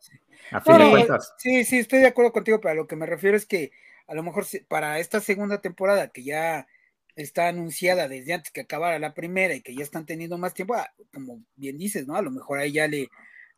A 0.51 0.61
fin 0.61 0.77
No, 0.77 0.85
de 0.85 0.89
cuentas, 0.91 1.33
Sí, 1.37 1.65
sí, 1.65 1.79
estoy 1.79 1.99
de 1.99 2.07
acuerdo 2.07 2.31
contigo, 2.31 2.59
pero 2.61 2.71
a 2.71 2.75
lo 2.75 2.87
que 2.87 2.95
me 2.95 3.05
refiero 3.05 3.35
es 3.35 3.45
que 3.45 3.71
a 4.07 4.15
lo 4.15 4.23
mejor 4.23 4.45
para 4.67 4.99
esta 4.99 5.19
segunda 5.19 5.59
temporada 5.59 6.07
que 6.09 6.23
ya 6.23 6.67
está 7.15 7.49
anunciada 7.49 8.07
desde 8.07 8.33
antes 8.33 8.51
que 8.51 8.61
acabara 8.61 8.99
la 8.99 9.13
primera 9.13 9.53
y 9.53 9.61
que 9.61 9.75
ya 9.75 9.83
están 9.83 10.05
teniendo 10.05 10.37
más 10.37 10.53
tiempo, 10.53 10.75
ah, 10.75 10.89
como 11.13 11.41
bien 11.55 11.77
dices, 11.77 12.07
¿no? 12.07 12.15
A 12.15 12.21
lo 12.21 12.31
mejor 12.31 12.59
ahí 12.59 12.71
ya 12.71 12.87
le, 12.87 13.09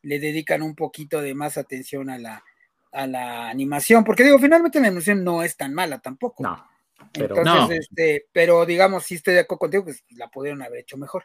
le 0.02 0.18
dedican 0.18 0.62
un 0.62 0.74
poquito 0.74 1.20
de 1.20 1.34
más 1.34 1.56
atención 1.58 2.10
a 2.10 2.18
la, 2.18 2.42
a 2.90 3.06
la 3.06 3.48
animación, 3.48 4.02
porque 4.02 4.24
digo, 4.24 4.38
finalmente 4.38 4.80
la 4.80 4.88
animación 4.88 5.22
no 5.22 5.42
es 5.42 5.56
tan 5.56 5.72
mala 5.74 6.00
tampoco. 6.00 6.42
no. 6.42 6.68
Pero 7.12 7.36
Entonces, 7.36 7.68
No. 7.68 7.74
este, 7.74 8.26
pero 8.32 8.64
digamos, 8.66 9.04
sí 9.04 9.16
estoy 9.16 9.34
de 9.34 9.40
acuerdo 9.40 9.60
contigo, 9.60 9.84
que 9.86 9.94
la 10.16 10.28
pudieron 10.28 10.62
haber 10.62 10.80
hecho 10.80 10.96
mejor. 10.96 11.24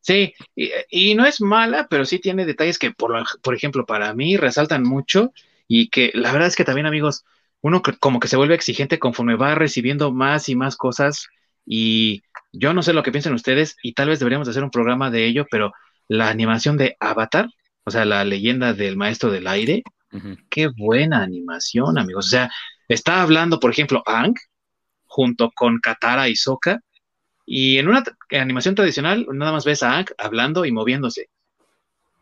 Sí, 0.00 0.34
y, 0.54 0.70
y 0.90 1.14
no 1.14 1.26
es 1.26 1.40
mala, 1.40 1.86
pero 1.90 2.04
sí 2.04 2.18
tiene 2.18 2.46
detalles 2.46 2.78
que, 2.78 2.92
por, 2.92 3.12
por 3.42 3.54
ejemplo, 3.54 3.84
para 3.84 4.14
mí 4.14 4.36
resaltan 4.36 4.82
mucho 4.82 5.32
y 5.66 5.88
que 5.90 6.10
la 6.14 6.32
verdad 6.32 6.48
es 6.48 6.56
que 6.56 6.64
también, 6.64 6.86
amigos, 6.86 7.24
uno 7.60 7.82
que- 7.82 7.96
como 7.98 8.20
que 8.20 8.28
se 8.28 8.36
vuelve 8.36 8.54
exigente 8.54 8.98
conforme 8.98 9.36
va 9.36 9.54
recibiendo 9.54 10.12
más 10.12 10.48
y 10.48 10.54
más 10.56 10.76
cosas 10.76 11.26
y 11.66 12.22
yo 12.52 12.72
no 12.72 12.82
sé 12.82 12.92
lo 12.94 13.02
que 13.02 13.12
piensan 13.12 13.34
ustedes 13.34 13.76
y 13.82 13.92
tal 13.92 14.08
vez 14.08 14.18
deberíamos 14.20 14.48
hacer 14.48 14.64
un 14.64 14.70
programa 14.70 15.10
de 15.10 15.26
ello, 15.26 15.46
pero 15.50 15.72
la 16.06 16.30
animación 16.30 16.78
de 16.78 16.96
Avatar, 17.00 17.48
o 17.84 17.90
sea, 17.90 18.04
la 18.06 18.24
leyenda 18.24 18.72
del 18.72 18.96
maestro 18.96 19.30
del 19.30 19.46
aire, 19.46 19.82
qué 20.48 20.68
buena 20.68 21.22
animación, 21.22 21.98
amigos. 21.98 22.26
O 22.26 22.30
sea, 22.30 22.50
está 22.88 23.22
hablando, 23.22 23.60
por 23.60 23.70
ejemplo, 23.70 24.02
Ang 24.06 24.34
junto 25.04 25.50
con 25.50 25.78
Katara 25.78 26.28
y 26.28 26.36
Sokka. 26.36 26.80
Y 27.46 27.78
en 27.78 27.88
una 27.88 28.04
animación 28.30 28.74
tradicional, 28.74 29.26
nada 29.32 29.52
más 29.52 29.64
ves 29.64 29.82
a 29.82 29.96
Ang 29.96 30.06
hablando 30.18 30.64
y 30.64 30.72
moviéndose. 30.72 31.28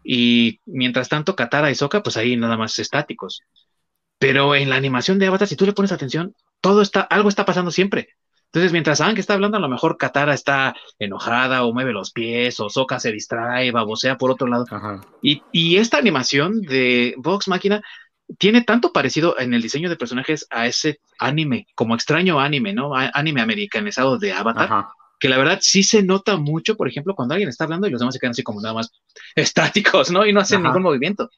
Y 0.05 0.61
mientras 0.67 1.09
tanto, 1.09 1.35
Katara 1.35 1.71
y 1.71 1.75
Sokka, 1.75 2.03
pues 2.03 2.17
ahí 2.17 2.37
nada 2.37 2.57
más 2.57 2.79
estáticos. 2.79 3.43
Pero 4.19 4.55
en 4.55 4.71
la 4.71 4.77
animación 4.77 5.19
de 5.19 5.27
Avatar, 5.27 5.49
si 5.49 5.57
tú 5.57 5.67
le 5.67 5.73
pones 5.73 5.93
atención, 5.93 6.35
todo 6.61 6.81
está, 6.81 7.01
algo 7.03 7.29
está 7.29 7.45
pasando 7.45 7.71
siempre. 7.71 8.09
Entonces, 8.47 8.73
mientras 8.73 9.01
Ang 9.01 9.19
está 9.19 9.35
hablando, 9.35 9.59
a 9.59 9.61
lo 9.61 9.69
mejor 9.69 9.99
Katara 9.99 10.33
está 10.33 10.75
enojada 10.99 11.65
o 11.65 11.73
mueve 11.73 11.93
los 11.93 12.13
pies, 12.13 12.59
o 12.61 12.71
Sokka 12.71 13.01
se 13.01 13.13
distrae, 13.13 13.73
babosea 13.73 14.17
por 14.17 14.31
otro 14.31 14.47
lado. 14.47 14.65
ajá. 14.71 15.01
Y, 15.21 15.43
y 15.53 15.77
esta 15.77 15.99
animación 15.99 16.63
de 16.63 17.15
Vox 17.19 17.49
Máquina 17.49 17.83
tiene 18.39 18.63
tanto 18.63 18.93
parecido 18.93 19.39
en 19.39 19.55
el 19.55 19.63
diseño 19.63 19.89
de 19.89 19.97
personajes 19.97 20.47
a 20.51 20.67
ese 20.67 21.01
anime, 21.19 21.67
como 21.75 21.95
extraño 21.95 22.41
anime, 22.41 22.73
¿no? 22.73 22.95
A- 22.97 23.11
anime 23.15 23.41
americanizado 23.41 24.19
de 24.19 24.33
Avatar, 24.33 24.67
Ajá. 24.71 24.93
que 25.21 25.29
la 25.29 25.39
verdad 25.39 25.59
sí 25.63 25.83
se 25.83 26.03
nota 26.03 26.37
mucho, 26.37 26.77
por 26.77 26.89
ejemplo, 26.89 27.15
cuando 27.15 27.35
alguien 27.35 27.49
está 27.49 27.65
hablando 27.65 27.87
y 27.87 27.91
los 27.91 28.01
demás 28.01 28.15
se 28.15 28.21
quedan 28.21 28.33
así 28.33 28.43
como 28.43 28.61
nada 28.61 28.75
más 28.75 28.93
estáticos, 29.37 30.11
¿no? 30.11 30.27
Y 30.27 30.33
no 30.33 30.41
hacen 30.41 30.59
Ajá. 30.61 30.69
ningún 30.69 30.83
movimiento. 30.83 31.31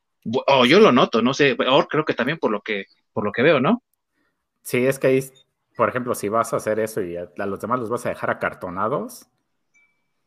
O 0.47 0.67
yo 0.67 0.81
lo 0.81 0.93
noto, 0.93 1.23
no 1.23 1.33
sé, 1.33 1.57
o 1.69 1.87
creo 1.87 2.05
que 2.05 2.15
también 2.15 2.39
por 2.39 2.51
lo 2.51 2.61
que, 2.61 2.87
por 3.13 3.25
lo 3.25 3.33
que 3.33 3.43
veo, 3.43 3.61
¿no? 3.61 3.83
Sí, 4.63 4.87
es 4.87 4.99
que 4.99 5.07
ahí, 5.09 5.21
por 5.77 5.89
ejemplo, 5.89 6.15
si 6.15 6.29
vas 6.29 6.53
a 6.53 6.57
hacer 6.57 6.81
eso 6.81 7.01
y 7.03 7.17
a, 7.17 7.29
a 7.39 7.47
los 7.47 7.61
demás 7.61 7.81
los 7.81 7.89
vas 7.91 8.05
a 8.07 8.11
dejar 8.11 8.31
acartonados, 8.31 9.29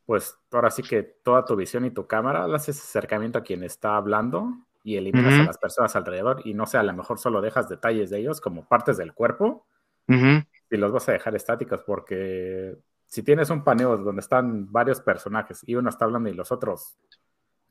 pues 0.06 0.38
ahora 0.52 0.72
sí 0.72 0.84
que 0.84 1.04
toda 1.04 1.46
tu 1.46 1.56
visión 1.56 1.86
y 1.86 1.92
tu 1.92 2.08
cámara 2.08 2.48
le 2.48 2.56
haces 2.56 2.80
acercamiento 2.80 3.40
a 3.40 3.44
quien 3.44 3.64
está 3.64 3.96
hablando 3.96 4.54
y 4.84 4.98
eliminas 4.98 5.40
a 5.40 5.44
las 5.44 5.58
personas 5.58 5.96
alrededor 5.96 6.42
y 6.46 6.54
no 6.54 6.66
sé, 6.66 6.78
a 6.78 6.84
lo 6.84 6.94
mejor 6.94 7.20
solo 7.20 7.42
dejas 7.42 7.70
detalles 7.70 8.10
de 8.10 8.20
ellos 8.20 8.42
como 8.42 8.68
partes 8.68 8.98
del 8.98 9.14
cuerpo 9.14 9.66
y 10.08 10.78
los 10.78 10.92
vas 10.92 11.08
a 11.08 11.14
dejar 11.14 11.36
estáticos 11.36 11.82
porque 11.86 12.76
si 13.06 13.24
tienes 13.24 13.50
un 13.50 13.64
paneo 13.64 13.98
donde 13.98 14.22
están 14.22 14.72
varios 14.72 15.00
personajes 15.02 15.62
y 15.68 15.76
uno 15.76 15.90
está 15.90 16.06
hablando 16.06 16.30
y 16.30 16.34
los 16.34 16.52
otros 16.52 16.96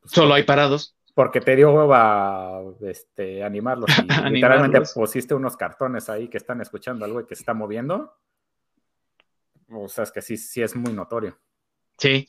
pues, 0.00 0.12
Solo 0.12 0.34
hay 0.34 0.44
parados. 0.44 0.96
porque 1.14 1.40
te 1.40 1.56
dio 1.56 1.72
hueva 1.72 2.60
este, 2.82 3.42
animarlos 3.42 3.90
y 3.90 3.92
Animarlos. 4.12 4.32
literalmente 4.32 4.80
pusiste 4.94 5.34
unos 5.34 5.56
cartones 5.56 6.08
ahí 6.08 6.28
que 6.28 6.36
están 6.38 6.60
escuchando 6.60 7.04
algo 7.04 7.20
y 7.20 7.26
que 7.26 7.34
se 7.34 7.42
está 7.42 7.52
moviendo. 7.54 8.14
O 9.72 9.88
sea, 9.88 10.04
es 10.04 10.12
que 10.12 10.22
sí, 10.22 10.36
sí 10.36 10.62
es 10.62 10.74
muy 10.74 10.92
notorio. 10.92 11.38
Sí. 11.98 12.26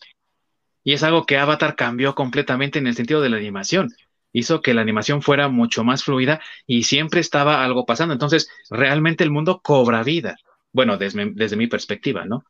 Y 0.83 0.93
es 0.93 1.03
algo 1.03 1.25
que 1.25 1.37
Avatar 1.37 1.75
cambió 1.75 2.13
completamente 2.15 2.79
en 2.79 2.87
el 2.87 2.95
sentido 2.95 3.21
de 3.21 3.29
la 3.29 3.37
animación. 3.37 3.89
Hizo 4.33 4.61
que 4.61 4.73
la 4.73 4.81
animación 4.81 5.21
fuera 5.21 5.47
mucho 5.47 5.83
más 5.83 6.03
fluida 6.03 6.41
y 6.65 6.83
siempre 6.83 7.19
estaba 7.21 7.63
algo 7.63 7.85
pasando. 7.85 8.13
Entonces, 8.13 8.49
realmente 8.69 9.23
el 9.23 9.31
mundo 9.31 9.61
cobra 9.63 10.03
vida. 10.03 10.37
Bueno, 10.71 10.97
desde, 10.97 11.31
desde 11.33 11.57
mi 11.57 11.67
perspectiva, 11.67 12.25
¿no? 12.25 12.43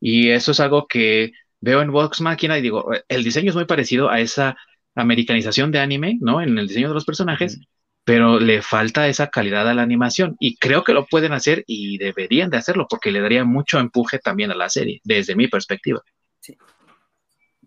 Y 0.00 0.30
eso 0.30 0.52
es 0.52 0.60
algo 0.60 0.86
que 0.86 1.32
veo 1.60 1.82
en 1.82 1.90
Vox 1.90 2.20
Machina 2.20 2.58
y 2.58 2.62
digo, 2.62 2.90
el 3.08 3.24
diseño 3.24 3.50
es 3.50 3.56
muy 3.56 3.64
parecido 3.64 4.10
a 4.10 4.20
esa 4.20 4.56
americanización 4.94 5.72
de 5.72 5.80
anime, 5.80 6.18
¿no? 6.20 6.40
En 6.40 6.58
el 6.58 6.68
diseño 6.68 6.88
de 6.88 6.94
los 6.94 7.04
personajes, 7.04 7.60
pero 8.04 8.38
le 8.38 8.62
falta 8.62 9.08
esa 9.08 9.28
calidad 9.28 9.68
a 9.68 9.74
la 9.74 9.82
animación 9.82 10.36
y 10.38 10.56
creo 10.56 10.84
que 10.84 10.92
lo 10.92 11.06
pueden 11.06 11.32
hacer 11.32 11.64
y 11.66 11.98
deberían 11.98 12.50
de 12.50 12.56
hacerlo 12.56 12.86
porque 12.88 13.10
le 13.10 13.20
daría 13.20 13.44
mucho 13.44 13.78
empuje 13.78 14.18
también 14.18 14.50
a 14.50 14.54
la 14.54 14.68
serie, 14.68 15.00
desde 15.04 15.34
mi 15.34 15.48
perspectiva. 15.48 16.00
Sí. 16.40 16.56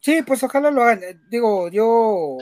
Sí, 0.02 0.22
pues 0.26 0.42
ojalá 0.44 0.72
lo 0.72 0.82
hagan. 0.82 1.02
Digo, 1.30 1.70
yo 1.70 2.38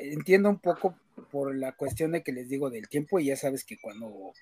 entiendo 0.00 0.48
un 0.48 0.58
poco 0.58 0.96
por 1.30 1.54
la 1.54 1.72
cuestión 1.72 2.12
de 2.12 2.22
que 2.22 2.32
les 2.32 2.48
digo 2.48 2.70
del 2.70 2.88
tiempo 2.88 3.18
y 3.18 3.26
ya 3.26 3.36
sabes 3.36 3.64
que 3.64 3.78
cuando 3.78 4.32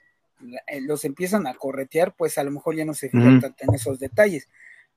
eh, 0.66 0.80
los 0.80 1.04
empiezan 1.04 1.46
a 1.46 1.54
corretear, 1.54 2.14
pues 2.16 2.38
a 2.38 2.44
lo 2.44 2.50
mejor 2.50 2.76
ya 2.76 2.84
no 2.84 2.94
se 2.94 3.10
fijan 3.10 3.40
tanto 3.40 3.64
en 3.64 3.74
esos 3.74 3.98
detalles. 3.98 4.48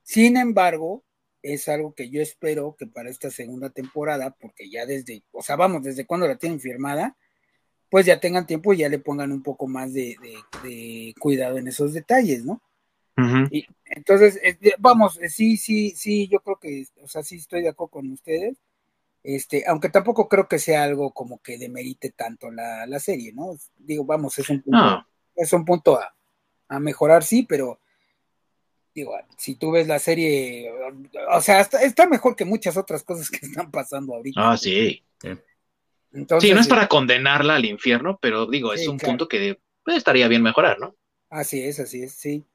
Sin 0.04 0.38
embargo, 0.38 1.04
es 1.42 1.68
algo 1.68 1.94
que 1.96 2.10
yo 2.10 2.22
espero 2.22 2.76
que 2.78 2.86
para 2.86 3.10
esta 3.10 3.32
segunda 3.32 3.70
temporada, 3.70 4.36
porque 4.40 4.70
ya 4.70 4.86
desde, 4.86 5.24
o 5.32 5.42
sea, 5.42 5.56
vamos, 5.56 5.84
desde 5.84 6.06
cuando 6.06 6.28
la 6.28 6.38
tienen 6.38 6.60
firmada, 6.60 7.18
pues 7.90 8.06
ya 8.06 8.20
tengan 8.20 8.46
tiempo 8.46 8.74
y 8.74 8.78
ya 8.78 8.90
le 8.90 9.00
pongan 9.00 9.32
un 9.32 9.42
poco 9.42 9.68
más 9.68 9.94
de, 9.94 10.16
cuidado 11.20 11.58
en 11.58 11.68
esos 11.68 11.94
detalles, 11.94 12.46
¿no? 12.46 12.62
y, 13.52 13.68
entonces, 13.86 14.40
vamos, 14.80 15.20
eh, 15.22 15.30
sí, 15.30 15.58
sí, 15.58 15.92
sí, 15.96 16.28
yo 16.28 16.40
creo 16.40 16.58
que, 16.58 16.86
o 17.04 17.08
sea, 17.08 17.22
sí 17.22 17.36
estoy 17.36 17.62
de 17.62 17.70
acuerdo 17.70 17.92
con 17.92 18.12
ustedes, 18.12 18.58
este, 19.24 19.64
aunque 19.68 19.90
tampoco 19.90 20.28
creo 20.28 20.48
que 20.48 20.60
sea 20.60 20.84
algo 20.84 21.12
como 21.12 21.42
que 21.42 21.58
demerite 21.58 22.12
tanto 22.12 22.52
la, 22.52 23.00
serie, 23.00 23.34
¿no? 23.34 23.56
Digo, 23.78 24.06
vamos, 24.06 24.38
es 24.40 24.50
un 24.50 24.62
punto, 24.62 25.06
es 25.36 25.54
un 25.54 25.66
punto 25.66 26.00
a, 26.00 26.14
a 26.68 26.80
mejorar, 26.80 27.24
sí, 27.24 27.44
pero 27.44 27.80
digo, 28.94 29.14
si 29.38 29.56
tú 29.56 29.72
ves 29.72 29.88
la 29.88 30.00
serie, 30.00 30.72
o 31.32 31.42
sea, 31.42 31.62
está, 31.62 32.08
mejor 32.08 32.36
que 32.36 32.46
muchas 32.46 32.78
otras 32.78 33.04
cosas 33.04 33.30
que 33.30 33.46
están 33.46 33.72
pasando 33.72 34.16
ahorita. 34.16 34.52
Ah, 34.52 34.58
sí. 34.58 35.04
Entonces, 36.14 36.50
sí, 36.50 36.54
no 36.54 36.60
es 36.60 36.68
para 36.68 36.88
condenarla 36.88 37.56
al 37.56 37.66
infierno, 37.66 38.20
pero 38.22 38.46
digo, 38.46 38.74
es 38.74 38.88
un 38.88 38.98
punto 38.98 39.28
que 39.28 39.60
estaría 39.86 40.28
bien 40.28 40.44
mejorar, 40.44 40.80
¿no? 40.80 40.96
Así 41.30 41.64
es, 41.64 41.80
así 41.80 42.04
es, 42.04 42.14
sí. 42.14 42.46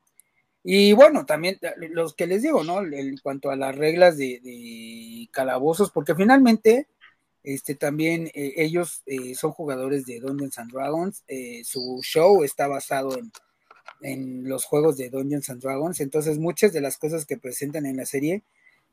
Y 0.68 0.92
bueno, 0.94 1.24
también 1.24 1.60
los 1.90 2.14
que 2.14 2.26
les 2.26 2.42
digo, 2.42 2.64
¿no? 2.64 2.80
En 2.82 3.16
cuanto 3.18 3.50
a 3.50 3.56
las 3.56 3.76
reglas 3.76 4.16
de, 4.18 5.28
calabozos, 5.30 5.92
porque 5.92 6.16
finalmente, 6.16 6.88
este 7.44 7.76
también 7.76 8.26
eh, 8.34 8.54
ellos 8.56 9.02
eh, 9.06 9.36
son 9.36 9.52
jugadores 9.52 10.06
de 10.06 10.18
Dungeons 10.18 10.58
and 10.58 10.72
Dragons, 10.72 11.22
eh, 11.28 11.62
su 11.64 12.00
show 12.02 12.42
está 12.42 12.66
basado 12.66 13.16
en, 13.16 13.30
en 14.00 14.48
los 14.48 14.64
juegos 14.64 14.96
de 14.96 15.08
Dungeons 15.08 15.50
and 15.50 15.62
Dragons. 15.62 16.00
Entonces, 16.00 16.38
muchas 16.38 16.72
de 16.72 16.80
las 16.80 16.98
cosas 16.98 17.26
que 17.26 17.36
presentan 17.36 17.86
en 17.86 17.96
la 17.96 18.04
serie, 18.04 18.42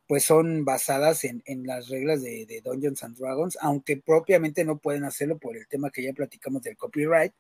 pues 0.08 0.24
son 0.26 0.66
basadas 0.66 1.24
en, 1.24 1.42
las 1.66 1.90
reglas 1.90 2.22
de, 2.22 2.62
Dungeons 2.64 3.04
and 3.04 3.18
Dragons, 3.18 3.58
aunque 3.62 3.98
propiamente 3.98 4.64
no 4.64 4.78
pueden 4.78 5.06
hacerlo 5.06 5.40
por 5.40 5.58
el 5.58 5.68
tema 5.68 5.90
que 5.90 6.04
ya 6.04 6.14
platicamos 6.14 6.62
del 6.62 6.78
copyright. 6.78 7.34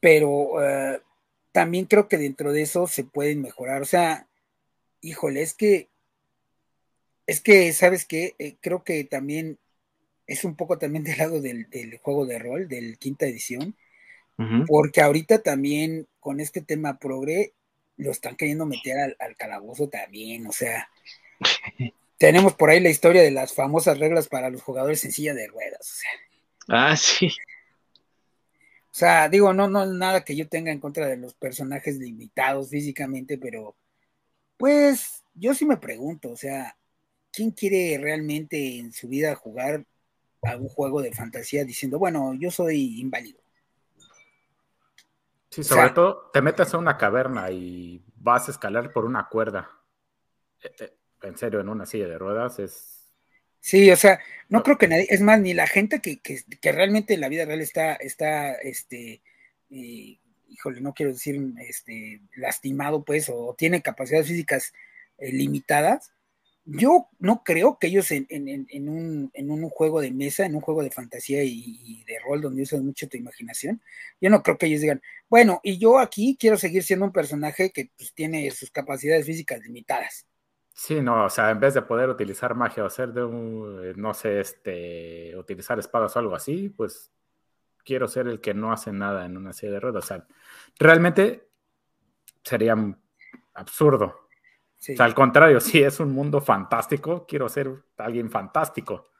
Pero 0.00 0.62
eh, 0.62 1.02
también 1.58 1.86
creo 1.86 2.06
que 2.06 2.18
dentro 2.18 2.52
de 2.52 2.62
eso 2.62 2.86
se 2.86 3.02
pueden 3.02 3.42
mejorar. 3.42 3.82
O 3.82 3.84
sea, 3.84 4.28
híjole, 5.00 5.42
es 5.42 5.54
que, 5.54 5.88
es 7.26 7.40
que, 7.40 7.72
¿sabes 7.72 8.04
qué? 8.04 8.36
Eh, 8.38 8.54
creo 8.60 8.84
que 8.84 9.02
también 9.02 9.58
es 10.28 10.44
un 10.44 10.54
poco 10.54 10.78
también 10.78 11.02
del 11.02 11.18
lado 11.18 11.40
del, 11.40 11.68
del 11.68 11.98
juego 11.98 12.26
de 12.26 12.38
rol, 12.38 12.68
del 12.68 12.96
quinta 12.96 13.26
edición 13.26 13.74
porque 14.68 15.00
ahorita 15.02 15.42
también 15.42 16.06
con 16.20 16.38
este 16.38 16.62
tema 16.62 17.00
progre 17.00 17.54
lo 17.96 18.12
están 18.12 18.36
queriendo 18.36 18.66
meter 18.66 19.16
al, 19.18 19.36
calabozo 19.36 19.88
también, 19.88 20.46
o 20.46 20.52
sea, 20.52 20.88
tenemos 22.18 22.54
por 22.54 22.70
ahí 22.70 22.78
la 22.78 22.88
historia 22.88 23.20
de 23.20 23.32
las 23.32 23.52
famosas 23.52 23.98
reglas 23.98 24.28
para 24.28 24.48
los 24.48 24.62
jugadores 24.62 25.04
en 25.04 25.10
silla 25.10 25.34
de 25.34 25.48
ruedas, 25.48 25.80
o 25.80 25.94
sea. 25.96 26.10
Ah, 26.68 26.96
sí. 26.96 27.32
O 28.90 28.94
sea, 28.98 29.28
digo, 29.28 29.52
no, 29.52 29.68
no, 29.68 29.86
nada 29.86 30.24
que 30.24 30.34
yo 30.34 30.48
tenga 30.48 30.72
en 30.72 30.80
contra 30.80 31.06
de 31.06 31.16
los 31.16 31.34
personajes 31.34 31.98
limitados 31.98 32.70
físicamente, 32.70 33.38
pero 33.38 33.76
pues 34.56 35.24
yo 35.34 35.54
sí 35.54 35.64
me 35.66 35.76
pregunto, 35.76 36.30
o 36.30 36.36
sea, 36.36 36.76
¿quién 37.30 37.52
quiere 37.52 37.98
realmente 38.02 38.78
en 38.78 38.92
su 38.92 39.08
vida 39.08 39.34
jugar 39.36 39.84
algún 40.42 40.68
juego 40.68 41.02
de 41.02 41.12
fantasía 41.12 41.64
diciendo, 41.64 41.98
bueno, 41.98 42.34
yo 42.34 42.50
soy 42.50 43.00
inválido? 43.00 43.40
Sí, 45.50 45.64
sobre 45.64 45.90
todo 45.90 46.30
te 46.32 46.42
metes 46.42 46.74
a 46.74 46.78
una 46.78 46.98
caverna 46.98 47.50
y 47.50 48.04
vas 48.16 48.48
a 48.48 48.50
escalar 48.50 48.92
por 48.92 49.04
una 49.04 49.28
cuerda. 49.28 49.70
Eh, 50.62 50.70
eh, 50.80 50.96
en 51.22 51.36
serio, 51.36 51.60
en 51.60 51.68
una 51.68 51.86
silla 51.86 52.06
de 52.06 52.18
ruedas 52.18 52.58
es. 52.58 52.97
Sí, 53.68 53.90
o 53.90 53.96
sea, 53.96 54.18
no, 54.48 54.62
creo 54.62 54.78
que 54.78 54.88
nadie, 54.88 55.06
es 55.10 55.20
más, 55.20 55.38
ni 55.42 55.52
la 55.52 55.66
gente 55.66 56.00
que, 56.00 56.22
realmente 56.72 57.12
en 57.12 57.20
la 57.20 57.28
vida 57.28 57.44
real 57.44 57.60
está, 57.60 57.96
está, 57.96 58.54
este, 58.54 59.20
híjole, 59.68 60.80
no 60.80 60.94
quiero 60.94 61.12
decir, 61.12 61.38
este, 61.58 62.22
lastimado, 62.34 63.04
pues, 63.04 63.28
o 63.28 63.54
tiene 63.58 63.82
capacidades 63.82 64.26
físicas 64.26 64.72
eh, 65.18 65.32
limitadas, 65.32 66.12
yo 66.64 67.08
no 67.18 67.44
creo 67.44 67.78
que 67.78 67.88
ellos 67.88 68.10
en, 68.10 68.26
un, 68.88 69.68
juego 69.68 70.00
de 70.00 70.12
mesa, 70.12 70.46
en 70.46 70.54
un 70.54 70.62
juego 70.62 70.82
de 70.82 70.90
fantasía 70.90 71.44
y, 71.44 72.04
de 72.06 72.18
rol 72.20 72.40
donde 72.40 72.62
usas 72.62 72.80
mucho 72.80 73.06
tu 73.06 73.18
imaginación, 73.18 73.82
yo 74.18 74.30
no 74.30 74.42
creo 74.42 74.56
que 74.56 74.64
ellos 74.64 74.80
digan, 74.80 75.02
bueno, 75.28 75.60
y 75.62 75.76
yo 75.76 75.98
aquí 75.98 76.38
quiero 76.40 76.56
seguir 76.56 76.84
siendo 76.84 77.04
un 77.04 77.12
personaje 77.12 77.70
que 77.70 77.90
pues, 77.98 78.14
tiene 78.14 78.50
sus 78.50 78.70
capacidades 78.70 79.26
físicas 79.26 79.60
limitadas. 79.60 80.24
Sí, 80.80 81.00
no, 81.00 81.24
o 81.24 81.28
sea, 81.28 81.50
en 81.50 81.58
vez 81.58 81.74
de 81.74 81.82
poder 81.82 82.08
utilizar 82.08 82.54
magia 82.54 82.84
o 82.84 82.86
hacer 82.86 83.12
de 83.12 83.24
un, 83.24 83.80
eh, 83.82 83.94
no 83.96 84.14
sé, 84.14 84.38
este, 84.38 85.36
utilizar 85.36 85.76
espadas 85.80 86.14
o 86.14 86.20
algo 86.20 86.36
así, 86.36 86.68
pues 86.68 87.10
quiero 87.84 88.06
ser 88.06 88.28
el 88.28 88.40
que 88.40 88.54
no 88.54 88.70
hace 88.70 88.92
nada 88.92 89.26
en 89.26 89.36
una 89.36 89.52
serie 89.52 89.74
de 89.74 89.80
ruedas. 89.80 90.04
O 90.04 90.06
sea, 90.06 90.26
realmente 90.78 91.48
sería 92.44 92.76
absurdo 93.54 94.28
o 94.80 94.94
sea, 94.94 95.04
al 95.04 95.14
contrario, 95.14 95.60
si 95.60 95.82
es 95.82 95.98
un 95.98 96.12
mundo 96.12 96.40
fantástico, 96.40 97.26
quiero 97.26 97.48
ser 97.48 97.68
alguien 97.96 98.30
fantástico. 98.30 99.10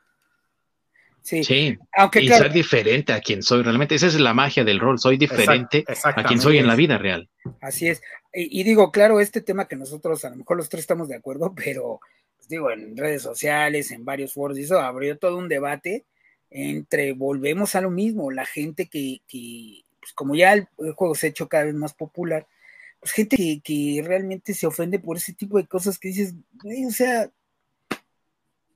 Sí, 1.20 1.42
sí. 1.42 1.76
Aunque, 1.96 2.22
y 2.22 2.28
ser 2.28 2.52
diferente 2.52 3.12
a 3.12 3.20
quien 3.20 3.42
soy 3.42 3.62
realmente. 3.62 3.96
Esa 3.96 4.06
es 4.06 4.18
la 4.20 4.32
magia 4.32 4.64
del 4.64 4.78
rol. 4.78 4.98
Soy 4.98 5.18
diferente 5.18 5.84
a 6.04 6.22
quien 6.22 6.40
soy 6.40 6.58
en 6.58 6.66
la 6.68 6.76
vida 6.76 6.96
real. 6.96 7.28
Así 7.60 7.88
es. 7.88 8.00
Y, 8.32 8.62
digo, 8.62 8.92
claro, 8.92 9.20
este 9.20 9.40
tema 9.40 9.68
que 9.68 9.76
nosotros 9.76 10.24
a 10.24 10.30
lo 10.30 10.36
mejor 10.36 10.58
los 10.58 10.68
tres 10.68 10.82
estamos 10.82 11.08
de 11.08 11.16
acuerdo, 11.16 11.54
pero 11.54 12.00
pues 12.36 12.48
digo, 12.48 12.70
en 12.70 12.96
redes 12.96 13.22
sociales, 13.22 13.90
en 13.90 14.04
varios 14.04 14.34
foros, 14.34 14.58
eso 14.58 14.78
abrió 14.78 15.18
todo 15.18 15.38
un 15.38 15.48
debate 15.48 16.04
entre 16.50 17.12
volvemos 17.12 17.74
a 17.74 17.80
lo 17.80 17.90
mismo, 17.90 18.30
la 18.30 18.46
gente 18.46 18.86
que, 18.86 19.20
que 19.26 19.82
pues 20.00 20.12
como 20.12 20.34
ya 20.34 20.52
el 20.54 20.68
juego 20.94 21.14
se 21.14 21.26
ha 21.26 21.30
hecho 21.30 21.48
cada 21.48 21.64
vez 21.64 21.74
más 21.74 21.94
popular, 21.94 22.46
pues 23.00 23.12
gente 23.12 23.60
que, 23.62 24.02
realmente 24.04 24.54
se 24.54 24.66
ofende 24.66 24.98
por 24.98 25.16
ese 25.16 25.32
tipo 25.32 25.58
de 25.58 25.66
cosas 25.66 25.98
que 25.98 26.08
dices, 26.08 26.34
o 26.86 26.90
sea, 26.90 27.30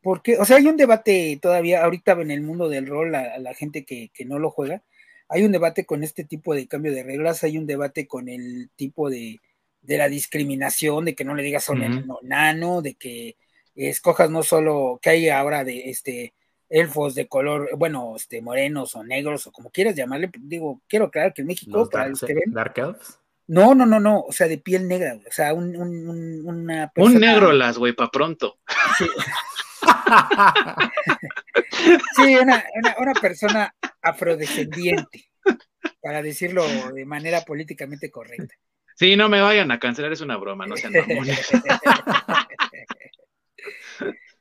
porque, 0.02 0.36
o 0.38 0.44
sea, 0.44 0.56
hay 0.56 0.66
un 0.66 0.76
debate 0.76 1.38
todavía, 1.40 1.84
ahorita 1.84 2.12
en 2.12 2.30
el 2.30 2.42
mundo 2.42 2.68
del 2.68 2.86
rol, 2.86 3.14
a, 3.14 3.38
la 3.38 3.54
gente 3.54 3.84
que, 3.84 4.10
no 4.26 4.38
lo 4.38 4.50
juega, 4.50 4.82
hay 5.32 5.44
un 5.44 5.52
debate 5.52 5.86
con 5.86 6.02
este 6.02 6.24
tipo 6.24 6.54
de 6.54 6.68
cambio 6.68 6.92
de 6.92 7.02
reglas, 7.02 7.42
hay 7.42 7.56
un 7.56 7.66
debate 7.66 8.06
con 8.06 8.28
el 8.28 8.70
tipo 8.76 9.08
de, 9.08 9.40
de 9.80 9.98
la 9.98 10.08
discriminación, 10.08 11.06
de 11.06 11.14
que 11.14 11.24
no 11.24 11.34
le 11.34 11.42
digas 11.42 11.68
a 11.68 11.72
un 11.72 12.06
nano, 12.22 12.82
de 12.82 12.94
que 12.94 13.36
escojas 13.74 14.30
no 14.30 14.42
solo, 14.42 14.98
que 15.00 15.10
hay 15.10 15.28
ahora 15.30 15.64
de 15.64 15.90
este 15.90 16.34
elfos 16.68 17.14
de 17.14 17.28
color, 17.28 17.70
bueno, 17.76 18.14
este 18.16 18.40
morenos 18.40 18.94
o 18.94 19.04
negros 19.04 19.46
o 19.46 19.52
como 19.52 19.70
quieras 19.70 19.94
llamarle, 19.94 20.30
digo, 20.38 20.80
quiero 20.88 21.06
aclarar 21.06 21.34
que 21.34 21.42
en 21.42 21.48
México, 21.48 21.88
dark 21.90 22.72
elves. 22.76 23.18
No, 23.46 23.74
no, 23.74 23.84
no, 23.84 24.00
no, 24.00 24.20
o 24.20 24.32
sea, 24.32 24.48
de 24.48 24.58
piel 24.58 24.88
negra, 24.88 25.18
o 25.26 25.32
sea, 25.32 25.52
un, 25.52 25.76
un, 25.76 26.46
una 26.46 26.88
persona... 26.88 27.14
Un 27.14 27.20
negro 27.20 27.52
las, 27.52 27.76
güey, 27.76 27.92
para 27.92 28.10
pronto. 28.10 28.58
Sí, 28.96 29.04
una, 32.40 32.64
una, 32.98 33.14
persona 33.14 33.74
afrodescendiente, 34.00 35.30
para 36.00 36.22
decirlo 36.22 36.64
de 36.92 37.04
manera 37.04 37.42
políticamente 37.42 38.10
correcta. 38.10 38.54
Sí, 38.94 39.16
no 39.16 39.28
me 39.28 39.40
vayan 39.40 39.70
a 39.70 39.78
cancelar, 39.78 40.12
es 40.12 40.20
una 40.20 40.36
broma, 40.36 40.66
no 40.66 40.76
sean 40.76 40.92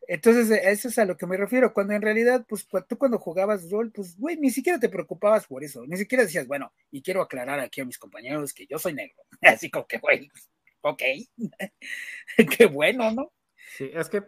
Entonces, 0.08 0.60
eso 0.66 0.90
es 0.90 1.00
a 1.00 1.06
lo 1.06 1.16
que 1.16 1.26
me 1.26 1.38
refiero, 1.38 1.74
cuando 1.74 1.94
en 1.94 2.02
realidad, 2.02 2.46
pues 2.46 2.68
tú 2.86 2.98
cuando 2.98 3.18
jugabas 3.18 3.72
rol, 3.72 3.94
pues, 3.94 4.18
güey, 4.18 4.36
ni 4.36 4.50
siquiera 4.50 4.78
te 4.78 4.90
preocupabas 4.90 5.48
por 5.48 5.64
eso, 5.64 5.86
ni 5.88 5.96
siquiera 5.96 6.26
decías, 6.26 6.48
bueno, 6.48 6.74
y 6.92 7.02
quiero 7.02 7.22
aclarar 7.22 7.62
aquí 7.62 7.80
a 7.80 7.86
mis 7.86 7.98
compañeros 7.98 8.54
que 8.54 8.68
yo 8.68 8.78
soy 8.78 8.94
negro, 8.94 9.24
así 9.42 9.72
como 9.72 9.88
que, 9.88 10.00
güey, 10.00 10.30
ok, 10.82 11.02
qué 12.58 12.66
bueno, 12.66 13.10
¿no? 13.12 13.32
Sí, 13.78 13.90
es 13.94 14.10
que 14.10 14.22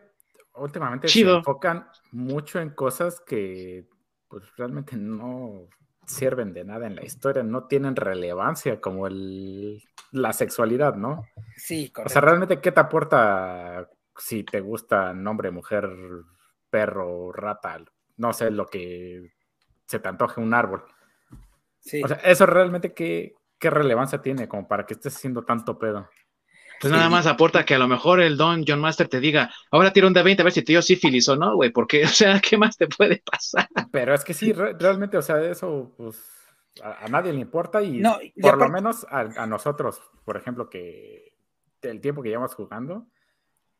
últimamente 0.56 1.08
se 1.08 1.22
enfocan 1.22 1.88
mucho 2.12 2.60
en 2.60 2.72
cosas 2.72 3.22
que, 3.22 3.88
pues 4.28 4.44
realmente 4.56 4.96
no 4.96 5.68
sirven 6.06 6.54
de 6.54 6.64
nada 6.64 6.88
en 6.88 6.96
la 6.96 7.06
historia, 7.06 7.44
no 7.44 7.66
tienen 7.66 7.96
relevancia 7.96 8.82
como 8.82 9.08
el, 9.08 9.82
la 10.12 10.34
sexualidad, 10.34 10.96
¿no? 10.96 11.26
Sí, 11.56 11.90
correcto. 11.90 12.10
O 12.10 12.12
sea, 12.12 12.22
realmente, 12.22 12.60
¿qué 12.60 12.72
te 12.72 12.80
aporta 12.80 13.90
si 14.18 14.44
te 14.44 14.60
gusta 14.60 15.14
nombre, 15.14 15.52
mujer, 15.52 15.90
perro, 16.70 17.32
rata? 17.32 17.84
No 18.18 18.34
sé, 18.34 18.52
lo 18.52 18.68
que 18.68 19.32
se 19.88 20.00
te 20.00 20.10
antoje 20.10 20.42
un 20.42 20.54
árbol. 20.54 20.84
Sí. 21.80 22.04
O 22.04 22.08
sea, 22.08 22.18
eso 22.18 22.46
realmente, 22.46 22.94
¿qué, 22.94 23.36
qué 23.58 23.70
relevancia 23.70 24.22
tiene 24.22 24.48
como 24.48 24.68
para 24.68 24.86
que 24.86 24.94
estés 24.94 25.16
haciendo 25.16 25.44
tanto 25.44 25.80
pedo? 25.80 26.10
Pues 26.84 26.94
nada 26.94 27.10
más 27.10 27.26
aporta 27.28 27.66
que 27.66 27.76
a 27.76 27.80
lo 27.80 27.88
mejor 27.88 28.22
el 28.22 28.38
don 28.38 28.64
John 28.68 28.80
Master 28.80 29.08
te 29.08 29.20
diga, 29.20 29.50
ahora 29.72 29.92
tira 29.92 30.08
un 30.08 30.14
de 30.14 30.22
20 30.24 30.42
a 30.42 30.46
ver 30.46 30.54
si 30.54 30.64
te 30.64 30.74
dio 30.74 30.82
sífilis 30.82 31.28
o 31.30 31.36
no, 31.36 31.56
güey, 31.56 31.72
porque, 31.72 32.04
o 32.06 32.08
sea, 32.08 32.40
¿qué 32.40 32.58
más 32.58 32.78
te 32.78 32.88
puede 32.88 33.24
pasar? 33.26 33.68
Pero 33.92 34.14
es 34.14 34.24
que 34.24 34.34
sí, 34.34 34.54
re- 34.54 34.74
realmente, 34.78 35.18
o 35.18 35.22
sea, 35.22 35.42
eso, 35.44 35.94
pues, 35.98 36.22
a, 36.84 37.06
a 37.06 37.08
nadie 37.08 37.34
le 37.34 37.40
importa 37.40 37.82
y 37.82 38.00
No, 38.00 38.18
y 38.22 38.42
por 38.42 38.58
lo 38.58 38.70
menos 38.70 39.06
a, 39.10 39.22
a 39.22 39.48
nosotros, 39.48 40.02
por 40.26 40.38
ejemplo, 40.38 40.70
que 40.70 41.34
el 41.82 42.02
tiempo 42.02 42.22
que 42.22 42.30
llevamos 42.30 42.56
jugando 42.56 43.08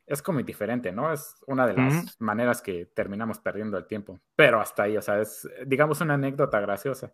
es 0.06 0.22
como 0.22 0.40
indiferente, 0.42 0.92
¿no? 0.92 1.14
Es 1.14 1.36
una 1.48 1.66
de 1.66 1.74
las 1.74 2.20
maneras 2.20 2.62
que 2.62 2.88
terminamos 2.88 3.40
perdiendo 3.40 3.78
el 3.78 3.88
tiempo. 3.88 4.20
Pero 4.36 4.60
hasta 4.60 4.84
ahí, 4.84 4.98
o 4.98 5.02
sea, 5.02 5.22
es, 5.22 5.48
digamos, 5.66 6.02
una 6.02 6.16
anécdota 6.16 6.60
graciosa. 6.60 7.14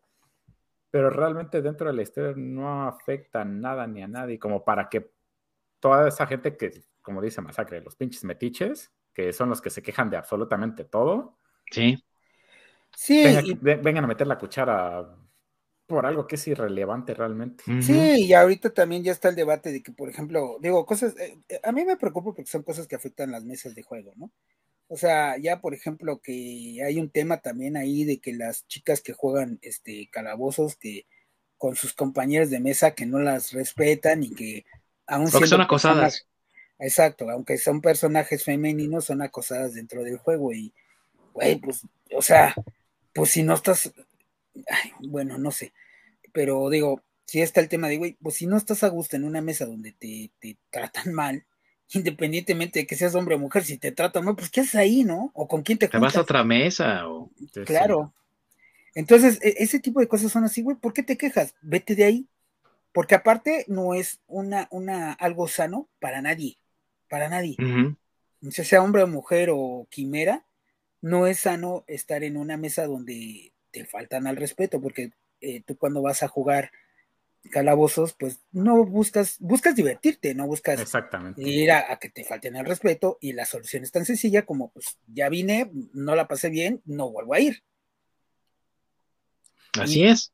Pero 0.91 1.11
realmente 1.11 1.61
dentro 1.61 1.88
de 1.88 1.94
la 1.94 2.02
historia 2.02 2.34
no 2.36 2.88
afecta 2.88 3.45
nada 3.45 3.86
ni 3.86 4.02
a 4.02 4.07
nadie, 4.07 4.40
como 4.40 4.66
para 4.66 4.90
que 4.90 5.11
toda 5.80 6.07
esa 6.07 6.27
gente 6.27 6.57
que, 6.57 6.72
como 7.01 7.22
dice 7.22 7.41
Masacre, 7.41 7.81
los 7.81 7.95
pinches 7.95 8.23
metiches, 8.23 8.91
que 9.14 9.34
son 9.34 9.49
los 9.49 9.61
que 9.61 9.69
se 9.69 9.81
quejan 9.81 10.10
de 10.10 10.18
absolutamente 10.18 10.84
todo, 10.84 11.38
Sí. 11.72 12.03
Sí, 12.95 13.23
y- 13.45 13.53
vengan 13.53 14.03
a 14.03 14.07
meter 14.07 14.27
la 14.27 14.38
cuchara 14.38 15.15
por 15.85 16.06
algo 16.06 16.27
que 16.27 16.35
es 16.35 16.47
irrelevante 16.47 17.14
realmente. 17.14 17.64
Sí, 17.81 18.26
y 18.26 18.34
ahorita 18.34 18.72
también 18.72 19.03
ya 19.03 19.11
está 19.11 19.30
el 19.30 19.35
debate 19.35 19.72
de 19.72 19.81
que, 19.81 19.91
por 19.91 20.10
ejemplo, 20.10 20.57
digo, 20.61 20.85
cosas, 20.85 21.15
eh, 21.18 21.38
eh, 21.49 21.60
a 21.64 21.72
mí 21.72 21.85
me 21.85 21.97
preocupa 21.97 22.34
porque 22.34 22.49
son 22.49 22.64
cosas 22.64 22.88
que 22.88 22.95
afectan 22.95 23.31
las 23.31 23.43
mesas 23.43 23.73
de 23.73 23.84
juego, 23.84 24.14
¿no? 24.15 24.31
O 24.88 24.97
sea, 24.97 25.38
ya 25.38 25.61
por 25.61 25.73
ejemplo 25.76 26.19
que 26.19 26.81
hay 26.85 26.99
un 26.99 27.10
tema 27.11 27.41
también 27.41 27.77
ahí 27.77 28.06
de 28.06 28.19
que 28.19 28.34
las 28.34 28.68
chicas 28.68 29.01
que 29.01 29.14
juegan 29.14 29.60
este 29.61 30.10
calabozos 30.11 30.76
que 30.77 31.06
con 31.57 31.76
sus 31.76 31.93
compañeras 31.93 32.49
de 32.49 32.60
mesa 32.60 32.95
que 32.95 33.06
no 33.06 33.19
las 33.19 33.51
respetan 33.53 34.23
y 34.23 34.31
que 34.31 34.65
aún 35.10 35.30
Porque 35.30 35.48
son 35.48 35.61
acosadas. 35.61 36.26
Exacto, 36.80 37.30
aunque 37.30 37.57
son 37.57 37.81
personajes 37.81 38.44
femeninos, 38.44 39.06
son 39.06 39.22
acosadas 39.22 39.73
dentro 39.73 40.03
del 40.03 40.18
juego 40.18 40.53
y, 40.53 40.73
güey, 41.34 41.57
pues, 41.57 41.81
o 42.15 42.22
sea, 42.22 42.56
pues 43.14 43.31
si 43.31 43.44
no 43.44 43.53
estás, 43.53 43.91
ay, 44.56 44.94
bueno, 44.99 45.38
no 45.38 45.52
sé, 45.52 45.73
pero 46.31 46.69
digo, 46.69 47.03
si 47.26 47.41
está 47.41 47.60
el 47.60 47.68
tema 47.68 47.90
de, 47.90 47.98
güey, 47.98 48.18
pues 48.22 48.36
si 48.36 48.48
no 48.48 48.56
estás 48.56 48.84
a 48.84 48.88
gusto 48.88 49.18
en 49.18 49.26
una 49.26 49.41
mesa 49.41 49.65
donde 49.65 49.91
te, 49.91 50.31
te 50.40 50.57
tratan 50.69 51.14
mal, 51.14 51.45
independientemente 51.94 52.80
de 52.80 52.88
que 52.88 52.95
seas 52.95 53.14
hombre 53.14 53.36
o 53.36 53.40
mujer, 53.40 53.65
si 53.65 53.77
te 53.77 53.91
tratan 53.91 54.23
mal, 54.23 54.36
pues 54.38 54.49
¿qué 54.49 54.61
haces 54.61 54.76
ahí, 54.76 55.03
no? 55.03 55.31
¿O 55.34 55.48
con 55.49 55.64
quién 55.64 55.77
te 55.77 55.90
Te 55.90 55.98
vas 55.98 56.15
a 56.15 56.22
otra 56.22 56.45
mesa 56.45 57.10
o... 57.10 57.30
Claro. 57.65 58.14
Entonces, 58.95 59.40
e- 59.41 59.56
ese 59.60 59.80
tipo 59.80 59.99
de 59.99 60.07
cosas 60.07 60.31
son 60.31 60.44
así, 60.45 60.61
güey, 60.61 60.77
¿por 60.77 60.94
qué 60.94 61.03
te 61.03 61.18
quejas? 61.18 61.56
Vete 61.61 61.95
de 61.95 62.06
ahí. 62.06 62.27
Porque 62.91 63.16
aparte 63.16 63.66
no 63.68 63.94
es 63.94 64.22
una, 64.28 64.68
una, 64.72 65.14
algo 65.14 65.48
sano 65.48 65.90
para 65.99 66.22
nadie, 66.22 66.57
para 67.10 67.30
nadie. 67.30 67.56
O 68.45 68.52
sea, 68.52 68.66
sea 68.66 68.82
hombre 68.82 69.03
o 69.03 69.07
mujer 69.07 69.49
o 69.52 69.88
quimera, 69.90 70.45
no 71.02 71.28
es 71.28 71.40
sano 71.40 71.84
estar 71.88 72.24
en 72.24 72.38
una 72.38 72.57
mesa 72.57 72.86
donde 72.88 73.53
te 73.72 73.86
faltan 73.86 74.28
al 74.28 74.38
respeto, 74.38 74.82
porque 74.82 75.11
eh, 75.41 75.61
tú 75.61 75.78
cuando 75.78 76.02
vas 76.02 76.24
a 76.24 76.28
jugar 76.28 76.72
calabozos, 77.52 78.14
pues 78.14 78.40
no 78.52 78.84
buscas, 78.86 79.38
buscas 79.40 79.76
divertirte, 79.76 80.34
no 80.36 80.48
buscas 80.48 80.80
Exactamente. 80.80 81.41
ir 81.41 81.72
a, 81.72 81.91
a 81.91 81.99
que 81.99 82.10
te 82.10 82.24
falten 82.24 82.57
al 82.57 82.66
respeto 82.66 83.18
y 83.22 83.34
la 83.34 83.45
solución 83.45 83.84
es 83.84 83.91
tan 83.91 84.06
sencilla 84.06 84.45
como, 84.45 84.72
pues 84.72 84.98
ya 85.07 85.30
vine, 85.30 85.72
no 85.94 86.16
la 86.16 86.28
pasé 86.28 86.49
bien, 86.49 86.82
no 86.86 87.10
vuelvo 87.11 87.34
a 87.34 87.40
ir. 87.40 87.64
Así 89.78 90.03
es. 90.03 90.34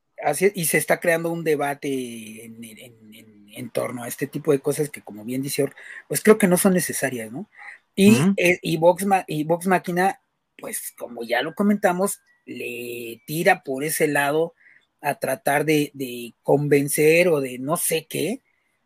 Y 0.55 0.65
se 0.65 0.77
está 0.77 0.99
creando 0.99 1.31
un 1.31 1.43
debate 1.43 2.45
en, 2.45 2.63
en- 2.63 3.13
en- 3.13 3.45
en 3.55 3.69
torno 3.69 4.03
a 4.03 4.07
este 4.07 4.27
tipo 4.27 4.51
de 4.51 4.59
cosas 4.59 4.89
que, 4.89 5.01
como 5.01 5.23
bien 5.23 5.41
dice 5.41 5.65
pues 6.07 6.21
creo 6.21 6.37
que 6.37 6.47
no 6.47 6.57
son 6.57 6.73
necesarias, 6.73 7.31
¿no? 7.31 7.49
Y, 7.95 8.29
eh, 8.35 8.59
y, 8.61 8.77
Vox, 8.77 9.05
Ma- 9.05 9.23
y 9.27 9.45
Vox 9.45 9.67
Máquina, 9.67 10.19
pues 10.57 10.93
como 10.97 11.23
ya 11.23 11.41
lo 11.41 11.55
comentamos, 11.55 12.19
le 12.45 13.21
tira 13.25 13.63
por 13.63 13.83
ese 13.85 14.07
lado 14.07 14.53
a 15.01 15.15
tratar 15.19 15.63
de, 15.65 15.91
de 15.93 16.33
convencer 16.43 17.29
o 17.29 17.39
de 17.39 17.59
no 17.59 17.77
sé 17.77 18.05
qué 18.09 18.41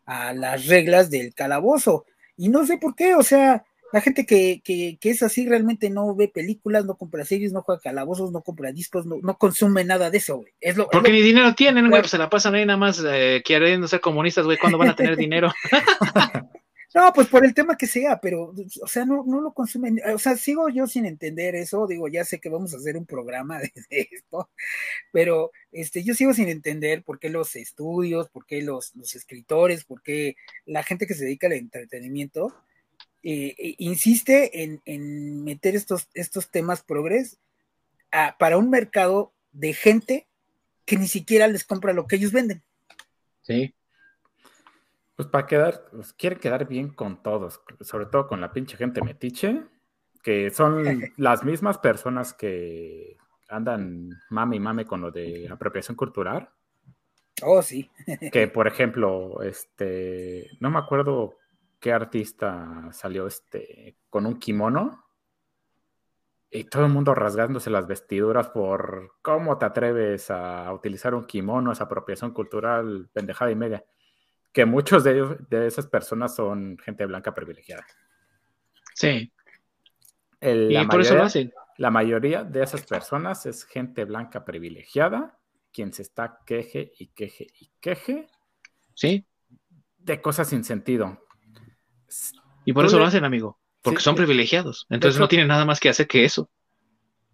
a 0.06 0.32
las 0.34 0.66
reglas 0.66 1.10
del 1.10 1.34
calabozo. 1.34 2.04
Y 2.36 2.48
no 2.48 2.64
sé 2.66 2.78
por 2.78 2.94
qué, 2.94 3.14
o 3.16 3.22
sea, 3.22 3.64
la 3.92 4.00
gente 4.00 4.26
que, 4.26 4.60
que, 4.64 4.98
que 5.00 5.10
es 5.10 5.22
así 5.22 5.46
realmente 5.48 5.90
no 5.90 6.14
ve 6.14 6.28
películas, 6.28 6.84
no 6.84 6.96
compra 6.96 7.24
series, 7.24 7.52
no 7.52 7.62
juega 7.62 7.80
calabozos, 7.80 8.30
no 8.32 8.42
compra 8.42 8.72
discos, 8.72 9.06
no, 9.06 9.16
no 9.22 9.36
consume 9.36 9.84
nada 9.84 10.10
de 10.10 10.18
eso, 10.18 10.36
güey. 10.38 10.52
Es 10.60 10.76
lo, 10.76 10.84
es 10.84 10.88
Porque 10.92 11.08
lo- 11.08 11.14
ni 11.16 11.22
dinero 11.22 11.54
tienen, 11.54 11.84
güey, 11.84 11.90
Claro. 11.90 12.02
pues 12.02 12.10
se 12.10 12.18
la 12.18 12.30
pasan 12.30 12.54
ahí 12.54 12.64
nada 12.66 12.76
más 12.78 13.02
eh, 13.06 13.42
queriendo 13.44 13.88
ser 13.88 14.00
comunistas, 14.00 14.44
güey, 14.44 14.58
¿cuándo 14.58 14.78
van 14.78 14.90
a 14.90 14.96
tener 14.96 15.16
dinero? 15.16 15.52
No, 16.92 17.12
pues 17.12 17.28
por 17.28 17.44
el 17.44 17.54
tema 17.54 17.76
que 17.76 17.86
sea, 17.86 18.18
pero, 18.20 18.52
o 18.82 18.86
sea, 18.88 19.04
no, 19.04 19.22
no 19.24 19.40
lo 19.40 19.52
consumen. 19.52 20.00
O 20.12 20.18
sea, 20.18 20.36
sigo 20.36 20.68
yo 20.70 20.88
sin 20.88 21.06
entender 21.06 21.54
eso. 21.54 21.86
Digo, 21.86 22.08
ya 22.08 22.24
sé 22.24 22.40
que 22.40 22.48
vamos 22.48 22.74
a 22.74 22.78
hacer 22.78 22.96
un 22.96 23.06
programa 23.06 23.60
de, 23.60 23.70
de 23.90 24.08
esto, 24.10 24.50
pero 25.12 25.52
este, 25.70 26.02
yo 26.02 26.14
sigo 26.14 26.34
sin 26.34 26.48
entender 26.48 27.04
por 27.04 27.20
qué 27.20 27.28
los 27.30 27.54
estudios, 27.54 28.28
por 28.30 28.44
qué 28.44 28.62
los, 28.62 28.92
los 28.96 29.14
escritores, 29.14 29.84
por 29.84 30.02
qué 30.02 30.34
la 30.66 30.82
gente 30.82 31.06
que 31.06 31.14
se 31.14 31.26
dedica 31.26 31.46
al 31.46 31.52
entretenimiento 31.52 32.52
eh, 33.22 33.54
eh, 33.58 33.74
insiste 33.78 34.62
en, 34.62 34.80
en 34.84 35.44
meter 35.44 35.76
estos, 35.76 36.08
estos 36.14 36.50
temas 36.50 36.82
progres 36.82 37.38
a- 38.10 38.36
para 38.38 38.56
un 38.56 38.70
mercado 38.70 39.32
de 39.52 39.72
gente 39.74 40.26
que 40.84 40.96
ni 40.96 41.06
siquiera 41.06 41.46
les 41.48 41.64
compra 41.64 41.92
lo 41.92 42.06
que 42.06 42.16
ellos 42.16 42.32
venden. 42.32 42.62
Sí. 43.42 43.74
Pues 45.16 45.28
para 45.28 45.46
quedar, 45.46 45.84
pues 45.92 46.12
quiere 46.12 46.36
quedar 46.36 46.66
bien 46.66 46.88
con 46.94 47.22
todos, 47.22 47.60
sobre 47.80 48.06
todo 48.06 48.26
con 48.26 48.40
la 48.40 48.52
pinche 48.52 48.76
gente 48.76 49.02
metiche, 49.02 49.62
que 50.22 50.50
son 50.50 50.82
las 51.16 51.44
mismas 51.44 51.78
personas 51.78 52.32
que 52.32 53.16
andan 53.48 54.10
mame 54.30 54.56
y 54.56 54.60
mame 54.60 54.86
con 54.86 55.00
lo 55.00 55.10
de 55.10 55.48
apropiación 55.50 55.96
cultural. 55.96 56.48
Oh, 57.42 57.62
sí. 57.62 57.90
Que 58.32 58.48
por 58.52 58.66
ejemplo, 58.66 59.42
este, 59.42 60.50
no 60.60 60.70
me 60.70 60.78
acuerdo 60.78 61.36
qué 61.80 61.92
artista 61.92 62.88
salió 62.92 63.26
este 63.26 63.96
con 64.08 64.26
un 64.26 64.38
kimono 64.38 65.04
y 66.50 66.64
todo 66.64 66.84
el 66.84 66.92
mundo 66.92 67.14
rasgándose 67.14 67.70
las 67.70 67.86
vestiduras 67.86 68.48
por 68.48 69.14
cómo 69.22 69.56
te 69.56 69.66
atreves 69.66 70.30
a 70.30 70.72
utilizar 70.72 71.14
un 71.14 71.24
kimono, 71.24 71.70
esa 71.72 71.84
apropiación 71.84 72.32
cultural, 72.32 73.08
pendejada 73.12 73.50
y 73.52 73.54
media. 73.56 73.84
Que 74.52 74.64
muchos 74.64 75.04
de 75.04 75.12
ellos, 75.12 75.36
de 75.48 75.66
esas 75.68 75.86
personas 75.86 76.34
son 76.34 76.76
gente 76.78 77.06
blanca 77.06 77.32
privilegiada. 77.34 77.86
Sí. 78.94 79.32
El- 80.40 80.72
Y 80.72 80.86
por 80.88 81.00
eso 81.02 81.14
lo 81.14 81.22
hacen. 81.22 81.52
la 81.78 81.90
mayoría 81.92 82.42
de 82.42 82.62
esas 82.64 82.84
personas 82.84 83.46
es 83.46 83.64
gente 83.64 84.04
blanca 84.04 84.44
privilegiada, 84.44 85.38
quien 85.72 85.92
se 85.92 86.02
está 86.02 86.40
queje 86.44 86.92
y 86.98 87.08
queje 87.08 87.46
y 87.60 87.70
queje 87.80 88.26
Sí. 88.94 89.24
de 89.98 90.20
cosas 90.20 90.48
sin 90.48 90.64
sentido. 90.64 91.24
Y 92.64 92.72
por 92.72 92.84
eso 92.84 92.96
le- 92.96 93.02
lo 93.02 93.08
hacen, 93.08 93.24
amigo. 93.24 93.58
Porque 93.82 93.98
Sí, 94.00 94.04
son 94.04 94.14
privilegiados. 94.16 94.86
Entonces 94.90 95.16
hecho- 95.16 95.22
no 95.24 95.28
tienen 95.28 95.48
nada 95.48 95.64
más 95.64 95.80
que 95.80 95.88
hacer 95.88 96.06
que 96.06 96.24
eso. 96.24 96.50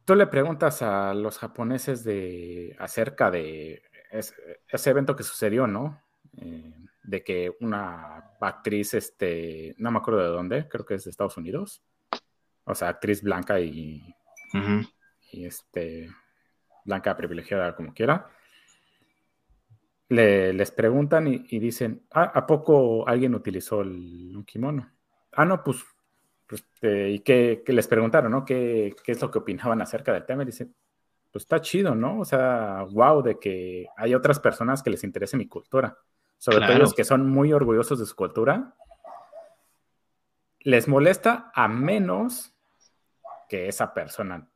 Tú 0.05 0.15
le 0.15 0.27
preguntas 0.29 0.83
a 0.83 1.13
los 1.15 1.39
japoneses 1.39 2.05
de 2.05 2.77
acerca 2.79 3.31
de 3.31 3.83
es- 4.13 4.35
ese 4.69 4.91
evento 4.91 5.17
que 5.17 5.25
sucedió, 5.25 5.67
¿no? 5.67 6.01
Eh, 6.39 6.73
de 7.03 7.25
que 7.25 7.53
una 7.61 8.33
actriz, 8.41 8.95
este, 8.95 9.75
no 9.79 9.91
me 9.91 9.99
acuerdo 9.99 10.21
de 10.23 10.29
dónde, 10.29 10.69
creo 10.69 10.87
que 10.87 10.95
es 10.95 11.05
de 11.05 11.11
Estados 11.11 11.37
Unidos. 11.37 11.83
O 12.65 12.75
sea, 12.75 12.89
actriz 12.89 13.23
blanca 13.23 13.59
y, 13.61 14.15
y, 15.33 15.45
este, 15.45 16.09
blanca 16.85 17.17
privilegiada, 17.17 17.75
como 17.75 17.93
quiera. 17.93 18.29
Le- 20.09 20.53
les 20.53 20.71
preguntan 20.71 21.27
y, 21.27 21.45
y 21.49 21.59
dicen, 21.59 22.07
"Ah, 22.13 22.33
¿a 22.35 22.47
poco 22.47 23.09
alguien 23.09 23.35
utilizó 23.35 23.81
el, 23.81 24.33
un 24.37 24.45
kimono? 24.45 24.91
Ah, 25.33 25.45
no, 25.45 25.63
pues, 25.63 25.85
pues, 26.47 26.63
este, 26.63 27.11
y 27.11 27.21
que, 27.21 27.63
les 27.67 27.89
preguntaron, 27.89 28.31
¿no? 28.31 28.45
¿Qué, 28.45 28.95
¿Qué 29.03 29.13
es 29.13 29.21
lo 29.21 29.31
que 29.31 29.39
opinaban 29.39 29.83
acerca 29.83 30.13
del 30.13 30.25
tema? 30.25 30.43
Y 30.43 30.47
dicen, 30.47 30.75
pues 31.33 31.45
está 31.45 31.61
chido, 31.61 31.95
¿no? 31.95 32.21
O 32.21 32.25
sea, 32.25 32.87
wow, 32.91 33.23
de 33.23 33.39
que 33.39 33.87
hay 33.97 34.15
otras 34.15 34.41
personas 34.41 34.83
que 34.83 34.91
les 34.91 35.05
interese 35.05 35.37
mi 35.37 35.49
cultura. 35.49 35.99
Sobre 36.39 36.67
todo 36.67 36.79
los 36.79 36.95
que 36.95 37.05
son 37.05 37.29
muy 37.29 37.53
orgullosos 37.53 37.99
de 37.99 38.07
su 38.07 38.15
cultura. 38.15 38.75
Les 40.61 40.87
molesta 40.89 41.51
a 41.55 41.69
menos 41.69 42.55
que 43.49 43.69
esa 43.69 43.95
persona 43.95 44.49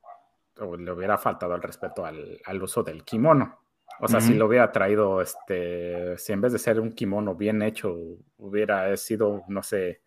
le 0.79 0.93
hubiera 0.93 1.17
faltado 1.17 1.55
el 1.55 1.63
respeto 1.63 2.05
al, 2.05 2.63
uso 2.63 2.83
del 2.83 3.05
kimono. 3.05 3.59
O 4.03 4.09
sea, 4.09 4.21
si 4.21 4.35
lo 4.35 4.47
hubiera 4.47 4.73
traído, 4.73 5.21
este, 5.21 6.17
si 6.17 6.33
en 6.33 6.41
vez 6.41 6.53
de 6.53 6.59
ser 6.59 6.81
un 6.81 6.93
kimono 6.93 7.35
bien 7.35 7.61
hecho, 7.61 7.95
hubiera 8.39 8.97
sido, 8.97 9.45
no 9.49 9.63
sé, 9.63 10.01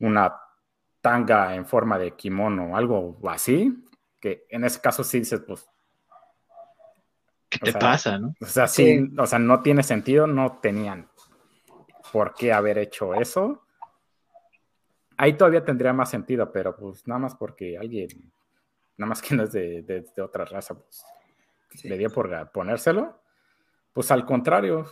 una 0.00 0.34
tanga 1.00 1.54
en 1.54 1.66
forma 1.66 1.98
de 1.98 2.12
kimono, 2.12 2.76
algo 2.76 3.18
así, 3.28 3.84
que 4.20 4.46
en 4.48 4.64
ese 4.64 4.80
caso 4.80 5.04
sí 5.04 5.20
dices, 5.20 5.42
pues... 5.46 5.68
¿Qué 7.50 7.58
te 7.58 7.72
pasa, 7.72 8.18
no? 8.18 8.34
O 8.40 8.46
sea, 8.46 8.66
sí, 8.66 9.10
o 9.16 9.26
sea, 9.26 9.38
no 9.38 9.62
tiene 9.62 9.82
sentido, 9.82 10.26
no 10.26 10.58
tenían 10.60 11.08
por 12.12 12.34
qué 12.34 12.52
haber 12.52 12.78
hecho 12.78 13.14
eso. 13.14 13.64
Ahí 15.16 15.34
todavía 15.34 15.64
tendría 15.64 15.92
más 15.92 16.10
sentido, 16.10 16.52
pero 16.52 16.76
pues 16.76 17.06
nada 17.06 17.18
más 17.18 17.34
porque 17.34 17.76
alguien, 17.78 18.08
nada 18.96 19.08
más 19.08 19.22
que 19.22 19.34
no 19.34 19.44
es 19.44 19.52
de, 19.52 20.04
otra 20.22 20.44
raza, 20.44 20.74
pues 20.74 21.04
le 21.84 21.98
dio 21.98 22.10
por 22.10 22.50
ponérselo. 22.52 23.20
Pues 23.92 24.10
al 24.10 24.24
contrario, 24.24 24.86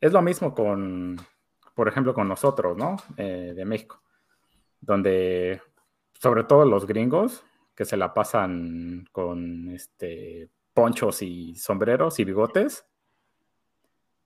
es 0.00 0.12
lo 0.12 0.22
mismo 0.22 0.54
con, 0.54 1.16
por 1.74 1.88
ejemplo, 1.88 2.14
con 2.14 2.28
nosotros, 2.28 2.76
¿no? 2.76 2.96
Eh, 3.16 3.52
de 3.54 3.64
México, 3.64 4.02
donde 4.80 5.60
sobre 6.12 6.44
todo 6.44 6.64
los 6.64 6.86
gringos 6.86 7.44
que 7.74 7.84
se 7.84 7.96
la 7.96 8.12
pasan 8.12 9.06
con 9.12 9.70
este 9.70 10.50
ponchos 10.74 11.22
y 11.22 11.56
sombreros 11.56 12.20
y 12.20 12.24
bigotes. 12.24 12.86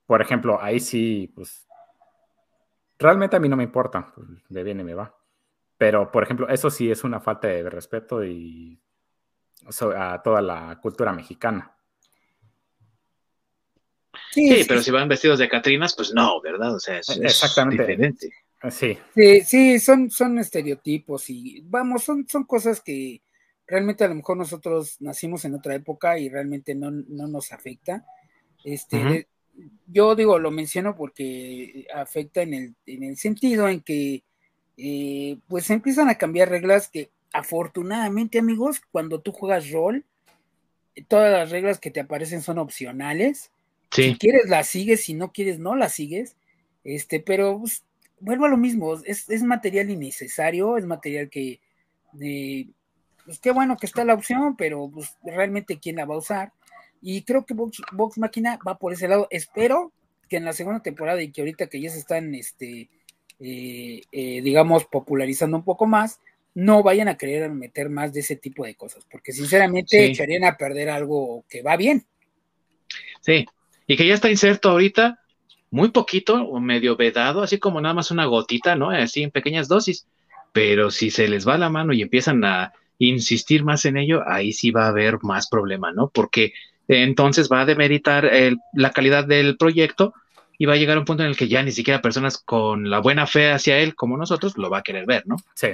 Por 0.07 0.21
ejemplo, 0.21 0.59
ahí 0.61 0.81
sí, 0.81 1.33
pues 1.35 1.67
realmente 2.99 3.37
a 3.37 3.41
mí 3.41 3.49
no 3.49 3.57
me 3.57 3.65
importa, 3.65 4.13
pues, 4.15 4.29
me 4.51 4.63
viene 4.63 4.83
y 4.83 4.85
me 4.85 4.95
va. 4.95 5.15
Pero, 5.79 6.11
por 6.13 6.23
ejemplo, 6.23 6.49
eso 6.49 6.71
sí 6.71 6.91
es 6.91 7.05
una 7.05 7.21
falta 7.21 7.49
de 7.49 7.69
respeto 7.71 8.23
y 8.25 8.79
a 9.97 10.23
toda 10.23 10.41
la 10.43 10.79
cultura 10.81 11.13
mexicana. 11.13 11.75
Sí, 14.33 14.65
pero 14.67 14.83
si 14.83 14.91
van 14.91 15.09
vestidos 15.09 15.39
de 15.39 15.49
Catrinas, 15.49 15.95
pues 15.95 16.13
no, 16.15 16.41
¿verdad? 16.41 16.75
O 16.75 16.81
sea, 16.81 16.99
es, 16.99 17.09
Exactamente. 17.11 17.83
diferente. 17.83 18.31
Sí. 18.71 18.97
sí, 19.15 19.41
sí, 19.41 19.79
son, 19.81 20.09
son 20.09 20.39
estereotipos 20.39 21.29
y 21.31 21.63
vamos, 21.65 22.05
son, 22.05 22.27
son 22.29 22.45
cosas 22.45 22.81
que 22.81 23.21
realmente 23.67 24.05
a 24.05 24.09
lo 24.09 24.15
mejor 24.15 24.37
nosotros 24.37 24.97
nacimos 25.01 25.45
en 25.45 25.55
otra 25.55 25.75
época 25.75 26.19
y 26.19 26.29
realmente 26.29 26.75
no, 26.75 26.91
nos 26.91 27.53
afecta. 27.53 28.07
Este, 28.63 29.27
Yo 29.87 30.15
digo, 30.15 30.39
lo 30.39 30.51
menciono 30.51 30.95
porque 30.95 31.87
afecta 31.93 32.43
en 32.43 32.55
el, 32.55 32.75
en 32.87 33.03
el 33.03 33.17
sentido 33.17 33.69
en 33.69 33.81
que 33.81 34.23
eh, 34.77 35.39
pues 35.49 35.69
empiezan 35.71 36.09
a 36.09 36.17
cambiar 36.17 36.49
reglas 36.49 36.89
que 36.89 37.11
afortunadamente 37.33 38.39
amigos, 38.39 38.81
cuando 38.91 39.21
tú 39.21 39.33
juegas 39.33 39.71
rol, 39.71 40.05
todas 41.09 41.33
las 41.33 41.51
reglas 41.51 41.79
que 41.79 41.91
te 41.91 42.01
aparecen 42.01 42.43
son 42.43 42.59
opcionales. 42.59 43.51
Si 43.91 44.17
quieres 44.17 44.49
las 44.49 44.69
sigues, 44.69 45.05
si 45.05 45.15
no 45.15 45.33
quieres 45.33 45.59
no 45.59 45.75
las 45.77 45.93
sigues. 45.93 46.37
Este, 46.85 47.21
pero 47.21 47.59
pues, 47.61 47.85
vuelvo 48.21 48.47
a 48.47 48.49
lo 48.49 48.57
mismo, 48.57 48.95
es, 49.05 49.43
material 49.43 49.91
innecesario, 49.91 50.77
es 50.77 50.87
material 50.87 51.29
que, 51.29 51.61
pues 52.13 53.39
qué 53.41 53.51
bueno 53.51 53.77
que 53.77 53.87
está 53.87 54.05
la 54.05 54.15
opción, 54.15 54.57
pero 54.57 54.91
pues 54.93 55.17
realmente 55.23 55.79
quién 55.79 55.97
la 55.97 56.05
va 56.05 56.15
a 56.15 56.19
usar. 56.19 56.53
Y 57.01 57.23
creo 57.23 57.45
que 57.45 57.55
Vox, 57.55 57.83
Vox 57.93 58.17
Máquina 58.19 58.59
va 58.67 58.79
por 58.79 58.93
ese 58.93 59.09
lado. 59.09 59.27
Espero 59.31 59.93
que 60.29 60.37
en 60.37 60.45
la 60.45 60.53
segunda 60.53 60.81
temporada 60.81 61.21
y 61.21 61.31
que 61.31 61.41
ahorita 61.41 61.67
que 61.67 61.81
ya 61.81 61.91
se 61.91 61.99
están 61.99 62.35
este, 62.35 62.89
eh, 63.41 64.03
eh, 64.13 64.41
digamos, 64.41 64.85
popularizando 64.85 65.57
un 65.57 65.65
poco 65.65 65.87
más, 65.87 66.21
no 66.55 66.83
vayan 66.83 67.09
a 67.09 67.17
querer 67.17 67.51
meter 67.51 67.89
más 67.89 68.13
de 68.13 68.21
ese 68.21 68.37
tipo 68.37 68.65
de 68.65 68.75
cosas, 68.75 69.07
porque 69.11 69.33
sinceramente 69.33 70.05
echarían 70.05 70.45
a 70.45 70.57
perder 70.57 70.91
algo 70.91 71.45
que 71.49 71.63
va 71.63 71.77
bien. 71.77 72.05
Sí, 73.21 73.47
y 73.87 73.97
que 73.97 74.07
ya 74.07 74.15
está 74.15 74.31
inserto 74.31 74.71
ahorita, 74.71 75.21
muy 75.71 75.91
poquito 75.91 76.35
o 76.35 76.61
medio 76.61 76.97
vedado, 76.97 77.43
así 77.43 77.59
como 77.59 77.81
nada 77.81 77.95
más 77.95 78.11
una 78.11 78.27
gotita, 78.27 78.77
¿no? 78.77 78.91
Así 78.91 79.23
en 79.23 79.31
pequeñas 79.31 79.69
dosis, 79.69 80.07
pero 80.53 80.91
si 80.91 81.11
se 81.11 81.29
les 81.29 81.49
va 81.49 81.57
la 81.57 81.71
mano 81.71 81.95
y 81.95 82.03
empiezan 82.03 82.45
a 82.45 82.75
insistir 82.99 83.65
más 83.65 83.87
en 83.87 83.97
ello, 83.97 84.23
ahí 84.27 84.53
sí 84.53 84.71
va 84.71 84.85
a 84.85 84.89
haber 84.89 85.19
más 85.23 85.49
problema, 85.49 85.93
¿no? 85.93 86.11
Porque 86.13 86.53
entonces 86.89 87.49
va 87.51 87.63
a 87.63 87.65
demeritar 87.67 88.31
la 88.75 88.91
calidad 88.91 89.25
del 89.25 89.57
proyecto 89.57 90.13
y 90.59 90.67
va 90.67 90.75
a 90.75 90.77
llegar 90.77 90.99
un 90.99 91.07
punto 91.07 91.23
en 91.23 91.31
el 91.31 91.37
que 91.37 91.49
ya 91.49 91.63
ni 91.63 91.73
siquiera 91.73 92.03
personas 92.03 92.37
con 92.37 92.91
la 92.91 92.99
buena 92.99 93.27
fe 93.27 93.51
hacia 93.51 93.79
él 93.79 93.95
como 93.95 94.19
nosotros 94.19 94.59
lo 94.59 94.69
va 94.69 94.79
a 94.79 94.83
querer 94.83 95.07
ver, 95.07 95.27
¿no? 95.27 95.37
Sí. 95.55 95.69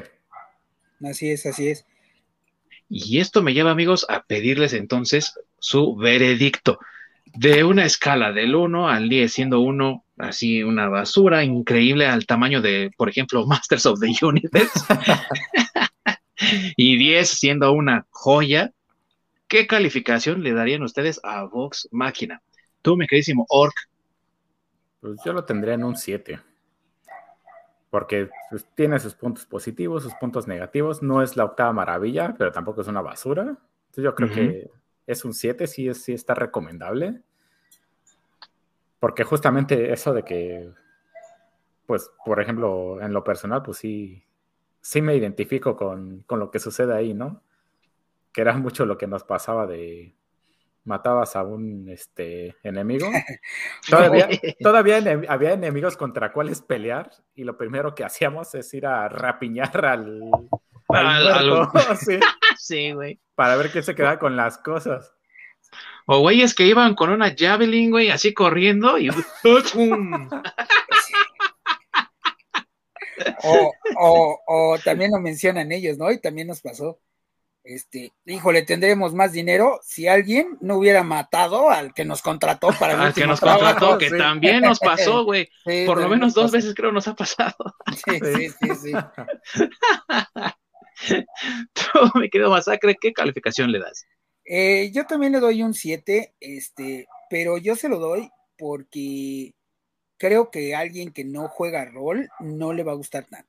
Así 1.02 1.30
es, 1.30 1.46
así 1.46 1.68
es. 1.68 1.86
Y 2.88 3.18
esto 3.18 3.42
me 3.42 3.54
lleva, 3.54 3.70
amigos, 3.70 4.06
a 4.08 4.22
pedirles 4.22 4.72
entonces 4.72 5.38
su 5.58 5.96
veredicto. 5.96 6.78
De 7.26 7.62
una 7.62 7.84
escala 7.84 8.32
del 8.32 8.54
1 8.54 8.88
al 8.88 9.08
10, 9.08 9.32
siendo 9.32 9.60
1 9.60 10.04
así 10.18 10.62
una 10.62 10.88
basura 10.88 11.44
increíble 11.44 12.06
al 12.06 12.26
tamaño 12.26 12.60
de, 12.60 12.90
por 12.96 13.08
ejemplo, 13.08 13.46
Masters 13.46 13.86
of 13.86 14.00
the 14.00 14.12
Universe, 14.24 14.80
y 16.76 16.96
10 16.96 17.28
siendo 17.28 17.72
una 17.72 18.06
joya, 18.10 18.72
¿qué 19.46 19.66
calificación 19.66 20.42
le 20.42 20.52
darían 20.52 20.82
ustedes 20.82 21.20
a 21.22 21.44
Vox 21.44 21.88
Máquina? 21.92 22.42
Tú, 22.82 22.96
mi 22.96 23.06
queridísimo 23.06 23.44
Orc, 23.48 23.74
pues 25.00 25.20
yo 25.24 25.32
lo 25.32 25.44
tendría 25.44 25.74
en 25.74 25.84
un 25.84 25.96
7. 25.96 26.40
Porque 27.90 28.28
pues, 28.50 28.66
tiene 28.74 28.98
sus 28.98 29.14
puntos 29.14 29.46
positivos, 29.46 30.02
sus 30.02 30.14
puntos 30.14 30.46
negativos. 30.46 31.02
No 31.02 31.22
es 31.22 31.36
la 31.36 31.44
octava 31.44 31.72
maravilla, 31.72 32.34
pero 32.36 32.52
tampoco 32.52 32.82
es 32.82 32.88
una 32.88 33.00
basura. 33.00 33.42
Entonces 33.42 34.04
yo 34.04 34.14
creo 34.14 34.30
que 34.30 34.70
es 35.06 35.24
un 35.24 35.32
7, 35.32 35.66
sí, 35.66 35.92
sí 35.94 36.12
está 36.12 36.34
recomendable. 36.34 37.22
Porque 39.00 39.24
justamente 39.24 39.92
eso 39.92 40.12
de 40.12 40.24
que, 40.24 40.70
pues, 41.86 42.10
por 42.24 42.40
ejemplo, 42.40 43.00
en 43.00 43.12
lo 43.12 43.24
personal, 43.24 43.62
pues 43.62 43.78
sí, 43.78 44.24
sí 44.80 45.00
me 45.00 45.16
identifico 45.16 45.76
con, 45.76 46.24
con 46.26 46.38
lo 46.38 46.50
que 46.50 46.58
sucede 46.58 46.94
ahí, 46.94 47.14
¿no? 47.14 47.42
Que 48.32 48.42
era 48.42 48.56
mucho 48.58 48.84
lo 48.84 48.98
que 48.98 49.06
nos 49.06 49.24
pasaba 49.24 49.66
de, 49.66 50.14
matabas 50.88 51.36
a 51.36 51.44
un 51.44 51.88
este, 51.88 52.56
enemigo. 52.62 53.06
Todavía, 53.88 54.28
todavía 54.60 54.96
había 55.28 55.52
enemigos 55.52 55.96
contra 55.96 56.32
cuales 56.32 56.62
pelear 56.62 57.10
y 57.34 57.44
lo 57.44 57.56
primero 57.56 57.94
que 57.94 58.04
hacíamos 58.04 58.54
es 58.54 58.72
ir 58.74 58.86
a 58.86 59.08
rapiñar 59.08 59.84
al... 59.84 60.30
al, 60.88 61.68
sí, 62.58 62.92
güey. 62.92 63.20
Para 63.34 63.56
ver 63.56 63.70
qué 63.70 63.82
se 63.82 63.94
quedaba 63.94 64.18
con 64.18 64.34
las 64.36 64.58
cosas. 64.58 65.14
O 66.06 66.20
güeyes 66.20 66.54
que 66.54 66.66
iban 66.66 66.94
con 66.94 67.10
una 67.10 67.34
javelin, 67.36 67.90
güey, 67.90 68.10
así 68.10 68.32
corriendo 68.32 68.98
y... 68.98 69.10
o, 73.44 73.72
o, 74.00 74.40
o 74.46 74.78
también 74.82 75.10
lo 75.12 75.20
mencionan 75.20 75.70
ellos, 75.70 75.98
¿no? 75.98 76.10
Y 76.10 76.18
también 76.18 76.48
nos 76.48 76.62
pasó 76.62 76.98
este, 77.68 78.12
híjole, 78.24 78.62
tendremos 78.62 79.12
más 79.12 79.32
dinero 79.32 79.78
si 79.82 80.08
alguien 80.08 80.56
no 80.62 80.76
hubiera 80.76 81.02
matado 81.02 81.68
al 81.68 81.92
que 81.92 82.06
nos 82.06 82.22
contrató 82.22 82.70
para 82.78 82.94
el 82.94 83.00
Al 83.00 83.12
que 83.12 83.26
nos 83.26 83.40
contrató, 83.40 83.98
que 83.98 84.08
también 84.10 84.62
nos 84.62 84.78
pasó, 84.78 85.22
güey. 85.24 85.50
Por 85.86 86.00
lo 86.00 86.08
menos 86.08 86.32
dos 86.32 86.50
veces 86.50 86.74
creo 86.74 86.92
nos 86.92 87.08
ha 87.08 87.14
pasado. 87.14 87.54
Sí, 88.06 88.18
sí, 88.22 88.48
sí, 88.48 88.74
sí. 88.74 88.92
Tú, 91.74 92.18
mi 92.18 92.30
querido 92.30 92.50
Masacre, 92.50 92.96
¿qué 92.98 93.12
calificación 93.12 93.70
le 93.70 93.80
das? 93.80 94.06
Eh, 94.46 94.90
yo 94.94 95.04
también 95.04 95.32
le 95.32 95.40
doy 95.40 95.62
un 95.62 95.74
7, 95.74 96.36
este, 96.40 97.06
pero 97.28 97.58
yo 97.58 97.76
se 97.76 97.90
lo 97.90 97.98
doy 97.98 98.30
porque 98.56 99.52
creo 100.16 100.50
que 100.50 100.74
alguien 100.74 101.12
que 101.12 101.24
no 101.24 101.48
juega 101.48 101.84
rol 101.84 102.30
no 102.40 102.72
le 102.72 102.82
va 102.82 102.92
a 102.92 102.96
gustar 102.96 103.26
tanto. 103.26 103.47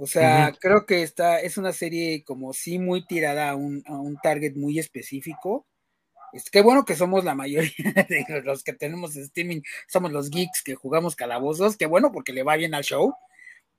O 0.00 0.06
sea, 0.06 0.54
creo 0.60 0.86
que 0.86 1.02
esta 1.02 1.40
es 1.40 1.58
una 1.58 1.72
serie 1.72 2.22
como 2.22 2.52
sí 2.52 2.78
muy 2.78 3.04
tirada 3.04 3.50
a 3.50 3.56
un, 3.56 3.82
target 4.22 4.54
muy 4.54 4.78
específico. 4.78 5.66
Es 6.32 6.50
que 6.50 6.60
bueno 6.62 6.84
que 6.84 6.94
somos 6.94 7.24
la 7.24 7.34
mayoría 7.34 7.72
de 8.08 8.42
los 8.44 8.62
que 8.62 8.72
tenemos 8.74 9.16
streaming, 9.16 9.62
somos 9.88 10.12
los 10.12 10.30
geeks 10.30 10.62
que 10.62 10.76
jugamos 10.76 11.16
calabozos, 11.16 11.76
que 11.76 11.86
bueno 11.86 12.12
porque 12.12 12.32
le 12.32 12.44
va 12.44 12.54
bien 12.54 12.74
al 12.74 12.84
show, 12.84 13.12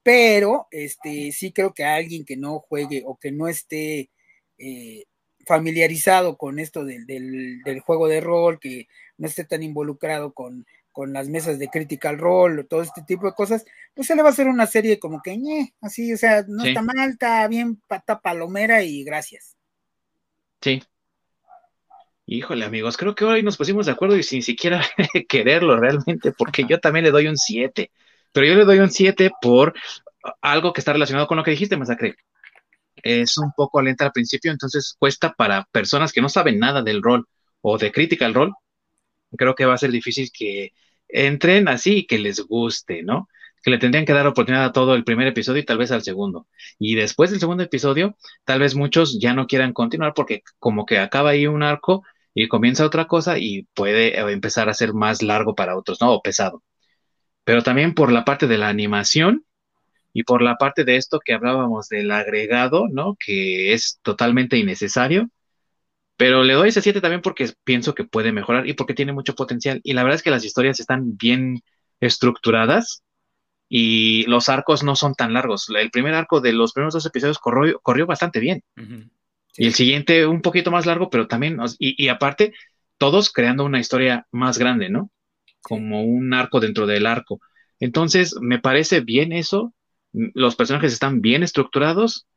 pero 0.03 0.67
este 0.71 1.31
sí 1.31 1.53
creo 1.53 1.73
que 1.73 1.85
alguien 1.85 2.25
que 2.25 2.35
no 2.35 2.59
juegue 2.59 3.03
o 3.05 3.17
que 3.17 3.31
no 3.31 3.47
esté 3.47 4.09
eh, 4.57 5.05
familiarizado 5.45 6.37
con 6.37 6.59
esto 6.59 6.83
del, 6.83 7.05
del, 7.07 7.79
juego 7.79 8.09
de 8.09 8.19
rol, 8.19 8.59
que 8.59 8.87
no 9.17 9.25
esté 9.25 9.45
tan 9.45 9.63
involucrado 9.63 10.33
con 10.33 10.65
con 10.91 11.13
las 11.13 11.29
mesas 11.29 11.59
de 11.59 11.69
Critical 11.69 12.17
Role, 12.17 12.63
todo 12.63 12.81
este 12.81 13.01
tipo 13.03 13.25
de 13.25 13.33
cosas, 13.33 13.65
pues 13.93 14.07
se 14.07 14.15
le 14.15 14.21
va 14.21 14.29
a 14.29 14.31
hacer 14.31 14.47
una 14.47 14.65
serie 14.65 14.99
como 14.99 15.21
que, 15.21 15.37
así, 15.81 16.13
o 16.13 16.17
sea, 16.17 16.43
no 16.47 16.63
está 16.63 16.81
mal, 16.81 17.11
está 17.11 17.47
bien 17.47 17.81
pata 17.87 18.19
palomera 18.19 18.83
y 18.83 19.03
gracias. 19.03 19.55
Sí. 20.61 20.81
Híjole, 22.25 22.65
amigos, 22.65 22.95
creo 22.95 23.15
que 23.15 23.25
hoy 23.25 23.41
nos 23.41 23.57
pusimos 23.57 23.87
de 23.87 23.91
acuerdo 23.91 24.15
y 24.15 24.23
sin 24.23 24.43
siquiera 24.43 24.85
quererlo 25.27 25.79
realmente, 25.79 26.31
porque 26.31 26.63
yo 26.67 26.79
también 26.79 27.05
le 27.05 27.11
doy 27.11 27.27
un 27.27 27.37
7, 27.37 27.89
pero 28.31 28.45
yo 28.45 28.55
le 28.55 28.65
doy 28.65 28.79
un 28.79 28.91
7 28.91 29.31
por 29.41 29.73
algo 30.41 30.73
que 30.73 30.81
está 30.81 30.93
relacionado 30.93 31.27
con 31.27 31.37
lo 31.37 31.43
que 31.43 31.51
dijiste, 31.51 31.77
Masacre. 31.77 32.15
es 33.01 33.37
un 33.37 33.51
poco 33.53 33.81
lenta 33.81 34.05
al 34.05 34.11
principio, 34.11 34.51
entonces 34.51 34.95
cuesta 34.99 35.33
para 35.33 35.65
personas 35.71 36.11
que 36.11 36.21
no 36.21 36.29
saben 36.29 36.59
nada 36.59 36.83
del 36.83 37.01
rol 37.01 37.27
o 37.61 37.77
de 37.77 37.91
crítica 37.91 38.25
al 38.25 38.33
rol, 38.33 38.53
creo 39.38 39.56
que 39.56 39.65
va 39.65 39.73
a 39.76 39.77
ser 39.77 39.91
difícil 39.91 40.31
que 40.31 40.73
entren 41.07 41.68
así 41.68 41.99
y 41.99 42.07
que 42.07 42.19
les 42.19 42.41
guste, 42.41 43.03
¿no? 43.03 43.30
Que 43.64 43.72
le 43.72 43.77
tendrían 43.77 44.06
que 44.06 44.14
dar 44.14 44.27
oportunidad 44.27 44.65
a 44.65 44.72
todo 44.72 44.95
el 44.95 45.03
primer 45.03 45.27
episodio 45.27 45.61
y 45.61 45.65
tal 45.65 45.77
vez 45.77 45.91
al 45.91 46.03
segundo. 46.03 46.47
Y 46.77 46.95
después 46.95 47.31
del 47.31 47.39
segundo 47.39 47.64
episodio, 47.64 48.15
tal 48.45 48.60
vez 48.60 48.76
muchos 48.76 49.19
ya 49.19 49.34
no 49.34 49.47
quieran 49.47 49.73
continuar 49.73 50.14
porque 50.14 50.43
como 50.60 50.85
que 50.85 50.99
acaba 50.99 51.31
ahí 51.31 51.47
un 51.47 51.64
arco 51.64 52.03
y 52.34 52.47
comienza 52.47 52.85
otra 52.85 53.06
cosa 53.06 53.38
y 53.38 53.64
puede 53.73 54.19
eh, 54.19 54.31
empezar 54.31 54.69
a 54.69 54.73
ser 54.73 54.93
más 54.93 55.22
largo 55.22 55.56
para 55.56 55.77
otros, 55.77 55.99
¿no? 56.01 56.14
O 56.14 56.22
pesado. 56.22 56.64
Pero 57.43 57.64
también 57.64 57.93
por 57.95 58.11
la 58.11 58.26
parte 58.26 58.47
de 58.47 58.57
la 58.57 58.69
animación 58.69 59.45
y 60.14 60.23
por 60.23 60.41
la 60.41 60.57
parte 60.57 60.84
de 60.85 60.97
esto 60.97 61.19
que 61.19 61.34
hablábamos 61.34 61.89
del 61.89 62.11
agregado, 62.11 62.88
¿no? 62.89 63.18
Que 63.19 63.73
es 63.73 63.99
totalmente 64.03 64.57
innecesario 64.57 65.30
pero 66.19 66.43
le 66.43 66.53
doy 66.53 66.67
ese 66.67 66.81
7 66.81 66.99
también 66.99 67.21
porque 67.21 67.49
pienso 67.63 67.95
que 67.95 68.03
puede 68.03 68.33
mejorar 68.33 68.67
y 68.67 68.73
porque 68.73 68.93
tiene 68.93 69.13
mucho 69.13 69.35
potencial. 69.35 69.79
Y 69.85 69.93
la 69.93 70.03
verdad 70.03 70.17
es 70.17 70.21
que 70.21 70.31
las 70.31 70.43
historias 70.43 70.81
están 70.81 71.15
bien 71.15 71.63
estructuradas 72.01 73.03
y 73.69 74.23
los 74.23 74.49
arcos 74.49 74.83
no 74.83 74.97
son 74.97 75.13
tan 75.13 75.33
largos. 75.33 75.69
El 75.69 75.91
primer 75.91 76.13
arco 76.15 76.41
de 76.41 76.51
los 76.51 76.73
primeros 76.73 76.93
dos 76.93 77.05
episodios 77.05 77.39
corrió, 77.39 77.79
corrió 77.79 78.05
bastante 78.05 78.41
bien. 78.41 78.63
Y 79.55 79.67
el 79.67 79.73
siguiente 79.73 80.27
un 80.27 80.41
poquito 80.41 80.71
más 80.71 80.85
largo, 80.85 81.09
pero 81.09 81.25
también, 81.29 81.57
y, 81.79 82.03
y, 82.03 82.09
aparte, 82.09 82.51
todos 82.97 83.31
creando 83.31 83.63
una 83.63 83.79
historia 83.79 84.27
más 84.29 84.57
grande, 84.57 84.89
¿no? 84.89 85.09
Como 85.61 86.03
un 86.03 86.33
arco 86.33 86.59
dentro 86.59 86.85
del 86.85 87.05
arco. 87.05 87.39
Entonces, 87.79 88.35
me 88.41 88.59
parece 88.59 88.99
bien 88.99 89.31
eso. 89.31 89.73
Los 90.11 90.57
personajes 90.57 90.91
están 90.91 91.21
bien 91.21 91.43
estructurados, 91.43 92.27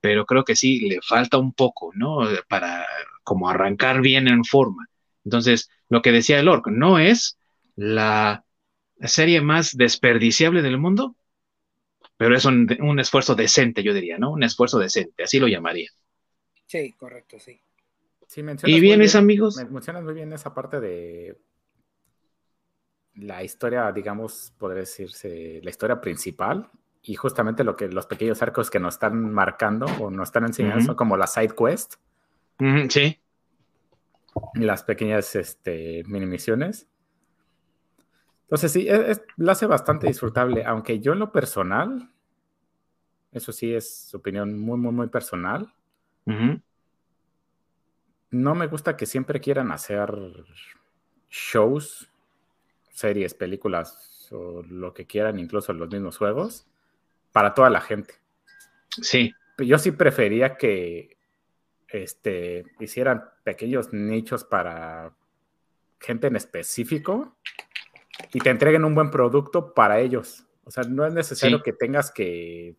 pero 0.00 0.24
creo 0.24 0.44
que 0.44 0.54
sí 0.54 0.88
le 0.88 1.00
falta 1.02 1.36
un 1.36 1.52
poco, 1.52 1.90
¿no? 1.96 2.20
Para 2.48 2.86
como 3.24 3.48
arrancar 3.48 4.00
bien 4.00 4.28
en 4.28 4.44
forma. 4.44 4.86
Entonces, 5.24 5.70
lo 5.88 6.02
que 6.02 6.12
decía 6.12 6.38
el 6.38 6.48
Orc, 6.48 6.68
no 6.68 6.98
es 6.98 7.38
la 7.74 8.44
serie 9.00 9.40
más 9.40 9.76
desperdiciable 9.76 10.62
del 10.62 10.78
mundo, 10.78 11.16
pero 12.16 12.36
es 12.36 12.44
un, 12.44 12.68
esfuerzo 13.00 13.34
decente, 13.34 13.82
yo 13.82 13.92
diría, 13.92 14.18
¿no? 14.18 14.30
Un 14.30 14.44
esfuerzo 14.44 14.78
decente, 14.78 15.24
así 15.24 15.40
lo 15.40 15.48
llamaría. 15.48 15.90
Sí, 16.66 16.92
correcto, 16.92 17.38
sí. 17.38 17.60
y 18.64 18.80
bien, 18.80 19.00
mis 19.00 19.14
amigos. 19.14 19.56
Mencionas 19.70 20.04
muy 20.04 20.14
bien 20.14 20.32
esa 20.32 20.54
parte 20.54 20.80
de 20.80 21.36
la 23.14 23.42
historia, 23.42 23.90
digamos, 23.92 24.52
podría 24.58 24.80
decirse, 24.80 25.60
la 25.62 25.70
historia 25.70 26.00
principal 26.00 26.70
y 27.02 27.14
justamente 27.14 27.64
lo 27.64 27.76
que 27.76 27.88
los 27.88 28.06
pequeños 28.06 28.42
arcos 28.42 28.70
que 28.70 28.80
nos 28.80 28.94
están 28.94 29.32
marcando 29.32 29.86
o 30.00 30.10
nos 30.10 30.28
están 30.28 30.44
enseñando 30.44 30.84
son 30.84 30.96
como 30.96 31.16
la 31.16 31.26
side 31.26 31.54
quest 31.56 31.94
sí. 32.88 33.20
Las 34.54 34.82
pequeñas 34.82 35.34
este, 35.36 36.02
mini 36.06 36.26
misiones. 36.26 36.88
Entonces 38.42 38.72
sí, 38.72 38.88
la 39.36 39.52
hace 39.52 39.66
bastante 39.66 40.06
disfrutable, 40.06 40.64
aunque 40.64 41.00
yo 41.00 41.12
en 41.12 41.18
lo 41.18 41.32
personal, 41.32 42.10
eso 43.32 43.52
sí 43.52 43.74
es 43.74 44.14
opinión 44.14 44.58
muy, 44.58 44.78
muy, 44.78 44.92
muy 44.92 45.08
personal. 45.08 45.72
No 48.30 48.54
me 48.54 48.66
gusta 48.66 48.96
que 48.96 49.06
siempre 49.06 49.40
quieran 49.40 49.72
hacer 49.72 50.12
shows, 51.30 52.10
series, 52.90 53.34
películas 53.34 54.28
o 54.30 54.62
lo 54.62 54.94
que 54.94 55.06
quieran, 55.06 55.38
incluso 55.38 55.72
los 55.72 55.90
mismos 55.90 56.16
juegos, 56.16 56.66
para 57.32 57.54
toda 57.54 57.70
la 57.70 57.80
gente. 57.80 58.14
Sí. 58.88 59.34
Yo 59.58 59.78
sí 59.78 59.90
prefería 59.90 60.56
que 60.56 61.16
este, 61.94 62.64
hicieran 62.80 63.24
pequeños 63.44 63.92
nichos 63.92 64.42
para 64.42 65.14
gente 66.00 66.26
en 66.26 66.34
específico 66.34 67.36
y 68.32 68.40
te 68.40 68.50
entreguen 68.50 68.84
un 68.84 68.96
buen 68.96 69.10
producto 69.10 69.72
para 69.74 70.00
ellos. 70.00 70.44
O 70.64 70.72
sea, 70.72 70.82
no 70.84 71.06
es 71.06 71.12
necesario 71.12 71.62
que 71.62 71.72
tengas 71.72 72.10
que 72.10 72.74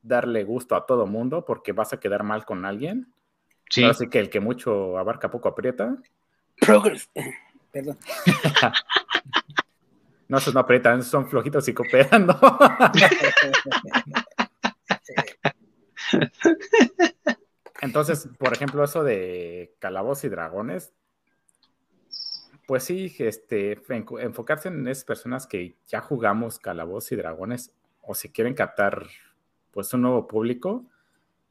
darle 0.00 0.44
gusto 0.44 0.76
a 0.76 0.86
todo 0.86 1.06
mundo 1.06 1.44
porque 1.44 1.72
vas 1.72 1.92
a 1.92 1.98
quedar 1.98 2.22
mal 2.22 2.44
con 2.44 2.64
alguien. 2.64 3.12
Sí. 3.68 3.82
Así 3.82 4.08
que 4.08 4.20
el 4.20 4.30
que 4.30 4.38
mucho 4.38 4.96
abarca 4.96 5.28
poco 5.28 5.48
aprieta. 5.48 5.96
Progress. 6.60 7.10
Perdón. 7.72 7.98
no, 10.28 10.38
esos 10.38 10.54
no 10.54 10.60
aprietan, 10.60 11.02
son 11.02 11.28
flojitos 11.28 11.66
y 11.66 11.74
cooperando. 11.74 12.38
Entonces, 17.82 18.28
por 18.38 18.52
ejemplo, 18.52 18.84
eso 18.84 19.02
de 19.02 19.74
calabozos 19.80 20.24
y 20.24 20.28
dragones, 20.28 20.94
pues 22.68 22.84
sí, 22.84 23.12
este, 23.18 23.82
enfocarse 24.20 24.68
en 24.68 24.86
esas 24.86 25.04
personas 25.04 25.48
que 25.48 25.76
ya 25.88 26.00
jugamos 26.00 26.60
calabozos 26.60 27.10
y 27.10 27.16
dragones 27.16 27.72
o 28.00 28.14
si 28.14 28.30
quieren 28.30 28.54
captar 28.54 29.08
pues 29.72 29.92
un 29.94 30.02
nuevo 30.02 30.28
público, 30.28 30.86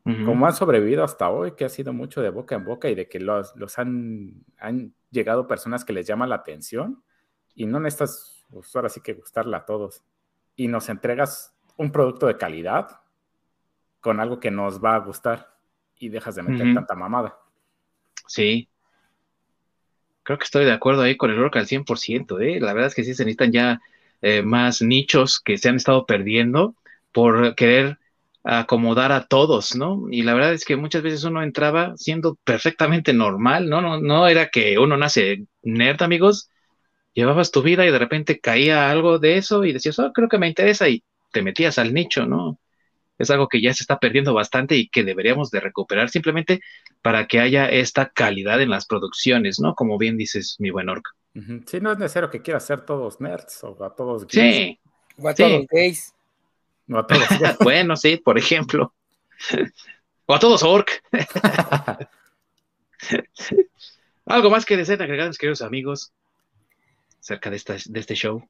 como 0.03 0.48
han 0.48 0.53
sobrevivido 0.53 1.03
hasta 1.03 1.30
hoy, 1.30 1.52
que 1.52 1.66
ha 1.66 1.70
sido 1.70 1.94
mucho 1.94 2.22
de 2.22 2.30
boca 2.30 2.56
en 2.56 2.66
boca 2.66 2.90
y 2.90 2.95
de 2.95 3.08
que 3.08 3.20
los, 3.20 3.56
los 3.56 3.78
han, 3.78 4.45
han 4.58 4.95
llegado 5.12 5.48
personas 5.48 5.86
que 5.86 5.94
les 5.94 6.08
llama 6.08 6.26
la 6.26 6.36
atención 6.36 7.03
y 7.53 7.66
no 7.66 7.80
necesitas, 7.80 8.45
pues 8.49 8.76
ahora 8.76 8.90
sí 8.90 9.02
que 9.02 9.14
gustarla 9.14 9.58
a 9.58 9.66
todos. 9.66 10.03
Y 10.56 10.70
nos 10.70 10.90
entregas 10.90 11.53
un 11.78 11.91
producto 11.91 12.26
de 12.26 12.38
calidad 12.38 13.02
con 13.99 14.20
algo 14.20 14.40
que 14.40 14.49
nos 14.49 14.84
va 14.84 14.95
a 14.95 14.99
gustar 14.99 15.52
y 16.02 16.10
dejas 16.10 16.36
de 16.36 16.44
meter 16.44 16.73
tanta 16.73 16.95
mamada. 16.95 17.38
Sí. 18.28 18.68
Creo 20.23 20.38
que 20.38 20.44
estoy 20.44 20.65
de 20.65 20.72
acuerdo 20.72 21.03
ahí 21.03 21.15
con 21.15 21.30
el 21.30 21.38
rock 21.38 21.57
al 21.57 21.68
100%, 21.68 22.40
¿eh? 22.40 22.60
La 22.60 22.73
verdad 22.73 22.88
es 22.88 22.95
que 22.95 23.03
sí 23.03 23.14
se 23.14 23.23
necesitan 23.23 23.52
ya 23.52 23.82
eh, 24.22 24.41
más 24.41 24.82
nichos 24.82 25.40
que 25.40 25.57
se 25.57 25.69
han 25.69 25.76
estado 25.76 26.06
perdiendo 26.06 26.76
por 27.11 27.56
querer 27.56 27.99
acomodar 28.44 29.11
a 29.11 29.28
todos, 29.28 29.76
¿no? 29.76 30.07
Y 30.10 30.23
la 30.23 30.34
verdad 30.34 30.53
es 30.53 30.65
que 30.65 30.76
muchas 30.76 31.03
veces 31.03 31.23
uno 31.23 31.44
entraba 31.44 31.95
siendo 31.98 32.36
perfectamente 32.44 33.14
normal, 33.14 33.69
¿no? 33.69 33.82
No, 33.82 34.02
no 34.02 34.28
era 34.28 34.49
que 34.49 34.80
uno 34.80 34.98
nace 34.98 35.45
nerd, 35.61 36.02
amigos. 36.02 36.49
Llevabas 37.14 37.52
tu 37.52 37.61
vida 37.61 37.86
y 37.86 37.91
de 37.91 37.99
repente 37.99 38.40
caía 38.40 38.90
algo 38.90 39.19
de 39.19 39.38
eso 39.38 39.65
y 39.65 39.73
decías, 39.73 39.99
oh, 39.99 40.11
creo 40.14 40.30
que 40.30 40.40
me 40.40 40.48
interesa 40.48 40.90
y 40.90 41.03
te 41.32 41.44
metías 41.44 41.78
al 41.78 41.94
nicho, 41.94 42.26
¿no? 42.26 42.57
Es 43.22 43.30
algo 43.30 43.48
que 43.48 43.61
ya 43.61 43.73
se 43.73 43.84
está 43.84 43.99
perdiendo 43.99 44.34
bastante 44.34 44.76
y 44.76 44.89
que 44.89 45.03
deberíamos 45.03 45.52
de 45.52 45.60
recuperar 45.60 46.10
simplemente 46.10 46.61
para 47.02 47.27
que 47.27 47.39
haya 47.39 47.69
esta 47.69 48.10
calidad 48.10 48.61
en 48.61 48.69
las 48.69 48.85
producciones, 48.85 49.60
¿no? 49.60 49.76
Como 49.76 49.98
bien 49.98 50.18
dices, 50.18 50.56
mi 50.60 50.69
buen 50.69 50.89
Orc. 50.89 51.06
Sí, 51.65 51.80
no 51.80 51.91
es 51.93 51.98
necesario 51.98 52.30
que 52.30 52.41
quieras 52.41 52.65
ser 52.65 52.81
todos 52.81 53.22
nerds 53.22 53.64
o 53.64 53.81
a 53.84 53.95
todos 53.95 54.27
gays. 54.27 54.56
Sí. 54.56 54.80
O 55.18 55.30
a 55.30 55.34
todos 55.34 55.65
gays. 55.72 56.14
O 56.89 56.98
a 56.98 57.07
todos 57.07 57.27
bueno, 57.64 57.95
sí, 57.95 58.18
por 58.18 58.38
ejemplo. 58.38 58.93
o 60.26 60.34
a 60.34 60.39
todos 60.39 60.64
orc. 60.64 61.02
¿Algo 64.26 64.49
más 64.49 64.65
que 64.65 64.76
deseen 64.77 65.02
agregar, 65.02 65.31
queridos 65.38 65.61
amigos, 65.61 66.11
acerca 67.19 67.49
de, 67.49 67.56
esta, 67.56 67.76
de 67.85 67.99
este 67.99 68.15
show? 68.15 68.45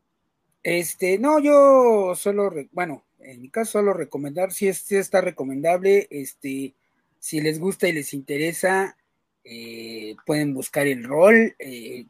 Este, 0.64 1.18
no, 1.18 1.40
yo 1.40 2.14
solo, 2.16 2.52
bueno, 2.72 3.04
en 3.24 3.42
mi 3.42 3.50
caso 3.50 3.74
solo 3.74 3.94
recomendar, 3.94 4.52
si, 4.52 4.68
es, 4.68 4.92
está 4.92 5.22
recomendable, 5.22 6.08
este, 6.10 6.76
si 7.20 7.42
les 7.42 7.60
gusta 7.60 7.88
y 7.88 7.94
les 7.94 8.14
interesa, 8.14 8.98
eh, 9.44 10.16
pueden 10.26 10.54
buscar 10.54 10.88
el 10.88 11.04
rol 11.04 11.56
e 11.58 12.06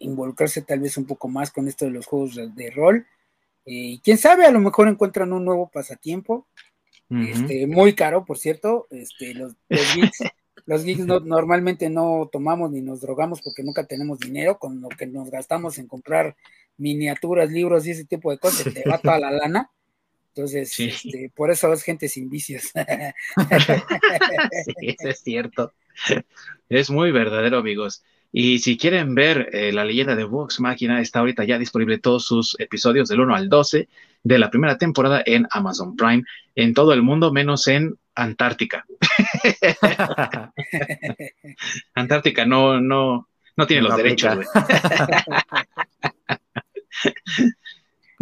involucrarse 0.00 0.62
tal 0.62 0.80
vez 0.80 0.96
un 0.96 1.06
poco 1.06 1.28
más 1.28 1.50
con 1.50 1.68
esto 1.68 1.84
de 1.84 1.92
los 1.92 2.06
juegos 2.06 2.34
de, 2.34 2.70
rol. 2.70 3.06
y 3.64 4.00
quién 4.00 4.18
sabe, 4.18 4.44
a 4.44 4.50
lo 4.50 4.60
mejor 4.60 4.88
encuentran 4.88 5.32
un 5.32 5.44
nuevo 5.44 5.68
pasatiempo, 5.68 6.48
este, 7.10 7.66
muy 7.66 7.94
caro, 7.94 8.26
por 8.26 8.36
cierto, 8.36 8.86
este, 8.90 9.32
los, 9.32 9.54
los 9.68 9.94
geeks, 10.84 11.06
normalmente 11.06 11.88
no 11.88 12.28
tomamos 12.30 12.70
ni 12.70 12.82
nos 12.82 13.00
drogamos 13.00 13.40
porque 13.40 13.62
nunca 13.62 13.86
tenemos 13.86 14.18
dinero, 14.18 14.58
con 14.58 14.80
lo 14.82 14.88
que 14.90 15.06
nos 15.06 15.30
gastamos 15.30 15.78
en 15.78 15.86
comprar 15.86 16.36
miniaturas, 16.76 17.50
libros 17.50 17.86
y 17.86 17.92
ese 17.92 18.04
tipo 18.04 18.30
de 18.30 18.38
cosas, 18.38 18.72
te 18.72 18.88
va 18.88 18.98
toda 18.98 19.18
la 19.18 19.30
lana. 19.30 19.70
Entonces, 20.38 20.78
este, 20.78 21.32
por 21.34 21.50
eso 21.50 21.72
es 21.72 21.82
gente 21.82 22.08
sin 22.08 22.30
vicios. 22.30 22.70
sí, 24.64 24.74
eso 24.82 25.08
es 25.08 25.18
cierto. 25.20 25.72
Es 26.68 26.90
muy 26.90 27.10
verdadero, 27.10 27.58
amigos. 27.58 28.04
Y 28.30 28.60
si 28.60 28.78
quieren 28.78 29.16
ver 29.16 29.50
eh, 29.52 29.72
la 29.72 29.84
leyenda 29.84 30.14
de 30.14 30.22
Vox 30.22 30.60
Máquina, 30.60 31.00
está 31.00 31.18
ahorita 31.18 31.42
ya 31.42 31.58
disponible 31.58 31.98
todos 31.98 32.24
sus 32.24 32.54
episodios 32.60 33.08
del 33.08 33.18
1 33.18 33.34
al 33.34 33.48
12 33.48 33.88
de 34.22 34.38
la 34.38 34.48
primera 34.48 34.78
temporada 34.78 35.24
en 35.26 35.44
Amazon 35.50 35.96
Prime, 35.96 36.22
en 36.54 36.72
todo 36.72 36.92
el 36.92 37.02
mundo, 37.02 37.32
menos 37.32 37.66
en 37.66 37.96
Antártica. 38.14 38.86
Antártica 41.94 42.46
no, 42.46 42.80
no, 42.80 43.28
no 43.56 43.66
tiene 43.66 43.82
los 43.82 43.96
derechos. 43.96 44.38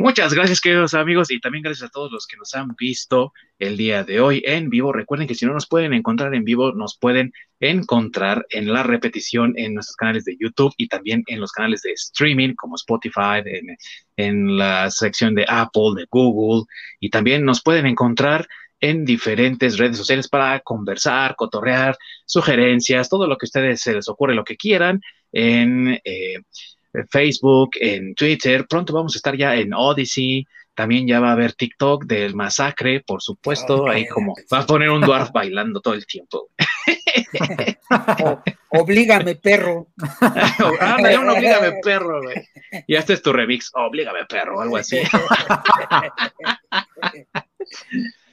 Muchas 0.06 0.32
gracias, 0.32 0.60
queridos 0.60 0.94
amigos, 0.94 1.32
y 1.32 1.40
también 1.40 1.64
gracias 1.64 1.88
a 1.88 1.92
todos 1.92 2.12
los 2.12 2.28
que 2.28 2.36
nos 2.36 2.54
han 2.54 2.76
visto 2.78 3.32
el 3.58 3.76
día 3.76 4.04
de 4.04 4.20
hoy 4.20 4.40
en 4.46 4.70
vivo. 4.70 4.92
Recuerden 4.92 5.26
que 5.26 5.34
si 5.34 5.44
no 5.46 5.52
nos 5.52 5.66
pueden 5.66 5.92
encontrar 5.92 6.32
en 6.32 6.44
vivo, 6.44 6.70
nos 6.70 6.96
pueden 6.96 7.32
encontrar 7.58 8.46
en 8.50 8.72
la 8.72 8.84
repetición 8.84 9.54
en 9.56 9.74
nuestros 9.74 9.96
canales 9.96 10.24
de 10.24 10.36
YouTube 10.38 10.72
y 10.76 10.86
también 10.86 11.24
en 11.26 11.40
los 11.40 11.50
canales 11.50 11.82
de 11.82 11.90
streaming 11.90 12.54
como 12.54 12.76
Spotify, 12.76 13.42
en, 14.16 14.56
la 14.56 14.92
sección 14.92 15.34
de 15.34 15.44
Apple, 15.48 15.94
de 15.96 16.06
Google, 16.08 16.66
y 17.00 17.10
también 17.10 17.44
nos 17.44 17.60
pueden 17.60 17.86
encontrar 17.86 18.46
en 18.78 19.04
diferentes 19.04 19.76
redes 19.76 19.96
sociales 19.96 20.28
para 20.28 20.60
conversar, 20.60 21.34
cotorrear, 21.34 21.98
sugerencias, 22.26 23.08
todo 23.08 23.26
lo 23.26 23.36
que 23.36 23.46
ustedes 23.46 23.80
se 23.80 23.92
les 23.92 24.08
ocurre, 24.08 24.36
lo 24.36 24.44
que 24.44 24.56
quieran, 24.56 25.00
en 25.32 26.00
eh, 26.04 26.36
Facebook, 27.10 27.70
en 27.80 28.14
Twitter. 28.14 28.66
Pronto 28.68 28.92
vamos 28.92 29.14
a 29.14 29.18
estar 29.18 29.36
ya 29.36 29.56
en 29.56 29.72
Odyssey. 29.74 30.46
También 30.74 31.06
ya 31.06 31.20
va 31.20 31.30
a 31.30 31.32
haber 31.32 31.54
TikTok 31.54 32.04
del 32.04 32.34
masacre, 32.34 33.00
por 33.00 33.22
supuesto. 33.22 33.88
ahí 33.88 34.06
como 34.06 34.34
va 34.52 34.58
a 34.58 34.66
poner 34.66 34.90
un 34.90 35.00
dwarf 35.00 35.30
bailando 35.32 35.80
todo 35.80 35.94
el 35.94 36.06
tiempo. 36.06 36.50
oblígame, 38.68 39.36
perro. 39.36 39.88
Ándale, 40.80 41.18
un 41.18 41.30
oblígame, 41.30 41.80
perro, 41.82 42.22
güey. 42.22 42.46
Y 42.86 42.94
este 42.94 43.14
es 43.14 43.22
tu 43.22 43.32
remix, 43.32 43.70
oblígame, 43.74 44.26
perro, 44.26 44.60
algo 44.60 44.76
así. 44.76 45.00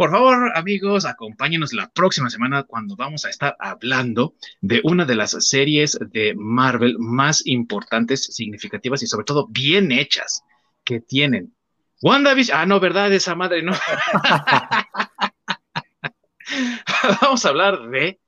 Por 0.00 0.12
favor, 0.12 0.56
amigos, 0.56 1.04
acompáñenos 1.04 1.74
la 1.74 1.90
próxima 1.90 2.30
semana 2.30 2.62
cuando 2.62 2.96
vamos 2.96 3.26
a 3.26 3.28
estar 3.28 3.54
hablando 3.58 4.32
de 4.62 4.80
una 4.82 5.04
de 5.04 5.14
las 5.14 5.32
series 5.46 5.98
de 6.00 6.32
Marvel 6.34 6.96
más 6.98 7.46
importantes, 7.46 8.24
significativas 8.24 9.02
y 9.02 9.06
sobre 9.06 9.26
todo 9.26 9.46
bien 9.50 9.92
hechas 9.92 10.42
que 10.84 11.00
tienen. 11.00 11.54
WandaVision, 12.00 12.58
ah, 12.58 12.64
no, 12.64 12.80
¿verdad? 12.80 13.12
Esa 13.12 13.34
madre, 13.34 13.62
no. 13.62 13.72
vamos 17.20 17.44
a 17.44 17.48
hablar 17.50 17.90
de 17.90 18.18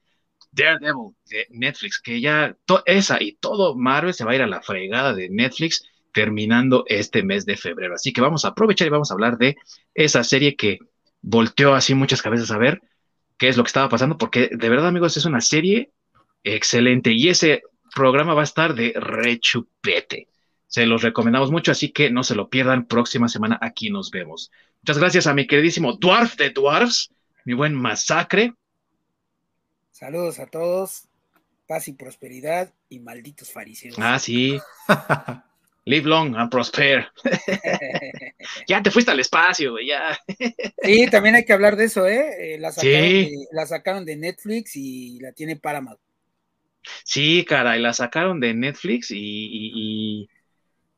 Daredevil 0.51 1.16
de 1.24 1.47
Netflix, 1.49 2.03
que 2.03 2.20
ya 2.20 2.55
esa 2.85 3.23
y 3.23 3.36
todo 3.36 3.77
Marvel 3.77 4.12
se 4.12 4.27
va 4.27 4.32
a 4.32 4.35
ir 4.35 4.43
a 4.43 4.47
la 4.47 4.61
fregada 4.61 5.15
de 5.15 5.31
Netflix 5.31 5.89
terminando 6.12 6.85
este 6.86 7.23
mes 7.23 7.47
de 7.47 7.57
febrero. 7.57 7.94
Así 7.94 8.12
que 8.12 8.20
vamos 8.20 8.44
a 8.44 8.49
aprovechar 8.49 8.89
y 8.89 8.90
vamos 8.90 9.11
a 9.11 9.15
hablar 9.15 9.39
de 9.39 9.57
esa 9.94 10.23
serie 10.23 10.55
que 10.55 10.81
volteó 11.23 11.74
así 11.74 11.94
muchas 11.94 12.20
cabezas 12.20 12.51
a 12.51 12.59
ver 12.59 12.82
qué 13.39 13.49
es 13.49 13.57
lo 13.57 13.65
que 13.65 13.69
estaba 13.69 13.89
pasando, 13.89 14.19
porque 14.19 14.51
de 14.53 14.69
verdad, 14.69 14.89
amigos, 14.89 15.16
es 15.16 15.24
una 15.24 15.40
serie 15.40 15.90
excelente 16.44 17.12
y 17.12 17.28
ese 17.28 17.62
programa 17.94 18.35
va 18.35 18.43
a 18.43 18.44
estar 18.44 18.74
de 18.74 18.93
rechupete. 18.97 20.28
Se 20.66 20.86
los 20.86 21.03
recomendamos 21.03 21.51
mucho, 21.51 21.73
así 21.73 21.90
que 21.90 22.11
no 22.11 22.24
se 22.24 22.35
lo 22.35 22.49
pierdan. 22.49 22.86
Próxima 22.86 23.28
semana 23.28 23.59
aquí 23.61 23.90
nos 23.90 24.11
vemos. 24.11 24.51
Muchas 24.82 24.99
gracias 24.99 25.27
a 25.27 25.35
mi 25.35 25.47
queridísimo 25.47 25.94
Dwarf 25.94 26.36
de 26.36 26.51
Dwarfs, 26.51 27.11
mi 27.44 27.55
buen 27.55 27.74
masacre. 27.74 28.55
Saludos 29.90 30.39
a 30.39 30.47
todos, 30.47 31.09
paz 31.66 31.89
y 31.89 31.93
prosperidad 31.93 32.73
y 32.89 33.01
malditos 33.01 33.53
fariseos. 33.53 33.97
Ah, 33.99 34.19
sí. 34.19 34.59
Live 35.84 36.06
long 36.06 36.36
and 36.36 36.50
prosper. 36.50 37.09
ya 38.68 38.82
te 38.82 38.90
fuiste 38.90 39.10
al 39.10 39.18
espacio, 39.18 39.72
güey, 39.72 39.88
ya. 39.88 40.16
sí, 40.82 41.06
también 41.10 41.34
hay 41.34 41.44
que 41.44 41.52
hablar 41.52 41.76
de 41.76 41.84
eso, 41.84 42.06
¿eh? 42.06 42.54
eh 42.54 42.59
la, 42.59 42.70
sacaron 43.66 44.04
de, 44.04 44.16
Netflix 44.16 44.76
y 44.76 45.18
la 45.18 45.32
tiene 45.32 45.56
Paramount. 45.56 45.98
Sí, 47.04 47.44
caray, 47.44 47.80
la 47.80 47.92
sacaron 47.92 48.38
de 48.38 48.54
Netflix 48.54 49.09
y, 49.10 50.28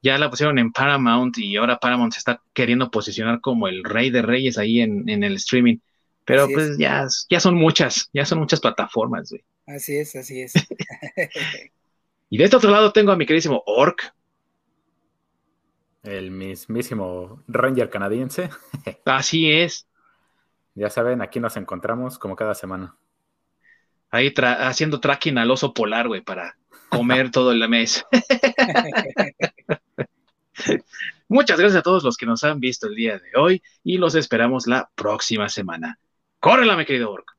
ya 0.03 0.19
la 0.19 0.29
pusieron 0.29 0.59
en 0.59 0.71
Paramount 0.71 1.39
y 1.39 1.57
ahora 1.57 1.79
Paramount 1.79 2.13
se 2.13 2.19
está 2.19 2.43
queriendo 2.53 2.91
posicionar 2.91 3.41
como 3.41 3.69
el 3.69 3.83
rey 3.85 4.11
de 4.11 4.21
reyes 4.21 4.59
ahí 4.59 4.83
en, 4.83 5.09
el 5.09 5.37
streaming. 5.37 5.79
Pero 6.27 6.47
pues 6.49 6.77
ya, 6.77 7.07
ya 7.31 7.41
son 7.41 7.55
muchas, 7.55 8.11
ya 8.13 8.27
son 8.27 8.39
muchas 8.39 8.61
plataformas, 8.61 9.31
güey. 9.31 9.43
Así 9.67 9.97
es, 9.97 10.15
así 10.15 10.43
es. 10.43 10.53
y 12.31 12.37
de 12.37 12.45
este 12.45 12.57
otro 12.57 12.71
lado 12.71 12.93
tengo 12.93 13.13
a 13.13 13.17
mi 13.17 13.25
queridísimo 13.25 13.63
Orc 13.65 14.13
el 16.05 16.31
mismísimo 16.31 17.43
Ranger 17.49 17.91
canadiense. 17.91 18.51
Así 19.05 19.51
es. 19.51 19.89
Ya 20.75 20.91
saben, 20.91 21.23
aquí 21.23 21.41
nos 21.41 21.57
encontramos 21.57 22.19
como 22.19 22.37
cada 22.37 22.55
semana. 22.55 22.97
Ahí 24.11 24.33
haciendo 24.37 25.01
tracking 25.01 25.39
al 25.39 25.51
oso 25.51 25.75
polar, 25.75 26.07
güey, 26.07 26.21
para 26.21 26.57
comer 26.89 27.31
todo 27.31 27.53
el 27.53 27.69
mes. 27.69 28.05
Muchas 31.29 31.59
gracias 31.59 31.81
a 31.81 31.83
todos 31.83 32.05
los 32.05 32.17
que 32.17 32.27
nos 32.27 32.45
han 32.45 32.61
visto 32.61 32.87
el 32.87 32.95
día 32.95 33.19
de 33.19 33.33
hoy 33.37 33.63
y 33.83 33.99
los 33.99 34.15
esperamos 34.15 34.67
la 34.67 34.91
próxima 34.95 35.49
semana. 35.49 35.99
¡Córrela, 36.39 36.77
mi 36.77 36.85
querido 36.85 37.11
Orc! 37.11 37.34